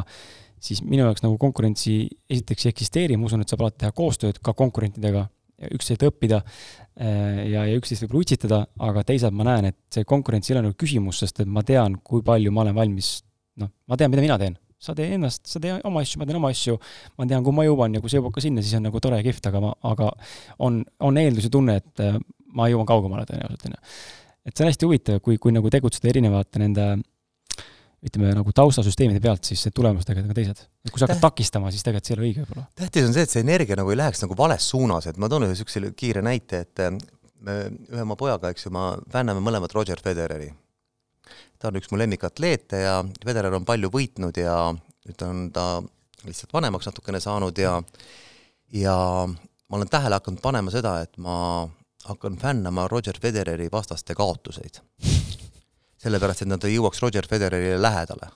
siis 0.64 0.82
minu 0.84 1.06
jaoks 1.08 1.24
nagu 1.26 1.38
konkurentsi 1.42 1.98
esiteks 2.32 2.66
ei 2.66 2.74
eksisteeri, 2.74 3.18
ma 3.20 3.28
usun, 3.30 3.44
et 3.44 3.52
saab 3.52 3.66
alati 3.66 3.84
teha 3.84 3.96
koostööd 3.96 4.40
ka 4.44 4.56
konkurentidega, 4.58 5.26
üksteiselt 5.76 6.08
õppida 6.10 6.40
äh, 6.42 7.44
ja, 7.52 7.66
ja 7.70 7.76
üksteist 7.78 8.06
võib-olla 8.06 8.26
utsitada, 8.26 8.62
aga 8.88 9.04
teisalt 9.08 9.36
ma 9.38 9.48
näen, 9.48 9.70
et 9.72 9.80
see 9.94 10.08
konkurents 10.08 10.50
ei 10.50 10.58
ole 10.58 10.66
nagu 10.68 10.80
küsimus, 10.80 11.22
sest 11.24 11.44
et 11.44 11.52
ma 11.52 11.64
tean, 11.68 12.00
kui 12.04 12.24
palju 12.26 12.52
ma 12.52 12.66
olen 12.66 12.80
valmis, 12.80 13.16
noh, 13.62 13.72
ma 13.88 14.00
tean, 14.00 14.14
mida 14.14 14.26
mina 14.26 14.40
teen. 14.42 14.58
sa 14.84 14.96
tee 14.98 15.14
ennast, 15.16 15.46
sa 15.48 15.62
tee 15.64 15.78
oma 15.88 16.02
asju, 16.04 16.20
ma 16.20 16.26
teen 16.28 16.40
oma 16.42 16.50
asju, 16.52 16.76
ma 17.18 17.28
tean, 17.30 17.44
kuhu 17.46 17.56
ma 17.56 17.64
jõuan 17.64 17.94
ja 17.96 18.02
kui 18.04 18.12
see 18.12 18.20
jõuab 18.20 18.34
ka 18.36 18.44
sinna, 18.44 18.64
siis 18.66 18.76
on 18.76 18.84
nagu 18.90 19.00
tore 19.00 19.22
ja 19.22 19.24
kihvt, 19.24 19.48
aga 19.48 19.62
ma, 19.64 19.72
aga 19.88 20.10
on, 20.68 20.82
on 21.08 21.20
eeldus 21.22 21.48
ja 21.48 21.54
tunne, 21.54 21.78
et 21.80 22.04
äh, 22.04 22.20
ma 22.52 22.68
jõuan 22.68 22.90
kaugemale 22.90 23.24
tõenäoliselt, 23.30 23.70
on 23.70 23.78
ju 23.78 23.82
et 24.44 24.52
see 24.56 24.66
on 24.66 24.72
hästi 24.72 24.88
huvitav, 24.88 25.20
kui, 25.24 25.40
kui 25.42 25.54
nagu 25.56 25.72
tegutseda 25.72 26.10
erinevate 26.12 26.62
nende 26.62 26.88
ütleme 28.04 28.34
nagu 28.36 28.52
taustasüsteemide 28.56 29.22
pealt, 29.24 29.48
siis 29.48 29.62
need 29.64 29.76
tulemused 29.78 30.08
tegelikult 30.10 30.34
on 30.34 30.40
teised. 30.42 30.64
et 30.84 30.92
kui 30.92 31.00
sa 31.00 31.08
hakkad 31.08 31.22
takistama, 31.24 31.72
siis 31.72 31.86
tegelikult 31.86 32.10
see 32.10 32.16
ei 32.16 32.18
ole 32.18 32.28
õige 32.28 32.44
võib-olla. 32.44 32.66
tähtis 32.82 33.08
on 33.08 33.16
see, 33.16 33.24
et 33.24 33.32
see 33.32 33.44
energia 33.46 33.78
nagu 33.80 33.94
ei 33.94 34.00
läheks 34.00 34.24
nagu 34.26 34.36
vales 34.36 34.68
suunas, 34.74 35.08
et 35.08 35.20
ma 35.22 35.30
toon 35.32 35.48
ühe 35.48 35.54
niisuguse 35.54 35.94
kiire 36.00 36.24
näite, 36.26 36.66
et 36.68 36.84
äh, 36.84 36.92
me 37.44 37.56
ühe 37.72 38.04
oma 38.04 38.18
pojaga, 38.20 38.52
eks 38.52 38.68
ju, 38.68 38.74
ma 38.76 38.90
fänname 39.14 39.44
mõlemad 39.44 39.72
Roger 39.76 40.04
Federeri. 40.04 40.52
Ta 41.64 41.72
on 41.72 41.80
üks 41.80 41.88
mu 41.94 42.00
lemmikatleete 42.00 42.82
ja 42.84 42.98
Federer 43.24 43.56
on 43.56 43.64
palju 43.64 43.88
võitnud 43.94 44.36
ja 44.36 44.58
nüüd 44.76 45.22
on 45.24 45.46
ta 45.56 45.68
lihtsalt 46.28 46.52
vanemaks 46.52 46.90
natukene 46.90 47.22
saanud 47.24 47.60
ja 47.60 47.78
ja 48.74 48.96
ma 49.28 49.80
olen 49.80 49.90
tähele 49.90 50.20
hakanud 50.20 50.42
panema 50.44 50.74
seda, 50.74 50.98
et 51.06 51.16
ma 51.22 51.36
hakkan 52.10 52.36
fännama 52.42 52.88
Roger 52.92 53.20
Federeri 53.22 53.70
vastaste 53.72 54.16
kaotuseid. 54.16 54.82
sellepärast, 56.04 56.42
et 56.44 56.50
nad 56.52 56.64
ei 56.68 56.76
jõuaks 56.76 57.00
Roger 57.00 57.28
Federerile 57.30 57.80
lähedale. 57.82 58.28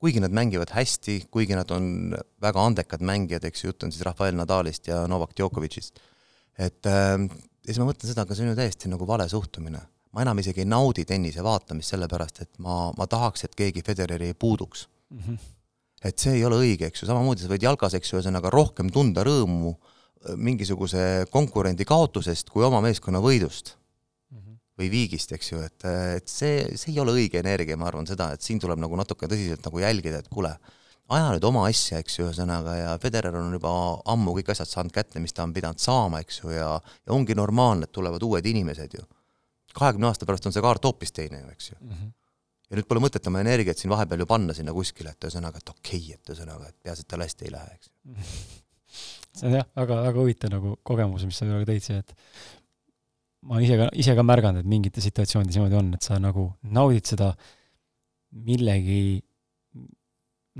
kuigi 0.00 0.20
nad 0.20 0.32
mängivad 0.32 0.72
hästi, 0.72 1.28
kuigi 1.30 1.54
nad 1.54 1.70
on 1.70 2.16
väga 2.40 2.66
andekad 2.66 3.02
mängijad, 3.04 3.44
eks 3.44 3.64
ju, 3.64 3.68
jutt 3.68 3.82
on 3.84 3.92
siis 3.92 4.02
Rafael 4.02 4.34
Nadalist 4.34 4.88
ja 4.88 5.06
Novak 5.06 5.36
Djokovicist, 5.36 6.00
et 6.58 6.86
äh, 6.86 7.20
ja 7.20 7.68
siis 7.68 7.78
ma 7.78 7.90
mõtlen 7.90 8.08
seda, 8.08 8.24
aga 8.24 8.34
see 8.34 8.46
on 8.46 8.54
ju 8.54 8.58
täiesti 8.58 8.90
nagu 8.90 9.06
vale 9.06 9.28
suhtumine. 9.28 9.82
Ma 10.10 10.24
enam 10.24 10.38
isegi 10.42 10.64
ei 10.64 10.68
naudi 10.68 11.04
tennise 11.06 11.44
vaatamist, 11.46 11.94
sellepärast 11.94 12.42
et 12.44 12.52
ma, 12.58 12.90
ma 12.98 13.06
tahaks, 13.06 13.46
et 13.46 13.56
keegi 13.58 13.84
Federeri 13.86 14.32
ei 14.32 14.34
puuduks 14.34 14.88
mm. 15.10 15.18
-hmm. 15.18 15.38
et 16.10 16.18
see 16.18 16.38
ei 16.38 16.44
ole 16.44 16.58
õige, 16.64 16.90
eks 16.90 17.02
ju, 17.02 17.10
samamoodi 17.10 17.44
sa 17.44 17.52
võid 17.52 17.66
jalgas, 17.68 17.94
eks 17.94 18.12
ju, 18.12 18.18
ühesõnaga 18.18 18.50
rohkem 18.50 18.90
tunda 18.90 19.24
rõõmu 19.26 19.74
äh, 19.74 20.00
mingisuguse 20.36 21.26
konkurendi 21.30 21.86
kaotusest 21.88 22.50
kui 22.50 22.64
oma 22.64 22.80
meeskonna 22.84 23.22
võidust 23.24 23.76
mm 24.30 24.38
-hmm. 24.38 24.58
või 24.78 24.90
viigist, 24.90 25.32
eks 25.32 25.52
ju, 25.52 25.62
et, 25.62 25.84
et 26.16 26.28
see, 26.28 26.76
see 26.76 26.92
ei 26.92 27.00
ole 27.00 27.14
õige 27.16 27.40
energia, 27.40 27.76
ma 27.76 27.88
arvan 27.88 28.06
seda, 28.06 28.32
et 28.32 28.42
siin 28.42 28.60
tuleb 28.60 28.78
nagu 28.78 28.96
natuke 28.96 29.26
tõsiselt 29.26 29.64
nagu 29.64 29.78
jälgida, 29.78 30.18
et 30.18 30.28
kuule, 30.28 30.56
aja 31.08 31.30
nüüd 31.32 31.44
oma 31.44 31.64
asja, 31.66 31.98
eks 31.98 32.18
ju, 32.18 32.26
ühesõnaga, 32.28 32.74
ja 32.76 32.98
Federer 33.02 33.34
on 33.36 33.52
juba 33.52 33.70
ammu 34.04 34.34
kõik 34.36 34.52
asjad 34.52 34.68
saanud 34.68 34.92
kätte, 34.92 35.20
mis 35.20 35.32
ta 35.32 35.42
on 35.42 35.54
pidanud 35.54 35.78
saama, 35.78 36.20
eks 36.20 36.42
ju, 36.42 36.50
ja 36.50 36.68
ja 37.06 37.12
ongi 37.12 37.34
normaalne, 37.34 37.88
et 37.88 37.92
tulevad 37.92 38.22
uued 38.22 38.46
inimesed 38.46 38.94
ju. 38.98 39.06
Kahekümne 39.74 40.10
aasta 40.10 40.26
pärast 40.28 40.48
on 40.48 40.56
see 40.56 40.64
kaart 40.64 40.84
hoopis 40.88 41.12
teine 41.16 41.42
ju, 41.42 41.50
eks 41.54 41.70
ju 41.70 41.76
mm. 41.80 41.92
-hmm. 41.92 42.12
ja 42.70 42.78
nüüd 42.78 42.88
pole 42.90 43.04
mõtet 43.06 43.26
oma 43.30 43.42
energiat 43.44 43.78
siin 43.78 43.92
vahepeal 43.92 44.24
ju 44.24 44.26
panna 44.26 44.56
sinna 44.56 44.74
kuskile, 44.76 45.14
et 45.14 45.28
ühesõnaga, 45.28 45.62
et 45.62 45.74
okei 45.74 46.00
okay,, 46.00 46.14
et 46.14 46.34
ühesõnaga, 46.34 46.68
et 46.68 46.76
peaasi, 46.82 47.06
et 47.06 47.08
tal 47.08 47.26
hästi 47.26 47.48
ei 47.48 47.54
lähe, 47.56 47.74
eks 47.74 47.90
ju. 47.90 48.26
see 49.40 49.48
on 49.48 49.58
jah, 49.60 49.68
väga, 49.76 50.02
väga 50.08 50.18
huvitav 50.20 50.54
nagu 50.54 50.76
kogemus, 50.82 51.24
mis 51.24 51.38
sa 51.38 51.48
minuga 51.48 51.68
tõid 51.70 51.86
siia, 51.86 52.02
et 52.04 52.14
ma 53.46 53.60
ise 53.64 53.78
ka, 53.80 53.88
ise 53.96 54.14
ka 54.16 54.26
märganud, 54.26 54.60
et 54.60 54.68
mingites 54.68 55.04
situatsioonides 55.06 55.56
niimoodi 55.56 55.78
on, 55.80 55.94
et 55.96 56.06
sa 56.06 56.18
nagu 56.20 56.50
naudid 56.62 57.08
seda 57.08 57.32
millegi 58.30 59.20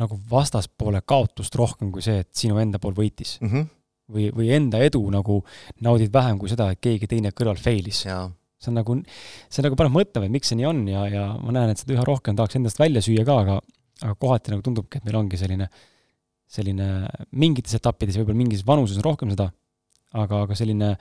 nagu 0.00 0.16
vastaspoole 0.30 1.02
kaotust 1.06 1.54
rohkem 1.58 1.90
kui 1.92 2.04
see, 2.04 2.22
et 2.22 2.30
sinu 2.36 2.58
enda 2.62 2.78
pool 2.82 2.94
võitis 2.96 3.36
mm. 3.40 3.48
-hmm. 3.48 3.70
või, 4.14 4.28
või 4.36 4.52
enda 4.56 4.80
edu 4.86 5.02
nagu 5.12 5.40
naudid 5.82 6.12
vähem 6.12 6.38
kui 6.38 6.50
seda, 6.52 6.70
et 6.70 6.80
keegi 6.80 7.10
teine 7.10 7.34
kõrval 7.34 7.58
fail'is. 7.60 8.04
See 8.60 8.70
on 8.72 8.78
nagu, 8.80 8.96
see 9.48 9.64
nagu 9.64 9.78
paneb 9.78 9.94
mõtlema, 9.96 10.28
et 10.28 10.34
miks 10.34 10.52
see 10.52 10.58
nii 10.60 10.68
on 10.68 10.82
ja, 10.90 11.04
ja 11.10 11.26
ma 11.40 11.54
näen, 11.56 11.72
et 11.72 11.80
seda 11.80 11.96
üha 11.96 12.06
rohkem 12.06 12.36
tahaks 12.38 12.58
endast 12.60 12.80
välja 12.80 13.02
süüa 13.04 13.24
ka, 13.28 13.38
aga 13.44 13.60
aga 14.00 14.14
kohati 14.16 14.54
nagu 14.54 14.64
tundubki, 14.64 15.00
et 15.00 15.06
meil 15.08 15.18
ongi 15.20 15.40
selline, 15.40 15.66
selline 16.50 16.86
mingites 17.36 17.76
etappides, 17.76 18.16
võib-olla 18.20 18.40
mingis 18.40 18.64
vanuses 18.66 19.00
on 19.00 19.06
rohkem 19.06 19.32
seda, 19.32 19.50
aga, 20.16 20.44
aga 20.46 20.56
selline 20.58 20.94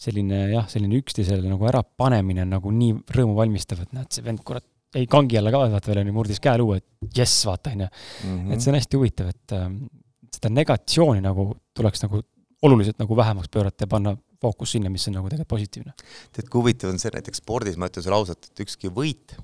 selline 0.00 0.38
jah, 0.54 0.68
selline 0.70 0.96
üksteisele 0.96 1.50
nagu 1.50 1.66
ärapanemine 1.68 2.46
on 2.46 2.54
nagu 2.54 2.72
nii 2.72 2.94
rõõmuvalmistav, 3.12 3.82
et 3.84 3.96
näed, 3.96 4.08
see 4.14 4.24
vend, 4.24 4.40
kurat, 4.46 4.64
jäi 4.96 5.04
kangi 5.10 5.36
alla 5.38 5.52
ka, 5.52 5.66
vaata 5.74 5.90
veel 5.90 6.00
on 6.02 6.10
ju, 6.10 6.14
murdis 6.16 6.40
käeluu, 6.42 6.72
et 6.78 7.16
jess, 7.18 7.42
vaata, 7.46 7.74
on 7.74 7.84
ju. 7.84 7.88
Mhm. 8.24 8.54
et 8.54 8.64
see 8.64 8.72
on 8.72 8.78
hästi 8.78 9.00
huvitav, 9.00 9.28
et 9.34 9.56
äh, 9.58 9.66
seda 10.34 10.52
negatsiooni 10.56 11.20
nagu 11.24 11.50
tuleks 11.76 12.06
nagu 12.06 12.22
oluliselt 12.64 12.98
nagu 13.00 13.16
vähemaks 13.16 13.52
pöörata 13.52 13.84
ja 13.84 13.92
panna 13.92 14.16
fookus 14.40 14.74
sinna, 14.76 14.90
mis 14.92 15.06
on 15.08 15.18
nagu 15.18 15.28
tegelikult 15.28 15.54
positiivne. 15.54 15.94
tead, 16.32 16.48
kui 16.48 16.62
huvitav 16.62 16.92
on 16.92 16.98
see 17.02 17.12
näiteks 17.14 17.42
spordis, 17.42 17.76
ma 17.76 17.90
ütlen 17.90 18.04
sulle 18.06 18.18
ausalt, 18.18 18.50
et 18.50 18.64
ükski 18.64 18.92
võit 18.94 19.36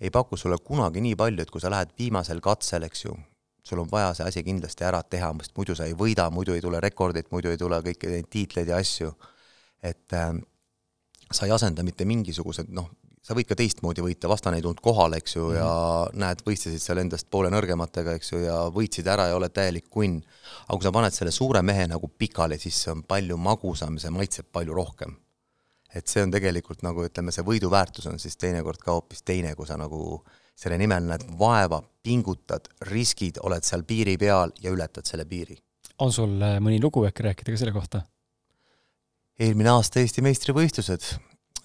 ei 0.00 0.10
paku 0.12 0.36
sulle 0.36 0.58
kunagi 0.62 1.00
nii 1.04 1.16
palju, 1.16 1.42
et 1.42 1.52
kui 1.52 1.62
sa 1.62 1.72
lähed 1.72 1.94
viimasel 1.98 2.40
katsel, 2.44 2.84
eks 2.88 3.06
ju, 3.06 3.14
sul 3.66 3.80
on 3.82 3.88
vaja 3.90 4.12
see 4.16 4.26
asi 4.28 4.44
kindlasti 4.46 4.84
ära 4.86 5.02
teha, 5.02 5.32
sest 5.42 5.56
muidu 5.56 5.76
sa 5.76 5.88
ei 5.88 5.96
võida, 5.98 6.28
muidu 6.30 6.54
ei 6.54 6.64
tule 6.64 6.80
rekordit, 6.84 7.30
muidu 7.32 7.52
ei 7.52 7.60
tule 7.60 7.80
kõiki 7.88 8.12
neid 8.12 8.28
tiitleid 8.30 8.72
ja 8.72 8.82
asju. 8.82 9.14
et 9.82 10.12
äh, 10.12 10.32
sa 11.30 11.46
ei 11.46 11.52
asenda 11.52 11.82
mitte 11.84 12.04
mingisugused 12.04 12.70
noh, 12.74 12.88
sa 13.26 13.34
võid 13.34 13.48
ka 13.48 13.56
teistmoodi 13.58 14.04
võita, 14.04 14.30
vastane 14.30 14.60
ei 14.60 14.64
tulnud 14.64 14.80
kohale, 14.84 15.18
eks 15.20 15.36
ju 15.36 15.50
ja 15.56 15.66
mhm. 15.66 16.20
näed, 16.22 16.42
võistlesid 16.46 16.82
seal 16.82 17.02
endast 17.02 17.28
poole 17.32 17.50
nõrgematega, 17.52 18.14
eks 18.18 18.32
ju, 18.32 18.42
ja 18.44 18.58
võitsid 18.74 19.08
ära 19.10 19.30
ja 19.32 19.38
oled 19.38 19.54
täielik 19.54 19.88
kunn. 19.90 20.20
aga 20.66 20.78
kui 20.78 20.86
sa 20.86 20.94
paned 20.94 21.16
selle 21.16 21.34
suure 21.34 21.62
mehe 21.66 21.88
nagu 21.90 22.08
pikali, 22.08 22.58
siis 22.62 22.78
see 22.84 22.94
on 22.94 23.02
palju 23.08 23.38
magusam 23.40 23.98
ja 23.98 24.06
see 24.06 24.14
maitseb 24.14 24.50
palju 24.52 24.76
rohkem. 24.76 25.16
et 25.96 26.06
see 26.06 26.22
on 26.22 26.30
tegelikult 26.30 26.82
nagu 26.84 27.06
ütleme, 27.06 27.32
see 27.32 27.44
võidu 27.46 27.70
väärtus 27.72 28.06
on 28.06 28.18
siis 28.22 28.36
teinekord 28.36 28.82
ka 28.82 28.94
hoopis 28.94 29.22
teine, 29.24 29.54
kui 29.56 29.66
sa 29.66 29.78
nagu 29.80 30.22
selle 30.56 30.78
nimel 30.78 31.04
näed 31.08 31.24
vaeva, 31.38 31.80
pingutad, 32.02 32.68
riskid, 32.88 33.40
oled 33.44 33.64
seal 33.64 33.82
piiri 33.84 34.16
peal 34.20 34.52
ja 34.62 34.72
ületad 34.72 35.08
selle 35.08 35.24
piiri. 35.24 35.56
on 35.98 36.12
sul 36.12 36.42
äh, 36.42 36.60
mõni 36.60 36.78
lugu 36.82 37.06
äkki 37.08 37.26
rääkida 37.26 37.56
ka 37.56 37.64
selle 37.64 37.74
kohta? 37.74 38.06
eelmine 39.40 39.74
aasta 39.74 40.00
Eesti 40.00 40.22
meistrivõistlused 40.22 41.16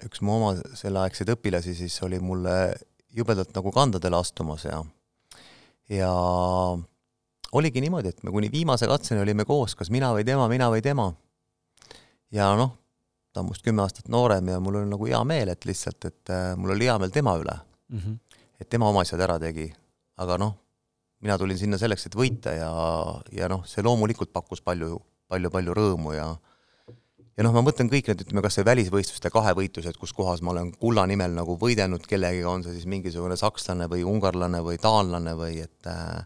üks 0.06 0.22
mu 0.26 0.38
oma 0.38 0.54
selleaegseid 0.78 1.34
õpilasi 1.36 1.76
siis 1.78 1.98
oli 2.06 2.20
mulle 2.20 2.74
jubedalt 3.16 3.54
nagu 3.56 3.72
kandadele 3.76 4.18
astumas 4.18 4.66
ja 4.66 4.82
ja 5.92 6.12
oligi 7.52 7.82
niimoodi, 7.84 8.14
et 8.14 8.24
me 8.24 8.32
kuni 8.32 8.52
viimase 8.52 8.88
katseni 8.88 9.22
olime 9.22 9.46
koos, 9.48 9.76
kas 9.76 9.92
mina 9.92 10.12
või 10.16 10.24
tema, 10.28 10.48
mina 10.52 10.70
või 10.72 10.84
tema. 10.86 11.12
ja 12.32 12.54
noh, 12.56 12.78
ta 13.34 13.42
on 13.42 13.50
must 13.50 13.64
kümme 13.66 13.84
aastat 13.84 14.08
noorem 14.12 14.48
ja 14.54 14.60
mul 14.64 14.82
on 14.82 14.90
nagu 14.94 15.08
hea 15.08 15.20
meel, 15.28 15.52
et 15.52 15.66
lihtsalt, 15.68 16.06
et 16.08 16.32
äh, 16.32 16.52
mul 16.60 16.76
oli 16.76 16.88
hea 16.88 16.98
meel 17.00 17.12
tema 17.12 17.36
üle 17.40 17.58
mm. 17.90 18.00
-hmm. 18.00 18.18
et 18.60 18.70
tema 18.70 18.90
oma 18.90 19.02
asjad 19.02 19.20
ära 19.20 19.40
tegi, 19.40 19.72
aga 20.18 20.38
noh, 20.38 20.56
mina 21.20 21.38
tulin 21.38 21.58
sinna 21.58 21.78
selleks, 21.78 22.06
et 22.06 22.16
võita 22.16 22.56
ja, 22.56 22.72
ja 23.32 23.48
noh, 23.52 23.66
see 23.66 23.84
loomulikult 23.84 24.32
pakkus 24.34 24.62
palju, 24.62 25.00
palju, 25.28 25.50
palju 25.50 25.74
rõõmu 25.74 26.16
ja 26.16 26.36
ja 27.38 27.46
noh, 27.46 27.54
ma 27.56 27.64
mõtlen 27.66 27.90
kõik 27.92 28.10
need, 28.12 28.26
ütleme, 28.26 28.44
kas 28.44 28.58
see 28.58 28.68
välisvõistluste 28.68 29.32
kahevõitlused, 29.34 29.98
kus 30.00 30.14
kohas 30.16 30.44
ma 30.44 30.54
olen 30.54 30.72
kulla 30.80 31.06
nimel 31.10 31.34
nagu 31.38 31.56
võidelnud 31.60 32.06
kellegiga, 32.10 32.52
on 32.52 32.66
see 32.66 32.76
siis 32.76 32.90
mingisugune 32.92 33.38
sakslane 33.40 33.88
või 33.92 34.04
ungarlane 34.08 34.62
või 34.66 34.80
taanlane 34.82 35.36
või 35.40 35.62
et 35.64 35.90
äh, 35.90 36.20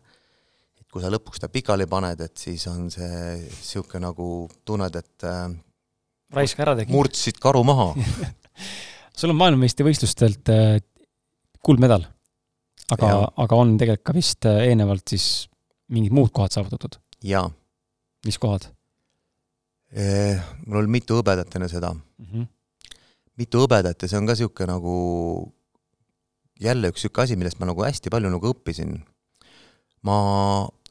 et 0.82 0.88
kui 0.91 1.03
sa 1.03 1.11
lõpuks 1.14 1.44
ta 1.44 1.52
pikali 1.52 1.88
paned, 1.91 2.26
et 2.26 2.36
siis 2.41 2.65
on 2.72 2.90
see 2.94 3.38
niisugune 3.44 4.06
nagu 4.07 4.30
tunned, 4.65 4.98
et 4.98 5.30
äh, 5.30 5.48
raisk 6.36 6.65
ära 6.65 6.76
tegi. 6.80 6.94
murdsid 6.95 7.40
karu 7.44 7.64
maha 7.68 7.91
sul 9.19 9.34
on 9.34 9.40
maailmameistrivõistlustelt 9.44 10.53
äh, 10.53 10.77
kuldmedal, 11.65 12.07
aga, 12.94 13.11
aga 13.41 13.57
on 13.57 13.77
tegelikult 13.82 14.10
ka 14.10 14.18
vist 14.18 14.49
eelnevalt 14.49 15.15
siis 15.15 15.27
mingid 15.94 16.14
muud 16.18 16.34
kohad 16.34 16.57
saavutatud? 16.57 16.98
jaa. 17.26 17.45
mis 18.26 18.41
kohad? 18.41 18.72
Mul 19.94 20.82
oli 20.82 20.91
mitu 20.91 21.20
hõbedat 21.20 21.53
enne 21.56 21.70
seda 21.72 21.94
mm. 21.94 22.26
-hmm. 22.26 22.48
mitu 23.38 23.62
hõbedat 23.62 24.02
ja 24.02 24.10
see 24.10 24.18
on 24.18 24.26
ka 24.26 24.34
niisugune 24.34 24.74
nagu 24.74 24.95
jälle 26.60 26.90
üks 26.90 27.03
niisugune 27.03 27.24
asi, 27.24 27.36
millest 27.36 27.60
ma 27.60 27.70
nagu 27.70 27.86
hästi 27.86 28.10
palju 28.10 28.32
nagu 28.34 28.52
õppisin. 28.52 28.98
ma 30.02 30.18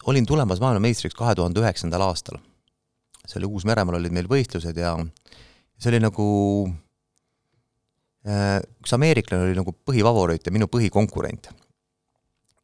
olin 0.06 0.26
tulemas 0.26 0.60
maailmameistriks 0.60 1.14
kahe 1.14 1.34
tuhande 1.34 1.60
üheksandal 1.60 2.06
aastal. 2.06 2.38
see 3.26 3.38
oli 3.40 3.50
Uus-Meremaal 3.50 3.98
olid 3.98 4.12
meil 4.12 4.30
võistlused 4.30 4.76
ja 4.76 4.96
see 5.78 5.90
oli 5.90 6.00
nagu 6.00 6.26
üks 8.24 8.94
ameeriklane 8.96 9.50
oli 9.50 9.58
nagu 9.58 9.74
põhifavoriit 9.84 10.46
ja 10.46 10.52
minu 10.52 10.66
põhikonkurent. 10.66 11.50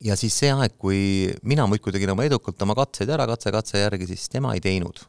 ja 0.01 0.17
siis 0.17 0.39
see 0.39 0.53
aeg, 0.53 0.79
kui 0.79 1.29
mina 1.43 1.67
muudkui 1.67 1.93
tegin 1.93 2.15
oma 2.15 2.25
edukalt 2.25 2.63
oma 2.63 2.75
katseid 2.79 3.11
ära 3.11 3.27
katse 3.27 3.53
katse 3.53 3.83
järgi, 3.83 4.07
siis 4.07 4.29
tema 4.33 4.55
ei 4.55 4.61
teinud 4.65 5.03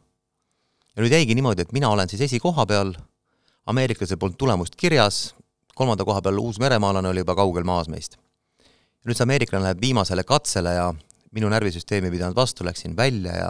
ja 0.96 1.04
nüüd 1.04 1.14
jäigi 1.14 1.36
niimoodi, 1.36 1.64
et 1.64 1.72
mina 1.72 1.90
olen 1.92 2.10
siis 2.10 2.24
esikoha 2.28 2.66
peal, 2.68 2.92
ameeriklasel 3.70 4.18
polnud 4.20 4.38
tulemust 4.40 4.76
kirjas, 4.76 5.34
kolmanda 5.74 6.04
koha 6.04 6.22
peal 6.22 6.40
uusmeremaalane 6.42 7.08
oli 7.08 7.24
juba 7.24 7.36
kaugel 7.38 7.64
maas 7.64 7.88
meist. 7.92 8.18
nüüd 9.02 9.18
see 9.18 9.24
ameeriklane 9.26 9.64
läheb 9.66 9.80
viimasele 9.82 10.22
katsele 10.22 10.76
ja 10.76 10.92
minu 11.34 11.48
närvisüsteem 11.50 12.04
ei 12.06 12.12
pidanud 12.14 12.36
vastu, 12.38 12.64
läksin 12.64 12.94
välja 12.96 13.32
ja 13.34 13.48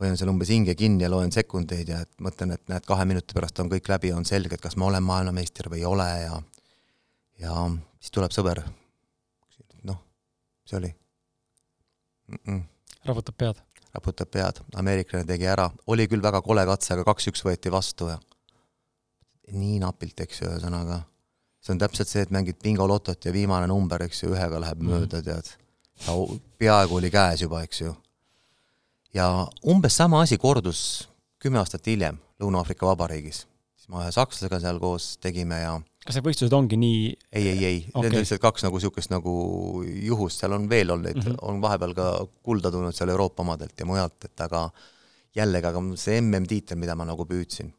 hoian 0.00 0.18
seal 0.20 0.28
umbes 0.28 0.50
hinge 0.52 0.74
kinni 0.76 1.06
ja 1.06 1.10
loen 1.10 1.32
sekundeid 1.32 1.88
ja 1.88 2.02
et 2.04 2.10
mõtlen, 2.20 2.52
et 2.52 2.64
näed, 2.68 2.84
kahe 2.84 3.06
minuti 3.08 3.36
pärast 3.36 3.62
on 3.62 3.70
kõik 3.72 3.88
läbi, 3.88 4.12
on 4.12 4.28
selge, 4.28 4.58
et 4.58 4.64
kas 4.64 4.76
ma 4.76 4.90
olen 4.90 5.06
maailmameister 5.06 5.70
või 5.72 5.80
ei 5.80 5.88
ole 5.88 6.08
ja 6.26 6.42
ja 7.40 7.54
siis 8.00 8.12
tuleb 8.12 8.36
sõber. 8.36 8.62
noh, 9.88 10.02
see 10.68 10.76
oli 10.80 10.92
mm. 12.28 12.38
-mm. 12.44 12.62
raputab 13.08 13.36
pead 13.38 13.65
raputab 13.96 14.30
pead, 14.32 14.62
ameeriklane 14.78 15.26
tegi 15.26 15.48
ära, 15.50 15.66
oli 15.92 16.06
küll 16.10 16.22
väga 16.22 16.42
kole 16.44 16.64
katse, 16.68 16.94
aga 16.94 17.08
kaks-üks 17.08 17.44
võeti 17.46 17.72
vastu 17.72 18.12
ja 18.12 18.20
nii 19.56 19.80
napilt, 19.82 20.20
eks 20.24 20.42
ju, 20.42 20.48
ühesõnaga 20.52 21.02
see 21.66 21.74
on 21.74 21.82
täpselt 21.82 22.10
see, 22.10 22.22
et 22.22 22.32
mängid 22.34 22.60
bingolotot 22.62 23.26
ja 23.26 23.32
viimane 23.34 23.66
number, 23.70 24.04
eks 24.06 24.22
ju, 24.22 24.30
ühega 24.34 24.60
läheb 24.62 24.82
mm. 24.82 24.92
mööda, 24.92 25.22
tead. 25.26 25.50
peaaegu 26.60 27.00
oli 27.00 27.10
käes 27.10 27.42
juba, 27.42 27.62
eks 27.66 27.82
ju. 27.82 27.94
ja 29.16 29.26
umbes 29.66 29.96
sama 29.96 30.22
asi 30.22 30.38
kordus 30.38 31.08
kümme 31.42 31.58
aastat 31.58 31.86
hiljem 31.86 32.20
Lõuna-Aafrika 32.40 32.86
Vabariigis. 32.86 33.46
siis 33.76 33.88
ma 33.90 34.04
ühe 34.04 34.12
sakslasega 34.14 34.60
seal 34.62 34.78
koos 34.82 35.16
tegime 35.22 35.60
ja 35.62 35.74
kas 36.06 36.18
need 36.18 36.26
võistlused 36.28 36.54
ongi 36.54 36.78
nii 36.78 36.98
ei, 37.10 37.46
ei, 37.50 37.62
ei 37.64 37.78
okay., 37.90 38.06
need 38.06 38.14
on 38.14 38.22
lihtsalt 38.22 38.42
kaks 38.42 38.66
nagu 38.66 38.78
niisugust 38.78 39.12
nagu 39.12 39.32
juhust, 39.84 40.42
seal 40.42 40.54
on 40.56 40.68
veel 40.70 40.92
olnud 40.94 41.16
mm, 41.16 41.24
-hmm. 41.24 41.40
on 41.50 41.62
vahepeal 41.62 41.94
ka 41.96 42.10
kulda 42.46 42.70
tulnud 42.74 42.94
seal 42.96 43.10
Euroopa 43.14 43.42
omadelt 43.42 43.74
ja 43.80 43.88
mujalt, 43.88 44.28
et 44.28 44.44
aga 44.46 44.68
jällegi, 45.36 45.70
aga 45.70 45.82
see 46.00 46.20
MM-tiitel, 46.20 46.78
mida 46.80 46.94
ma 46.94 47.08
nagu 47.08 47.26
püüdsin. 47.26 47.72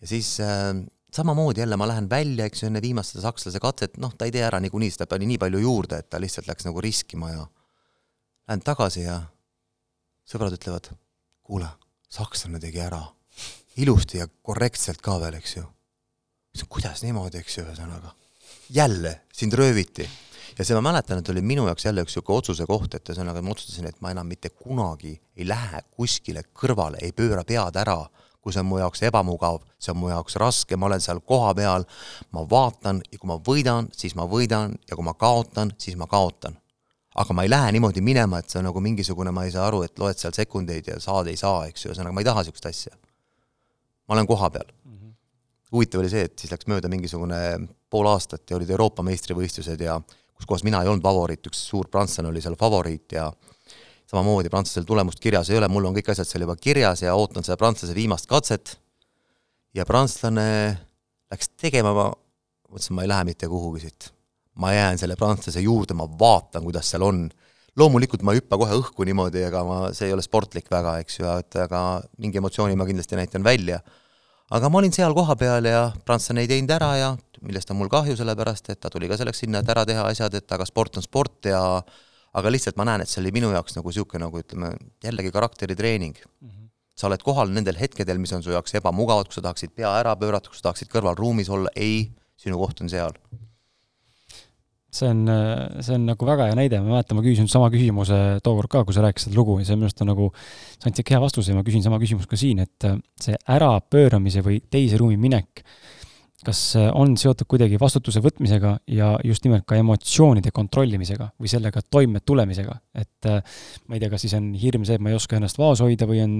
ja 0.00 0.06
siis 0.06 0.38
äh, 0.40 0.78
samamoodi 1.16 1.60
jälle 1.60 1.76
ma 1.76 1.88
lähen 1.88 2.10
välja, 2.10 2.46
eks 2.46 2.62
ju, 2.62 2.70
enne 2.70 2.82
viimast 2.82 3.14
seda 3.14 3.26
sakslase 3.26 3.60
katset, 3.60 3.98
noh, 3.98 4.14
ta 4.14 4.28
ei 4.28 4.34
tee 4.34 4.44
ära 4.46 4.60
niikuinii, 4.60 4.90
seda 4.94 5.06
pani 5.10 5.26
nii 5.26 5.38
palju 5.38 5.58
juurde, 5.58 5.98
et 5.98 6.10
ta 6.10 6.20
lihtsalt 6.22 6.48
läks 6.48 6.68
nagu 6.68 6.80
riskima 6.80 7.32
ja 7.32 7.46
lähen 8.48 8.62
tagasi 8.62 9.06
ja 9.08 9.20
sõbrad 10.26 10.54
ütlevad, 10.54 10.92
kuule, 11.42 11.68
sakslane 12.08 12.60
tegi 12.62 12.80
ära. 12.80 13.02
ilusti 13.76 14.18
ja 14.18 14.26
korrektselt 14.42 15.02
ka 15.04 15.18
veel, 15.20 15.34
eks 15.36 15.56
ju 15.56 15.66
kuidas 16.68 17.02
niimoodi, 17.04 17.42
eks 17.42 17.58
ju, 17.58 17.64
ühesõnaga. 17.64 18.14
jälle, 18.70 19.20
sind 19.32 19.52
rööviti. 19.52 20.08
ja 20.58 20.64
see, 20.64 20.74
ma 20.74 20.80
mäletan, 20.80 21.18
et 21.18 21.28
oli 21.28 21.42
minu 21.42 21.66
jaoks 21.66 21.84
jälle 21.84 22.02
üks 22.02 22.16
niisugune 22.16 22.38
otsuse 22.38 22.66
koht, 22.66 22.94
et 22.94 23.08
ühesõnaga 23.08 23.42
ma 23.42 23.50
otsustasin, 23.50 23.86
et 23.86 24.00
ma 24.00 24.10
enam 24.10 24.26
mitte 24.26 24.48
kunagi 24.48 25.20
ei 25.36 25.48
lähe 25.48 25.82
kuskile 25.90 26.42
kõrvale, 26.54 26.98
ei 27.02 27.12
pööra 27.12 27.44
pead 27.44 27.76
ära, 27.76 28.00
kui 28.46 28.54
see 28.54 28.62
on 28.62 28.68
mu 28.70 28.76
jaoks 28.78 29.00
ebamugav, 29.02 29.56
see 29.82 29.90
on 29.90 29.98
mu 29.98 30.12
jaoks 30.12 30.36
raske, 30.38 30.76
ma 30.78 30.86
olen 30.86 31.02
seal 31.02 31.18
kohapeal, 31.18 31.82
ma 32.30 32.44
vaatan 32.46 33.00
ja 33.10 33.18
kui 33.18 33.26
ma 33.26 33.40
võidan, 33.48 33.88
siis 33.90 34.14
ma 34.14 34.22
võidan 34.30 34.76
ja 34.86 34.94
kui 34.94 35.02
ma 35.02 35.16
kaotan, 35.18 35.72
siis 35.82 35.98
ma 35.98 36.06
kaotan. 36.06 36.54
aga 37.16 37.32
ma 37.32 37.46
ei 37.46 37.48
lähe 37.50 37.72
niimoodi 37.72 38.02
minema, 38.04 38.38
et 38.38 38.52
see 38.52 38.58
on 38.60 38.66
nagu 38.68 38.80
mingisugune, 38.84 39.32
ma 39.32 39.46
ei 39.48 39.50
saa 39.50 39.66
aru, 39.66 39.80
et 39.82 39.98
loed 39.98 40.18
seal 40.20 40.34
sekundeid 40.36 40.90
ja 40.92 41.00
saad, 41.00 41.30
ei 41.32 41.38
saa, 41.40 41.64
eks 41.66 41.84
ju, 41.84 41.90
ühesõnaga 41.90 42.12
ma 42.14 42.22
ei 42.22 42.28
taha 42.28 42.44
niisugust 42.44 42.68
asja. 42.70 42.92
ma 44.06 44.14
olen 44.14 44.28
kohapeal. 44.30 44.68
Huvitav 45.72 46.02
oli 46.02 46.10
see, 46.12 46.26
et 46.28 46.38
siis 46.38 46.52
läks 46.52 46.68
mööda 46.70 46.90
mingisugune 46.92 47.40
pool 47.90 48.08
aastat 48.10 48.44
ja 48.50 48.58
olid 48.58 48.70
Euroopa 48.70 49.04
meistrivõistlused 49.06 49.82
ja 49.82 49.98
kus 50.36 50.48
kohas 50.48 50.64
mina 50.66 50.82
ei 50.82 50.90
olnud 50.90 51.04
favoriit, 51.04 51.46
üks 51.50 51.62
suur 51.70 51.88
prantslane 51.92 52.30
oli 52.30 52.42
seal 52.44 52.58
favoriit 52.60 53.16
ja 53.16 53.30
samamoodi 54.06 54.52
prantslasel 54.52 54.86
tulemust 54.86 55.22
kirjas 55.22 55.50
ei 55.50 55.58
ole, 55.60 55.70
mul 55.72 55.88
on 55.88 55.96
kõik 55.96 56.12
asjad 56.12 56.28
seal 56.28 56.46
juba 56.46 56.58
kirjas 56.60 57.02
ja 57.02 57.16
ootan 57.18 57.46
seda 57.46 57.58
prantslase 57.60 57.96
viimast 57.96 58.28
katset 58.30 58.76
ja 59.74 59.86
prantslane 59.88 60.50
läks 61.32 61.50
tegema, 61.58 61.94
ma 61.96 62.10
mõtlesin, 62.70 62.94
ma 62.94 63.06
ei 63.06 63.10
lähe 63.10 63.32
mitte 63.32 63.48
kuhugi 63.50 63.86
siit 63.86 64.12
ma 64.60 64.72
jään 64.72 64.98
selle 64.98 65.16
prantslase 65.16 65.60
juurde, 65.60 65.94
ma 65.94 66.08
vaatan, 66.18 66.64
kuidas 66.64 66.90
seal 66.90 67.04
on. 67.06 67.28
loomulikult 67.76 68.22
ma 68.24 68.32
ei 68.32 68.38
hüppa 68.40 68.56
kohe 68.56 68.72
õhku 68.78 69.04
niimoodi, 69.04 69.42
ega 69.44 69.60
ma, 69.68 69.90
see 69.92 70.08
ei 70.08 70.14
ole 70.16 70.22
sportlik 70.24 70.70
väga, 70.72 70.94
eks 71.02 71.18
ju, 71.18 71.26
et 71.42 71.58
aga 71.60 71.80
mingi 72.16 72.40
emotsiooni 72.40 72.76
ma 72.78 72.86
kindlasti 72.88 73.18
näitan 73.18 73.44
välja. 73.44 73.82
Aga 74.50 74.68
ma 74.70 74.78
olin 74.78 74.94
seal 74.94 75.14
kohapeal 75.14 75.66
ja 75.66 75.80
prantslane 76.06 76.44
ei 76.44 76.50
teinud 76.50 76.70
ära 76.70 76.90
ja 77.00 77.14
millest 77.46 77.70
on 77.70 77.80
mul 77.80 77.90
kahju, 77.92 78.16
sellepärast 78.18 78.70
et 78.72 78.80
ta 78.80 78.90
tuli 78.92 79.08
ka 79.10 79.18
selleks 79.18 79.42
sinna, 79.44 79.62
et 79.62 79.72
ära 79.72 79.84
teha 79.88 80.06
asjad, 80.10 80.34
et 80.38 80.52
aga 80.52 80.66
sport 80.68 80.98
on 81.00 81.04
sport 81.04 81.50
ja 81.50 81.60
aga 82.36 82.52
lihtsalt 82.52 82.78
ma 82.80 82.86
näen, 82.88 83.04
et 83.04 83.10
see 83.10 83.22
oli 83.22 83.32
minu 83.34 83.50
jaoks 83.54 83.76
nagu 83.78 83.90
niisugune 83.90 84.26
nagu 84.26 84.40
ütleme, 84.40 84.72
jällegi 85.04 85.32
karakteritreening 85.34 86.16
mm. 86.16 86.48
-hmm. 86.48 86.68
sa 86.96 87.08
oled 87.08 87.22
kohal 87.22 87.52
nendel 87.52 87.78
hetkedel, 87.80 88.18
mis 88.18 88.32
on 88.32 88.42
su 88.42 88.54
jaoks 88.54 88.74
ebamugavad, 88.80 89.26
kus 89.26 89.40
sa 89.40 89.46
tahaksid 89.48 89.74
pea 89.74 89.92
ära 90.00 90.16
pöörata, 90.16 90.50
kus 90.50 90.62
sa 90.62 90.70
tahaksid 90.70 90.92
kõrval 90.92 91.16
ruumis 91.16 91.48
olla, 91.48 91.72
ei, 91.76 92.12
sinu 92.36 92.58
koht 92.58 92.80
on 92.80 92.92
seal 92.92 93.12
see 94.92 95.08
on, 95.10 95.24
see 95.80 95.96
on 95.96 96.06
nagu 96.08 96.28
väga 96.28 96.50
hea 96.50 96.58
näide, 96.58 96.80
ma 96.82 96.96
mäletan, 96.96 97.18
ma 97.18 97.24
küsisin 97.24 97.50
sama 97.50 97.68
küsimuse 97.72 98.20
tookord 98.44 98.70
ka, 98.72 98.84
kui 98.86 98.96
sa 98.96 99.04
rääkisid 99.04 99.30
seda 99.30 99.40
lugu 99.40 99.58
ja 99.60 99.66
see 99.68 99.78
minu 99.78 99.88
arust 99.88 100.04
on 100.04 100.12
nagu, 100.12 100.30
sa 100.76 100.90
andsid 100.90 101.12
hea 101.12 101.20
vastuse 101.22 101.52
ja 101.52 101.58
ma 101.58 101.66
küsin 101.66 101.84
sama 101.84 102.00
küsimust 102.02 102.30
ka 102.30 102.38
siin, 102.40 102.62
et 102.64 102.88
see 103.22 103.36
ärapööramise 103.56 104.44
või 104.46 104.62
teise 104.72 105.00
ruumi 105.00 105.18
minek, 105.20 105.64
kas 106.46 106.60
on 106.94 107.16
seotud 107.18 107.48
kuidagi 107.50 107.78
vastutuse 107.80 108.20
võtmisega 108.22 108.76
ja 108.92 109.08
just 109.26 109.46
nimelt 109.46 109.64
ka 109.66 109.78
emotsioonide 109.80 110.52
kontrollimisega 110.54 111.30
või 111.40 111.50
sellega 111.50 111.80
toime 111.90 112.20
tulemisega, 112.22 112.76
et 113.00 113.28
ma 113.28 113.96
ei 113.96 114.02
tea, 114.02 114.10
kas 114.12 114.26
siis 114.26 114.36
on 114.38 114.52
hirm 114.54 114.84
see, 114.86 114.98
et 114.98 115.02
ma 115.02 115.10
ei 115.10 115.18
oska 115.18 115.40
ennast 115.40 115.58
vaos 115.58 115.82
hoida 115.82 116.06
või 116.06 116.20
on 116.22 116.36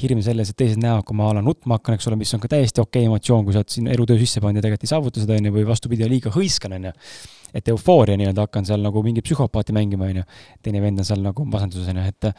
hirm 0.00 0.22
selles, 0.24 0.52
et 0.52 0.58
teised 0.60 0.80
näevad, 0.80 1.04
kui 1.08 1.18
ma 1.18 1.28
a 1.28 1.36
la 1.36 1.44
nutma 1.44 1.76
hakkan, 1.76 1.98
eks 1.98 2.08
ole, 2.08 2.20
mis 2.22 2.32
on 2.36 2.42
ka 2.42 2.48
täiesti 2.54 2.80
okei 2.80 3.02
okay 3.04 3.10
emotsioon, 3.10 3.44
kui 3.44 3.56
sa 3.56 3.60
oled 3.60 3.74
siin 3.74 3.90
elutöö 3.92 4.22
sisse 4.22 4.40
pannud 4.40 4.62
ja 4.62 4.64
tegelikult 4.64 4.88
ei 4.88 4.94
saavuta 4.94 5.24
seda, 5.24 5.36
on 5.36 5.50
ju, 5.50 5.54
või 5.58 5.68
vastupidi, 5.68 6.08
liiga 6.08 6.32
hõiskan, 6.34 6.78
on 6.78 6.88
ju 6.88 6.96
et 7.54 7.72
eufooria 7.72 8.18
nii-öelda 8.20 8.46
hakkan 8.46 8.68
seal 8.68 8.84
nagu 8.84 9.02
mingi 9.06 9.24
psühhopaati 9.24 9.74
mängima, 9.76 10.10
on 10.10 10.22
ju. 10.22 10.28
teine 10.62 10.82
vend 10.84 11.02
on 11.02 11.08
seal 11.08 11.24
nagu 11.24 11.46
masenduses, 11.48 11.88
on 11.92 12.02
ju, 12.02 12.06
et 12.12 12.30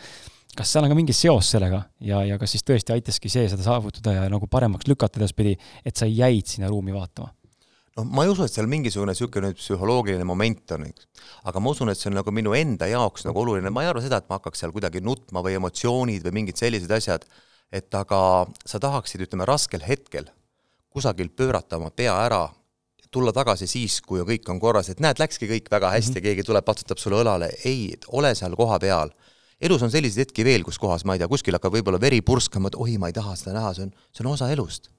kas 0.58 0.72
seal 0.72 0.86
on 0.86 0.92
ka 0.92 0.98
mingi 0.98 1.16
seos 1.16 1.52
sellega 1.54 1.84
ja, 2.04 2.24
ja 2.28 2.40
kas 2.40 2.56
siis 2.56 2.66
tõesti 2.68 2.96
aitaski 2.96 3.32
see 3.32 3.48
seda 3.52 3.64
saavutada 3.66 4.18
ja 4.18 4.26
nagu 4.32 4.50
paremaks 4.52 4.90
lükata 4.90 5.22
edaspidi, 5.22 5.56
et 5.86 5.96
sa 5.96 6.10
jäid 6.10 6.50
sinna 6.52 6.72
ruumi 6.72 6.96
vaatama? 6.96 7.32
noh, 7.98 8.08
ma 8.08 8.26
ei 8.26 8.32
usu, 8.32 8.46
et 8.46 8.54
seal 8.54 8.70
mingisugune 8.72 9.12
niisugune 9.12 9.52
psühholoogiline 9.58 10.28
moment 10.28 10.76
on, 10.78 10.86
eks. 10.90 11.08
aga 11.50 11.64
ma 11.64 11.74
usun, 11.76 11.92
et 11.92 12.00
see 12.00 12.10
on 12.12 12.18
nagu 12.20 12.34
minu 12.36 12.56
enda 12.58 12.88
jaoks 12.92 13.26
nagu 13.28 13.44
oluline, 13.44 13.72
ma 13.74 13.84
ei 13.86 13.92
arva 13.92 14.04
seda, 14.04 14.22
et 14.22 14.30
ma 14.32 14.40
hakkaks 14.40 14.64
seal 14.64 14.76
kuidagi 14.76 15.04
nutma 15.04 15.44
või 15.46 15.58
emotsioonid 15.60 16.24
või 16.28 16.38
mingid 16.42 16.62
sellised 16.62 16.92
asjad, 16.96 17.28
et 17.72 17.92
aga 17.96 18.22
sa 18.68 18.80
tahaksid, 18.84 19.28
ütleme, 19.28 19.48
raskel 19.48 19.84
hetkel 19.88 20.30
kusagil 20.92 21.32
pöörata 21.32 21.80
oma 21.80 21.92
pea 21.96 22.16
ära 22.26 22.46
tulla 23.12 23.34
tagasi 23.36 23.68
siis, 23.68 24.00
kui 24.06 24.24
kõik 24.28 24.48
on 24.52 24.60
korras, 24.62 24.90
et 24.92 25.02
näed, 25.04 25.20
läkski 25.20 25.50
kõik 25.50 25.68
väga 25.72 25.92
hästi 25.92 26.14
mm, 26.14 26.18
-hmm. 26.18 26.28
keegi 26.28 26.48
tuleb, 26.48 26.66
patsutab 26.66 27.02
sulle 27.02 27.20
õlale, 27.22 27.52
ei, 27.66 27.92
ole 28.08 28.34
seal 28.36 28.56
kohapeal. 28.56 29.12
elus 29.62 29.84
on 29.84 29.92
selliseid 29.92 30.26
hetki 30.26 30.46
veel, 30.46 30.64
kus 30.64 30.80
kohas, 30.80 31.06
ma 31.06 31.14
ei 31.14 31.20
tea, 31.20 31.28
kuskil 31.28 31.54
hakkab 31.54 31.74
võib-olla 31.74 32.00
veri 32.02 32.22
purskama, 32.22 32.68
et 32.68 32.76
oi, 32.76 32.98
ma 32.98 33.12
ei 33.12 33.14
taha 33.14 33.36
seda 33.36 33.54
näha, 33.60 33.74
see 33.74 33.84
on, 33.84 33.92
see 34.12 34.26
on 34.26 34.32
osa 34.34 34.50
elust. 34.52 34.90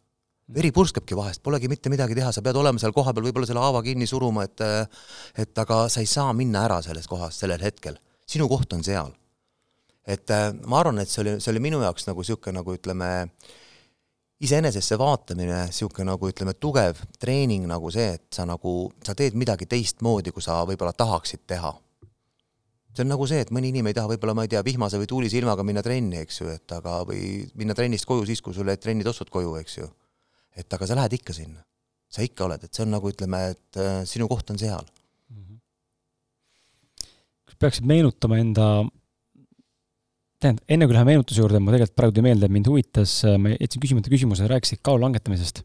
veri 0.54 0.70
purskabki 0.72 1.16
vahest, 1.16 1.42
polegi 1.42 1.68
mitte 1.68 1.88
midagi 1.88 2.14
teha, 2.14 2.32
sa 2.32 2.42
pead 2.42 2.56
olema 2.56 2.78
seal 2.78 2.92
kohapeal, 2.92 3.24
võib-olla 3.24 3.46
selle 3.46 3.60
haava 3.60 3.82
kinni 3.82 4.06
suruma, 4.06 4.44
et 4.44 4.60
et 5.38 5.58
aga 5.58 5.88
sa 5.88 6.00
ei 6.00 6.06
saa 6.06 6.32
minna 6.32 6.64
ära 6.64 6.82
sellest 6.82 7.08
kohast 7.08 7.40
sellel 7.40 7.62
hetkel. 7.62 7.96
sinu 8.26 8.48
koht 8.48 8.72
on 8.72 8.84
seal. 8.84 9.12
et 10.06 10.28
ma 10.66 10.80
arvan, 10.80 10.98
et 10.98 11.08
see 11.08 11.22
oli, 11.22 11.40
see 11.40 11.50
oli 11.50 11.60
minu 11.60 11.82
jaoks 11.82 12.06
nagu 12.06 12.20
niisugune 12.20 12.58
nagu 12.58 12.74
ütleme 12.74 13.10
äh, 13.22 13.52
iseenesesse 14.42 14.98
vaatamine, 14.98 15.66
niisugune 15.70 16.08
nagu 16.10 16.28
ütleme, 16.30 16.54
tugev 16.58 16.98
treening 17.22 17.68
nagu 17.70 17.90
see, 17.94 18.16
et 18.16 18.26
sa 18.34 18.46
nagu, 18.48 18.90
sa 19.06 19.14
teed 19.18 19.36
midagi 19.38 19.68
teistmoodi, 19.70 20.34
kui 20.34 20.42
sa 20.42 20.62
võib-olla 20.68 20.94
tahaksid 20.96 21.44
teha. 21.46 21.72
see 22.92 23.04
on 23.06 23.08
nagu 23.08 23.26
see, 23.28 23.40
et 23.40 23.52
mõni 23.54 23.70
inimene 23.72 23.94
ei 23.94 23.96
taha 23.96 24.10
võib-olla, 24.10 24.34
ma 24.36 24.44
ei 24.44 24.50
tea, 24.52 24.60
vihmase 24.66 24.98
või 25.00 25.08
tuulise 25.08 25.38
ilmaga 25.38 25.64
minna 25.64 25.80
trenni, 25.82 26.18
eks 26.20 26.40
ju, 26.42 26.48
et 26.52 26.74
aga, 26.76 26.98
või 27.08 27.46
minna 27.56 27.76
trennist 27.78 28.04
koju 28.08 28.26
siis, 28.28 28.42
kui 28.44 28.52
sul 28.52 28.68
jäid 28.68 28.82
trennitossud 28.82 29.30
koju, 29.32 29.54
eks 29.62 29.78
ju. 29.78 29.88
et 30.56 30.74
aga 30.74 30.86
sa 30.86 30.98
lähed 30.98 31.14
ikka 31.20 31.32
sinna. 31.32 31.62
sa 32.12 32.20
ikka 32.20 32.44
oled, 32.44 32.64
et 32.64 32.74
see 32.74 32.84
on 32.84 32.90
nagu 32.92 33.08
ütleme, 33.08 33.38
et 33.54 33.80
äh, 33.80 34.02
sinu 34.04 34.28
koht 34.28 34.50
on 34.50 34.58
seal 34.58 34.84
mm. 35.30 35.44
-hmm. 35.44 37.06
kas 37.46 37.56
peaksid 37.58 37.86
meenutama 37.86 38.38
enda 38.38 38.66
tähendab, 40.42 40.64
enne 40.70 40.88
kui 40.88 40.96
läheme 40.96 41.14
meenutuse 41.14 41.42
juurde, 41.42 41.60
ma 41.62 41.74
tegelikult 41.74 41.98
praegu 41.98 42.16
tuli 42.16 42.26
meelde, 42.28 42.48
mind 42.52 42.70
huvitas, 42.70 43.18
äh, 43.28 43.36
ma 43.40 43.52
jätsin 43.54 43.82
küsimata 43.82 44.12
küsimuse, 44.12 44.48
rääkisid 44.50 44.82
kaalu 44.84 45.06
langetamisest. 45.06 45.62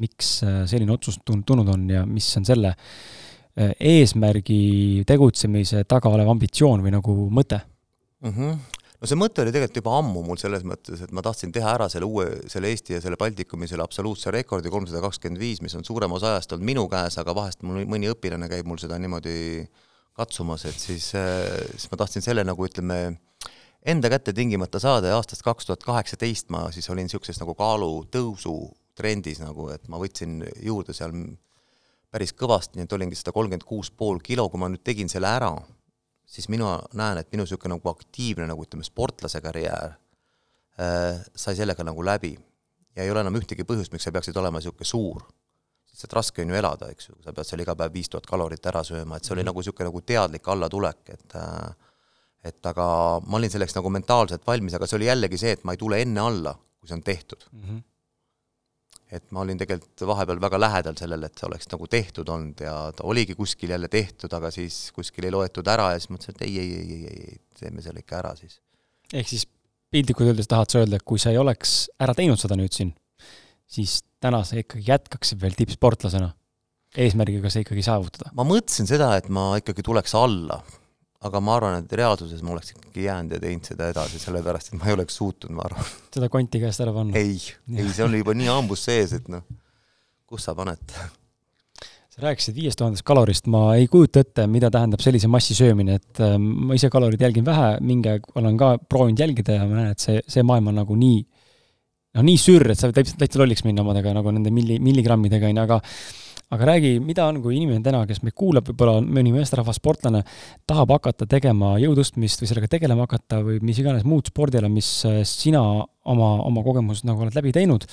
miks 0.00 0.38
äh, 0.40 0.62
selline 0.64 0.94
otsus 0.94 1.18
tulnud 1.20 1.68
on 1.68 1.82
ja 1.92 2.06
mis 2.08 2.24
on 2.38 2.46
selle 2.48 2.70
äh, 2.72 3.74
eesmärgi 3.76 5.02
tegutsemise 5.04 5.82
taga 5.84 6.08
olev 6.08 6.30
ambitsioon 6.32 6.80
või 6.80 6.94
nagu 6.94 7.16
mõte 7.28 7.58
mm? 7.60 8.30
-hmm. 8.30 8.78
no 9.02 9.10
see 9.10 9.18
mõte 9.20 9.44
oli 9.44 9.52
tegelikult 9.52 9.82
juba 9.82 9.98
ammu 9.98 10.22
mul 10.24 10.40
selles 10.40 10.64
mõttes, 10.64 11.02
et 11.04 11.12
ma 11.12 11.20
tahtsin 11.20 11.52
teha 11.52 11.74
ära 11.74 11.90
selle 11.92 12.08
uue, 12.08 12.24
selle 12.48 12.72
Eesti 12.72 12.96
ja 12.96 13.02
selle 13.04 13.20
Baltikumi 13.20 13.68
selle 13.68 13.84
absoluutse 13.84 14.32
rekordi 14.32 14.72
kolmsada 14.72 15.04
kakskümmend 15.04 15.42
viis, 15.44 15.60
mis 15.60 15.76
on 15.76 15.84
suurem 15.84 16.16
osa 16.16 16.32
ajast 16.32 16.56
olnud 16.56 16.70
minu 16.72 16.86
käes, 16.88 17.18
aga 17.20 17.34
vahest 17.36 17.60
mul 17.60 17.84
mõni 17.84 18.08
õpilane 18.14 18.48
käib 18.48 18.64
mul 18.64 18.80
seda 18.80 18.96
niimoodi 18.96 19.66
katsumas, 20.16 20.64
et 20.64 20.80
siis, 20.80 21.12
siis 21.12 21.92
ma 21.92 22.00
tahtsin 22.00 22.24
selle 22.24 22.48
nagu 22.48 22.64
ütleme, 22.64 23.18
enda 23.86 24.10
kätte 24.10 24.32
tingimata 24.32 24.80
saada 24.80 25.10
ja 25.10 25.16
aastast 25.18 25.42
kaks 25.42 25.66
tuhat 25.66 25.82
kaheksateist 25.82 26.50
ma 26.54 26.68
siis 26.70 26.90
olin 26.90 27.08
niisuguses 27.08 27.40
nagu 27.42 27.54
kaalutõusu 27.58 28.54
trendis 28.94 29.40
nagu, 29.40 29.68
et 29.72 29.88
ma 29.88 29.98
võtsin 30.00 30.42
juurde 30.62 30.94
seal 30.96 31.14
päris 32.12 32.34
kõvasti, 32.36 32.76
nii 32.76 32.86
et 32.86 32.92
olingi 32.92 33.16
sada 33.16 33.32
kolmkümmend 33.32 33.64
kuus 33.66 33.90
pool 33.90 34.20
kilo, 34.24 34.48
kui 34.52 34.60
ma 34.60 34.68
nüüd 34.68 34.82
tegin 34.84 35.08
selle 35.08 35.30
ära, 35.32 35.54
siis 36.28 36.48
mina 36.52 36.74
näen, 36.98 37.22
et 37.22 37.30
minu 37.32 37.46
niisugune 37.46 37.78
nagu 37.78 37.92
aktiivne 37.92 38.46
nagu 38.48 38.66
ütleme, 38.66 38.84
sportlase 38.84 39.40
karjäär 39.44 39.94
äh, 39.94 41.22
sai 41.34 41.56
sellega 41.56 41.84
nagu 41.88 42.04
läbi. 42.04 42.36
ja 42.96 43.06
ei 43.06 43.10
ole 43.10 43.22
enam 43.24 43.38
ühtegi 43.40 43.64
põhjust, 43.64 43.92
miks 43.92 44.04
sa 44.04 44.12
peaksid 44.12 44.36
olema 44.36 44.60
niisugune 44.60 44.84
suur. 44.84 45.24
lihtsalt 45.88 46.12
raske 46.12 46.42
on 46.42 46.52
ju 46.52 46.56
elada, 46.56 46.90
eks 46.92 47.08
ju, 47.08 47.16
sa 47.24 47.32
pead 47.32 47.48
seal 47.48 47.64
iga 47.64 47.74
päev 47.76 47.92
viis 47.92 48.12
tuhat 48.12 48.28
kalorit 48.28 48.66
ära 48.66 48.84
sööma, 48.84 49.16
et 49.16 49.24
see 49.24 49.32
oli 49.32 49.40
mm 49.40 49.42
-hmm. 49.42 49.50
nagu 49.52 49.60
niisugune 49.60 49.88
nagu 49.88 50.00
teadlik 50.00 50.48
allatulek, 50.48 51.08
et 51.08 51.36
äh, 51.36 51.91
et 52.42 52.66
aga 52.66 52.84
ma 53.22 53.38
olin 53.38 53.50
selleks 53.52 53.76
nagu 53.76 53.90
mentaalselt 53.94 54.44
valmis, 54.46 54.74
aga 54.76 54.88
see 54.88 54.98
oli 54.98 55.08
jällegi 55.08 55.38
see, 55.40 55.54
et 55.56 55.64
ma 55.66 55.76
ei 55.76 55.80
tule 55.80 56.00
enne 56.02 56.22
alla, 56.22 56.54
kui 56.80 56.90
see 56.90 56.98
on 56.98 57.04
tehtud 57.06 57.46
mm. 57.52 57.62
-hmm. 57.62 57.82
et 59.18 59.30
ma 59.30 59.44
olin 59.44 59.60
tegelikult 59.60 60.04
vahepeal 60.10 60.42
väga 60.42 60.60
lähedal 60.60 60.98
sellele, 60.98 61.30
et 61.30 61.38
see 61.38 61.46
oleks 61.46 61.70
nagu 61.72 61.86
tehtud 61.86 62.28
olnud 62.34 62.64
ja 62.66 62.74
ta 62.96 63.06
oligi 63.06 63.38
kuskil 63.38 63.70
jälle 63.70 63.88
tehtud, 63.88 64.32
aga 64.32 64.50
siis 64.50 64.90
kuskil 64.96 65.28
ei 65.28 65.34
loetud 65.34 65.68
ära 65.68 65.92
ja 65.92 66.02
siis 66.02 66.10
mõtlesin, 66.10 66.36
et 66.36 66.42
ei, 66.48 66.58
ei, 66.58 66.74
ei, 66.80 66.92
ei, 66.98 67.16
ei, 67.28 67.40
teeme 67.60 67.82
selle 67.82 68.02
ikka 68.02 68.18
ära 68.18 68.34
siis. 68.36 68.60
ehk 69.12 69.28
siis 69.28 69.46
piltlikult 69.92 70.32
öeldes 70.32 70.50
tahad 70.50 70.72
sa 70.72 70.82
öelda, 70.82 70.98
et 70.98 71.06
kui 71.06 71.22
sa 71.22 71.30
ei 71.30 71.38
oleks 71.38 71.90
ära 72.00 72.14
teinud 72.18 72.40
seda 72.40 72.58
nüüd 72.58 72.74
siin, 72.74 72.94
siis 73.70 74.00
täna 74.20 74.42
sa 74.44 74.58
ikkagi 74.58 74.88
jätkaksid 74.88 75.40
veel 75.42 75.54
tippsportlasena, 75.54 76.32
eesmärgiga 76.96 77.50
see 77.52 77.62
ikkagi 77.62 77.86
saavutada? 77.86 78.34
ma 78.34 78.42
mõtlesin 78.42 78.90
seda, 78.90 79.14
et 79.16 79.30
ma 79.30 79.52
ikkagi 79.62 79.86
tuleks 79.86 80.18
alla 80.18 80.64
aga 81.26 81.40
ma 81.44 81.56
arvan, 81.56 81.82
et 81.82 81.96
reaalsuses 81.98 82.42
ma 82.42 82.54
oleks 82.56 82.74
ikkagi 82.74 83.06
jäänud 83.06 83.36
ja 83.36 83.40
teinud 83.42 83.68
seda 83.68 83.88
edasi, 83.92 84.20
sellepärast 84.22 84.72
et 84.72 84.78
ma 84.80 84.90
ei 84.90 84.96
oleks 84.96 85.18
suutnud, 85.20 85.54
ma 85.54 85.66
arvan. 85.68 85.90
seda 86.14 86.28
konti 86.32 86.60
käest 86.62 86.82
ära 86.82 86.94
panna? 86.94 87.18
ei, 87.18 87.36
ei, 87.76 87.88
see 87.94 88.06
oli 88.06 88.22
juba 88.22 88.34
nii 88.38 88.50
hambus 88.50 88.86
sees, 88.88 89.14
et 89.18 89.28
noh, 89.32 89.44
kus 90.28 90.48
sa 90.48 90.54
paned. 90.58 90.96
sa 92.12 92.24
rääkisid 92.26 92.56
viiest 92.58 92.80
tuhandest 92.80 93.06
kalorist, 93.08 93.46
ma 93.52 93.64
ei 93.78 93.86
kujuta 93.92 94.24
ette, 94.24 94.46
mida 94.50 94.70
tähendab 94.74 95.04
sellise 95.04 95.30
massi 95.32 95.56
söömine, 95.58 96.00
et 96.00 96.22
äh, 96.24 96.34
ma 96.38 96.78
ise 96.78 96.90
kalorid 96.92 97.22
jälgin 97.22 97.46
vähe, 97.46 97.76
mingi 97.84 98.10
aeg 98.12 98.26
olen 98.38 98.58
ka 98.60 98.74
proovinud 98.82 99.22
jälgida 99.22 99.60
ja 99.60 99.68
ma 99.68 99.78
näen, 99.78 99.94
et 99.94 100.02
see, 100.02 100.18
see 100.26 100.44
maailm 100.46 100.72
on 100.72 100.82
nagu 100.82 100.98
nii, 100.98 101.22
noh, 102.18 102.26
nii 102.26 102.40
sürr, 102.40 102.74
et 102.74 102.80
sa 102.80 102.90
võid 102.90 102.98
täitsa, 102.98 103.20
täitsa 103.22 103.40
lolliks 103.40 103.64
minna 103.68 103.86
omadega 103.86 104.16
nagu 104.18 104.34
nende 104.34 104.52
milli, 104.54 104.80
milligrammidega, 104.82 105.54
on 105.54 105.62
ju, 105.62 105.68
aga 105.70 105.80
aga 106.52 106.68
räägi, 106.68 106.96
mida 107.00 107.26
on, 107.30 107.40
kui 107.44 107.56
inimene 107.56 107.80
täna, 107.84 108.02
kes 108.08 108.20
meid 108.24 108.34
kuulab, 108.36 108.66
võib-olla 108.68 109.00
mõni 109.00 109.32
meesterahvas, 109.34 109.78
sportlane, 109.80 110.20
tahab 110.68 110.92
hakata 110.98 111.28
tegema 111.30 111.74
jõutõstmist 111.80 112.42
või 112.42 112.50
sellega 112.50 112.68
tegelema 112.74 113.06
hakata 113.06 113.40
või 113.46 113.60
mis 113.64 113.80
iganes 113.80 114.04
muud 114.08 114.28
spordiala, 114.28 114.68
mis 114.72 114.90
äh, 115.08 115.22
sina 115.28 115.62
oma, 115.62 116.34
oma 116.44 116.64
kogemused 116.66 117.08
nagu 117.08 117.24
oled 117.24 117.38
läbi 117.38 117.54
teinud, 117.56 117.86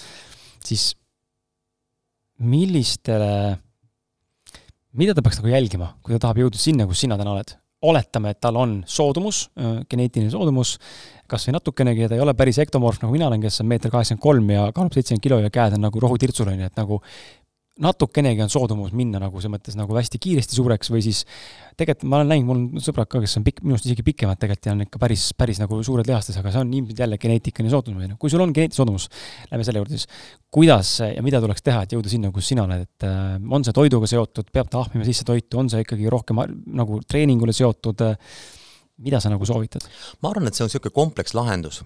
siis 0.66 0.92
millistele, 2.40 3.32
mida 5.00 5.16
ta 5.16 5.24
peaks 5.24 5.40
nagu 5.40 5.56
jälgima, 5.56 5.94
kui 6.04 6.16
ta 6.16 6.26
tahab 6.28 6.44
jõuda 6.44 6.60
sinna, 6.60 6.88
kus 6.90 7.08
sina 7.08 7.20
täna 7.20 7.38
oled? 7.38 7.56
oletame, 7.80 8.34
et 8.34 8.42
tal 8.44 8.58
on 8.60 8.74
soodumus, 8.92 9.46
geneetiline 9.88 10.28
soodumus, 10.34 10.74
kas 11.32 11.46
või 11.48 11.54
natukenegi 11.56 12.04
ja 12.04 12.10
ta 12.12 12.18
ei 12.18 12.24
ole 12.26 12.34
päris 12.36 12.58
ektomorf, 12.60 13.00
nagu 13.00 13.14
mina 13.16 13.30
olen, 13.30 13.40
kes 13.40 13.62
on 13.64 13.70
meeter 13.72 13.94
kaheksakümmend 13.94 14.24
kolm 14.26 14.50
ja 14.52 14.66
kaalub 14.76 14.98
seitsekümmend 14.98 15.24
kilo 15.24 15.38
ja 15.40 15.52
käed 15.54 15.78
on 15.78 15.86
nagu 15.88 16.02
rohutirtsul, 16.04 16.52
on 16.52 16.60
ju, 16.60 16.68
et 16.68 16.76
nagu 16.76 17.00
natukenegi 17.84 18.44
on 18.44 18.52
soodumus 18.52 18.92
minna 18.98 19.22
nagu 19.22 19.40
selles 19.40 19.54
mõttes 19.54 19.78
nagu 19.80 19.96
hästi 19.96 20.20
kiiresti 20.22 20.58
suureks 20.58 20.92
või 20.92 21.02
siis 21.06 21.24
tegelikult 21.80 22.10
ma 22.12 22.20
olen 22.20 22.32
näinud, 22.34 22.48
mul 22.48 22.60
on 22.60 22.84
sõbrad 22.84 23.08
ka, 23.12 23.22
kes 23.24 23.38
on 23.40 23.46
pikk, 23.46 23.62
minust 23.64 23.88
isegi 23.88 24.04
pikemad 24.06 24.40
tegelikult 24.42 24.68
ja 24.68 24.76
on 24.76 24.84
ikka 24.84 25.02
päris, 25.02 25.30
päris 25.40 25.62
nagu 25.62 25.80
suured 25.86 26.08
lihastes, 26.10 26.38
aga 26.40 26.52
see 26.54 26.64
on 26.64 26.74
ilmselt 26.76 27.04
jälle 27.06 27.20
geneetikaline 27.22 27.72
soodumus, 27.72 28.16
kui 28.22 28.34
sul 28.34 28.44
on 28.44 28.54
geneetiline 28.56 28.80
soodumus, 28.80 29.08
lähme 29.52 29.68
selle 29.68 29.84
juurde 29.84 29.96
siis, 29.96 30.08
kuidas 30.52 30.92
ja 31.06 31.24
mida 31.26 31.42
tuleks 31.44 31.64
teha, 31.66 31.86
et 31.86 31.96
jõuda 31.96 32.12
sinna, 32.12 32.34
kus 32.36 32.52
sina 32.52 32.66
oled, 32.68 32.84
et 32.88 33.08
äh, 33.08 33.38
on 33.40 33.68
see 33.68 33.76
toiduga 33.76 34.10
seotud, 34.12 34.52
peab 34.56 34.72
ta 34.72 34.84
ahmima 34.84 35.08
sisse 35.08 35.28
toitu, 35.28 35.62
on 35.62 35.72
see 35.72 35.86
ikkagi 35.86 36.12
rohkem 36.12 36.44
nagu 36.80 37.00
treeningule 37.08 37.56
seotud, 37.56 38.04
mida 39.06 39.24
sa 39.24 39.32
nagu 39.32 39.48
soovitad? 39.48 39.88
ma 40.20 40.34
arvan, 40.34 40.52
et 40.52 40.60
see 40.60 40.66
on 40.68 40.72
niisugune 40.72 40.96
komplekslahendus 41.00 41.84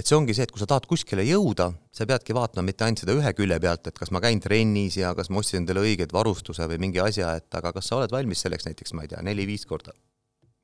et 0.00 0.08
see 0.08 0.16
ongi 0.16 0.32
see, 0.36 0.46
et 0.48 0.52
kui 0.52 0.62
sa 0.62 0.68
tahad 0.70 0.86
kuskile 0.88 1.24
jõuda, 1.28 1.66
sa 1.92 2.06
peadki 2.08 2.32
vaatama 2.36 2.64
mitte 2.70 2.86
ainult 2.86 3.02
seda 3.02 3.16
ühe 3.18 3.32
külje 3.36 3.58
pealt, 3.60 3.90
et 3.90 3.98
kas 3.98 4.12
ma 4.14 4.22
käin 4.24 4.40
trennis 4.40 4.96
ja 4.96 5.10
kas 5.18 5.28
ma 5.28 5.42
ostsin 5.42 5.60
endale 5.60 5.82
õiget 5.84 6.14
varustuse 6.16 6.64
või 6.70 6.80
mingi 6.86 7.02
asja, 7.04 7.34
et 7.36 7.58
aga 7.60 7.74
kas 7.76 7.90
sa 7.90 7.98
oled 7.98 8.14
valmis 8.14 8.40
selleks 8.46 8.64
näiteks, 8.70 8.94
ma 8.96 9.04
ei 9.04 9.12
tea, 9.12 9.20
neli-viis 9.26 9.66
korda 9.68 9.92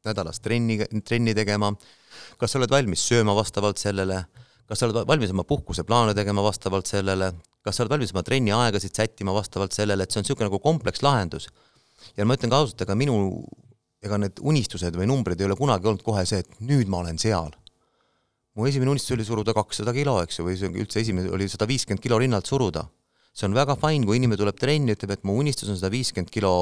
nädalas 0.06 0.40
trenni, 0.40 0.78
trenni 1.04 1.34
tegema, 1.36 1.72
kas 2.40 2.54
sa 2.54 2.60
oled 2.60 2.72
valmis 2.72 3.02
sööma 3.08 3.34
vastavalt 3.36 3.82
sellele, 3.82 4.22
kas 4.70 4.80
sa 4.80 4.88
oled 4.88 5.02
valmis 5.08 5.34
oma 5.34 5.44
puhkuseplaane 5.48 6.14
tegema 6.16 6.44
vastavalt 6.46 6.88
sellele, 6.90 7.32
kas 7.66 7.76
sa 7.76 7.84
oled 7.84 7.96
valmis 7.96 8.14
oma 8.14 8.24
trenniaegasid 8.26 8.94
sättima 8.96 9.34
vastavalt 9.36 9.76
sellele, 9.76 10.06
et 10.06 10.14
see 10.14 10.22
on 10.22 10.26
niisugune 10.26 10.48
nagu 10.48 10.62
komplekslahendus. 10.62 11.50
ja 12.16 12.24
ma 12.24 12.38
ütlen 12.38 12.52
ka 12.52 12.62
ausalt, 12.62 12.86
ega 12.86 12.94
minu, 12.94 13.44
ega 14.04 14.18
need 14.22 14.40
unistused 14.40 14.96
või 14.96 15.10
numbrid 15.10 15.40
ei 15.40 15.48
ole 15.50 15.58
kunagi 15.58 15.90
olnud 15.90 16.04
kohe 16.06 16.24
see, 16.28 16.44
et 16.44 16.60
nüüd 16.60 16.88
ma 16.88 17.02
olen 17.02 17.18
seal 17.18 17.50
mu 18.56 18.66
esimene 18.66 18.90
unistus 18.90 19.12
oli 19.12 19.24
suruda 19.24 19.52
kakssada 19.56 19.92
kilo, 19.92 20.16
eks 20.24 20.38
ju, 20.38 20.46
või 20.46 20.56
see 20.56 20.70
üldse 20.72 21.02
esimene 21.02 21.28
oli 21.36 21.48
sada 21.52 21.68
viiskümmend 21.68 22.02
kilo 22.02 22.18
rinnalt 22.22 22.48
suruda. 22.48 22.86
see 23.36 23.44
on 23.44 23.52
väga 23.52 23.74
fine, 23.76 24.06
kui 24.08 24.16
inimene 24.16 24.38
tuleb 24.40 24.56
trenni, 24.56 24.94
ütleb, 24.96 25.10
et 25.12 25.24
mu 25.28 25.34
unistus 25.36 25.68
on 25.68 25.76
sada 25.76 25.90
viiskümmend 25.92 26.32
kilo 26.32 26.52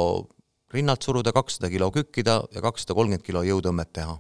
rinnalt 0.75 1.07
suruda, 1.07 1.31
kakssada 1.33 1.71
kilo 1.71 1.93
kükkida 1.95 2.41
ja 2.51 2.63
kakssada 2.65 2.97
kolmkümmend 2.99 3.23
kilo 3.23 3.45
jõutõmmet 3.47 3.93
teha. 3.95 4.19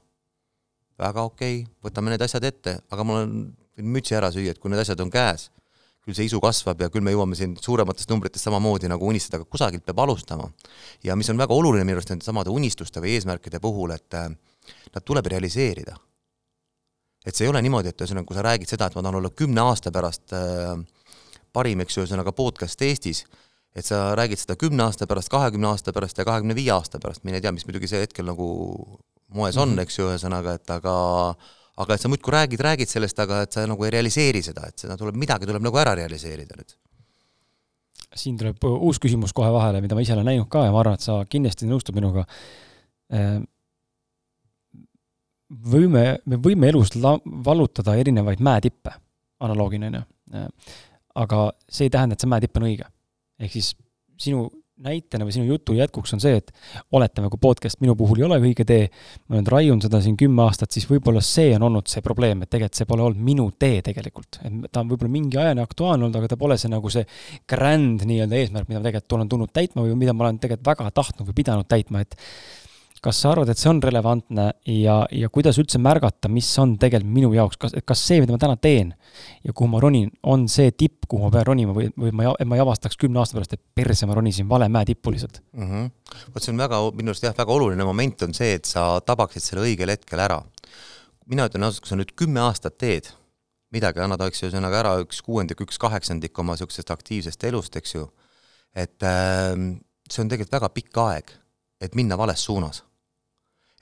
väga 1.02 1.26
okei 1.26 1.64
okay,, 1.64 1.74
võtame 1.82 2.14
need 2.14 2.22
asjad 2.22 2.46
ette, 2.46 2.78
aga 2.94 3.02
mul 3.02 3.20
on 3.24 3.34
mütsi 3.82 4.14
ära 4.14 4.30
süüa, 4.30 4.54
et 4.54 4.62
kui 4.62 4.70
need 4.70 4.78
asjad 4.78 5.00
on 5.02 5.10
käes, 5.10 5.50
küll 6.06 6.14
see 6.14 6.28
isu 6.30 6.38
kasvab 6.38 6.86
ja 6.86 6.92
küll 6.94 7.02
me 7.02 7.10
jõuame 7.10 7.34
siin 7.34 7.56
suurematest 7.58 8.10
numbritest 8.12 8.46
samamoodi 8.46 8.86
nagu 8.86 9.08
unistada, 9.10 9.42
aga 9.42 9.50
kusagilt 9.50 9.82
peab 9.82 9.98
alustama. 10.06 10.46
ja 11.02 11.16
mis 11.16 11.30
on 11.30 11.42
väga 11.42 11.54
oluline 11.54 11.82
minu 11.82 11.98
arust 11.98 12.14
nende 12.14 12.24
samade 12.24 12.54
unistuste 12.54 13.02
või 13.02 13.18
eesmärkide 13.18 13.58
puhul, 13.58 13.90
et 13.90 14.14
äh, 14.14 14.30
nad 14.94 15.02
tuleb 15.02 15.26
realiseerida 15.26 15.98
et 17.24 17.36
see 17.36 17.46
ei 17.46 17.52
ole 17.52 17.62
niimoodi, 17.64 17.90
et 17.90 18.04
ühesõnaga, 18.04 18.28
kui 18.28 18.36
sa 18.36 18.44
räägid 18.44 18.70
seda, 18.70 18.88
et 18.88 18.98
ma 18.98 19.02
tahan 19.02 19.20
olla 19.20 19.32
kümne 19.32 19.64
aasta 19.64 19.92
pärast 19.94 20.34
äh, 20.36 20.74
parim, 21.52 21.82
eks 21.84 21.98
ühesõnaga 22.02 22.34
podcast 22.36 22.82
Eestis, 22.84 23.24
et 23.74 23.86
sa 23.86 24.12
räägid 24.18 24.42
seda 24.42 24.56
kümne 24.60 24.86
aasta 24.86 25.08
pärast, 25.10 25.32
kahekümne 25.32 25.72
aasta 25.72 25.94
pärast 25.96 26.18
ja 26.20 26.26
kahekümne 26.28 26.56
viie 26.56 26.72
aasta 26.74 27.00
pärast, 27.02 27.24
mine 27.26 27.40
tea, 27.42 27.52
mis 27.54 27.66
muidugi 27.68 27.90
see 27.90 28.04
hetkel 28.04 28.28
nagu 28.28 28.46
moes 29.34 29.56
on 29.56 29.68
mm, 29.68 29.74
-hmm. 29.74 29.82
eks 29.82 29.98
ju, 29.98 30.08
ühesõnaga, 30.12 30.54
et 30.60 30.70
aga 30.70 30.94
aga 31.76 31.94
et 31.94 32.00
sa 32.00 32.08
muudkui 32.08 32.32
räägid, 32.32 32.60
räägid 32.60 32.90
sellest, 32.90 33.18
aga 33.18 33.42
et 33.42 33.52
sa 33.52 33.66
nagu 33.66 33.84
ei 33.84 33.90
realiseeri 33.90 34.42
seda, 34.42 34.68
et 34.68 34.78
seda 34.78 34.96
tuleb, 34.98 35.16
midagi 35.18 35.46
tuleb 35.46 35.62
nagu 35.64 35.80
ära 35.80 35.94
realiseerida 35.98 36.58
nüüd. 36.58 36.76
siin 38.14 38.36
tuleb 38.38 38.62
uus 38.62 39.00
küsimus 39.02 39.32
kohe 39.34 39.50
vahele, 39.50 39.80
mida 39.82 39.94
ma 39.94 40.04
ise 40.04 40.14
olen 40.14 40.28
näinud 40.30 40.48
ka 40.48 40.64
ja 40.64 40.70
ma 40.70 40.80
arvan, 40.84 40.94
et 40.94 41.02
sa 41.02 41.24
kindlasti 41.26 41.66
nõustud 41.66 41.96
minuga 41.98 42.26
äh, 43.10 43.40
võime, 45.74 46.04
me 46.26 46.40
võime 46.42 46.70
elus 46.72 46.94
la-, 46.98 47.20
vallutada 47.24 47.96
erinevaid 48.00 48.42
mäetippe, 48.44 48.94
analoogina, 49.44 49.90
on 49.90 50.00
ju. 50.00 50.48
aga 51.24 51.46
see 51.68 51.88
ei 51.88 51.94
tähenda, 51.94 52.16
et 52.16 52.24
see 52.24 52.30
mäetipp 52.30 52.58
on 52.58 52.68
õige. 52.68 52.86
ehk 53.38 53.52
siis 53.52 53.74
sinu 54.20 54.48
näitena 54.84 55.26
või 55.26 55.34
sinu 55.36 55.46
jutu 55.46 55.76
jätkuks 55.76 56.16
on 56.16 56.22
see, 56.22 56.40
et 56.40 56.50
oletame, 56.94 57.28
kui 57.30 57.38
podcast 57.42 57.78
minu 57.82 57.94
puhul 57.98 58.18
ei 58.18 58.26
ole 58.26 58.40
õige 58.42 58.66
tee, 58.66 58.88
ma 59.28 59.38
nüüd 59.38 59.50
raiun 59.52 59.82
seda 59.84 60.00
siin 60.02 60.16
kümme 60.18 60.42
aastat, 60.42 60.74
siis 60.74 60.88
võib-olla 60.90 61.22
see 61.24 61.52
on 61.54 61.68
olnud 61.68 61.86
see 61.90 62.02
probleem, 62.02 62.42
et 62.42 62.50
tegelikult 62.50 62.80
see 62.80 62.88
pole 62.90 63.04
olnud 63.06 63.22
minu 63.22 63.46
tee 63.58 63.84
tegelikult. 63.86 64.40
et 64.42 64.66
ta 64.72 64.82
on 64.82 64.90
võib-olla 64.90 65.14
mingi 65.14 65.38
ajani 65.38 65.62
aktuaalne 65.62 66.08
olnud, 66.08 66.18
aga 66.18 66.32
ta 66.32 66.40
pole 66.40 66.58
see 66.58 66.72
nagu 66.72 66.90
see 66.90 67.06
grand 67.50 68.02
nii-öelda 68.02 68.40
eesmärk, 68.40 68.68
mida 68.68 68.82
ma 68.82 68.88
tegelikult 68.88 69.18
olen 69.20 69.30
tulnud 69.30 69.54
täitma 69.54 69.86
või 69.86 69.94
mida 70.02 70.16
ma 70.16 70.26
olen 70.26 70.42
tegelikult 70.42 70.72
väga 70.72 70.90
tahtnud 70.98 71.30
või 71.30 71.38
pidanud 71.38 71.70
täitma, 71.70 72.02
et 72.02 72.18
kas 73.04 73.18
sa 73.20 73.32
arvad, 73.34 73.50
et 73.52 73.60
see 73.60 73.68
on 73.68 73.80
relevantne 73.84 74.46
ja, 74.70 74.94
ja 75.12 75.28
kuidas 75.32 75.58
üldse 75.60 75.80
märgata, 75.82 76.30
mis 76.32 76.48
on 76.62 76.74
tegelikult 76.80 77.12
minu 77.12 77.32
jaoks, 77.34 77.58
kas, 77.60 77.74
kas 77.84 78.04
see, 78.08 78.22
mida 78.22 78.32
ma 78.32 78.40
täna 78.40 78.56
teen 78.60 78.94
ja 79.44 79.52
kuhu 79.52 79.68
ma 79.74 79.80
ronin, 79.82 80.08
on 80.30 80.46
see 80.50 80.72
tipp, 80.72 81.04
kuhu 81.10 81.26
ma 81.26 81.32
pean 81.34 81.44
ronima 81.50 81.74
või, 81.76 81.90
või 82.00 82.14
ma, 82.16 82.32
ma 82.32 82.56
ei 82.56 82.62
avastaks 82.64 82.96
kümne 83.00 83.20
aasta 83.20 83.36
pärast, 83.36 83.56
et 83.58 83.62
perse, 83.76 84.08
ma 84.08 84.16
ronisin 84.16 84.48
vale 84.48 84.70
mäetippu 84.72 85.12
lihtsalt 85.12 85.42
mm 85.52 85.66
-hmm.? 85.70 85.90
vot 86.34 86.46
see 86.46 86.54
on 86.54 86.62
väga, 86.64 86.78
minu 86.96 87.12
arust 87.12 87.26
jah, 87.26 87.36
väga 87.36 87.58
oluline 87.58 87.84
moment 87.84 88.24
on 88.28 88.32
see, 88.36 88.54
et 88.60 88.70
sa 88.70 88.86
tabaksid 89.04 89.44
selle 89.44 89.66
õigel 89.66 89.92
hetkel 89.92 90.24
ära. 90.24 90.40
mina 91.26 91.48
ütlen 91.48 91.68
ausalt, 91.68 91.84
kui 91.84 91.92
sa 91.92 92.00
nüüd 92.00 92.16
kümme 92.16 92.40
aastat 92.40 92.78
teed 92.78 93.12
midagi, 93.74 94.00
annad, 94.00 94.20
eks 94.20 94.42
ju, 94.42 94.48
ühesõnaga 94.48 94.80
ära 94.80 94.96
üks 95.02 95.20
kuuendik, 95.22 95.60
üks 95.60 95.78
kaheksandik 95.78 96.38
oma 96.38 96.54
niisugusest 96.54 96.90
aktiivsest 96.90 97.44
elust, 97.44 97.76
eks 97.76 97.94
ju, 97.94 98.08
et 98.74 99.02
äh, 99.02 99.52
see 100.08 100.24
on 100.24 100.28
tegelikult 100.28 100.56
väga 100.56 100.68
pikk 100.72 101.04
aeg, 101.04 101.38
et 101.80 101.94
minna 101.94 102.16
vales 102.16 102.40
suunas 102.40 102.84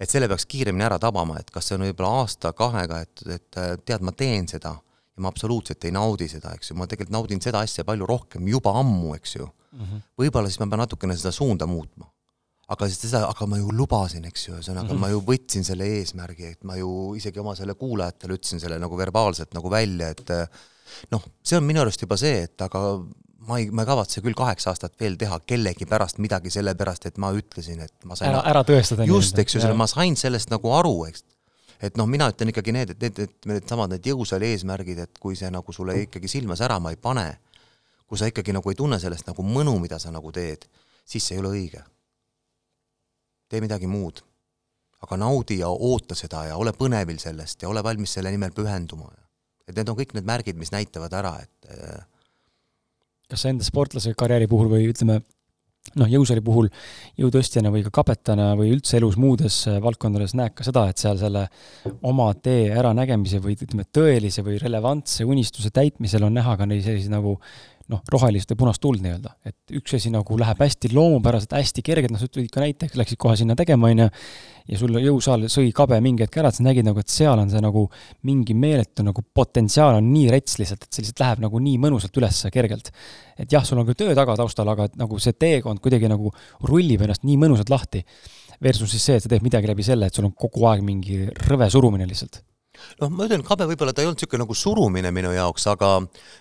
et 0.02 0.10
selle 0.10 0.28
peaks 0.30 0.46
kiiremini 0.50 0.86
ära 0.86 0.98
tabama, 1.02 1.38
et 1.38 1.50
kas 1.54 1.68
see 1.68 1.76
on 1.78 1.84
võib-olla 1.86 2.22
aasta-kahega, 2.22 3.02
et, 3.06 3.26
et 3.36 3.60
tead, 3.86 4.02
ma 4.02 4.14
teen 4.16 4.48
seda 4.50 4.74
ja 5.12 5.22
ma 5.22 5.30
absoluutselt 5.32 5.84
ei 5.84 5.92
naudi 5.94 6.28
seda, 6.30 6.54
eks 6.56 6.72
ju, 6.72 6.78
ma 6.78 6.88
tegelikult 6.88 7.14
naudin 7.14 7.42
seda 7.44 7.62
asja 7.66 7.84
palju 7.88 8.08
rohkem 8.08 8.48
juba 8.48 8.72
ammu, 8.80 9.14
eks 9.18 9.36
ju 9.36 9.46
mm 9.46 9.84
-hmm.. 9.84 10.02
võib-olla 10.18 10.50
siis 10.50 10.60
ma 10.62 10.68
pean 10.72 10.84
natukene 10.84 11.16
seda 11.16 11.32
suunda 11.32 11.66
muutma. 11.66 12.08
aga 12.72 12.86
siis 12.88 13.02
seda, 13.04 13.26
aga 13.28 13.46
ma 13.46 13.58
ju 13.60 13.72
lubasin, 13.76 14.24
eks 14.24 14.46
ju, 14.48 14.54
ühesõnaga 14.54 14.88
mm 14.88 14.96
-hmm. 14.96 15.00
ma 15.00 15.08
ju 15.08 15.20
võtsin 15.20 15.64
selle 15.64 15.84
eesmärgi, 15.98 16.46
et 16.56 16.64
ma 16.64 16.76
ju 16.76 17.14
isegi 17.16 17.40
oma 17.40 17.54
selle 17.54 17.74
kuulajatele 17.74 18.38
ütlesin 18.38 18.60
selle 18.60 18.78
nagu 18.78 18.96
verbaalselt 18.98 19.52
nagu 19.54 19.70
välja, 19.70 20.08
et 20.08 20.30
noh, 21.10 21.24
see 21.42 21.58
on 21.58 21.64
minu 21.64 21.80
arust 21.80 22.00
juba 22.00 22.16
see, 22.16 22.42
et 22.42 22.62
aga 22.62 22.80
ma 23.46 23.58
ei, 23.58 23.68
ma 23.70 23.82
ei 23.82 23.88
kavatse 23.88 24.22
küll 24.22 24.36
kaheksa 24.38 24.72
aastat 24.72 24.94
veel 25.00 25.16
teha 25.20 25.38
kellegi 25.46 25.86
pärast 25.88 26.20
midagi, 26.22 26.50
sellepärast 26.52 27.06
et 27.10 27.18
ma 27.22 27.32
ütlesin, 27.34 27.82
et 27.84 27.94
ma 28.08 28.16
sain 28.18 28.30
ära, 28.30 28.42
ära 28.52 28.62
tõestada. 28.66 29.06
just, 29.08 29.38
eks 29.38 29.56
ju, 29.56 29.62
ma 29.78 29.88
sain 29.90 30.16
sellest 30.18 30.52
nagu 30.52 30.72
aru, 30.76 30.94
eks. 31.08 31.24
et 31.82 31.98
noh, 31.98 32.08
mina 32.10 32.28
ütlen 32.32 32.52
ikkagi 32.52 32.74
need, 32.74 32.94
et 32.94 33.06
need, 33.06 33.22
et 33.26 33.48
needsamad 33.50 33.94
need 33.94 34.10
jõusaali 34.12 34.52
eesmärgid, 34.52 35.02
et 35.06 35.22
kui 35.22 35.38
see 35.38 35.50
nagu 35.50 35.74
sulle 35.74 35.96
ikkagi 36.04 36.30
silma 36.30 36.58
särama 36.58 36.94
ei 36.94 37.00
pane, 37.00 37.26
kui 38.06 38.20
sa 38.20 38.28
ikkagi 38.30 38.54
nagu 38.54 38.70
ei 38.70 38.78
tunne 38.78 39.00
sellest 39.02 39.30
nagu 39.30 39.46
mõnu, 39.46 39.74
mida 39.82 39.98
sa 40.02 40.12
nagu 40.14 40.32
teed, 40.34 40.68
siis 41.04 41.26
see 41.26 41.38
ei 41.38 41.42
ole 41.42 41.54
õige. 41.56 41.82
tee 43.48 43.60
midagi 43.60 43.86
muud. 43.86 44.22
aga 45.02 45.16
naudi 45.18 45.58
ja 45.58 45.68
oota 45.68 46.14
seda 46.14 46.44
ja 46.46 46.56
ole 46.56 46.70
põnevil 46.72 47.18
sellest 47.18 47.62
ja 47.62 47.68
ole 47.68 47.82
valmis 47.82 48.12
selle 48.14 48.30
nimel 48.30 48.52
pühenduma. 48.54 49.10
et 49.66 49.74
need 49.76 49.88
on 49.88 49.96
kõik 49.96 50.14
need 50.14 50.24
märgid, 50.24 50.56
mis 50.56 50.70
näitavad 50.70 51.12
ära, 51.12 51.36
et 51.42 52.08
kas 53.32 53.46
enda 53.50 53.66
sportlase 53.66 54.14
karjääri 54.18 54.48
puhul 54.50 54.70
või 54.72 54.90
ütleme, 54.92 55.22
noh, 55.98 56.08
jõusaali 56.08 56.42
puhul 56.44 56.68
jõutõstjana 57.18 57.72
või 57.74 57.82
ka 57.86 57.92
kapetana 57.94 58.52
või 58.58 58.70
üldse 58.76 58.98
elus 59.00 59.18
muudes 59.20 59.56
äh, 59.70 59.80
valdkondades 59.82 60.36
näed 60.38 60.54
ka 60.56 60.66
seda, 60.66 60.84
et 60.90 61.02
seal 61.02 61.18
selle 61.20 61.46
oma 62.06 62.28
tee 62.38 62.70
äranägemise 62.70 63.42
või 63.42 63.56
ütleme, 63.58 63.88
tõelise 63.90 64.44
või 64.46 64.60
relevantse 64.62 65.26
unistuse 65.28 65.72
täitmisel 65.74 66.28
on 66.28 66.38
näha 66.38 66.56
ka 66.60 66.68
neid 66.68 66.84
selliseid 66.86 67.12
nagu 67.12 67.38
noh, 67.92 68.00
rohelist 68.12 68.50
või 68.52 68.62
punast 68.62 68.82
tuld 68.82 69.02
nii-öelda, 69.04 69.34
et 69.48 69.76
üks 69.78 69.94
asi 69.98 70.10
nagu 70.12 70.36
läheb 70.40 70.60
hästi 70.64 70.90
loomupäraselt, 70.94 71.54
hästi 71.56 71.84
kergelt, 71.86 72.14
noh, 72.14 72.20
sa 72.20 72.28
ütlesid 72.28 72.52
ka 72.52 72.62
näiteks, 72.64 72.96
läksid 72.98 73.20
kohe 73.20 73.36
sinna 73.38 73.56
tegema, 73.58 73.90
on 73.92 74.02
ju, 74.04 74.08
ja 74.72 74.80
sul 74.80 74.98
jõusaal 75.02 75.46
sõi 75.52 75.72
kabe 75.76 75.98
mingi 76.04 76.24
hetk 76.24 76.38
ära, 76.42 76.52
et 76.52 76.58
sa 76.58 76.66
nägid 76.66 76.86
nagu, 76.86 77.02
et 77.02 77.12
seal 77.12 77.40
on 77.40 77.50
see 77.52 77.62
nagu 77.62 77.86
mingi 78.28 78.56
meeletu 78.58 79.06
nagu 79.06 79.24
potentsiaal 79.34 79.98
on 80.00 80.12
nii 80.12 80.28
rets 80.32 80.58
lihtsalt, 80.60 80.86
et 80.86 80.92
see 80.92 81.06
lihtsalt 81.06 81.24
läheb 81.24 81.42
nagu 81.46 81.64
nii 81.64 81.80
mõnusalt 81.82 82.22
üles 82.22 82.44
kergelt. 82.52 82.92
et 83.38 83.52
jah, 83.52 83.64
sul 83.66 83.80
on 83.80 83.88
küll 83.88 83.98
töö 83.98 84.14
taga 84.18 84.36
taustal, 84.38 84.68
aga 84.68 84.90
et 84.90 84.96
nagu 85.00 85.18
see 85.22 85.34
teekond 85.34 85.82
kuidagi 85.82 86.10
nagu 86.10 86.30
rullib 86.68 87.02
ennast 87.02 87.26
nii 87.26 87.40
mõnusalt 87.40 87.72
lahti. 87.72 88.04
Versus 88.62 88.92
siis 88.94 89.02
see, 89.02 89.18
et 89.18 89.24
sa 89.24 89.30
teed 89.32 89.42
midagi 89.42 89.66
läbi 89.66 89.82
selle, 89.82 90.06
et 90.06 90.14
sul 90.14 90.28
on 90.28 90.36
kogu 90.38 90.68
aeg 90.70 90.84
mingi 90.86 91.24
rõve 91.48 91.66
surumine 91.72 92.06
lihtsalt 92.06 92.44
noh, 93.00 93.12
ma 93.12 93.28
ütlen, 93.28 93.44
kabe 93.46 93.68
võib-olla 93.70 93.94
ta 93.94 94.02
ei 94.02 94.10
olnud 94.10 94.20
niisugune 94.20 94.44
nagu 94.44 94.56
surumine 94.56 95.12
minu 95.14 95.32
jaoks, 95.34 95.68
aga 95.72 95.94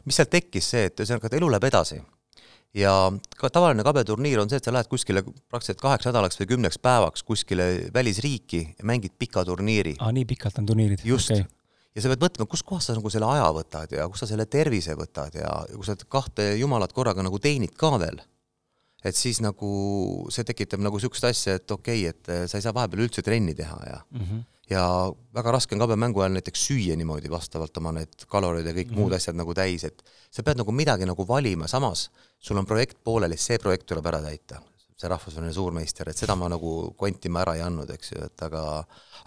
mis 0.06 0.20
seal 0.20 0.30
tekkis, 0.32 0.74
see, 0.74 0.90
et 0.90 1.00
ühesõnaga, 1.00 1.30
et 1.30 1.38
elu 1.40 1.52
läheb 1.54 1.70
edasi. 1.72 2.02
ja 2.74 2.92
ka 3.36 3.50
tavaline 3.52 3.84
kabeturniir 3.84 4.40
on 4.40 4.50
see, 4.50 4.62
et 4.62 4.68
sa 4.68 4.72
lähed 4.72 4.88
kuskile 4.88 5.24
praktiliselt 5.24 5.82
kaheks 5.82 6.08
nädalaks 6.08 6.40
või 6.40 6.54
kümneks 6.54 6.78
päevaks 6.80 7.24
kuskile 7.28 7.66
välisriiki 7.94 8.62
ja 8.78 8.86
mängid 8.86 9.18
pika 9.20 9.44
turniiri. 9.46 9.98
aa, 10.00 10.12
nii 10.12 10.26
pikalt 10.26 10.62
on 10.62 10.70
turniirid? 10.72 11.04
just 11.04 11.32
okay 11.32 11.44
ja 11.96 12.04
sa 12.04 12.12
pead 12.12 12.24
mõtlema, 12.24 12.50
kustkohast 12.50 12.90
sa 12.90 12.96
nagu 12.96 13.12
selle 13.12 13.28
aja 13.32 13.48
võtad 13.56 13.96
ja 13.96 14.08
kust 14.10 14.24
sa 14.24 14.30
selle 14.30 14.48
tervise 14.52 14.96
võtad 15.00 15.36
ja, 15.38 15.50
ja 15.68 15.76
kui 15.76 15.88
sa 15.88 15.98
kahte 16.00 16.54
jumalat 16.60 16.94
korraga 16.96 17.24
nagu 17.26 17.40
teenid 17.42 17.76
ka 17.80 17.92
veel, 18.02 18.22
et 19.04 19.18
siis 19.18 19.42
nagu 19.44 19.72
see 20.34 20.48
tekitab 20.48 20.84
nagu 20.84 21.00
niisugust 21.00 21.28
asja, 21.28 21.58
et 21.60 21.76
okei 21.76 22.08
okay,, 22.08 22.16
et 22.16 22.50
sa 22.52 22.60
ei 22.60 22.66
saa 22.66 22.76
vahepeal 22.76 23.08
üldse 23.08 23.26
trenni 23.26 23.56
teha 23.58 23.80
ja 23.88 24.00
mm 24.08 24.24
-hmm. 24.24 24.44
Ja 24.70 25.12
väga 25.36 25.52
raske 25.52 25.76
on 25.76 25.84
kabemängu 25.84 26.22
ajal 26.22 26.36
näiteks 26.38 26.66
süüa 26.70 26.96
niimoodi 26.96 27.32
vastavalt 27.32 27.78
oma 27.78 27.92
need 27.98 28.26
kalorid 28.28 28.66
ja 28.66 28.74
kõik 28.74 28.92
mm 28.92 28.96
-hmm. 28.96 29.00
muud 29.00 29.14
asjad 29.14 29.36
nagu 29.36 29.54
täis, 29.54 29.84
et 29.84 30.04
sa 30.32 30.44
pead 30.44 30.58
nagu 30.58 30.72
midagi 30.72 31.06
nagu 31.06 31.28
valima, 31.28 31.68
samas 31.68 32.10
sul 32.40 32.58
on 32.58 32.66
projekt 32.66 33.04
pooleli, 33.04 33.38
see 33.38 33.58
projekt 33.58 33.86
tuleb 33.86 34.06
ära 34.06 34.22
täita 34.22 34.62
see 35.02 35.10
rahvusvaheline 35.10 35.54
suurmeister, 35.54 36.10
et 36.10 36.18
seda 36.18 36.36
ma 36.38 36.50
nagu 36.52 36.94
kontima 36.98 37.42
ära 37.42 37.56
ei 37.58 37.64
andnud, 37.66 37.90
eks 37.96 38.14
ju, 38.14 38.22
et 38.28 38.46
aga 38.48 38.64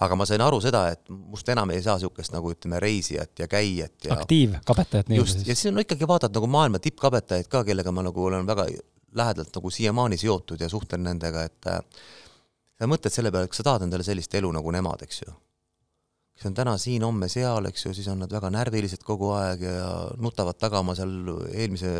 aga 0.05 0.16
ma 0.19 0.27
sain 0.28 0.43
aru 0.43 0.61
seda, 0.62 0.86
et 0.94 1.11
must 1.11 1.48
enam 1.55 1.70
ei 1.74 1.82
saa 1.82 1.97
niisugust 1.98 2.35
nagu 2.35 2.51
ütleme, 2.55 2.81
reisijat 2.82 3.44
ja 3.44 3.48
käijat 3.51 4.09
ja 4.09 4.19
aktiivkabetajat 4.19 5.11
nii-öelda 5.11 5.23
just, 5.23 5.47
ja 5.47 5.55
siis 5.55 5.70
on 5.73 5.82
ikkagi 5.82 6.09
vaatad 6.11 6.35
nagu 6.35 6.51
maailma 6.51 6.81
tippkabetajaid 6.82 7.51
ka, 7.51 7.65
kellega 7.66 7.94
ma 7.94 8.06
nagu 8.06 8.27
olen 8.31 8.47
väga 8.47 8.66
lähedalt 9.15 9.55
nagu 9.55 9.70
siiamaani 9.70 10.19
seotud 10.19 10.61
ja 10.61 10.69
suhtlen 10.70 11.05
nendega, 11.06 11.44
et 11.47 11.70
äh, 11.70 11.81
sa 12.79 12.91
mõtled 12.91 13.15
selle 13.15 13.33
peale, 13.35 13.51
kas 13.51 13.63
sa 13.63 13.69
tahad 13.71 13.87
endale 13.87 14.07
sellist 14.07 14.35
elu 14.35 14.51
nagu 14.55 14.73
nemad, 14.75 15.03
eks 15.07 15.23
ju. 15.25 15.35
kes 16.35 16.49
on 16.51 16.55
täna 16.59 16.75
siin, 16.83 17.05
homme 17.07 17.29
seal, 17.31 17.69
eks 17.71 17.85
ju, 17.87 17.93
siis 17.95 18.09
on 18.11 18.25
nad 18.25 18.33
väga 18.33 18.51
närvilised 18.51 19.05
kogu 19.07 19.31
aeg 19.37 19.61
ja 19.69 19.91
nutavad 20.19 20.59
taga 20.59 20.81
oma 20.83 20.97
seal 20.99 21.13
eelmise 21.53 21.93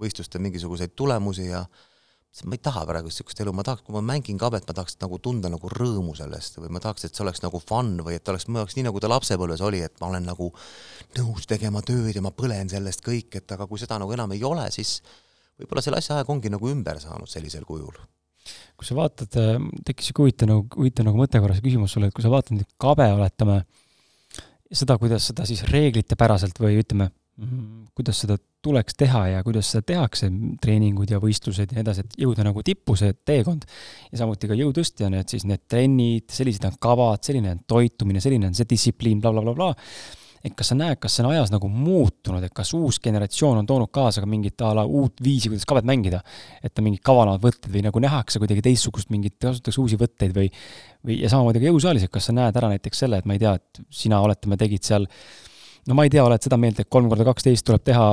võistluste 0.00 0.40
mingisuguseid 0.44 0.92
tulemusi 0.96 1.48
ja 1.48 1.64
ma 2.44 2.54
ei 2.54 2.60
taha 2.62 2.84
praegu 2.86 3.08
niisugust 3.08 3.40
elu, 3.42 3.52
ma 3.56 3.64
tahaks, 3.66 3.82
kui 3.86 3.94
ma 3.96 4.02
mängin 4.04 4.38
kabet, 4.38 4.66
ma 4.68 4.74
tahaks 4.76 4.98
nagu 5.00 5.18
tunda 5.24 5.48
nagu 5.50 5.70
rõõmu 5.72 6.12
sellest 6.18 6.60
või 6.60 6.70
ma 6.76 6.82
tahaks, 6.84 7.08
et 7.08 7.16
see 7.16 7.24
oleks 7.24 7.40
nagu 7.42 7.58
fun 7.62 7.96
või 8.04 8.18
et 8.18 8.28
oleks 8.28 8.46
mu 8.48 8.60
jaoks 8.60 8.76
nii, 8.76 8.84
nagu 8.90 9.00
ta 9.00 9.10
lapsepõlves 9.10 9.64
oli, 9.64 9.80
et 9.86 9.96
ma 10.02 10.12
olen 10.12 10.28
nagu 10.28 10.50
nõus 11.16 11.48
tegema 11.50 11.82
tööd 11.82 12.12
ja 12.14 12.22
ma 12.22 12.34
põlen 12.36 12.70
sellest 12.70 13.02
kõik, 13.06 13.40
et 13.40 13.56
aga 13.56 13.66
kui 13.66 13.80
seda 13.80 13.98
nagu 13.98 14.12
enam 14.14 14.36
ei 14.36 14.44
ole, 14.44 14.68
siis 14.74 14.98
võib-olla 15.58 15.82
selle 15.82 16.04
asja 16.04 16.20
aeg 16.20 16.30
ongi 16.30 16.52
nagu 16.52 16.70
ümber 16.70 17.00
saanud 17.02 17.32
sellisel 17.32 17.66
kujul. 17.66 17.96
Kui 18.78 18.86
sa 18.86 18.96
vaatad, 18.98 19.38
äh, 19.40 19.56
tekkis 19.86 20.10
sihuke 20.10 20.24
huvitav 20.24 20.50
nagu, 20.50 20.66
huvitav 20.78 21.08
nagu 21.08 21.20
mõte 21.20 21.40
korras 21.42 21.62
küsimus 21.64 21.94
sulle, 21.94 22.10
et 22.10 22.16
kui 22.16 22.24
sa 22.24 22.32
vaatad 22.32 22.56
nüüd 22.56 22.68
kabe, 22.80 23.08
oletame, 23.16 23.62
seda, 24.70 24.98
kuidas 25.00 25.30
seda 25.30 25.46
siis 25.48 25.64
reeglitepäraselt 25.70 26.60
või 26.62 26.78
ütleme, 26.82 27.08
mm, 27.40 27.88
kuidas 27.98 28.22
seda 28.24 28.38
tuleks 28.62 28.98
teha 28.98 29.24
ja 29.32 29.42
kuidas 29.46 29.70
seda 29.72 29.86
tehakse, 29.92 30.28
treeningud 30.62 31.10
ja 31.10 31.20
võistlused 31.22 31.70
ja 31.70 31.78
nii 31.78 31.84
edasi, 31.84 32.04
et 32.04 32.16
jõuda 32.22 32.46
nagu 32.46 32.62
tippu, 32.66 32.96
see 32.98 33.14
teekond. 33.26 33.66
ja 34.12 34.22
samuti 34.22 34.50
ka 34.50 34.58
jõutõstjana, 34.58 35.22
et 35.22 35.34
siis 35.34 35.46
need 35.48 35.64
trennid, 35.70 36.28
sellised 36.34 36.64
on 36.68 36.78
kavad, 36.80 37.22
selline 37.24 37.54
on 37.54 37.60
toitumine, 37.66 38.20
selline 38.20 38.50
on 38.50 38.58
see 38.58 38.68
distsipliin 38.68 39.22
bla, 39.22 39.32
bla, 39.32 39.42
blablabla 39.46 39.74
et 40.50 40.56
kas 40.58 40.72
sa 40.72 40.76
näed, 40.78 40.98
kas 41.00 41.16
see 41.16 41.24
on 41.24 41.30
ajas 41.32 41.52
nagu 41.54 41.70
muutunud, 41.72 42.44
et 42.44 42.54
kas 42.54 42.72
uus 42.76 43.00
generatsioon 43.04 43.62
on 43.62 43.68
toonud 43.68 43.92
kaasa 43.94 44.22
ka 44.24 44.28
mingit 44.30 44.60
a 44.66 44.74
la 44.80 44.84
uut 44.84 45.20
viisi, 45.24 45.50
kuidas 45.52 45.68
kabet 45.68 45.88
mängida, 45.88 46.22
et 46.64 46.78
on 46.78 46.88
mingid 46.88 47.04
kavalamad 47.06 47.42
võtted 47.44 47.72
või 47.74 47.84
nagu 47.86 48.02
nähakse 48.02 48.40
kuidagi 48.42 48.64
teistsugust 48.64 49.12
mingit, 49.14 49.38
kasutatakse 49.40 49.82
uusi 49.82 50.00
võtteid 50.00 50.34
või 50.36 50.48
või 51.06 51.20
ja 51.22 51.30
samamoodi 51.30 51.62
ka 51.62 51.70
jõusaalis, 51.70 52.06
et 52.08 52.12
kas 52.12 52.28
sa 52.28 52.34
näed 52.34 52.56
ära 52.58 52.72
näiteks 52.72 53.04
selle, 53.04 53.20
et 53.20 53.28
ma 53.28 53.36
ei 53.36 53.42
tea, 53.42 53.54
et 53.58 53.82
sina 53.94 54.18
oletame, 54.24 54.58
tegid 54.60 54.84
seal 54.86 55.06
no 55.88 55.96
ma 55.96 56.04
ei 56.04 56.12
tea, 56.12 56.24
oled 56.24 56.42
seda 56.44 56.58
meelt, 56.60 56.80
et 56.82 56.90
kolm 56.90 57.08
korda 57.10 57.26
kaksteist 57.28 57.66
tuleb 57.68 57.84
teha 57.86 58.08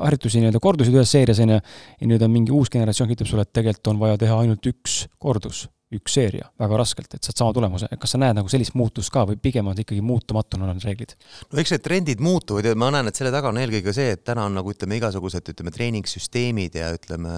harjutusi 0.00 0.40
nii-öelda 0.42 0.62
kordusid 0.62 0.96
ühes 0.96 1.12
seerias, 1.14 1.42
on 1.44 1.56
ju, 1.56 1.60
ja 2.00 2.10
nüüd 2.10 2.24
on 2.26 2.32
mingi 2.32 2.54
uus 2.54 2.72
generatsioon, 2.72 3.12
ütleb 3.14 3.30
sulle, 3.30 3.46
et 3.46 3.54
tegelikult 3.54 3.92
on 3.92 4.02
vaja 4.02 4.20
teha 4.24 4.40
ainult 4.42 4.72
üks 4.72 5.04
kordus 5.22 5.66
üks 5.92 6.16
seeria 6.16 6.46
väga 6.60 6.78
raskelt, 6.80 7.14
et 7.14 7.26
saad 7.26 7.38
sama 7.38 7.54
tulemuse, 7.56 7.88
kas 8.00 8.14
sa 8.14 8.20
näed 8.20 8.38
nagu 8.38 8.50
sellist 8.50 8.76
muutust 8.78 9.12
ka 9.14 9.26
või 9.28 9.38
pigem 9.40 9.68
on 9.70 9.80
ikkagi 9.80 10.02
muutumatuna 10.04 10.70
need 10.70 10.86
reeglid? 10.86 11.14
no 11.50 11.60
eks 11.60 11.74
need 11.74 11.84
trendid 11.84 12.22
muutuvad 12.24 12.66
ja 12.66 12.74
ma 12.78 12.90
näen, 12.94 13.10
et 13.10 13.18
selle 13.18 13.32
taga 13.34 13.52
on 13.52 13.60
eelkõige 13.60 13.94
see, 13.96 14.14
et 14.16 14.24
täna 14.26 14.46
on 14.48 14.56
nagu 14.58 14.72
ütleme, 14.72 14.98
igasugused 15.00 15.52
ütleme, 15.52 15.74
treeningsüsteemid 15.74 16.78
ja 16.80 16.90
ütleme, 16.96 17.34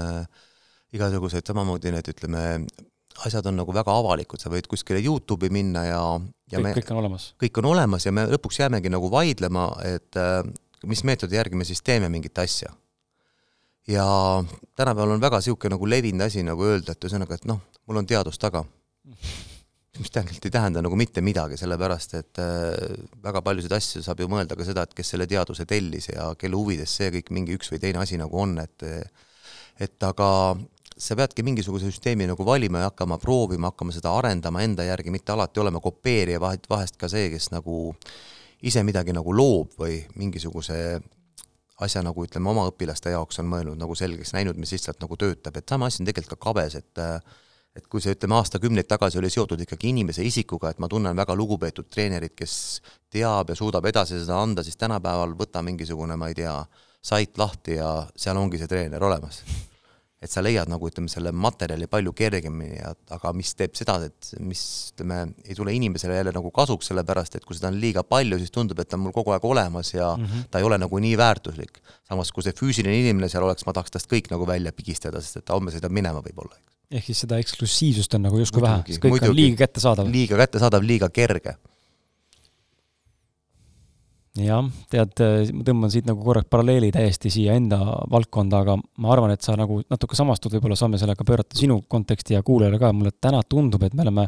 igasugused 0.97 1.51
samamoodi 1.51 1.93
need 1.95 2.13
ütleme, 2.15 2.45
asjad 3.27 3.51
on 3.51 3.59
nagu 3.61 3.75
väga 3.75 3.99
avalikud, 3.99 4.41
sa 4.41 4.53
võid 4.53 4.69
kuskile 4.71 5.03
Youtube'i 5.03 5.51
minna 5.53 5.87
ja, 5.89 6.01
ja 6.53 6.61
kõik, 6.61 6.69
me, 6.69 6.75
kõik 6.79 6.95
on 6.95 7.03
olemas. 7.03 7.29
kõik 7.43 7.61
on 7.63 7.71
olemas 7.75 8.07
ja 8.07 8.15
me 8.15 8.29
lõpuks 8.31 8.63
jäämegi 8.63 8.93
nagu 8.93 9.11
vaidlema, 9.13 9.69
et 9.89 10.21
äh, 10.21 10.41
mis 10.87 11.03
meetodi 11.09 11.39
järgi 11.41 11.59
me 11.59 11.67
siis 11.69 11.83
teeme 11.83 12.13
mingit 12.13 12.39
asja 12.39 12.71
ja 13.87 14.07
tänapäeval 14.75 15.17
on 15.17 15.21
väga 15.21 15.41
niisugune 15.41 15.75
nagu 15.77 15.89
levinud 15.89 16.27
asi 16.27 16.43
nagu 16.47 16.65
öelda, 16.67 16.93
et 16.93 17.05
ühesõnaga, 17.05 17.39
et 17.39 17.47
noh, 17.47 17.61
mul 17.87 18.03
on 18.03 18.07
teadus 18.07 18.39
taga. 18.39 18.65
mis 19.97 20.11
tegelikult 20.13 20.45
ei 20.45 20.53
tähenda 20.53 20.83
nagu 20.85 20.97
mitte 20.97 21.23
midagi, 21.25 21.57
sellepärast 21.57 22.15
et 22.19 22.39
äh, 22.43 22.97
väga 23.25 23.41
paljusid 23.43 23.73
asju 23.73 24.03
saab 24.05 24.21
ju 24.21 24.27
mõelda 24.29 24.57
ka 24.59 24.65
seda, 24.67 24.83
et 24.85 24.93
kes 24.93 25.15
selle 25.15 25.27
teaduse 25.27 25.65
tellis 25.65 26.11
ja 26.11 26.35
kelle 26.37 26.57
huvides 26.57 26.97
see 26.99 27.09
kõik 27.15 27.31
mingi 27.33 27.57
üks 27.57 27.73
või 27.73 27.81
teine 27.81 28.03
asi 28.03 28.19
nagu 28.21 28.37
on, 28.37 28.59
et 28.61 28.85
et 29.81 30.03
aga 30.05 30.29
sa 30.97 31.17
peadki 31.17 31.45
mingisuguse 31.45 31.91
süsteemi 31.91 32.27
nagu 32.29 32.45
valima 32.45 32.81
ja 32.81 32.91
hakkama 32.91 33.19
proovima, 33.21 33.71
hakkama 33.73 33.93
seda 33.93 34.13
arendama 34.17 34.63
enda 34.65 34.85
järgi, 34.85 35.13
mitte 35.13 35.33
alati 35.33 35.61
olema 35.61 35.81
kopeerija, 35.81 36.41
vahet, 36.41 36.69
vahest 36.71 36.97
ka 37.01 37.09
see, 37.13 37.29
kes 37.33 37.51
nagu 37.53 37.95
ise 38.65 38.83
midagi 38.85 39.13
nagu 39.17 39.33
loob 39.37 39.77
või 39.81 39.99
mingisuguse 40.17 41.01
asja 41.81 42.03
nagu 42.05 42.25
ütleme, 42.25 42.49
oma 42.51 42.67
õpilaste 42.71 43.13
jaoks 43.13 43.41
on 43.43 43.51
mõelnud 43.51 43.81
nagu 43.81 43.95
selgeks 43.99 44.33
näinud, 44.37 44.57
mis 44.61 44.73
lihtsalt 44.73 45.03
nagu 45.03 45.19
töötab, 45.21 45.59
et 45.59 45.69
sama 45.69 45.91
asi 45.91 46.03
on 46.03 46.09
tegelikult 46.09 46.39
ka 46.39 46.49
kabes, 46.51 46.79
et 46.81 47.05
et 47.77 47.85
kui 47.93 48.01
see, 48.01 48.15
ütleme, 48.17 48.39
aastakümneid 48.39 48.87
tagasi 48.89 49.19
oli 49.21 49.29
seotud 49.29 49.61
ikkagi 49.61 49.91
inimese 49.93 50.25
isikuga, 50.25 50.71
et 50.73 50.79
ma 50.81 50.89
tunnen 50.89 51.17
väga 51.17 51.35
lugupeetud 51.37 51.91
treenerit, 51.93 52.33
kes 52.33 52.55
teab 53.13 53.53
ja 53.53 53.57
suudab 53.59 53.85
edasi 53.85 54.17
seda 54.23 54.41
anda, 54.41 54.65
siis 54.65 54.81
tänapäeval 54.81 55.37
võta 55.37 55.61
mingisugune, 55.61 56.17
ma 56.17 56.31
ei 56.33 56.39
tea, 56.41 56.57
sait 57.05 57.37
lahti 57.39 57.77
ja 57.77 57.91
seal 58.17 58.41
ongi 58.41 58.59
see 58.59 58.71
treener 58.71 59.05
olemas 59.05 59.43
et 60.27 60.35
sa 60.35 60.43
leiad 60.45 60.71
nagu 60.71 60.89
ütleme, 60.89 61.11
selle 61.11 61.33
materjali 61.35 61.89
palju 61.91 62.13
kergemini 62.17 62.81
ja 62.81 62.93
aga 63.17 63.33
mis 63.37 63.53
teeb 63.59 63.77
seda, 63.79 63.99
et 64.09 64.31
mis 64.45 64.63
ütleme, 64.93 65.23
ei 65.47 65.57
tule 65.59 65.75
inimesele 65.77 66.19
jälle 66.19 66.35
nagu 66.35 66.51
kasuks, 66.55 66.91
sellepärast 66.91 67.39
et 67.39 67.47
kui 67.47 67.59
seda 67.59 67.71
on 67.73 67.79
liiga 67.83 68.05
palju, 68.07 68.39
siis 68.43 68.55
tundub, 68.55 68.81
et 68.83 68.91
ta 68.91 68.99
on 68.99 69.07
mul 69.07 69.15
kogu 69.17 69.35
aeg 69.35 69.47
olemas 69.47 69.93
ja 69.95 70.13
mm 70.17 70.25
-hmm. 70.25 70.49
ta 70.51 70.63
ei 70.63 70.69
ole 70.69 70.79
nagu 70.83 70.99
nii 70.99 71.17
väärtuslik. 71.17 71.81
samas, 72.09 72.33
kui 72.33 72.43
see 72.43 72.53
füüsiline 72.53 73.01
inimene 73.01 73.29
seal 73.29 73.43
oleks, 73.43 73.67
ma 73.67 73.73
tahaks 73.73 73.91
tast 73.91 74.11
kõik 74.13 74.31
nagu 74.31 74.47
välja 74.47 74.73
pigistada, 74.73 75.21
sest 75.21 75.37
et 75.37 75.45
ta 75.45 75.55
homme 75.55 75.71
sõidab 75.71 75.91
minema 75.91 76.21
võib-olla. 76.21 76.57
ehk 76.91 77.07
siis 77.07 77.21
seda 77.21 77.39
eksklusiivsust 77.39 78.15
on 78.15 78.23
nagu 78.23 78.39
justkui 78.39 78.63
vähe, 78.63 78.83
sest 78.87 79.03
kõik 79.03 79.11
muidugi, 79.11 79.31
on 79.31 79.37
liiga 79.37 79.57
kättesaadav. 79.67 80.13
liiga 80.13 80.37
kättesaadav, 80.37 80.83
liiga 80.83 81.09
kerge 81.09 81.57
jah, 84.45 84.67
tead, 84.93 85.23
ma 85.57 85.67
tõmban 85.67 85.93
siit 85.93 86.09
nagu 86.09 86.23
korraks 86.25 86.51
paralleeli 86.53 86.91
täiesti 86.95 87.31
siia 87.33 87.57
enda 87.59 87.79
valdkonda, 88.13 88.63
aga 88.65 88.77
ma 88.77 89.13
arvan, 89.15 89.33
et 89.35 89.45
sa 89.47 89.57
nagu 89.59 89.81
natuke 89.91 90.19
samastud, 90.19 90.57
võib-olla 90.57 90.79
saame 90.79 91.01
sellega 91.01 91.25
pöörata 91.27 91.59
sinu 91.59 91.81
konteksti 91.89 92.37
ja 92.37 92.43
kuulajale 92.47 92.81
ka, 92.83 92.93
mulle 92.97 93.15
täna 93.21 93.41
tundub, 93.49 93.87
et 93.87 93.97
me 93.97 94.05
oleme 94.07 94.27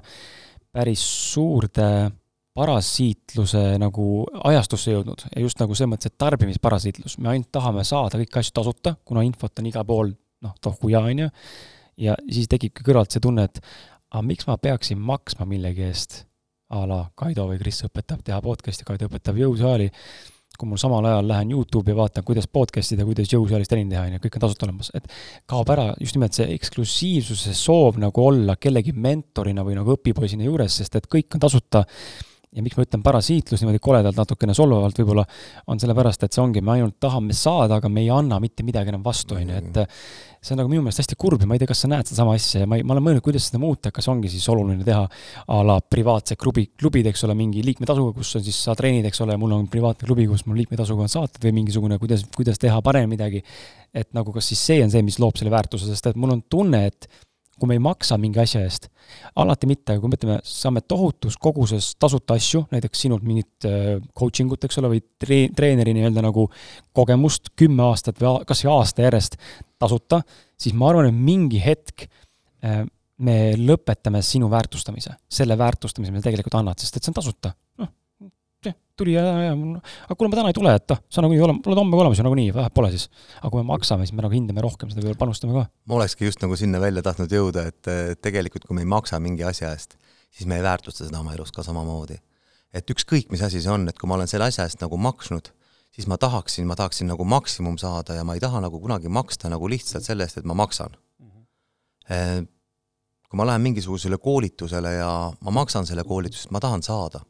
päris 0.73 1.03
suurde 1.33 1.89
parasiitluse 2.59 3.65
nagu 3.79 4.05
ajastusse 4.51 4.95
jõudnud 4.95 5.27
ja 5.29 5.43
just 5.45 5.61
nagu 5.63 5.77
selles 5.79 5.93
mõttes, 5.93 6.11
et 6.11 6.19
tarbimisparasiitlus, 6.19 7.19
me 7.23 7.33
ainult 7.35 7.53
tahame 7.55 7.85
saada 7.87 8.19
kõiki 8.19 8.41
asju 8.41 8.57
tasuta, 8.59 8.97
kuna 9.07 9.23
infot 9.27 9.63
on 9.63 9.69
igal 9.71 9.87
pool 9.87 10.11
noh, 10.45 10.55
tohku 10.63 10.91
ja 10.93 11.05
on 11.07 11.27
ju, 11.27 11.29
ja 12.09 12.17
siis 12.27 12.51
tekibki 12.51 12.87
kõrvalt 12.87 13.15
see 13.15 13.23
tunne, 13.23 13.47
et 13.47 13.61
aga 14.11 14.25
miks 14.27 14.49
ma 14.49 14.57
peaksin 14.61 14.99
maksma 14.99 15.47
millegi 15.49 15.87
eest 15.87 16.25
a 16.69 16.87
la 16.89 17.05
Kaido 17.17 17.47
või 17.49 17.61
Kris 17.61 17.85
õpetab 17.87 18.21
teha 18.25 18.41
podcast'i, 18.45 18.85
Kaido 18.85 19.09
õpetab 19.09 19.39
jõusaali, 19.41 19.89
kui 20.59 20.69
mul 20.69 20.81
samal 20.81 21.07
ajal 21.07 21.29
lähen 21.31 21.53
Youtube'i 21.55 21.95
ja 21.95 21.99
vaatan, 22.01 22.25
kuidas 22.27 22.49
podcast 22.51 22.93
ida, 22.93 23.07
kuidas 23.09 23.31
jõusaalis 23.33 23.71
trenni 23.71 23.95
teha, 23.95 24.05
on 24.09 24.17
ju, 24.17 24.23
kõik 24.25 24.39
on 24.39 24.45
tasuta 24.45 24.67
olemas, 24.67 24.91
et 24.99 25.07
kaob 25.49 25.71
ära 25.73 25.87
just 26.03 26.19
nimelt 26.19 26.37
see 26.37 26.49
eksklusiivsuse 26.57 27.55
soov 27.57 28.01
nagu 28.03 28.25
olla 28.25 28.59
kellegi 28.61 28.93
mentorina 28.97 29.65
või 29.65 29.79
nagu 29.79 29.95
õpipoisina 29.95 30.49
juures, 30.49 30.81
sest 30.83 30.99
et 30.99 31.09
kõik 31.09 31.39
on 31.39 31.45
tasuta 31.47 31.85
ja 32.57 32.65
miks 32.65 32.79
ma 32.79 32.87
ütlen 32.87 33.03
parasiitlus 33.05 33.61
niimoodi 33.63 33.81
koledalt, 33.83 34.17
natukene 34.17 34.55
solvavalt 34.57 34.99
võib-olla, 35.03 35.25
on 35.69 35.81
sellepärast, 35.81 36.25
et 36.25 36.35
see 36.35 36.43
ongi, 36.43 36.63
me 36.65 36.79
ainult 36.79 36.97
tahame 37.01 37.37
saada, 37.37 37.77
aga 37.77 37.91
me 37.93 38.03
ei 38.05 38.11
anna 38.13 38.41
mitte 38.41 38.65
midagi 38.67 38.93
enam 38.93 39.05
vastu, 39.05 39.37
on 39.37 39.53
ju, 39.53 39.59
et 39.59 39.81
see 40.41 40.55
on 40.55 40.61
nagu 40.63 40.71
minu 40.71 40.85
meelest 40.85 41.03
hästi 41.03 41.19
kurb 41.19 41.43
ja 41.43 41.49
ma 41.51 41.57
ei 41.57 41.63
tea, 41.63 41.69
kas 41.69 41.83
sa 41.85 41.91
näed 41.91 42.09
sedasama 42.09 42.37
asja 42.39 42.63
ja 42.63 42.71
ma 42.71 42.79
ei, 42.79 42.87
ma 42.87 42.95
olen 42.95 43.05
mõelnud, 43.09 43.25
kuidas 43.27 43.49
seda 43.51 43.61
muuta, 43.61 43.93
kas 43.95 44.09
ongi 44.09 44.31
siis 44.33 44.47
oluline 44.53 44.87
teha 44.87 45.05
a 45.05 45.61
la 45.67 45.79
privaatsed 45.83 46.39
klubi, 46.41 46.69
klubid, 46.79 47.11
eks 47.11 47.27
ole, 47.27 47.37
mingi 47.39 47.65
liikmetasuga, 47.67 48.15
kus 48.17 48.37
on 48.39 48.47
siis, 48.47 48.61
sa 48.69 48.77
treenid, 48.79 49.09
eks 49.11 49.25
ole, 49.27 49.37
mul 49.41 49.57
on 49.59 49.67
privaatne 49.71 50.09
klubi, 50.09 50.29
kus 50.31 50.47
mul 50.49 50.61
liikmetasuga 50.63 51.05
on 51.05 51.13
saated 51.13 51.45
või 51.49 51.57
mingisugune, 51.61 51.99
kuidas, 52.01 52.25
kuidas 52.37 52.63
teha 52.63 52.79
parem 52.87 53.11
midagi. 53.11 53.43
et 53.95 54.11
nagu 54.13 54.33
kas 54.35 54.45
siis 54.51 54.61
see 54.61 54.83
on 54.85 54.91
see, 54.93 55.01
mis 55.03 55.17
loob 55.19 55.39
selle 55.41 55.51
väärtuse, 55.51 55.87
sest 55.89 56.11
et 56.11 56.17
mul 56.21 56.35
on 56.35 56.43
tunne, 56.53 56.83
et 56.87 57.09
kui 57.59 57.71
me 57.71 57.77
ei 57.79 57.83
maksa 57.83 58.19
mingi 58.21 58.41
asja 58.43 58.63
eest, 58.65 58.89
alati 59.39 59.69
mitte, 59.71 59.95
aga 59.95 60.03
kui 60.03 60.13
me 60.13 60.19
ütleme, 60.19 60.37
saame 60.47 60.83
tohutus 60.87 61.39
koguses 61.41 61.91
tasuta 62.01 62.37
asju, 62.39 62.65
näiteks 62.73 63.07
sinult 63.07 63.27
mingit 63.27 63.69
äh, 63.69 63.97
coaching 64.19 64.53
ut, 64.55 64.65
eks 64.69 64.81
ole, 64.83 64.93
või 64.95 65.03
treen-, 65.21 65.55
treeneri 65.57 65.95
nii-öelda 65.97 66.25
nagu 66.25 66.49
kogemust 66.97 67.53
kümme 67.59 67.87
aastat 67.89 68.21
või 68.23 68.45
kas 68.49 68.65
või 68.65 68.75
aasta 68.77 69.07
järjest 69.07 69.39
tasuta, 69.79 70.23
siis 70.59 70.77
ma 70.79 70.93
arvan, 70.93 71.11
et 71.11 71.19
mingi 71.31 71.61
hetk 71.63 72.07
äh, 72.65 72.85
me 73.19 73.39
lõpetame 73.59 74.23
sinu 74.23 74.51
väärtustamise, 74.51 75.17
selle 75.31 75.59
väärtustamise, 75.59 76.15
mida 76.15 76.29
tegelikult 76.29 76.61
annad, 76.61 76.79
sest 76.79 76.97
et 76.99 77.05
see 77.05 77.13
on 77.13 77.19
tasuta. 77.19 77.55
noh, 77.83 77.91
tuli 78.99 79.15
ja, 79.15 79.23
ja, 79.47 79.55
aga 79.55 80.17
kuule, 80.17 80.31
ma 80.33 80.39
täna 80.41 80.53
ei 80.53 80.57
tule, 80.57 80.75
et 80.79 80.93
noh, 80.93 81.01
sa 81.13 81.25
nagunii 81.25 81.43
olema, 81.45 81.63
oled 81.71 81.81
homme 81.81 81.99
olemas 81.99 82.21
ju 82.21 82.27
nagunii, 82.27 82.53
vahet 82.55 82.75
pole 82.75 82.91
siis. 82.95 83.09
aga 83.41 83.51
kui 83.53 83.63
me 83.63 83.69
maksame, 83.71 84.07
siis 84.07 84.17
me 84.17 84.25
nagu 84.25 84.35
hindame 84.35 84.65
rohkem 84.65 84.91
seda, 84.93 85.15
panustame 85.21 85.55
ka. 85.57 85.67
ma 85.89 85.99
olekski 86.01 86.29
just 86.29 86.43
nagu 86.45 86.59
sinna 86.59 86.81
välja 86.83 87.05
tahtnud 87.07 87.33
jõuda, 87.33 87.69
et 87.71 87.93
tegelikult 88.25 88.67
kui 88.69 88.79
me 88.79 88.85
ei 88.85 88.91
maksa 88.91 89.21
mingi 89.23 89.47
asja 89.47 89.73
eest, 89.75 89.97
siis 90.35 90.49
me 90.51 90.59
ei 90.59 90.67
väärtusta 90.67 91.07
seda 91.07 91.23
oma 91.23 91.37
elus 91.37 91.55
ka 91.55 91.65
samamoodi. 91.67 92.19
et 92.75 92.91
ükskõik, 92.91 93.31
mis 93.33 93.43
asi 93.43 93.63
see 93.65 93.73
on, 93.73 93.89
et 93.89 93.99
kui 93.99 94.11
ma 94.11 94.19
olen 94.19 94.29
selle 94.31 94.51
asja 94.51 94.67
eest 94.69 94.83
nagu 94.83 94.99
maksnud, 95.01 95.53
siis 95.95 96.11
ma 96.11 96.19
tahaksin, 96.21 96.67
ma 96.69 96.77
tahaksin 96.77 97.09
nagu 97.11 97.25
maksimum 97.25 97.79
saada 97.81 98.19
ja 98.19 98.25
ma 98.25 98.37
ei 98.37 98.45
taha 98.45 98.61
nagu 98.65 98.81
kunagi 98.81 99.09
maksta 99.09 99.49
nagu 99.53 99.71
lihtsalt 99.71 100.05
selle 100.05 100.27
eest, 100.27 100.43
et 100.43 100.47
ma 100.49 100.55
maksan 100.55 100.93
mm. 100.93 101.31
-hmm. 101.31 102.47
kui 103.29 103.37
ma 103.37 103.47
lähen 103.47 103.61
mingisugusele 103.61 104.19
koolitusele 104.19 104.93
ja 104.93 105.33
ma 105.41 105.51
maksan 105.51 105.87
selle 105.87 106.05
koolituse, 106.05 106.49
ma 106.51 106.61
tahan 106.61 106.83
saada 106.83 107.21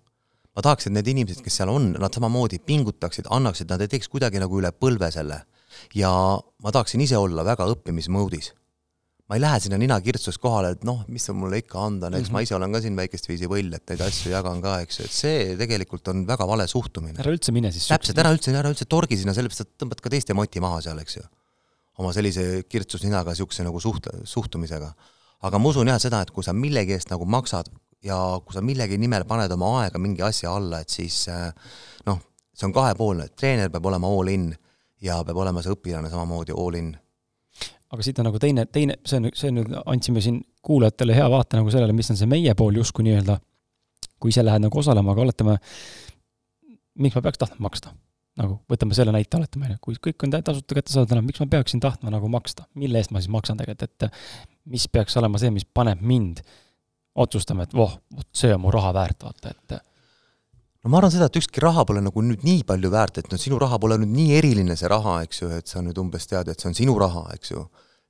ma 0.58 0.64
tahaks, 0.66 0.88
et 0.88 0.94
need 0.96 1.06
inimesed, 1.14 1.44
kes 1.44 1.60
seal 1.60 1.70
on, 1.70 1.92
nad 2.02 2.14
samamoodi 2.14 2.58
pingutaksid, 2.66 3.30
annaksid, 3.34 3.70
nad 3.70 3.84
ei 3.84 3.90
teeks 3.92 4.10
kuidagi 4.10 4.40
nagu 4.42 4.58
üle 4.58 4.72
põlve 4.74 5.10
selle. 5.14 5.44
ja 5.94 6.10
ma 6.64 6.72
tahaksin 6.74 7.04
ise 7.04 7.14
olla 7.16 7.44
väga 7.46 7.68
õppimismoodis. 7.70 8.50
ma 9.28 9.36
ei 9.36 9.42
lähe 9.44 9.60
sinna 9.60 9.78
nina 9.78 10.00
kirtsus 10.02 10.38
kohale, 10.42 10.72
et 10.74 10.84
noh, 10.88 11.04
mis 11.12 11.28
sul 11.28 11.36
mulle 11.38 11.60
ikka 11.62 11.78
anda 11.84 12.08
eks 12.08 12.16
mm 12.16 12.24
-hmm. 12.24 12.32
ma 12.32 12.42
ise 12.42 12.54
olen 12.56 12.72
ka 12.72 12.80
siin 12.80 12.96
väikest 12.96 13.28
viisi 13.28 13.46
võll, 13.46 13.74
et 13.76 13.84
neid 13.90 14.00
asju 14.00 14.32
jagan 14.32 14.62
ka, 14.64 14.80
eks 14.80 14.98
ju, 14.98 15.04
et 15.04 15.14
see 15.14 15.56
tegelikult 15.56 16.08
on 16.08 16.26
väga 16.26 16.46
vale 16.46 16.66
suhtumine. 16.66 17.20
ära 17.20 17.30
üldse 17.30 17.52
mine 17.52 17.70
siis. 17.72 17.86
täpselt, 17.86 18.18
ära 18.18 18.32
üldse, 18.34 18.50
ära 18.50 18.70
üldse 18.72 18.86
torgi 18.88 19.16
sinna, 19.16 19.34
sellepärast 19.34 19.60
et 19.60 19.74
tõmbad 19.78 20.00
ka 20.00 20.10
teiste 20.10 20.34
moti 20.34 20.60
maha 20.60 20.80
seal, 20.80 20.98
eks 20.98 21.16
ju. 21.16 21.22
oma 21.98 22.12
sellise 22.12 22.64
kirtsusninaga 22.68 23.30
niisuguse 23.30 23.62
nagu 23.62 23.78
suht-, 23.78 24.10
suhtumisega. 24.24 24.94
aga 25.42 25.58
ma 25.58 25.68
usun 25.68 25.86
jah 25.86 26.00
seda, 26.00 26.22
et 26.22 26.30
kui 26.30 26.42
sa 26.42 26.52
millegi 26.52 26.96
eest 26.96 27.10
nagu 27.10 27.24
maksad 27.24 27.70
ja 28.04 28.16
kui 28.44 28.54
sa 28.54 28.62
millegi 28.64 28.98
nimel 29.00 29.26
paned 29.28 29.52
oma 29.54 29.72
aega 29.82 30.00
mingi 30.02 30.22
asja 30.24 30.54
alla, 30.54 30.82
et 30.82 30.92
siis 30.92 31.24
äh, 31.32 31.50
noh, 32.06 32.20
see 32.54 32.68
on 32.68 32.74
kahepoolne, 32.76 33.28
treener 33.36 33.72
peab 33.74 33.86
olema 33.90 34.10
all 34.14 34.32
in 34.32 34.48
ja 35.02 35.20
peab 35.26 35.42
olema 35.42 35.62
see 35.64 35.74
õpilane 35.74 36.10
samamoodi 36.12 36.54
all 36.54 36.78
in. 36.78 36.92
aga 37.90 38.04
siit 38.04 38.18
on 38.20 38.28
nagu 38.28 38.40
teine, 38.42 38.66
teine, 38.72 38.98
see 39.06 39.20
on, 39.20 39.30
see 39.34 39.52
nüüd 39.54 39.72
andsime 39.84 40.22
siin 40.24 40.42
kuulajatele 40.64 41.16
hea 41.16 41.28
vaate 41.32 41.58
nagu 41.58 41.70
sellele, 41.74 41.94
mis 41.96 42.10
on 42.12 42.20
see 42.20 42.30
meie 42.30 42.54
pool 42.58 42.76
justkui 42.78 43.06
nii-öelda, 43.06 43.38
kui 44.20 44.34
ise 44.34 44.44
lähed 44.44 44.66
nagu 44.66 44.78
osalema, 44.78 45.14
aga 45.14 45.24
oletame, 45.24 45.56
miks 47.02 47.18
ma 47.18 47.24
peaks 47.24 47.42
tahtma 47.46 47.68
maksta? 47.70 47.94
nagu 48.38 48.60
võtame 48.70 48.94
selle 48.94 49.10
näite, 49.10 49.34
oletame, 49.34 49.66
on 49.66 49.72
ju, 49.72 49.78
kui 49.82 49.96
kõik 49.98 50.22
on 50.22 50.30
tasuta 50.30 50.76
kättesaadav, 50.76 51.24
miks 51.26 51.40
ma 51.42 51.48
peaksin 51.50 51.80
tahtma 51.82 52.12
nagu 52.14 52.28
maksta, 52.30 52.68
mille 52.78 53.00
eest 53.00 53.10
ma 53.10 53.18
siis 53.18 53.32
maksan 53.34 53.58
tegelikult, 53.58 54.04
et 54.06 54.68
mis 54.70 54.84
peaks 54.86 55.18
olema 55.18 55.40
see, 55.42 55.50
mis 55.50 55.66
paneb 55.66 56.04
mind 56.06 56.38
äh, 56.44 56.52
otsustame, 57.24 57.66
et 57.66 57.74
voh, 57.76 57.98
vot 58.14 58.28
see 58.36 58.50
on 58.54 58.62
mu 58.62 58.72
raha 58.74 58.92
väärt, 58.94 59.26
vaata, 59.26 59.52
et 59.52 59.78
no 60.84 60.92
ma 60.92 61.00
arvan 61.00 61.12
seda, 61.12 61.28
et 61.28 61.38
ükski 61.40 61.62
raha 61.62 61.84
pole 61.88 62.02
nagu 62.04 62.22
nüüd 62.24 62.46
nii 62.46 62.64
palju 62.68 62.90
väärt, 62.94 63.20
et 63.22 63.30
no 63.32 63.38
sinu 63.40 63.58
raha 63.60 63.78
pole 63.82 63.98
nüüd 64.00 64.14
nii 64.14 64.38
eriline, 64.38 64.76
see 64.78 64.90
raha, 64.90 65.20
eks 65.26 65.42
ju, 65.42 65.52
et 65.58 65.70
sa 65.70 65.82
nüüd 65.84 65.98
umbes 66.00 66.28
tead, 66.30 66.50
et 66.50 66.60
see 66.60 66.70
on 66.70 66.76
sinu 66.78 66.96
raha, 67.00 67.26
eks 67.34 67.54
ju. 67.54 67.64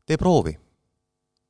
tee 0.08 0.18
proovi. 0.20 0.54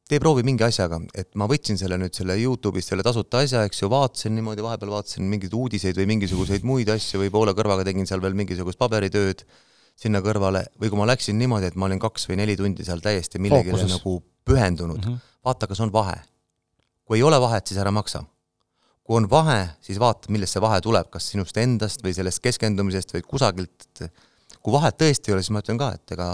tee 0.08 0.18
proovi 0.22 0.42
mingi 0.46 0.64
asjaga, 0.64 1.02
et 1.20 1.28
ma 1.36 1.44
võtsin 1.50 1.76
selle 1.76 1.98
nüüd 2.00 2.14
selle 2.16 2.38
Youtube'ist 2.40 2.94
selle 2.94 3.04
tasuta 3.04 3.42
asja, 3.44 3.66
eks 3.68 3.82
ju, 3.82 3.90
vaatasin 3.92 4.32
niimoodi, 4.38 4.64
vahepeal 4.64 4.94
vaatasin 4.94 5.26
mingeid 5.28 5.52
uudiseid 5.52 5.98
või 6.00 6.06
mingisuguseid 6.14 6.64
muid 6.64 6.88
asju 6.94 7.20
või 7.20 7.34
poole 7.34 7.52
kõrvaga 7.58 7.84
tegin 7.84 8.08
seal 8.08 8.22
veel 8.24 8.38
mingisugust 8.38 8.80
paberitööd 8.80 9.44
sinna 9.98 10.22
kõrvale 10.24 10.64
või 10.80 10.88
kui 10.88 11.00
ma 11.00 11.10
läksin 11.10 11.36
niimoodi, 11.36 11.68
et 11.68 11.76
ma 11.76 11.90
olin 11.90 12.00
kaks 12.00 12.24
või 12.30 12.38
neli 12.40 12.56
tundi 12.56 12.86
seal 12.86 13.02
täiesti 13.04 13.42
millegile 13.42 13.84
nagu 13.90 14.16
pühendunud 14.48 15.02
mm, 15.02 15.10
-hmm. 15.10 15.38
vaata, 15.44 15.68
kas 15.68 15.82
on 15.84 15.92
vahe 15.92 16.16
kui 17.08 17.18
ei 17.18 17.24
ole 17.24 17.40
vahet, 17.40 17.66
siis 17.66 17.80
ära 17.80 17.92
maksa. 17.94 18.22
kui 19.08 19.16
on 19.16 19.24
vahe, 19.30 19.62
siis 19.80 19.96
vaata, 19.96 20.28
millest 20.28 20.52
see 20.52 20.60
vahe 20.60 20.82
tuleb, 20.84 21.06
kas 21.08 21.30
sinust 21.32 21.56
endast 21.56 22.02
või 22.04 22.12
sellest 22.12 22.42
keskendumisest 22.44 23.14
või 23.14 23.22
kusagilt, 23.24 24.02
kui 24.60 24.74
vahet 24.74 24.98
tõesti 25.00 25.30
ei 25.30 25.36
ole, 25.36 25.44
siis 25.46 25.54
ma 25.56 25.62
ütlen 25.64 25.78
ka, 25.80 25.94
et 25.96 26.12
ega 26.12 26.26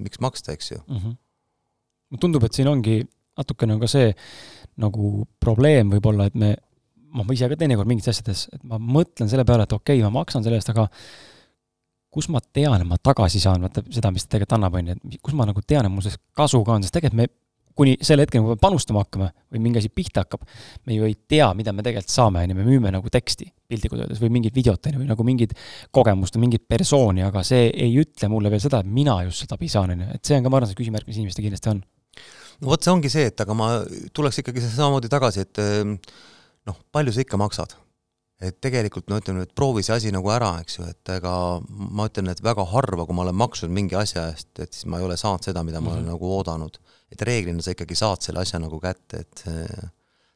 miks 0.00 0.22
maksta, 0.24 0.54
eks 0.56 0.70
ju 0.70 0.78
mm. 0.80 1.02
-hmm. 1.02 2.20
tundub, 2.22 2.46
et 2.48 2.56
siin 2.56 2.70
ongi 2.72 3.02
natukene 3.36 3.76
on 3.76 3.82
ka 3.82 3.90
see 3.92 4.14
nagu 4.80 5.26
probleem 5.44 5.92
võib-olla, 5.92 6.30
et 6.30 6.38
me, 6.40 6.54
noh, 7.12 7.26
ma 7.26 7.36
ise 7.36 7.52
ka 7.52 7.60
teinekord 7.60 7.90
mingites 7.90 8.14
asjades, 8.14 8.46
et 8.56 8.64
ma 8.64 8.80
mõtlen 8.80 9.28
selle 9.28 9.44
peale, 9.44 9.68
et 9.68 9.76
okei 9.76 10.00
okay,, 10.00 10.08
ma 10.08 10.22
maksan 10.22 10.44
selle 10.46 10.56
eest, 10.56 10.72
aga 10.72 10.88
kus 12.12 12.32
ma 12.32 12.40
tean, 12.40 12.80
et 12.80 12.88
ma 12.88 12.96
tagasi 12.96 13.44
saan, 13.44 13.68
vaata 13.68 13.84
seda, 13.92 14.08
mis 14.12 14.24
ta 14.24 14.38
tegelikult 14.38 14.56
annab, 14.56 14.80
on 14.80 14.88
ju, 14.88 14.96
et 14.96 15.20
kus 15.20 15.36
ma 15.36 15.44
nagu 15.48 15.60
tean, 15.60 15.84
et 15.84 15.92
mul 15.92 16.04
sellest 16.04 16.24
kasu 16.36 16.64
ka 16.64 16.78
on, 16.78 16.88
sest 16.88 16.96
tegelikult 16.96 17.20
me 17.20 17.28
kuni 17.78 17.94
selle 18.04 18.26
hetkeni, 18.26 18.44
kui 18.44 18.54
me 18.54 18.60
panustama 18.60 19.02
hakkame 19.04 19.30
või 19.52 19.62
mingi 19.66 19.80
asi 19.80 19.90
pihta 19.92 20.24
hakkab, 20.24 20.44
me 20.88 20.96
ju 20.96 21.06
ei 21.08 21.16
tea, 21.28 21.48
mida 21.56 21.74
me 21.74 21.84
tegelikult 21.84 22.12
saame, 22.12 22.42
on 22.44 22.52
ju, 22.52 22.58
me 22.58 22.66
müüme 22.66 22.92
nagu 22.94 23.12
teksti 23.12 23.48
piltlikult 23.72 24.04
öeldes 24.04 24.20
või 24.22 24.32
mingit 24.36 24.56
videot, 24.56 24.88
on 24.88 24.96
ju, 24.96 25.02
või 25.02 25.10
nagu 25.10 25.26
mingit 25.26 25.54
kogemust 25.94 26.36
või 26.36 26.46
mingit 26.46 26.66
persooni, 26.68 27.24
aga 27.26 27.44
see 27.46 27.70
ei 27.70 27.94
ütle 28.02 28.28
mulle 28.32 28.52
veel 28.52 28.62
seda, 28.64 28.82
et 28.82 28.90
mina 29.00 29.18
just 29.26 29.44
seda 29.44 29.58
abi 29.58 29.70
saan, 29.72 29.94
on 29.94 30.04
ju, 30.04 30.10
et 30.18 30.24
see 30.28 30.38
on 30.38 30.44
ka, 30.44 30.52
ma 30.52 30.60
arvan, 30.60 30.72
see 30.72 30.80
küsimärk, 30.82 31.08
mis 31.08 31.20
inimestel 31.20 31.46
kindlasti 31.46 31.72
on. 31.72 31.84
no 32.60 32.72
vot, 32.74 32.82
see 32.82 32.92
ongi 32.92 33.12
see, 33.12 33.30
et 33.32 33.46
aga 33.46 33.56
ma 33.56 33.70
tuleks 34.12 34.42
ikkagi 34.42 34.64
samamoodi 34.66 35.12
tagasi, 35.12 35.46
et 35.46 35.62
ehm, 35.62 35.96
noh, 36.68 36.84
palju 36.92 37.14
sa 37.14 37.24
ikka 37.24 37.40
maksad 37.40 37.78
et 38.42 38.56
tegelikult 38.62 39.06
no 39.10 39.18
ütleme, 39.20 39.44
et 39.46 39.52
proovi 39.54 39.84
see 39.86 39.94
asi 39.94 40.10
nagu 40.14 40.30
ära, 40.34 40.56
eks 40.64 40.80
ju, 40.80 40.86
et 40.90 41.12
ega 41.14 41.32
ma 41.68 42.08
ütlen, 42.10 42.32
et 42.32 42.42
väga 42.42 42.64
harva, 42.72 43.06
kui 43.06 43.14
ma 43.14 43.22
olen 43.26 43.38
maksnud 43.38 43.70
mingi 43.70 43.94
asja 43.98 44.26
eest, 44.32 44.50
et 44.58 44.72
siis 44.74 44.88
ma 44.90 44.98
ei 44.98 45.06
ole 45.06 45.16
saanud 45.20 45.46
seda, 45.46 45.62
mida 45.62 45.78
mm 45.78 45.86
-hmm. 45.86 45.86
ma 45.86 45.94
olen 45.94 46.02
mhm. 46.02 46.12
nagu 46.16 46.32
oodanud 46.38 46.78
et 47.12 47.22
reeglina 47.28 47.62
sa 47.62 47.74
ikkagi 47.74 47.96
saad 47.98 48.24
selle 48.24 48.42
asja 48.42 48.60
nagu 48.62 48.80
kätte, 48.82 49.22
et 49.22 49.44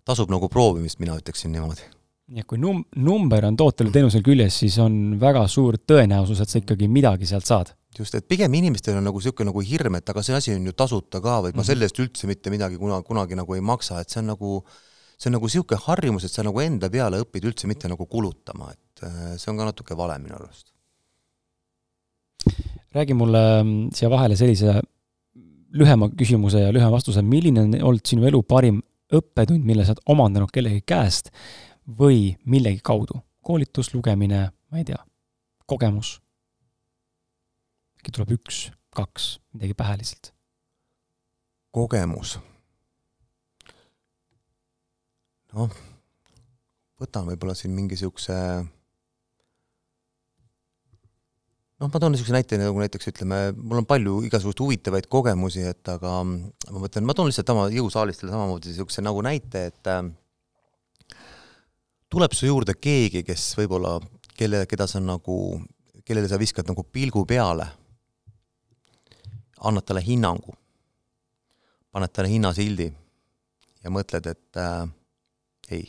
tasub 0.06 0.30
nagu 0.32 0.48
proovimist, 0.52 1.00
mina 1.02 1.16
ütleksin 1.18 1.52
niimoodi. 1.54 1.86
nii 2.26 2.42
et 2.42 2.48
kui 2.50 2.58
num-, 2.58 2.82
number 2.98 3.44
on 3.46 3.58
tootel 3.58 3.88
või 3.88 3.96
teenusel 4.00 4.22
küljes, 4.26 4.60
siis 4.62 4.78
on 4.82 5.16
väga 5.20 5.44
suur 5.50 5.78
tõenäosus, 5.78 6.40
et 6.42 6.50
sa 6.50 6.58
ikkagi 6.62 6.88
midagi 6.90 7.28
sealt 7.30 7.46
saad. 7.46 7.72
just, 7.98 8.14
et 8.14 8.26
pigem 8.28 8.52
inimestel 8.54 8.98
on 8.98 9.06
nagu 9.08 9.20
niisugune 9.22 9.50
nagu 9.50 9.62
hirm, 9.64 9.98
et 9.98 10.10
aga 10.12 10.22
see 10.22 10.34
asi 10.36 10.54
on 10.54 10.66
ju 10.66 10.74
tasuta 10.76 11.20
ka 11.22 11.40
või 11.44 11.52
et 11.52 11.56
ma 11.56 11.62
mhm. 11.62 11.70
selle 11.70 11.88
eest 11.88 12.02
üldse 12.02 12.28
mitte 12.30 12.52
midagi 12.52 12.78
kuna, 12.78 13.00
kunagi 13.02 13.38
nagu 13.38 13.54
ei 13.54 13.64
maksa, 13.64 14.00
et 14.02 14.12
see 14.12 14.20
on 14.22 14.34
nagu 14.34 14.58
see 15.16 15.30
on 15.30 15.38
nagu 15.38 15.48
niisugune 15.48 15.82
harjumus, 15.86 16.26
et 16.26 16.34
sa 16.34 16.44
nagu 16.46 16.60
enda 16.60 16.90
peale 16.92 17.22
õpid 17.24 17.46
üldse 17.50 17.70
mitte 17.70 17.88
nagu 17.88 18.06
kulutama, 18.06 18.72
et 18.74 19.06
see 19.40 19.52
on 19.52 19.62
ka 19.62 19.70
natuke 19.70 19.96
vale 19.96 20.18
minu 20.22 20.36
arust. 20.38 20.74
räägi 22.96 23.14
mulle 23.14 23.40
mm, 23.62 23.88
siia 23.96 24.08
vahele 24.12 24.36
sellise 24.36 24.80
lühema 25.74 26.10
küsimuse 26.18 26.60
ja 26.66 26.72
lühema 26.74 26.92
vastuse, 26.94 27.22
milline 27.22 27.64
on 27.64 27.74
olnud 27.90 28.06
sinu 28.06 28.26
elu 28.28 28.42
parim 28.42 28.82
õppetund, 29.14 29.64
mille 29.66 29.84
sa 29.86 29.94
oled 29.94 30.04
omandanud 30.14 30.52
kellegi 30.54 30.82
käest 30.86 31.32
või 31.86 32.36
millegi 32.44 32.82
kaudu? 32.84 33.22
koolitus, 33.46 33.92
lugemine, 33.94 34.40
ma 34.50 34.80
ei 34.80 34.84
tea, 34.84 34.98
kogemus? 35.70 36.16
äkki 38.00 38.10
tuleb 38.14 38.32
üks, 38.34 38.64
kaks, 38.94 39.36
midagi 39.54 39.76
pähe 39.78 39.98
lihtsalt? 40.00 40.32
kogemus. 41.76 42.38
noh, 45.54 45.76
võtan 47.00 47.28
võib-olla 47.30 47.54
siin 47.54 47.74
mingi 47.76 47.94
niisuguse 47.94 48.34
noh, 51.80 51.90
ma 51.92 52.00
toon 52.00 52.14
niisuguse 52.14 52.34
näite, 52.34 52.58
nagu 52.60 52.80
näiteks 52.80 53.10
ütleme, 53.12 53.40
mul 53.56 53.82
on 53.82 53.88
palju 53.88 54.20
igasuguseid 54.28 54.62
huvitavaid 54.64 55.08
kogemusi, 55.12 55.64
et 55.68 55.92
aga 55.92 56.18
ma 56.24 56.80
mõtlen, 56.80 57.04
ma 57.06 57.16
toon 57.16 57.28
lihtsalt 57.30 57.52
oma 57.52 57.66
jõusaalistele 57.72 58.32
samamoodi 58.32 58.72
niisuguse 58.72 59.04
nagu 59.04 59.24
näite, 59.26 59.66
et 59.72 59.90
äh, 59.92 60.06
tuleb 62.12 62.36
su 62.36 62.48
juurde 62.48 62.76
keegi, 62.80 63.24
kes 63.26 63.50
võib-olla, 63.60 63.98
kelle, 64.38 64.64
keda 64.70 64.88
sa 64.88 65.02
nagu, 65.04 65.36
kellele 66.06 66.30
sa 66.30 66.40
viskad 66.40 66.68
nagu 66.70 66.86
pilgu 66.88 67.26
peale, 67.28 67.68
annad 69.66 69.84
talle 69.84 70.04
hinnangu, 70.04 70.56
paned 71.92 72.12
talle 72.12 72.32
hinnasildi 72.32 72.88
ja 73.84 73.92
mõtled, 73.92 74.32
et 74.32 74.64
äh, 74.64 74.82
ei, 75.76 75.86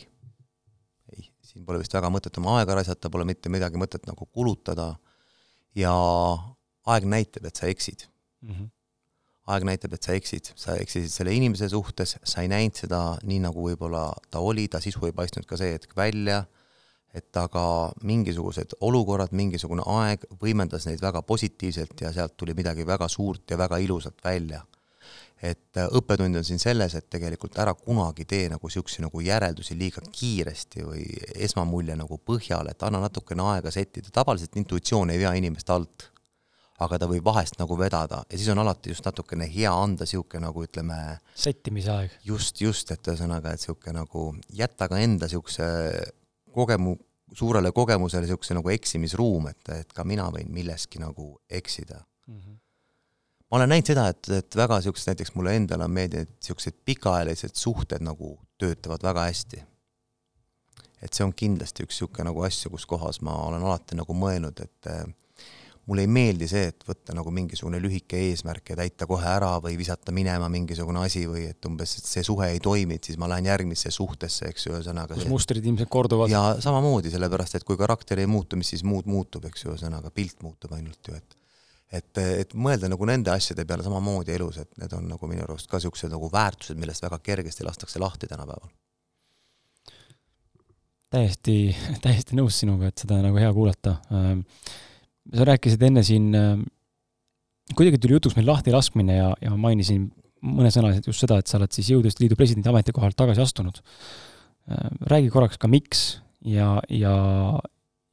ei, 1.15 1.27
siin 1.47 1.63
pole 1.63 1.79
vist 1.79 1.95
väga 1.95 2.11
mõtet 2.11 2.43
oma 2.43 2.59
aega 2.59 2.75
raisata, 2.75 3.11
pole 3.13 3.23
mitte 3.27 3.51
midagi 3.53 3.79
mõtet 3.79 4.03
nagu 4.09 4.27
kulutada 4.27 4.97
ja 5.77 5.93
aeg 6.87 7.07
näitab, 7.09 7.47
et 7.47 7.55
sa 7.59 7.69
eksid 7.69 8.07
mm. 8.41 8.51
-hmm. 8.51 8.69
aeg 9.53 9.65
näitab, 9.69 9.93
et 9.93 10.03
sa 10.03 10.15
eksid, 10.17 10.51
sa 10.55 10.75
eksisid 10.75 11.11
selle 11.13 11.33
inimese 11.33 11.69
suhtes, 11.69 12.17
sa 12.23 12.41
ei 12.41 12.51
näinud 12.51 12.75
seda 12.75 13.01
nii, 13.23 13.39
nagu 13.45 13.69
võib-olla 13.69 14.11
ta 14.31 14.39
oli, 14.39 14.67
ta 14.67 14.81
sisu 14.83 15.05
ei 15.05 15.15
paistnud 15.15 15.45
ka 15.45 15.57
see 15.57 15.73
hetk 15.73 15.95
välja, 15.95 16.45
et 17.13 17.37
aga 17.37 17.91
mingisugused 18.03 18.77
olukorrad, 18.81 19.31
mingisugune 19.31 19.83
aeg 19.85 20.25
võimendas 20.41 20.85
neid 20.89 21.01
väga 21.01 21.21
positiivselt 21.21 22.01
ja 22.01 22.11
sealt 22.13 22.37
tuli 22.37 22.53
midagi 22.53 22.85
väga 22.87 23.07
suurt 23.07 23.51
ja 23.51 23.57
väga 23.57 23.77
ilusat 23.77 24.23
välja 24.23 24.65
et 25.41 25.77
äh, 25.77 25.87
õppetund 25.93 26.39
on 26.39 26.45
siin 26.45 26.59
selles, 26.61 26.95
et 26.97 27.07
tegelikult 27.13 27.57
ära 27.61 27.73
kunagi 27.77 28.25
tee 28.25 28.47
nagu 28.49 28.69
niisuguseid 28.69 29.05
nagu 29.05 29.21
järeldusi 29.21 29.77
liiga 29.77 30.01
kiiresti 30.01 30.85
või 30.85 31.05
esmamulje 31.47 31.97
nagu 31.99 32.17
põhjal, 32.17 32.71
et 32.71 32.83
anna 32.83 33.03
natukene 33.03 33.45
aega 33.53 33.73
settida, 33.73 34.09
tavaliselt 34.13 34.57
intuitsioon 34.57 35.13
ei 35.13 35.21
vea 35.21 35.33
inimest 35.37 35.69
alt. 35.73 36.11
aga 36.77 36.99
ta 37.01 37.07
võib 37.09 37.25
vahest 37.25 37.55
nagu 37.57 37.73
vedada 37.73 38.19
ja 38.29 38.37
siis 38.37 38.51
on 38.53 38.59
alati 38.61 38.91
just 38.91 39.05
natukene 39.05 39.47
hea 39.49 39.71
anda 39.73 40.05
niisugune 40.05 40.43
nagu 40.43 40.61
ütleme 40.61 40.97
settimise 41.33 41.89
aeg. 41.89 42.11
just, 42.23 42.61
just, 42.61 42.91
et 42.91 43.07
ühesõnaga, 43.07 43.53
et 43.53 43.63
niisugune 43.63 43.95
nagu 43.97 44.35
jätta 44.53 44.87
ka 44.87 44.99
enda 45.01 45.25
niisuguse 45.25 45.65
kogemu, 46.53 46.93
suurele 47.33 47.71
kogemusele 47.71 48.27
niisuguse 48.27 48.53
nagu 48.53 48.69
eksimisruum, 48.69 49.49
et, 49.49 49.73
et 49.73 49.93
ka 49.93 50.05
mina 50.05 50.29
võin 50.29 50.53
milleski 50.53 51.01
nagu 51.01 51.39
eksida 51.49 52.03
mm. 52.27 52.37
-hmm. 52.37 52.56
Ma 53.51 53.59
olen 53.59 53.71
näinud 53.71 53.93
seda, 53.93 54.07
et, 54.11 54.29
et 54.41 54.59
väga 54.59 54.81
niisugused, 54.81 55.11
näiteks 55.11 55.33
mulle 55.37 55.55
endale 55.55 55.87
on 55.87 55.95
meeldinud, 55.95 56.33
niisugused 56.35 56.77
pikaajalised 56.85 57.55
suhted 57.55 58.03
nagu 58.03 58.35
töötavad 58.59 59.03
väga 59.03 59.27
hästi. 59.29 59.63
et 61.01 61.13
see 61.13 61.23
on 61.23 61.33
kindlasti 61.37 61.85
üks 61.85 61.99
niisugune 61.99 62.31
nagu 62.31 62.41
asju, 62.47 62.73
kus 62.73 62.85
kohas 62.89 63.21
ma 63.21 63.35
olen 63.47 63.63
alati 63.63 63.95
nagu 63.99 64.13
mõelnud, 64.17 64.63
et 64.65 64.91
mulle 65.87 66.03
ei 66.03 66.09
meeldi 66.11 66.47
see, 66.51 66.65
et 66.71 66.83
võtta 66.87 67.15
nagu 67.15 67.31
mingisugune 67.31 67.79
lühike 67.79 68.19
eesmärk 68.27 68.73
ja 68.73 68.77
täita 68.81 69.07
kohe 69.07 69.27
ära 69.29 69.53
või 69.63 69.77
visata 69.79 70.11
minema 70.15 70.49
mingisugune 70.51 71.05
asi 71.05 71.23
või 71.29 71.45
et 71.47 71.69
umbes, 71.69 71.95
et 71.99 72.09
see 72.09 72.25
suhe 72.27 72.49
ei 72.51 72.59
toimi, 72.63 72.97
et 72.99 73.07
siis 73.07 73.19
ma 73.21 73.29
lähen 73.31 73.47
järgmisse 73.47 73.91
suhtesse, 73.95 74.51
eks 74.51 74.67
ju, 74.67 74.73
ühesõnaga. 74.75 75.15
kus 75.15 75.29
mustrid 75.31 75.65
ilmselt 75.65 75.91
korduvad. 75.93 76.33
ja 76.33 76.43
samamoodi, 76.63 77.13
sellepärast 77.13 77.59
et 77.59 77.67
kui 77.67 77.79
karakter 77.79 78.19
ei 78.19 78.27
muutu, 78.27 78.59
mis 78.59 78.73
siis 78.75 78.83
muud 78.83 79.07
muutub, 79.07 79.47
eks 79.47 79.63
ju, 79.63 79.71
ühesõnaga 79.75 80.11
pilt 80.11 80.43
muutub 80.43 80.75
ainult 80.75 81.07
ju, 81.07 81.15
et 81.15 81.37
et, 81.91 82.17
et 82.17 82.53
mõelda 82.53 82.89
nagu 82.91 83.07
nende 83.07 83.31
asjade 83.31 83.63
peale 83.67 83.85
samamoodi 83.85 84.35
elus, 84.35 84.59
et 84.63 84.81
need 84.81 84.93
on 84.97 85.07
nagu 85.13 85.29
minu 85.29 85.45
arust 85.45 85.69
ka 85.71 85.79
niisugused 85.79 86.11
nagu 86.11 86.29
väärtused, 86.33 86.79
millest 86.79 87.05
väga 87.05 87.19
kergesti 87.23 87.65
lastakse 87.67 88.01
lahti 88.03 88.27
tänapäeval. 88.27 88.69
täiesti, 91.09 91.75
täiesti 92.03 92.35
nõus 92.35 92.59
sinuga, 92.59 92.91
et 92.91 93.05
seda 93.05 93.21
nagu 93.23 93.39
hea 93.39 93.53
kuulata 93.55 93.95
sa 95.35 95.47
rääkisid 95.47 95.83
enne 95.87 96.03
siin, 96.05 96.29
äh, 96.35 96.59
kuidagi 97.75 97.99
tuli 98.01 98.17
jutuks 98.17 98.37
meil 98.37 98.47
lahtilaskmine 98.51 99.17
ja, 99.17 99.33
ja 99.41 99.51
ma 99.53 99.67
mainisin 99.67 100.09
mõnesõnaliselt 100.43 101.09
just 101.09 101.23
seda, 101.23 101.39
et 101.41 101.49
sa 101.49 101.57
oled 101.57 101.73
siis 101.73 101.89
Jõuduste 101.91 102.23
Liidu 102.23 102.37
presidendi 102.39 102.69
ametikohalt 102.69 103.17
tagasi 103.17 103.43
astunud. 103.43 103.81
Äh, 104.71 104.87
räägi 105.11 105.31
korraks 105.33 105.59
ka, 105.59 105.69
miks 105.71 106.21
ja, 106.45 106.77
ja, 106.93 107.15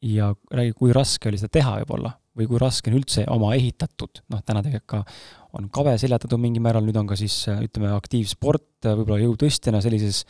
ja 0.02 0.32
räägi, 0.50 0.76
kui 0.78 0.94
raske 0.96 1.30
oli 1.30 1.40
seda 1.40 1.58
teha 1.60 1.78
võib-olla 1.82 2.16
või 2.38 2.48
kui 2.50 2.60
raske 2.60 2.90
on 2.90 2.98
üldse 2.98 3.24
oma 3.30 3.52
ehitatud, 3.56 4.22
noh, 4.32 4.42
täna 4.46 4.62
tegelikult 4.64 4.90
ka 4.90 5.02
on 5.54 5.68
kave 5.70 5.94
seljatatud 6.00 6.40
mingil 6.42 6.64
määral, 6.64 6.82
nüüd 6.86 6.96
on 6.98 7.06
ka 7.06 7.16
siis 7.18 7.36
ütleme, 7.52 7.92
aktiivsport 7.94 8.88
võib-olla 8.88 9.20
jõutõstjana 9.22 9.78
sellises, 9.84 10.24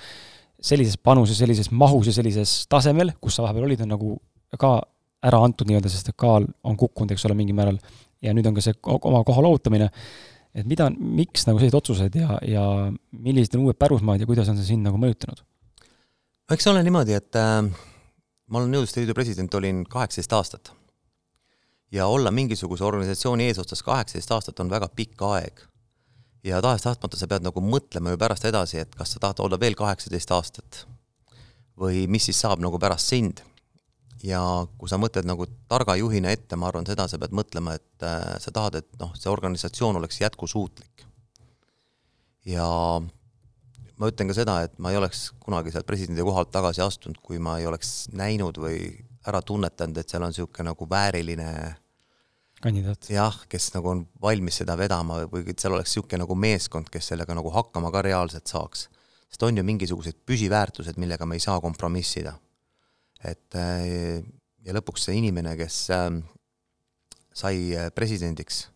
sellises 0.60 0.98
panuses, 1.00 1.38
sellises 1.40 1.70
mahus 1.72 2.10
ja 2.10 2.16
sellises 2.16 2.66
tasemel, 2.68 3.14
kus 3.20 3.38
sa 3.38 3.46
vahepeal 3.46 3.70
olid, 3.70 3.86
on 3.86 3.94
nagu 3.94 4.18
ka 4.60 4.76
ära 5.24 5.40
antud 5.46 5.70
nii-öelda, 5.70 5.88
sest 5.88 6.12
et 6.12 6.18
kaal 6.20 6.46
on 6.66 6.76
kukkunud, 6.76 7.14
eks 7.14 7.24
ole, 7.24 7.38
mingil 7.38 7.56
määral, 7.56 7.80
ja 8.24 8.36
nüüd 8.36 8.46
on 8.50 8.56
ka 8.56 8.64
see 8.64 8.76
oma 8.92 9.24
koha 9.24 9.46
loovutamine, 9.46 9.88
et 10.54 10.68
mida, 10.68 10.90
miks 10.92 11.48
nagu 11.48 11.58
sellised 11.58 11.80
otsused 11.80 12.20
ja, 12.20 12.36
ja 12.44 12.66
millised 13.10 13.56
on 13.56 13.64
uued 13.64 13.80
pärusmaad 13.80 14.22
ja 14.22 14.28
kuidas 14.28 14.52
on 14.52 14.60
see 14.60 14.74
sind 14.74 14.86
nagu 14.86 15.00
mõjutanud? 15.00 15.40
eks 16.52 16.68
ole 16.68 16.84
niimoodi, 16.84 17.16
et 17.16 17.40
äh, 17.40 17.64
ma 18.52 18.60
olen 18.60 18.74
Nõukogude 18.76 19.00
Liidu 19.00 19.16
president, 19.16 19.54
olin 19.56 19.82
kaheksateist 19.88 20.36
aastat. 20.36 20.74
Ja 21.92 22.06
olla 22.06 22.30
mingisuguse 22.30 22.84
organisatsiooni 22.84 23.48
eesotsas 23.50 23.82
kaheksateist 23.82 24.32
aastat 24.36 24.60
on 24.60 24.70
väga 24.70 24.88
pikk 24.88 25.22
aeg. 25.22 25.64
ja 26.44 26.60
tahes-tahtmata 26.62 27.16
sa 27.16 27.26
pead 27.26 27.44
nagu 27.46 27.60
mõtlema 27.60 28.12
ju 28.12 28.20
pärast 28.20 28.44
edasi, 28.44 28.78
et 28.78 28.94
kas 28.94 29.14
sa 29.14 29.20
tahad 29.20 29.40
olla 29.40 29.60
veel 29.60 29.74
kaheksateist 29.74 30.30
aastat 30.30 30.86
või 31.80 32.06
mis 32.08 32.28
siis 32.28 32.40
saab 32.40 32.60
nagu 32.62 32.78
pärast 32.78 33.10
sind 33.10 33.42
ja 34.24 34.40
kui 34.78 34.88
sa 34.88 34.98
mõtled 35.00 35.26
nagu 35.28 35.46
targa 35.68 35.96
juhina 36.00 36.32
ette, 36.32 36.56
ma 36.56 36.70
arvan, 36.70 36.86
seda 36.88 37.06
sa 37.10 37.18
pead 37.20 37.34
mõtlema, 37.36 37.76
et 37.76 38.06
äh, 38.06 38.36
sa 38.40 38.52
tahad, 38.54 38.80
et 38.80 38.88
noh, 39.00 39.12
see 39.18 39.30
organisatsioon 39.32 40.00
oleks 40.00 40.20
jätkusuutlik. 40.22 41.04
ja 42.48 42.66
ma 44.00 44.10
ütlen 44.10 44.30
ka 44.30 44.36
seda, 44.36 44.58
et 44.66 44.78
ma 44.78 44.92
ei 44.92 44.98
oleks 45.00 45.30
kunagi 45.40 45.72
sealt 45.72 45.86
presidendi 45.88 46.24
kohalt 46.24 46.50
tagasi 46.52 46.82
astunud, 46.84 47.20
kui 47.22 47.38
ma 47.38 47.58
ei 47.60 47.68
oleks 47.68 48.08
näinud 48.12 48.58
või 48.60 48.78
ära 49.26 49.40
tunnetanud, 49.42 49.98
et 49.98 50.08
seal 50.08 50.22
on 50.22 50.32
niisugune 50.32 50.68
nagu 50.70 50.88
vääriline 50.90 51.48
kandidaat. 52.62 53.10
jah, 53.10 53.38
kes 53.48 53.70
nagu 53.74 53.88
on 53.88 54.06
valmis 54.22 54.60
seda 54.62 54.76
vedama 54.78 55.22
või 55.30 55.46
et 55.50 55.58
seal 55.58 55.76
oleks 55.76 55.92
niisugune 55.92 56.24
nagu 56.24 56.34
meeskond, 56.34 56.90
kes 56.92 57.12
sellega 57.12 57.36
nagu 57.36 57.50
hakkama 57.50 57.92
ka 57.92 58.02
reaalselt 58.02 58.46
saaks. 58.46 58.88
sest 59.28 59.42
on 59.42 59.56
ju 59.56 59.64
mingisugused 59.64 60.20
püsiväärtused, 60.26 60.98
millega 60.98 61.26
me 61.26 61.36
ei 61.36 61.44
saa 61.44 61.60
kompromissida 61.60 62.36
et 63.24 63.56
äh, 63.58 64.20
ja 64.64 64.76
lõpuks 64.76 65.08
see 65.08 65.18
inimene, 65.18 65.54
kes 65.58 65.80
ähm, 65.94 66.22
sai 67.34 67.72
äh, 67.76 67.90
presidendiks, 67.94 68.66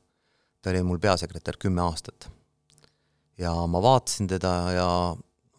ta 0.62 0.72
oli 0.72 0.82
mul 0.86 1.00
peasekretär 1.02 1.58
kümme 1.60 1.84
aastat. 1.84 2.30
ja 3.38 3.52
ma 3.70 3.82
vaatasin 3.82 4.28
teda 4.28 4.54
ja 4.74 4.88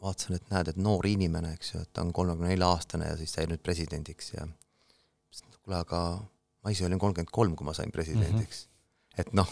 vaatasin, 0.01 0.35
et 0.35 0.49
näed, 0.51 0.71
et 0.71 0.79
noor 0.79 1.05
inimene, 1.07 1.53
eks 1.55 1.73
ju, 1.73 1.83
et 1.83 1.93
ta 1.93 2.03
on 2.03 2.13
kolmekümne 2.13 2.51
nelja 2.51 2.71
aastane 2.73 3.07
ja 3.11 3.17
siis 3.19 3.35
sai 3.35 3.47
nüüd 3.47 3.63
presidendiks 3.63 4.33
ja 4.33 4.47
kuule, 5.69 5.79
aga 5.85 6.01
ma 6.63 6.73
ise 6.73 6.85
olin 6.85 6.99
kolmkümmend 6.99 7.31
kolm, 7.31 7.55
kui 7.55 7.65
ma 7.65 7.73
sain 7.77 7.91
presidendiks 7.91 8.65
mm. 8.65 8.69
-hmm. 8.69 9.21
et 9.21 9.33
noh, 9.33 9.49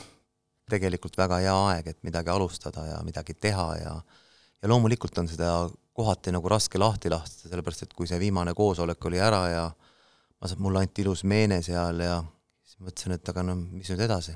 tegelikult 0.70 1.18
väga 1.18 1.38
hea 1.44 1.58
aeg, 1.72 1.88
et 1.88 2.04
midagi 2.04 2.30
alustada 2.30 2.86
ja 2.86 3.02
midagi 3.04 3.34
teha 3.34 3.76
ja 3.78 4.02
ja 4.62 4.70
loomulikult 4.70 5.18
on 5.18 5.28
seda 5.28 5.70
kohati 5.94 6.32
nagu 6.32 6.50
raske 6.50 6.80
lahti 6.80 7.10
lasta, 7.10 7.50
sellepärast 7.50 7.84
et 7.84 7.94
kui 7.94 8.08
see 8.08 8.20
viimane 8.20 8.54
koosolek 8.54 9.06
oli 9.06 9.20
ära 9.20 9.48
ja 9.50 9.72
ma, 10.42 10.50
mulle 10.58 10.80
anti 10.80 11.02
ilus 11.02 11.24
meene 11.24 11.62
seal 11.62 12.00
ja 12.00 12.24
siis 12.66 12.80
mõtlesin, 12.80 13.14
et 13.14 13.30
aga 13.30 13.44
no 13.44 13.56
mis 13.56 13.90
nüüd 13.90 14.02
edasi. 14.02 14.34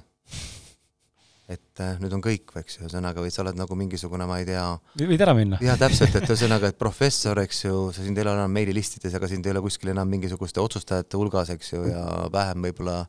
Et 1.52 1.82
äh, 1.84 1.98
nüüd 2.02 2.14
on 2.16 2.24
kõik, 2.24 2.54
eks 2.62 2.78
ju, 2.78 2.86
ühesõnaga, 2.86 3.24
või 3.24 3.32
sa 3.34 3.44
oled 3.44 3.58
nagu 3.60 3.76
mingisugune, 3.78 4.28
ma 4.30 4.40
ei 4.42 4.48
tea. 4.48 4.64
võid 5.00 5.24
ära 5.26 5.36
minna. 5.38 5.60
jah, 5.64 5.80
täpselt, 5.80 6.16
et 6.18 6.28
ühesõnaga, 6.30 6.72
et 6.72 6.80
professor, 6.80 7.40
eks 7.44 7.66
ju, 7.66 7.80
sa 7.96 8.06
sind 8.06 8.20
ei 8.20 8.26
ole 8.26 8.36
enam 8.38 8.54
meililistides, 8.56 9.16
aga 9.18 9.30
sind 9.32 9.48
ei 9.48 9.56
ole 9.56 9.64
kuskil 9.66 9.94
enam 9.94 10.10
mingisuguste 10.12 10.64
otsustajate 10.64 11.20
hulgas, 11.20 11.52
eks 11.56 11.74
ju, 11.74 11.84
ja 11.92 12.06
vähem 12.34 12.70
võib-olla 12.70 13.02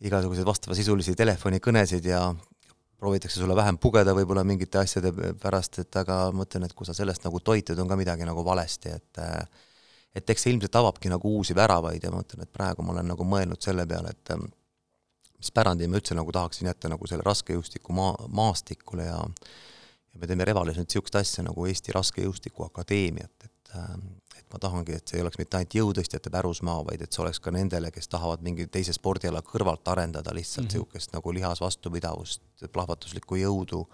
igasuguseid 0.00 0.48
vastavasisulisi 0.48 1.16
telefonikõnesid 1.18 2.06
ja 2.08 2.22
proovitakse 3.00 3.40
sulle 3.40 3.56
vähem 3.56 3.78
pugeda 3.80 4.14
võib-olla 4.16 4.44
mingite 4.44 4.80
asjade 4.80 5.12
pärast, 5.40 5.80
et 5.82 5.96
aga 5.96 6.22
ma 6.30 6.42
mõtlen, 6.42 6.64
et 6.66 6.76
kui 6.76 6.88
sa 6.88 6.96
sellest 6.96 7.24
nagu 7.24 7.40
toitud, 7.44 7.78
on 7.80 7.88
ka 7.88 7.98
midagi 8.00 8.28
nagu 8.28 8.44
valesti, 8.46 8.96
et 8.96 9.20
et 10.10 10.32
eks 10.32 10.42
see 10.42 10.50
ilmselt 10.50 10.74
avabki 10.74 11.10
nagu 11.12 11.30
uusi 11.38 11.54
väravaid 11.54 12.02
ja 12.02 12.10
ma 12.10 12.18
mõtlen, 12.20 12.42
et 12.42 12.50
praegu 12.50 12.82
ma 12.82 12.96
olen 12.96 13.12
nagu 13.12 13.24
mõelnud 13.24 13.62
selle 13.62 13.86
peale, 13.86 14.10
et 14.10 14.32
mis 15.40 15.52
pärandi 15.56 15.88
ma 15.88 15.98
üldse 15.98 16.14
nagu 16.14 16.32
tahaksin 16.36 16.68
jätta 16.68 16.90
nagu 16.92 17.08
selle 17.08 17.24
raskejõustiku 17.26 17.96
maa, 17.96 18.14
maastikule 18.28 19.08
ja 19.08 19.18
ja 20.10 20.18
me 20.20 20.26
teeme 20.26 20.44
Revalis 20.44 20.78
nüüd 20.78 20.90
niisugust 20.90 21.16
asja 21.20 21.44
nagu 21.46 21.66
Eesti 21.70 21.94
Raskejõustiku 21.94 22.66
Akadeemiat, 22.66 23.46
et 23.46 23.60
ma 24.50 24.58
tahangi, 24.58 24.96
et 24.98 25.08
see 25.08 25.20
ei 25.20 25.24
oleks 25.24 25.38
mitte 25.38 25.58
ainult 25.58 25.74
jõutõstjate 25.78 26.30
pärusmaa, 26.34 26.82
vaid 26.88 27.04
et 27.04 27.14
see 27.14 27.22
oleks 27.22 27.40
ka 27.42 27.52
nendele, 27.54 27.92
kes 27.94 28.10
tahavad 28.10 28.42
mingi 28.42 28.66
teise 28.66 28.94
spordiala 28.96 29.42
kõrvalt 29.46 29.86
arendada 29.92 30.34
lihtsalt 30.34 30.66
niisugust 30.66 30.94
mm 30.94 31.10
-hmm. 31.10 31.18
nagu 31.18 31.34
lihasvastupidavust, 31.38 32.42
plahvatuslikku 32.72 33.38
jõudu, 33.38 33.84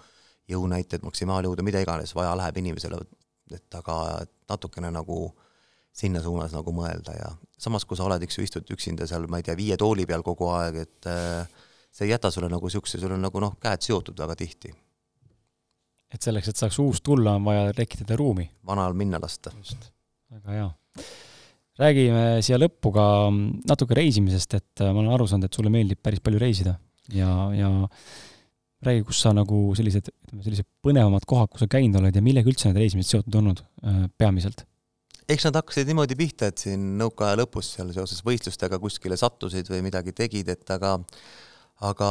jõunäited, 0.49 1.05
maksimaaljõudu, 1.05 1.63
mida 1.63 1.81
iganes 1.85 2.15
vaja 2.15 2.37
läheb 2.37 2.57
inimesele, 2.57 2.99
et 3.53 3.75
aga 3.75 4.25
natukene 4.49 4.91
nagu 4.91 5.35
sinna 5.97 6.21
suunas 6.25 6.53
nagu 6.53 6.73
mõelda 6.77 7.15
ja 7.17 7.31
samas, 7.59 7.87
kui 7.89 7.97
sa 7.97 8.05
oled, 8.07 8.25
eks 8.27 8.39
ju, 8.39 8.45
istud 8.45 8.73
üksinda 8.73 9.09
seal, 9.09 9.27
ma 9.33 9.41
ei 9.41 9.47
tea, 9.47 9.57
viie 9.59 9.79
tooli 9.81 10.05
peal 10.09 10.25
kogu 10.27 10.51
aeg, 10.53 10.81
et 10.85 11.09
äh, 11.11 11.69
see 11.93 12.09
ei 12.09 12.13
jäta 12.13 12.31
sulle 12.33 12.51
nagu 12.53 12.69
niisuguse, 12.69 13.01
sul 13.01 13.15
on 13.17 13.25
nagu 13.25 13.43
noh, 13.43 13.57
käed 13.63 13.85
seotud 13.87 14.19
väga 14.21 14.37
tihti. 14.39 14.73
et 16.13 16.23
selleks, 16.23 16.53
et 16.53 16.61
saaks 16.61 16.79
uus 16.85 17.01
tulla, 17.05 17.37
on 17.41 17.49
vaja 17.49 17.73
tekitada 17.77 18.19
ruumi? 18.21 18.49
vanal 18.67 18.97
minna 18.99 19.21
lasta. 19.23 19.55
just 19.57 19.89
väga 20.33 20.59
hea. 20.59 20.69
räägime 21.81 22.27
siia 22.45 22.61
lõppu 22.61 22.93
ka 22.93 23.07
natuke 23.73 23.97
reisimisest, 23.97 24.61
et 24.61 24.85
äh, 24.85 24.93
ma 24.93 25.01
olen 25.01 25.17
aru 25.17 25.29
saanud, 25.31 25.49
et 25.49 25.61
sulle 25.61 25.73
meeldib 25.73 26.03
päris 26.05 26.21
palju 26.21 26.43
reisida 26.43 26.77
ja, 27.15 27.33
ja 27.57 27.73
räägi, 28.85 29.05
kus 29.09 29.25
sa 29.25 29.33
nagu 29.33 29.73
sellised, 29.79 30.13
ütleme, 30.27 30.45
sellised 30.45 30.69
põnevamad 30.85 31.25
kohad, 31.29 31.49
kus 31.53 31.65
sa 31.65 31.73
käinud 31.73 32.03
oled 32.03 32.17
ja 32.17 32.25
millega 32.25 32.53
üldse 32.53 32.69
need 32.69 32.85
reisimised 32.85 33.17
seotud 33.17 33.41
olnud 33.41 33.65
äh, 33.65 34.03
peamiselt? 34.21 34.67
Eks 35.29 35.49
nad 35.49 35.59
hakkasid 35.59 35.89
niimoodi 35.91 36.19
pihta, 36.19 36.51
et 36.51 36.63
siin 36.63 36.95
nõukaaja 37.01 37.41
lõpus 37.43 37.73
seal 37.77 37.91
seoses 37.95 38.23
võistlustega 38.27 38.79
kuskile 38.83 39.19
sattusid 39.19 39.69
või 39.73 39.83
midagi 39.89 40.15
tegid, 40.17 40.51
et 40.53 40.75
aga 40.75 40.97
aga 41.87 42.11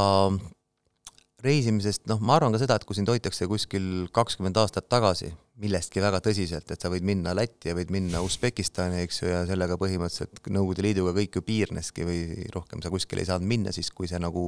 reisimisest, 1.46 2.06
noh, 2.10 2.22
ma 2.24 2.38
arvan 2.38 2.54
ka 2.56 2.62
seda, 2.62 2.78
et 2.78 2.86
kui 2.88 2.98
sind 2.98 3.10
hoitakse 3.12 3.48
kuskil 3.50 4.08
kakskümmend 4.16 4.58
aastat 4.62 4.88
tagasi 4.92 5.32
millestki 5.62 6.02
väga 6.04 6.20
tõsiselt, 6.24 6.70
et 6.72 6.82
sa 6.82 6.92
võid 6.92 7.06
minna 7.08 7.36
Lätti 7.38 7.70
ja 7.72 7.76
võid 7.78 7.92
minna 7.94 8.22
Usbekistani, 8.26 9.04
eks 9.06 9.22
ju, 9.22 9.30
ja 9.32 9.44
sellega 9.48 9.78
põhimõtteliselt 9.80 10.42
Nõukogude 10.52 10.84
Liiduga 10.86 11.14
kõik 11.16 11.38
ju 11.38 11.46
piirneski 11.46 12.08
või 12.08 12.50
rohkem 12.54 12.84
sa 12.84 12.92
kuskile 12.94 13.24
ei 13.24 13.30
saanud 13.30 13.48
minna, 13.50 13.74
siis 13.76 13.92
kui 13.96 14.10
see 14.12 14.20
nagu 14.22 14.46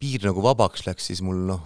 piir 0.00 0.26
nagu 0.26 0.42
vabaks 0.44 0.84
läks, 0.88 1.08
siis 1.12 1.22
mul 1.24 1.46
noh, 1.48 1.64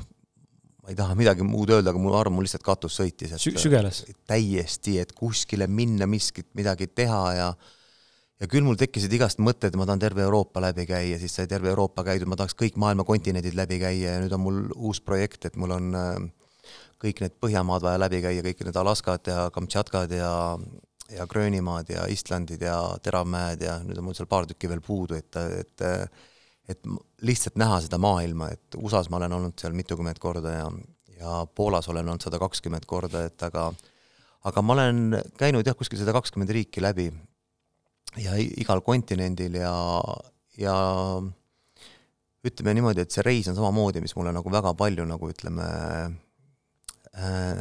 ma 0.90 0.94
ei 0.94 0.98
taha 0.98 1.14
midagi 1.14 1.44
muud 1.46 1.70
öelda, 1.70 1.92
aga 1.92 2.00
mul 2.02 2.16
arm 2.18 2.34
mul 2.34 2.42
lihtsalt 2.42 2.64
katus 2.66 2.96
sõitis, 2.98 3.36
et 3.36 3.42
Sü 3.42 3.52
sügeles? 3.62 4.02
täiesti, 4.26 4.96
et 4.98 5.12
kuskile 5.14 5.68
minna, 5.70 6.08
miskit, 6.10 6.48
midagi 6.58 6.88
teha 6.90 7.20
ja 7.36 7.52
ja 8.40 8.48
küll 8.48 8.64
mul 8.64 8.78
tekkisid 8.80 9.12
igast 9.12 9.38
mõtted, 9.38 9.76
ma 9.76 9.84
tahan 9.86 10.00
terve 10.02 10.24
Euroopa 10.24 10.62
läbi 10.64 10.86
käia, 10.88 11.18
siis 11.20 11.34
sai 11.36 11.46
terve 11.46 11.68
Euroopa 11.70 12.02
käidud, 12.06 12.26
ma 12.26 12.38
tahaks 12.40 12.56
kõik 12.58 12.78
maailma 12.80 13.04
kontinendid 13.06 13.54
läbi 13.54 13.78
käia 13.82 14.16
ja 14.16 14.22
nüüd 14.22 14.34
on 14.34 14.42
mul 14.42 14.62
uus 14.74 14.98
projekt, 15.04 15.44
et 15.46 15.58
mul 15.60 15.76
on 15.76 15.94
äh, 15.94 16.14
kõik 17.04 17.20
need 17.22 17.36
Põhjamaad 17.38 17.84
vaja 17.84 18.00
läbi 18.00 18.22
käia, 18.24 18.42
kõik 18.48 18.64
need 18.66 18.80
Alaskad 18.80 19.30
ja 19.30 19.44
Kamtšatkad 19.54 20.16
ja 20.16 20.32
ja 21.10 21.26
Gröönimaad 21.26 21.88
ja 21.90 22.04
Islandid 22.06 22.62
ja 22.62 22.76
Teravmäed 23.02 23.62
ja 23.66 23.80
nüüd 23.82 23.98
on 23.98 24.08
mul 24.08 24.14
seal 24.14 24.28
paar 24.30 24.46
tükki 24.46 24.68
veel 24.70 24.82
puudu, 24.82 25.16
et, 25.18 25.36
et 25.36 25.86
et 26.70 26.90
lihtsalt 27.26 27.58
näha 27.60 27.80
seda 27.84 27.98
maailma, 28.02 28.50
et 28.54 28.78
USA-s 28.78 29.10
ma 29.10 29.18
olen 29.20 29.38
olnud 29.38 29.56
seal 29.60 29.74
mitukümmend 29.76 30.20
korda 30.22 30.54
ja, 30.54 30.68
ja 31.18 31.40
Poolas 31.54 31.88
olen 31.90 32.06
olnud 32.08 32.24
sada 32.24 32.40
kakskümmend 32.42 32.86
korda, 32.90 33.24
et 33.30 33.42
aga 33.46 33.70
aga 34.48 34.62
ma 34.64 34.76
olen 34.76 35.18
käinud 35.40 35.66
jah, 35.66 35.76
kuskil 35.76 36.00
sada 36.00 36.14
kakskümmend 36.16 36.52
riiki 36.56 36.82
läbi 36.82 37.10
ja 38.20 38.38
igal 38.38 38.80
kontinendil 38.86 39.58
ja, 39.60 39.74
ja 40.58 40.76
ütleme 42.46 42.74
niimoodi, 42.76 43.04
et 43.04 43.12
see 43.12 43.24
reis 43.26 43.50
on 43.50 43.58
samamoodi, 43.58 44.00
mis 44.02 44.16
mulle 44.16 44.32
nagu 44.34 44.52
väga 44.52 44.72
palju 44.78 45.04
nagu 45.08 45.28
ütleme 45.30 45.66
äh, 47.12 47.60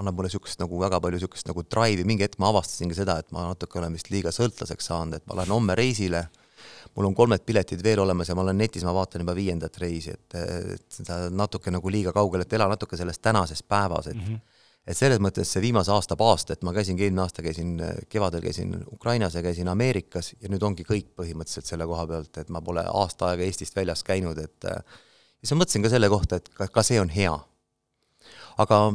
annab 0.00 0.16
mulle 0.16 0.30
niisugust 0.30 0.60
nagu 0.62 0.80
väga 0.80 1.00
palju 1.02 1.20
niisugust 1.20 1.48
nagu 1.50 1.64
drive'i, 1.66 2.06
mingi 2.08 2.26
hetk 2.26 2.40
ma 2.42 2.50
avastasingi 2.50 2.96
seda, 2.96 3.18
et 3.20 3.30
ma 3.36 3.46
natuke 3.50 3.78
olen 3.80 3.94
vist 3.96 4.10
liiga 4.12 4.32
sõltlaseks 4.34 4.90
saanud, 4.90 5.20
et 5.20 5.26
ma 5.28 5.38
lähen 5.38 5.54
homme 5.54 5.76
reisile, 5.78 6.26
mul 6.94 7.10
on 7.10 7.14
kolmed 7.14 7.44
piletid 7.46 7.82
veel 7.84 8.02
olemas 8.02 8.28
ja 8.28 8.34
ma 8.34 8.44
olen 8.44 8.58
netis, 8.58 8.84
ma 8.86 8.94
vaatan 8.94 9.24
juba 9.24 9.34
viiendat 9.34 9.76
reisi, 9.82 10.14
et, 10.14 10.38
et 10.74 10.86
seda 11.00 11.28
natuke 11.30 11.70
nagu 11.70 11.92
liiga 11.92 12.14
kaugel, 12.16 12.44
et 12.44 12.56
ela 12.56 12.68
natuke 12.70 12.98
selles 12.98 13.18
tänases 13.18 13.62
päevas, 13.62 14.06
et 14.06 14.16
mm 14.16 14.22
-hmm. 14.26 14.40
et 14.86 14.96
selles 14.96 15.20
mõttes 15.20 15.52
see 15.52 15.62
viimase 15.62 15.92
aasta 15.92 16.16
paast, 16.16 16.50
et 16.50 16.62
ma 16.62 16.72
käisingi 16.72 17.04
eelmine 17.04 17.22
aasta 17.22 17.42
käisin, 17.42 17.76
kevadel 18.08 18.40
käisin 18.40 18.84
Ukrainas 18.92 19.34
ja 19.34 19.42
käisin 19.42 19.68
Ameerikas 19.68 20.34
ja 20.40 20.48
nüüd 20.48 20.62
ongi 20.62 20.82
kõik 20.82 21.14
põhimõtteliselt 21.16 21.66
selle 21.66 21.86
koha 21.86 22.06
pealt, 22.06 22.38
et 22.38 22.48
ma 22.48 22.60
pole 22.60 22.84
aasta 22.86 23.26
aega 23.26 23.42
Eestist 23.42 23.76
väljas 23.76 24.02
käinud, 24.04 24.38
et 24.38 24.64
ja 24.64 25.46
siis 25.46 25.54
ma 25.56 25.62
mõtlesin 25.64 25.82
ka 25.82 25.88
selle 25.88 26.08
kohta, 26.08 26.36
et 26.36 26.48
ka, 26.48 26.68
ka 26.68 26.82
see 26.82 27.00
on 27.00 27.08
hea. 27.08 27.38
aga 28.58 28.92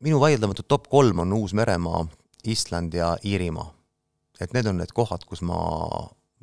minu 0.00 0.20
vaieldamatu 0.20 0.62
top 0.62 0.88
kolm 0.88 1.18
on 1.18 1.32
Uus-Meremaa, 1.32 2.06
Island 2.44 2.94
ja 2.94 3.16
Iirimaa. 3.24 3.73
Et 4.40 4.52
need 4.52 4.66
on 4.66 4.80
need 4.80 4.92
kohad, 4.94 5.24
kus 5.28 5.42
ma 5.42 5.58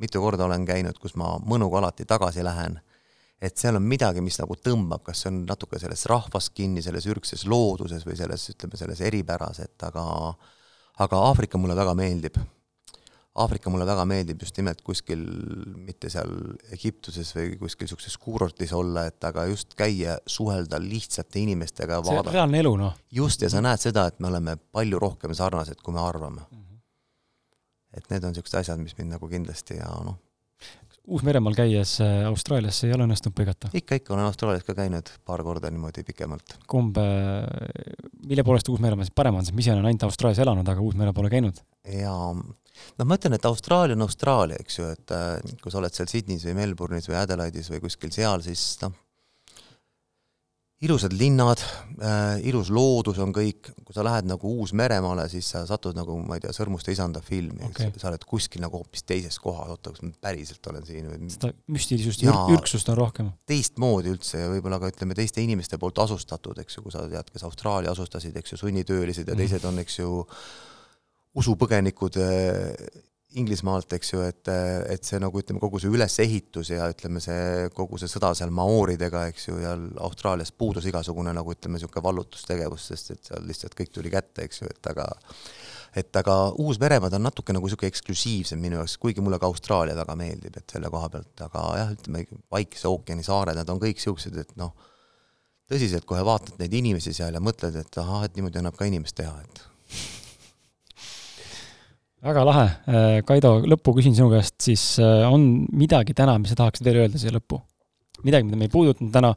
mitu 0.02 0.22
korda 0.22 0.46
olen 0.46 0.66
käinud, 0.66 0.98
kus 1.02 1.16
ma 1.20 1.36
mõnuga 1.46 1.82
alati 1.82 2.08
tagasi 2.10 2.44
lähen, 2.44 2.80
et 3.42 3.58
seal 3.58 3.78
on 3.78 3.86
midagi, 3.86 4.22
mis 4.22 4.40
nagu 4.42 4.56
tõmbab, 4.58 5.04
kas 5.06 5.24
see 5.24 5.32
on 5.32 5.44
natuke 5.50 5.80
selles 5.82 6.06
rahvas 6.10 6.50
kinni, 6.54 6.82
selles 6.86 7.08
ürgses 7.10 7.46
looduses 7.50 8.06
või 8.08 8.18
selles, 8.18 8.48
ütleme, 8.54 8.80
selles 8.80 9.02
eripäras, 9.06 9.62
et 9.66 9.88
aga 9.88 10.06
aga 11.02 11.22
Aafrika 11.30 11.58
mulle 11.58 11.76
väga 11.78 11.94
meeldib 11.98 12.38
Aafrika 13.40 13.72
mulle 13.72 13.86
väga 13.88 14.04
meeldib 14.06 14.42
just 14.44 14.58
nimelt 14.60 14.82
kuskil, 14.84 15.22
mitte 15.80 16.10
seal 16.12 16.34
Egiptuses 16.76 17.30
või 17.38 17.54
kuskil 17.62 17.88
niisuguses 17.88 18.18
kuurortis 18.20 18.74
olla, 18.76 19.06
et 19.08 19.24
aga 19.24 19.46
just 19.48 19.72
käia, 19.80 20.18
suhelda 20.28 20.82
lihtsate 20.84 21.40
inimestega, 21.40 22.02
see 22.04 22.20
on 22.20 22.28
reaalne 22.28 22.60
elu, 22.60 22.74
noh. 22.82 22.98
just, 23.22 23.46
ja 23.46 23.50
sa 23.54 23.64
näed 23.64 23.80
seda, 23.80 24.10
et 24.12 24.20
me 24.20 24.28
oleme 24.28 24.58
palju 24.76 25.00
rohkem 25.00 25.36
sarnased, 25.38 25.80
kui 25.80 25.96
me 25.96 26.04
arvame 26.04 26.42
mm. 26.42 26.58
-hmm. 26.58 26.71
Et 27.98 28.12
need 28.12 28.24
on 28.24 28.36
niisugused 28.36 28.60
asjad, 28.62 28.82
mis 28.82 28.98
mind 28.98 29.18
nagu 29.18 29.32
kindlasti 29.32 29.80
ja 29.80 29.90
noh. 30.06 30.20
Uus-Meremaal 31.12 31.56
käies 31.58 31.96
äh, 32.04 32.28
Austraaliasse 32.30 32.86
ei 32.86 32.94
ole 32.94 33.08
õnnestunud 33.08 33.34
põigata? 33.36 33.72
ikka, 33.74 33.98
ikka 33.98 34.14
olen 34.14 34.28
Austraalias 34.28 34.66
ka 34.68 34.76
käinud 34.78 35.10
paar 35.26 35.42
korda 35.44 35.72
niimoodi 35.74 36.06
pikemalt. 36.08 36.58
kumb, 36.70 36.98
äh, 37.02 37.46
mille 38.28 38.46
poolest 38.48 38.70
Uus-Meremaa 38.70 39.08
siis 39.08 39.16
parem 39.18 39.40
on, 39.40 39.46
sest 39.48 39.58
ma 39.58 39.66
ise 39.66 39.74
olen 39.74 39.90
ainult 39.90 40.06
Austraalias 40.08 40.44
elanud, 40.46 40.70
aga 40.70 40.86
Uus-Mere 40.86 41.16
pole 41.18 41.34
käinud? 41.34 41.64
jaa 41.90 42.34
noh, 42.38 43.08
ma 43.08 43.18
ütlen, 43.18 43.36
et 43.38 43.48
Austraalia 43.50 43.98
on 43.98 44.06
Austraalia, 44.06 44.60
eks 44.62 44.80
ju, 44.80 44.90
et 44.94 45.16
äh, 45.16 45.56
kui 45.64 45.74
sa 45.74 45.82
oled 45.82 45.96
seal 45.96 46.10
Sydneys 46.12 46.46
või 46.48 46.58
Melbourne'is 46.62 47.10
või 47.10 47.18
Adelaide'is 47.22 47.72
või 47.74 47.82
kuskil 47.84 48.14
seal, 48.16 48.46
siis 48.46 48.64
noh, 48.84 48.96
ilusad 50.82 51.14
linnad 51.14 51.62
äh,, 52.02 52.40
ilus 52.50 52.72
loodus 52.74 53.20
on 53.22 53.34
kõik, 53.36 53.70
kui 53.86 53.94
sa 53.94 54.04
lähed 54.06 54.26
nagu 54.30 54.50
Uus-Meremaale, 54.62 55.28
siis 55.30 55.52
sa 55.54 55.62
satud 55.70 55.98
nagu, 55.98 56.16
ma 56.26 56.38
ei 56.38 56.44
tea, 56.44 56.54
Sõrmuste 56.56 56.94
isanda 56.94 57.22
filmi 57.26 57.68
okay., 57.68 57.92
sa 58.02 58.10
oled 58.10 58.26
kuskil 58.28 58.64
nagu 58.64 58.82
hoopis 58.82 59.06
teises 59.06 59.38
kohas, 59.42 59.70
oota, 59.76 59.94
kas 59.94 60.02
ma 60.06 60.10
päriselt 60.26 60.72
olen 60.72 60.88
siin 60.88 61.12
või 61.12 61.30
seda 61.34 61.52
müstilisust 61.72 62.26
ja 62.26 62.34
ürksust 62.56 62.90
on 62.94 62.98
rohkem. 62.98 63.30
teistmoodi 63.50 64.16
üldse 64.16 64.42
ja 64.42 64.50
võib-olla 64.54 64.82
ka 64.82 64.90
ütleme, 64.94 65.18
teiste 65.18 65.46
inimeste 65.46 65.78
poolt 65.82 66.02
asustatud, 66.02 66.58
eks 66.64 66.80
ju, 66.80 66.86
kui 66.88 66.96
sa 66.96 67.06
tead, 67.12 67.30
kes 67.30 67.46
Austraalia 67.46 67.94
asustasid, 67.94 68.42
eks 68.42 68.56
ju, 68.56 68.62
sunnitöölised 68.66 69.30
ja 69.30 69.38
teised 69.38 69.70
on, 69.70 69.78
eks 69.86 70.02
ju, 70.02 70.26
usupõgenikud 71.38 72.18
äh, 72.26 72.74
Inglismaalt, 73.40 73.94
eks 73.96 74.10
ju, 74.12 74.22
et, 74.28 74.50
et 74.92 75.08
see 75.08 75.20
nagu 75.24 75.40
ütleme, 75.40 75.62
kogu 75.64 75.80
see 75.80 75.92
ülesehitus 75.94 76.74
ja 76.74 76.90
ütleme, 76.92 77.22
see 77.24 77.70
kogu 77.76 78.00
see 78.02 78.12
sõda 78.12 78.34
seal 78.36 78.52
maooridega, 78.56 79.24
eks 79.32 79.48
ju, 79.48 79.56
ja 79.64 79.72
Austraalias 80.04 80.52
puudus 80.52 80.88
igasugune 80.90 81.32
nagu 81.36 81.54
ütleme, 81.54 81.78
niisugune 81.80 82.04
vallutustegevus, 82.10 82.90
sest 82.92 83.14
et 83.16 83.32
seal 83.32 83.48
lihtsalt 83.48 83.78
kõik 83.78 83.94
tuli 83.96 84.12
kätte, 84.12 84.44
eks 84.48 84.64
ju, 84.64 84.72
et 84.72 84.92
aga 84.92 85.08
et 85.96 86.16
aga 86.16 86.36
Uus-Meremaad 86.60 87.16
on 87.18 87.26
natuke 87.28 87.56
nagu 87.56 87.68
niisugune 87.68 87.92
eksklusiivsem 87.92 88.60
minu 88.60 88.80
jaoks, 88.80 88.98
kuigi 89.00 89.24
mulle 89.24 89.40
ka 89.40 89.48
Austraalia 89.48 89.96
väga 89.96 90.16
meeldib, 90.20 90.60
et 90.60 90.76
selle 90.76 90.92
koha 90.92 91.10
pealt, 91.16 91.34
aga 91.48 91.66
jah, 91.80 91.92
ütleme 91.96 92.26
Vaikse 92.52 92.88
ookeani 92.92 93.28
saared, 93.28 93.60
nad 93.60 93.72
on 93.72 93.80
kõik 93.80 94.00
niisugused, 94.00 94.38
et 94.44 94.56
noh, 94.60 94.76
tõsiselt 95.72 96.08
kohe 96.08 96.24
vaatad 96.28 96.60
neid 96.60 96.74
inimesi 96.80 97.16
seal 97.16 97.36
ja 97.36 97.44
mõtled, 97.44 97.80
et 97.80 98.00
ahah, 98.04 98.26
et 98.28 98.36
niimoodi 98.36 98.60
annab 98.60 98.80
ka 98.80 98.88
inimest 98.92 99.20
teha, 99.20 99.36
et 99.44 99.68
väga 102.22 102.46
lahe, 102.46 102.68
äh, 102.86 103.18
Kaido, 103.26 103.58
lõppu 103.66 103.96
küsin 103.98 104.16
sinu 104.18 104.30
käest 104.34 104.58
siis, 104.62 104.84
äh, 105.02 105.26
on 105.26 105.66
midagi 105.74 106.16
täna, 106.18 106.38
mis 106.42 106.54
sa 106.54 106.60
tahaksid 106.60 106.86
veel 106.86 107.04
öelda 107.06 107.22
siia 107.22 107.34
lõppu? 107.36 107.62
midagi, 108.22 108.46
mida 108.46 108.58
me 108.60 108.68
ei 108.68 108.70
puudutanud 108.70 109.10
täna, 109.10 109.32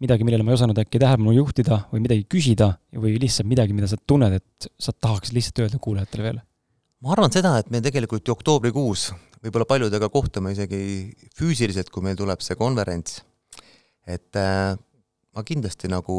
midagi, 0.00 0.24
millele 0.24 0.44
ma 0.46 0.54
ei 0.54 0.56
osanud 0.56 0.78
äkki 0.80 0.96
tähelepanu 1.02 1.34
juhtida 1.36 1.82
või 1.90 2.00
midagi 2.06 2.22
küsida 2.32 2.70
või 2.96 3.18
lihtsalt 3.20 3.44
midagi, 3.50 3.74
mida 3.76 3.90
sa 3.90 3.98
tunned, 4.08 4.38
et 4.38 4.68
sa 4.80 4.94
tahaksid 4.96 5.36
lihtsalt 5.36 5.60
öelda 5.66 5.80
kuulajatele 5.82 6.24
veel? 6.30 6.38
ma 7.02 7.12
arvan 7.12 7.34
seda, 7.34 7.58
et 7.60 7.68
me 7.68 7.82
tegelikult 7.84 8.24
ju 8.24 8.32
oktoobrikuus 8.32 9.10
võib-olla 9.42 9.66
paljudega 9.68 10.08
kohtume 10.08 10.54
isegi 10.54 10.80
füüsiliselt, 11.36 11.90
kui 11.92 12.06
meil 12.06 12.16
tuleb 12.16 12.40
see 12.40 12.56
konverents, 12.56 13.20
et 14.08 14.40
äh, 14.40 14.72
ma 15.36 15.44
kindlasti 15.44 15.90
nagu 15.92 16.16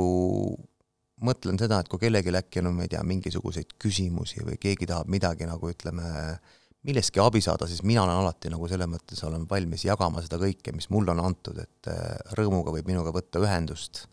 mõtlen 1.26 1.60
seda, 1.62 1.80
et 1.82 1.92
kui 1.92 2.02
kellelgi 2.02 2.34
äkki 2.38 2.62
on, 2.64 2.74
ma 2.78 2.88
ei 2.88 2.92
tea, 2.92 3.04
mingisuguseid 3.08 3.78
küsimusi 3.82 4.44
või 4.44 4.60
keegi 4.62 4.90
tahab 4.90 5.12
midagi 5.12 5.48
nagu 5.50 5.72
ütleme, 5.72 6.38
millestki 6.84 7.22
abi 7.24 7.42
saada, 7.44 7.68
siis 7.68 7.84
mina 7.88 8.04
olen 8.04 8.24
alati 8.24 8.52
nagu 8.52 8.68
selles 8.68 8.90
mõttes 8.92 9.24
olen 9.24 9.46
valmis 9.50 9.86
jagama 9.88 10.24
seda 10.24 10.40
kõike, 10.42 10.76
mis 10.76 10.90
mulle 10.92 11.16
on 11.16 11.24
antud, 11.24 11.60
et 11.64 11.92
äh, 11.92 12.18
rõõmuga 12.38 12.76
võib 12.76 12.92
minuga 12.92 13.16
võtta 13.16 13.42
ühendust 13.44 14.06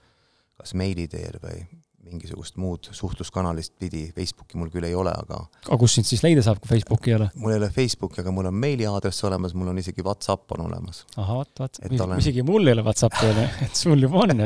kas 0.60 0.76
meili 0.76 1.08
teel 1.10 1.38
või 1.42 1.62
mingisugust 2.04 2.56
muud 2.56 2.88
suhtluskanalist 2.96 3.74
pidi, 3.78 4.06
Facebooki 4.16 4.58
mul 4.58 4.70
küll 4.72 4.86
ei 4.88 4.94
ole, 4.96 5.12
aga 5.12 5.40
aga 5.66 5.78
kus 5.80 5.96
sind 5.98 6.08
siis 6.08 6.22
leida 6.24 6.42
saab, 6.44 6.60
kui 6.62 6.70
Facebooki 6.72 7.12
ei 7.12 7.16
ole? 7.18 7.28
mul 7.40 7.54
ei 7.54 7.60
ole 7.60 7.68
Facebooki, 7.74 8.22
aga 8.22 8.32
mul 8.34 8.48
on 8.50 8.56
meiliaadress 8.62 9.26
olemas, 9.28 9.54
mul 9.58 9.72
on 9.72 9.80
isegi 9.82 10.04
Whatsapp 10.06 10.56
on 10.56 10.64
olemas. 10.66 11.02
ahah, 11.16 11.42
vot, 11.42 11.52
vot, 11.60 11.80
olen... 11.92 12.18
isegi 12.22 12.44
mul 12.46 12.66
ei 12.70 12.76
ole 12.78 12.84
Whatsappi 12.86 13.26
veel, 13.28 13.42
et 13.66 13.82
sul 13.82 14.06
juba 14.06 14.24
on 14.24 14.44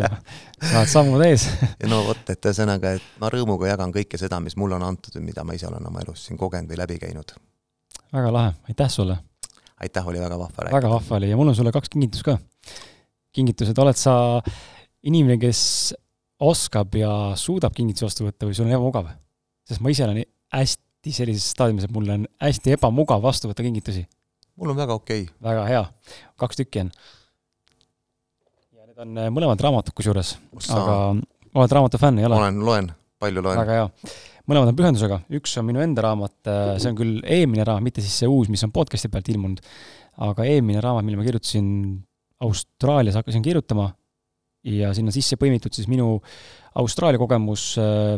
saad 0.73 0.91
sammud 0.91 1.25
ees 1.29 1.47
ja 1.63 1.91
no 1.91 2.03
vot, 2.09 2.25
et 2.35 2.51
ühesõnaga, 2.51 2.97
et 2.99 3.21
ma 3.23 3.31
rõõmuga 3.33 3.71
jagan 3.71 3.95
kõike 3.95 4.21
seda, 4.21 4.43
mis 4.43 4.59
mulle 4.61 4.79
on 4.81 4.89
antud 4.91 5.15
või 5.21 5.31
mida 5.31 5.47
ma 5.47 5.57
ise 5.57 5.71
olen 5.71 5.87
oma 5.93 6.03
elus 6.05 6.27
siin 6.29 6.41
kogenud 6.41 6.71
või 6.71 6.83
läbi 6.83 6.99
käinud. 7.07 7.37
väga 8.13 8.35
lahe, 8.35 8.55
aitäh 8.69 8.91
sulle! 8.91 9.21
aitäh, 9.81 10.07
oli 10.07 10.21
väga 10.21 10.39
vahva 10.39 10.67
rääkida. 10.67 10.77
väga 10.77 10.91
vahva 10.91 11.17
oli 11.17 11.31
ja 11.31 11.37
mul 11.37 11.55
on 11.55 11.57
sulle 11.57 11.73
kaks 11.73 11.93
kingitust 11.95 12.27
ka. 12.27 12.39
kingitused, 13.35 13.79
oled 13.79 13.99
sa 13.99 14.15
inimene, 15.05 15.39
kes 15.43 15.95
oskab 16.43 16.95
ja 16.99 17.11
suudab 17.39 17.75
kingitusi 17.77 18.07
vastu 18.07 18.27
võtta 18.27 18.49
või 18.49 18.57
sul 18.57 18.67
on 18.67 18.75
ebamugav? 18.75 19.13
sest 19.69 19.81
ma 19.85 19.93
ise 19.93 20.05
olen 20.05 20.25
hästi 20.53 21.13
sellises 21.15 21.47
staadiumis, 21.55 21.87
et 21.87 21.95
mul 21.95 22.11
on 22.17 22.27
hästi 22.43 22.75
ebamugav 22.77 23.23
vastu 23.25 23.51
võtta 23.51 23.65
kingitusi. 23.65 24.05
mul 24.61 24.75
on 24.75 24.81
väga 24.81 24.97
okei 24.99 25.27
okay.. 25.29 25.39
väga 25.47 25.65
hea, 25.71 25.85
kaks 26.41 26.61
tükki 26.61 26.85
on. 26.85 26.93
ja 28.75 28.87
need 28.89 29.01
on 29.07 29.23
äh, 29.23 29.33
mõlemad 29.33 29.63
raamatud 29.63 29.97
kusjuures, 29.97 30.37
aga 30.75 30.99
oled 31.55 31.77
raamatu 31.79 32.01
fänn, 32.03 32.21
ei 32.21 32.29
ole? 32.29 32.39
olen, 32.41 32.63
loen, 32.67 32.93
palju 33.23 33.45
loen. 33.45 33.61
väga 33.63 33.81
hea. 33.81 34.15
mõlemad 34.51 34.73
on 34.73 34.81
pühendusega, 34.81 35.21
üks 35.39 35.55
on 35.61 35.69
minu 35.71 35.85
enda 35.85 36.09
raamat, 36.09 36.39
äh, 36.51 36.75
see 36.83 36.91
on 36.91 36.99
küll 36.99 37.21
eelmine 37.23 37.67
raamat, 37.67 37.87
mitte 37.87 38.05
siis 38.05 38.19
see 38.25 38.31
uus, 38.31 38.51
mis 38.53 38.65
on 38.67 38.75
podcast'i 38.75 39.13
pealt 39.13 39.31
ilmunud, 39.33 39.63
aga 40.29 40.49
eelmine 40.51 40.83
raamat, 40.85 41.07
mille 41.07 41.21
ma 41.21 41.27
kirjutasin 41.27 41.69
Austraalias, 42.45 43.15
hakkasin 43.17 43.45
kirjutama 43.45 43.93
ja 44.65 44.93
sinna 44.97 45.13
sisse 45.15 45.39
põimitud 45.41 45.75
siis 45.75 45.89
minu 45.91 46.17
Austraalia 46.81 47.21
kogemus, 47.21 47.75
äh, 47.79 48.17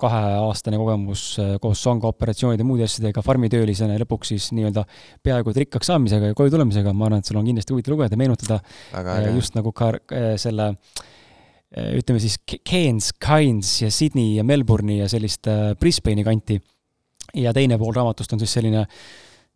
kaheaastane 0.00 0.78
kogemus 0.80 1.24
äh, 1.42 1.54
koos 1.60 1.82
sanga 1.84 2.08
operatsioonide 2.08 2.64
ja 2.64 2.68
muude 2.68 2.86
asjadega 2.86 3.22
farmitöölisena 3.24 3.96
ja 3.96 4.02
lõpuks 4.04 4.32
siis 4.32 4.48
nii-öelda 4.56 4.86
peaaegu 5.26 5.52
et 5.52 5.62
rikkaks 5.66 5.90
saamisega 5.92 6.30
ja 6.30 6.38
koju 6.38 6.54
tulemisega, 6.54 6.94
ma 6.96 7.08
arvan, 7.10 7.20
et 7.20 7.30
sul 7.30 7.40
on 7.40 7.48
kindlasti 7.48 7.74
huvitav 7.74 7.96
lugeda, 7.96 8.20
meenutada 8.20 8.60
äh, 8.96 9.30
just 9.34 9.58
nagu 9.58 9.74
ka 9.76 9.92
selle 10.40 10.72
ütleme 11.70 12.18
siis 12.18 12.34
Cairns, 12.66 13.12
Cairns 13.22 13.76
ja 13.84 13.92
Sydney 13.94 14.32
ja 14.40 14.42
Melbourne'i 14.42 14.96
ja 14.98 15.10
sellist 15.10 15.46
Brisbane'i 15.78 16.24
kanti. 16.26 16.56
ja 17.38 17.52
teine 17.54 17.78
pool 17.78 17.94
raamatust 17.94 18.32
on 18.32 18.40
siis 18.40 18.56
selline 18.56 18.88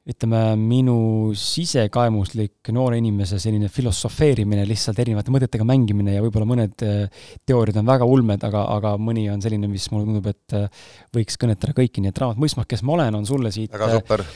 ütleme, 0.05 0.41
minu 0.61 0.97
sisekaemuslik 1.39 2.69
noore 2.77 2.99
inimese 3.01 3.39
selline 3.41 3.71
filosofeerimine, 3.73 4.67
lihtsalt 4.69 4.99
erinevate 5.01 5.33
mõtetega 5.33 5.65
mängimine 5.69 6.19
ja 6.19 6.25
võib-olla 6.25 6.49
mõned 6.51 6.85
äh, 6.85 7.23
teooriad 7.49 7.79
on 7.81 7.89
väga 7.89 8.09
ulmed, 8.09 8.45
aga, 8.45 8.67
aga 8.75 8.93
mõni 9.01 9.25
on 9.33 9.41
selline, 9.45 9.71
mis 9.71 9.87
mulle 9.93 10.11
tundub, 10.11 10.29
et 10.29 10.57
äh, 10.59 10.85
võiks 11.17 11.41
kõnetada 11.41 11.73
kõiki, 11.79 12.05
nii 12.05 12.13
et 12.13 12.21
raamat 12.21 12.43
Mõistmak, 12.45 12.69
kes 12.69 12.85
ma 12.85 12.99
olen, 12.99 13.17
on 13.17 13.25
sulle 13.29 13.53
siit 13.55 13.73
väga 13.73 13.95
super, 13.95 14.27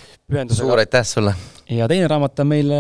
suur 0.56 0.80
aitäh 0.80 1.04
sulle! 1.04 1.36
ja 1.76 1.90
teine 1.90 2.08
raamat 2.08 2.40
on 2.44 2.50
meil 2.54 2.72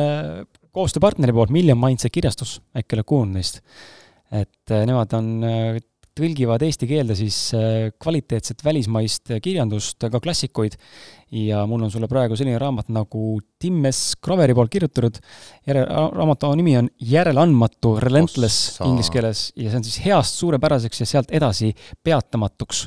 koostööpartneri 0.72 1.36
poolt, 1.36 1.52
Million 1.52 1.80
Mindset 1.80 2.14
kirjastus, 2.14 2.56
äkki 2.72 2.96
oled 2.96 3.10
kuulnud 3.12 3.36
neist? 3.36 3.60
et 4.32 4.72
nemad 4.88 5.12
on 5.16 5.30
tõlgivad 6.18 6.62
eesti 6.66 6.88
keelde 6.90 7.16
siis 7.18 7.36
äh, 7.56 7.90
kvaliteetset 8.00 8.64
välismaist 8.66 9.32
kirjandust, 9.44 10.02
ka 10.10 10.20
klassikuid, 10.22 10.76
ja 11.34 11.64
mul 11.68 11.84
on 11.86 11.92
sulle 11.92 12.08
praegu 12.10 12.36
selline 12.38 12.58
raamat 12.60 12.90
nagu 12.94 13.38
Tim 13.60 13.84
S. 13.90 14.16
Graveri 14.24 14.56
poolt 14.56 14.72
kirjutatud, 14.72 15.20
järel, 15.68 15.86
raamatu 16.16 16.50
nimi 16.58 16.76
on 16.80 16.90
Järeleandmatu, 17.04 17.96
Relentless 18.04 18.78
inglise 18.86 19.14
keeles, 19.14 19.46
ja 19.56 19.70
see 19.70 19.80
on 19.80 19.88
siis 19.88 20.02
heast 20.06 20.38
suurepäraseks 20.40 21.04
ja 21.04 21.08
sealt 21.14 21.34
edasi 21.34 21.72
peatamatuks. 22.04 22.86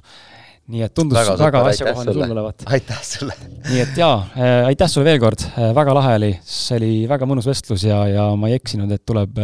Nii 0.71 0.85
et 0.85 0.93
tundus 0.95 1.17
väga, 1.17 1.33
väga 1.41 1.61
asjakohane 1.71 2.13
sulle. 2.13 2.27
olevat. 2.31 2.63
aitäh 2.71 2.99
sulle! 3.03 3.35
nii 3.65 3.81
et 3.81 3.97
jaa 3.97 4.13
äh,, 4.37 4.69
aitäh 4.69 4.91
sulle 4.91 5.09
veel 5.09 5.19
kord. 5.19 5.43
Äh,, 5.49 5.73
väga 5.75 5.95
lahe 5.97 6.15
oli, 6.21 6.31
see 6.47 6.77
oli 6.79 6.93
väga 7.11 7.27
mõnus 7.27 7.49
vestlus 7.49 7.83
ja, 7.89 7.99
ja 8.07 8.29
ma 8.39 8.51
ei 8.51 8.61
eksinud, 8.61 8.93
et 8.93 9.03
tuleb 9.03 9.41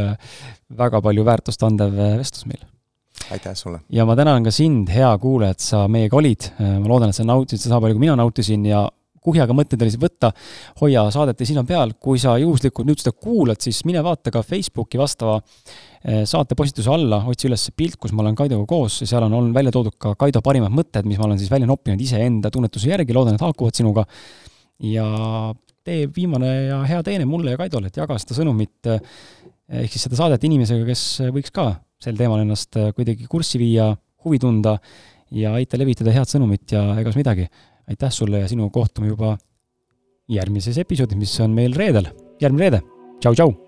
väga 0.77 1.03
palju 1.03 1.27
väärtust 1.27 1.68
andev 1.68 1.97
vestlus 2.22 2.47
meil 2.47 2.64
aitäh 3.31 3.56
sulle! 3.57 3.81
ja 3.89 4.06
ma 4.06 4.15
tänan 4.19 4.45
ka 4.45 4.53
sind, 4.53 4.91
hea 4.94 5.10
kuulaja, 5.22 5.57
et 5.57 5.65
sa 5.65 5.88
meiega 5.91 6.19
olid, 6.19 6.52
ma 6.60 6.85
loodan, 6.88 7.11
et 7.11 7.18
sa 7.18 7.26
nautisid 7.27 7.68
seda 7.68 7.81
palju, 7.84 7.98
kui 7.98 8.07
mina 8.07 8.15
nautisin 8.19 8.65
ja 8.68 8.85
kuhjaga 9.27 9.56
mõtteid 9.56 9.84
oli 9.84 9.99
võtta, 10.02 10.31
hoia 10.81 11.06
saadet 11.14 11.41
ja 11.41 11.49
silma 11.49 11.64
peal, 11.68 11.94
kui 12.03 12.19
sa 12.22 12.38
juhuslikult 12.41 12.88
nüüd 12.88 13.02
seda 13.02 13.14
kuulad, 13.14 13.61
siis 13.64 13.84
mine 13.88 14.03
vaata 14.06 14.31
ka 14.34 14.44
Facebooki 14.45 14.99
vastava 14.99 15.38
eh, 15.41 16.23
saate 16.30 16.57
postituse 16.60 16.91
alla, 16.94 17.23
otsi 17.30 17.49
üles 17.49 17.68
pilt, 17.77 17.98
kus 18.02 18.14
ma 18.15 18.23
olen 18.23 18.38
Kaidoga 18.38 18.68
koos 18.69 19.02
ja 19.03 19.10
seal 19.10 19.27
on 19.27 19.38
olnud 19.39 19.56
välja 19.57 19.73
toodud 19.76 19.98
ka 20.02 20.15
Kaido 20.19 20.44
parimad 20.45 20.73
mõtted, 20.76 21.07
mis 21.10 21.19
ma 21.19 21.27
olen 21.30 21.41
siis 21.41 21.52
välja 21.52 21.69
noppinud 21.69 22.03
iseenda 22.03 22.52
tunnetuse 22.53 22.91
järgi, 22.94 23.15
loodan, 23.15 23.38
et 23.38 23.44
haakuvad 23.48 23.80
sinuga. 23.80 24.06
ja 24.84 25.07
tee 25.88 26.06
viimane 26.15 26.49
ja 26.68 26.81
hea 26.85 27.02
teene 27.03 27.26
mulle 27.26 27.56
ja 27.56 27.60
Kaidole, 27.60 27.89
et 27.89 27.98
jaga 27.98 28.18
seda 28.22 28.38
sõnumit 28.38 28.91
eh, 28.94 29.02
ehk 29.84 29.91
siis 29.91 30.07
seda 30.07 30.19
saadet 30.19 30.44
inimesega, 30.48 30.85
kes 30.88 31.03
võiks 31.35 31.52
ka 31.52 31.73
sel 32.03 32.18
teemal 32.19 32.44
ennast 32.44 32.78
äh, 32.80 32.91
kuidagi 32.95 33.28
kurssi 33.30 33.61
viia, 33.61 33.91
huvi 34.26 34.40
tunda 34.41 34.78
ja 35.34 35.53
aita 35.57 35.80
levitada 35.80 36.14
head 36.15 36.30
sõnumit 36.30 36.76
ja 36.76 36.84
egas 37.02 37.18
midagi. 37.19 37.48
aitäh 37.88 38.11
sulle 38.11 38.44
ja 38.44 38.48
sinuga 38.48 38.74
kohtume 38.80 39.07
juba 39.07 39.38
järgmises 40.28 40.78
episoodis, 40.78 41.18
mis 41.18 41.40
on 41.40 41.56
meil 41.56 41.74
reedel, 41.76 42.11
järgmine 42.41 42.68
reede. 42.68 42.84
tšau-tšau! 43.22 43.66